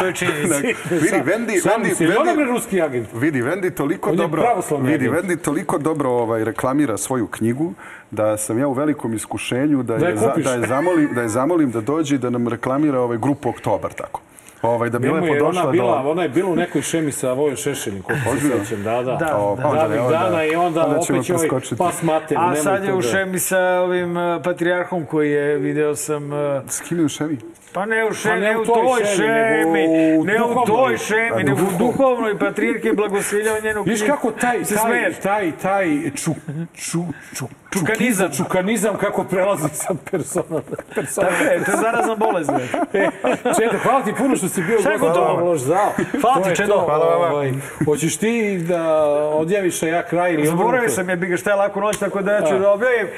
To 0.00 0.06
je 0.06 0.14
činjenica. 0.14 0.56
Vidi, 0.90 1.20
Vendi, 1.24 1.60
Šalim 1.60 1.82
Vendi, 1.82 1.94
se, 1.94 2.04
on 2.04 2.28
je 2.28 2.34
Vendi, 2.36 2.52
ruski 2.52 2.82
agent. 2.82 3.08
Vidi, 3.14 3.42
Vendi 3.42 3.70
toliko 3.70 4.10
On 4.10 4.14
je 4.14 4.18
dobro, 4.18 4.42
pravoslavni 4.42 4.92
vidi, 4.92 5.08
agent. 5.08 5.20
Vendi 5.20 5.42
toliko 5.42 5.78
dobro 5.78 6.10
ovaj, 6.10 6.44
reklamira 6.44 6.96
svoju 6.98 7.26
knjigu 7.26 7.74
da 8.12 8.36
sam 8.36 8.58
ja 8.58 8.68
u 8.68 8.72
velikom 8.72 9.14
iskušenju 9.14 9.82
da, 9.82 9.98
Da 9.98 10.06
je 10.06 10.10
je, 10.10 10.16
za, 10.16 10.32
da, 10.36 10.50
je 10.50 10.66
zamolim, 10.66 11.14
da 11.14 11.22
je 11.22 11.28
zamolim 11.28 11.70
da 11.70 11.80
dođe 11.80 12.14
i 12.14 12.18
da 12.18 12.30
nam 12.30 12.48
reklamira 12.48 13.00
ovaj 13.00 13.18
grupu 13.18 13.48
Oktobar 13.48 13.92
tako. 13.92 14.20
Ovaj, 14.62 14.90
da 14.90 14.98
bi 14.98 15.06
Njemu 15.06 15.16
lepo 15.16 15.34
je 15.34 15.40
došla 15.40 15.62
ona, 15.62 15.70
bila, 15.72 16.02
do... 16.02 16.10
ona 16.10 16.22
je 16.22 16.28
bila 16.28 16.50
u 16.50 16.56
nekoj 16.56 16.82
šemi 16.82 17.12
sa 17.12 17.32
Vojom 17.32 17.56
Šešeljem, 17.56 18.02
koliko 18.02 18.24
se 18.24 18.30
Ozbiljno? 18.30 18.64
sećam, 18.64 18.82
da, 18.82 19.02
da. 19.02 19.16
Da, 19.16 19.36
O, 19.36 19.56
da. 19.56 19.68
onda- 19.68 19.88
dana 20.10 20.44
i 20.44 20.54
onda, 20.56 20.84
onda 20.84 20.96
opet 20.96 21.24
će 21.24 21.34
ovaj 21.34 21.48
pas 21.78 22.02
mater. 22.02 22.36
A 22.40 22.54
sad 22.54 22.84
je 22.84 22.92
u 22.92 22.96
da- 22.96 23.02
šemi 23.02 23.38
sa 23.38 23.58
ovim 23.58 24.16
uh, 24.16 24.42
patrijarhom 24.44 25.04
koji 25.06 25.30
je, 25.30 25.58
video 25.58 25.96
sam... 25.96 26.24
uh, 26.24 26.38
S 26.68 26.80
kim 26.80 26.98
je 26.98 27.04
u 27.04 27.08
šemi? 27.08 27.38
Pa 27.72 27.86
ne 27.86 28.04
u 28.04 28.12
šemi, 28.12 28.34
Pa 28.34 28.40
ne 28.40 28.46
ne 28.46 28.58
u 28.58 28.64
toj 28.64 29.04
šemi, 29.06 29.86
ne 30.24 30.42
u 30.42 30.64
toj 30.66 30.98
šemi, 30.98 31.44
nego 31.44 31.60
u 31.62 31.78
duhovnoj. 31.78 32.38
patrijarke 32.38 32.92
blagosiljao 32.92 33.56
njenu 33.60 33.82
Viš 33.82 33.98
knjigu. 33.98 34.14
kako 34.14 34.30
taj, 34.30 34.64
Se 34.64 34.74
taj, 34.76 35.12
taj, 35.14 35.52
taj 35.52 35.86
ču, 36.14 36.30
ču, 36.76 36.98
ču, 37.34 37.44
Čukanizam. 37.72 38.30
čukanizam 38.32 38.96
kako 38.96 39.24
prelazi 39.24 39.68
sa 39.70 39.94
persona. 40.10 40.60
persona. 40.94 41.28
Tako 41.28 41.44
je, 41.44 41.64
to 41.64 41.70
je 41.70 41.76
zarazna 41.76 42.16
bolest. 42.16 42.50
bre. 42.50 42.66
Čedo, 43.56 43.78
hvala 43.78 44.02
ti 44.02 44.12
puno 44.14 44.36
što 44.36 44.48
si 44.48 44.62
bio 44.62 44.80
Šta 44.80 44.90
je 44.90 44.98
gost 44.98 45.12
gotovo? 45.12 45.36
na 45.36 45.42
loš 45.42 45.60
zao. 45.60 45.92
Hvala 46.20 46.42
ti, 46.42 46.56
Čedo. 46.56 46.78
Hvala 46.78 47.06
vama. 47.08 47.26
ovaj, 47.26 47.52
Hoćeš 47.84 48.16
ti 48.16 48.58
da 48.58 48.98
odjaviš, 49.28 49.82
a 49.82 49.88
ja 49.88 50.02
kraj 50.02 50.32
ili 50.32 50.46
Zaboravio 50.46 50.88
sam 50.90 51.10
je 51.10 51.16
bi 51.16 51.26
ga 51.26 51.36
šta 51.36 51.50
je 51.50 51.56
laku 51.56 51.80
noć, 51.80 51.98
tako 51.98 52.22
da 52.22 52.32
ja 52.32 52.42
ću 52.42 52.58
da 52.58 52.70
objavim. 52.70 53.08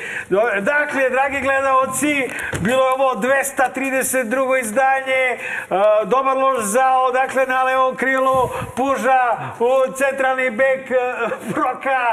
Dakle, 0.61 1.11
dragi 1.11 1.41
gledaoci, 1.41 2.29
bilo 2.61 2.79
je 2.79 2.93
ovo 2.93 3.15
232. 3.15 4.44
izdanje, 4.63 5.23
uh, 5.35 6.09
Dobar 6.09 6.37
lož 6.37 6.65
zao, 6.65 7.13
dakle 7.13 7.47
na 7.47 7.63
levom 7.63 7.97
krilu, 7.97 8.39
Puža, 8.77 9.23
u 9.61 9.93
centralni 9.93 10.51
bek 10.51 10.89
Proka, 11.55 12.05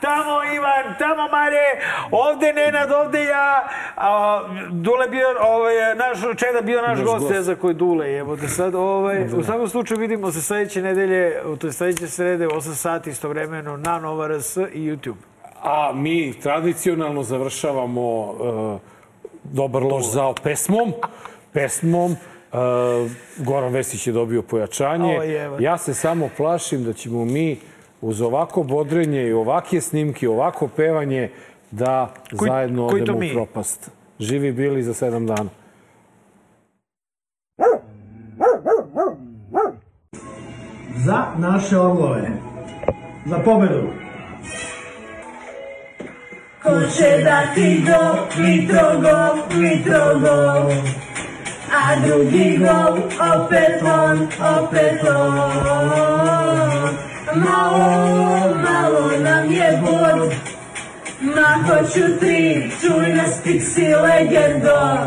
tamo 0.00 0.34
Ivan, 0.54 0.94
tamo 0.98 1.28
Mare, 1.28 1.68
ovde 2.10 2.52
Nenad, 2.52 2.92
ovde 2.92 3.24
ja, 3.24 3.68
a, 3.96 4.40
Dule 4.70 5.08
bio, 5.08 5.28
ovaj, 5.40 5.74
naš 5.94 6.18
Čeda 6.38 6.60
bio 6.62 6.82
naš, 6.82 6.98
Naš 6.98 7.06
gost, 7.06 7.28
gost. 7.28 7.44
za 7.44 7.54
koji 7.54 7.74
Dule, 7.74 8.16
evo 8.16 8.36
da 8.36 8.48
sad, 8.48 8.74
ovaj, 8.74 9.24
u 9.38 9.42
svakom 9.44 9.68
slučaju 9.68 10.00
vidimo 10.00 10.32
se 10.32 10.42
sledeće 10.42 10.82
nedelje, 10.82 11.42
to 11.58 11.66
je 11.66 11.72
sledeće 11.72 12.08
srede, 12.08 12.46
8 12.46 12.74
sati 12.74 13.10
istovremeno 13.10 13.76
na 13.76 13.98
Nova 13.98 14.28
RS 14.28 14.56
i 14.56 14.90
YouTube. 14.90 15.30
A 15.62 15.92
mi 15.94 16.40
tradicionalno 16.42 17.22
završavamo 17.22 18.20
uh, 18.20 18.80
Dobar 19.44 19.82
loš 19.82 20.04
zao 20.04 20.34
pesmom. 20.42 20.92
Pesmom. 21.52 22.12
Uh, 22.12 22.58
Goran 23.38 23.72
Vesić 23.72 24.06
je 24.06 24.12
dobio 24.12 24.42
pojačanje. 24.42 25.18
Ja 25.60 25.78
se 25.78 25.94
samo 25.94 26.28
plašim 26.36 26.84
da 26.84 26.92
ćemo 26.92 27.24
mi 27.24 27.58
uz 28.00 28.20
ovako 28.22 28.62
bodrenje 28.62 29.22
i 29.22 29.32
ovakje 29.32 29.80
snimke, 29.80 30.28
ovako 30.28 30.68
pevanje 30.68 31.30
da 31.70 32.14
Koji- 32.38 32.48
zajedno 32.48 32.88
koji 32.88 33.02
odemo 33.02 33.18
u 33.18 33.32
propast. 33.32 33.90
Živi 34.20 34.52
bili 34.52 34.82
za 34.82 34.94
sedam 34.94 35.26
dana. 35.26 35.50
Za 40.96 41.26
naše 41.38 41.78
orlove. 41.78 42.30
Za 43.26 43.38
pobedu. 43.38 43.88
Ko 46.62 46.70
će 46.96 47.24
dati 47.24 47.82
go, 47.86 48.16
Mitrogo, 48.38 49.16
Mitrogo 49.54 50.70
A 51.70 51.94
druhý 52.02 52.58
gol, 52.58 53.06
opäton, 53.14 54.26
opäton. 54.42 55.32
Malo, 57.38 57.90
malo 58.58 59.04
nám 59.22 59.46
je 59.46 59.70
bod. 59.78 60.34
Mahoću 61.22 62.18
tri, 62.18 62.70
čuj 62.80 63.14
nas 63.14 63.38
Pixi 63.44 63.94
legendo. 63.94 65.06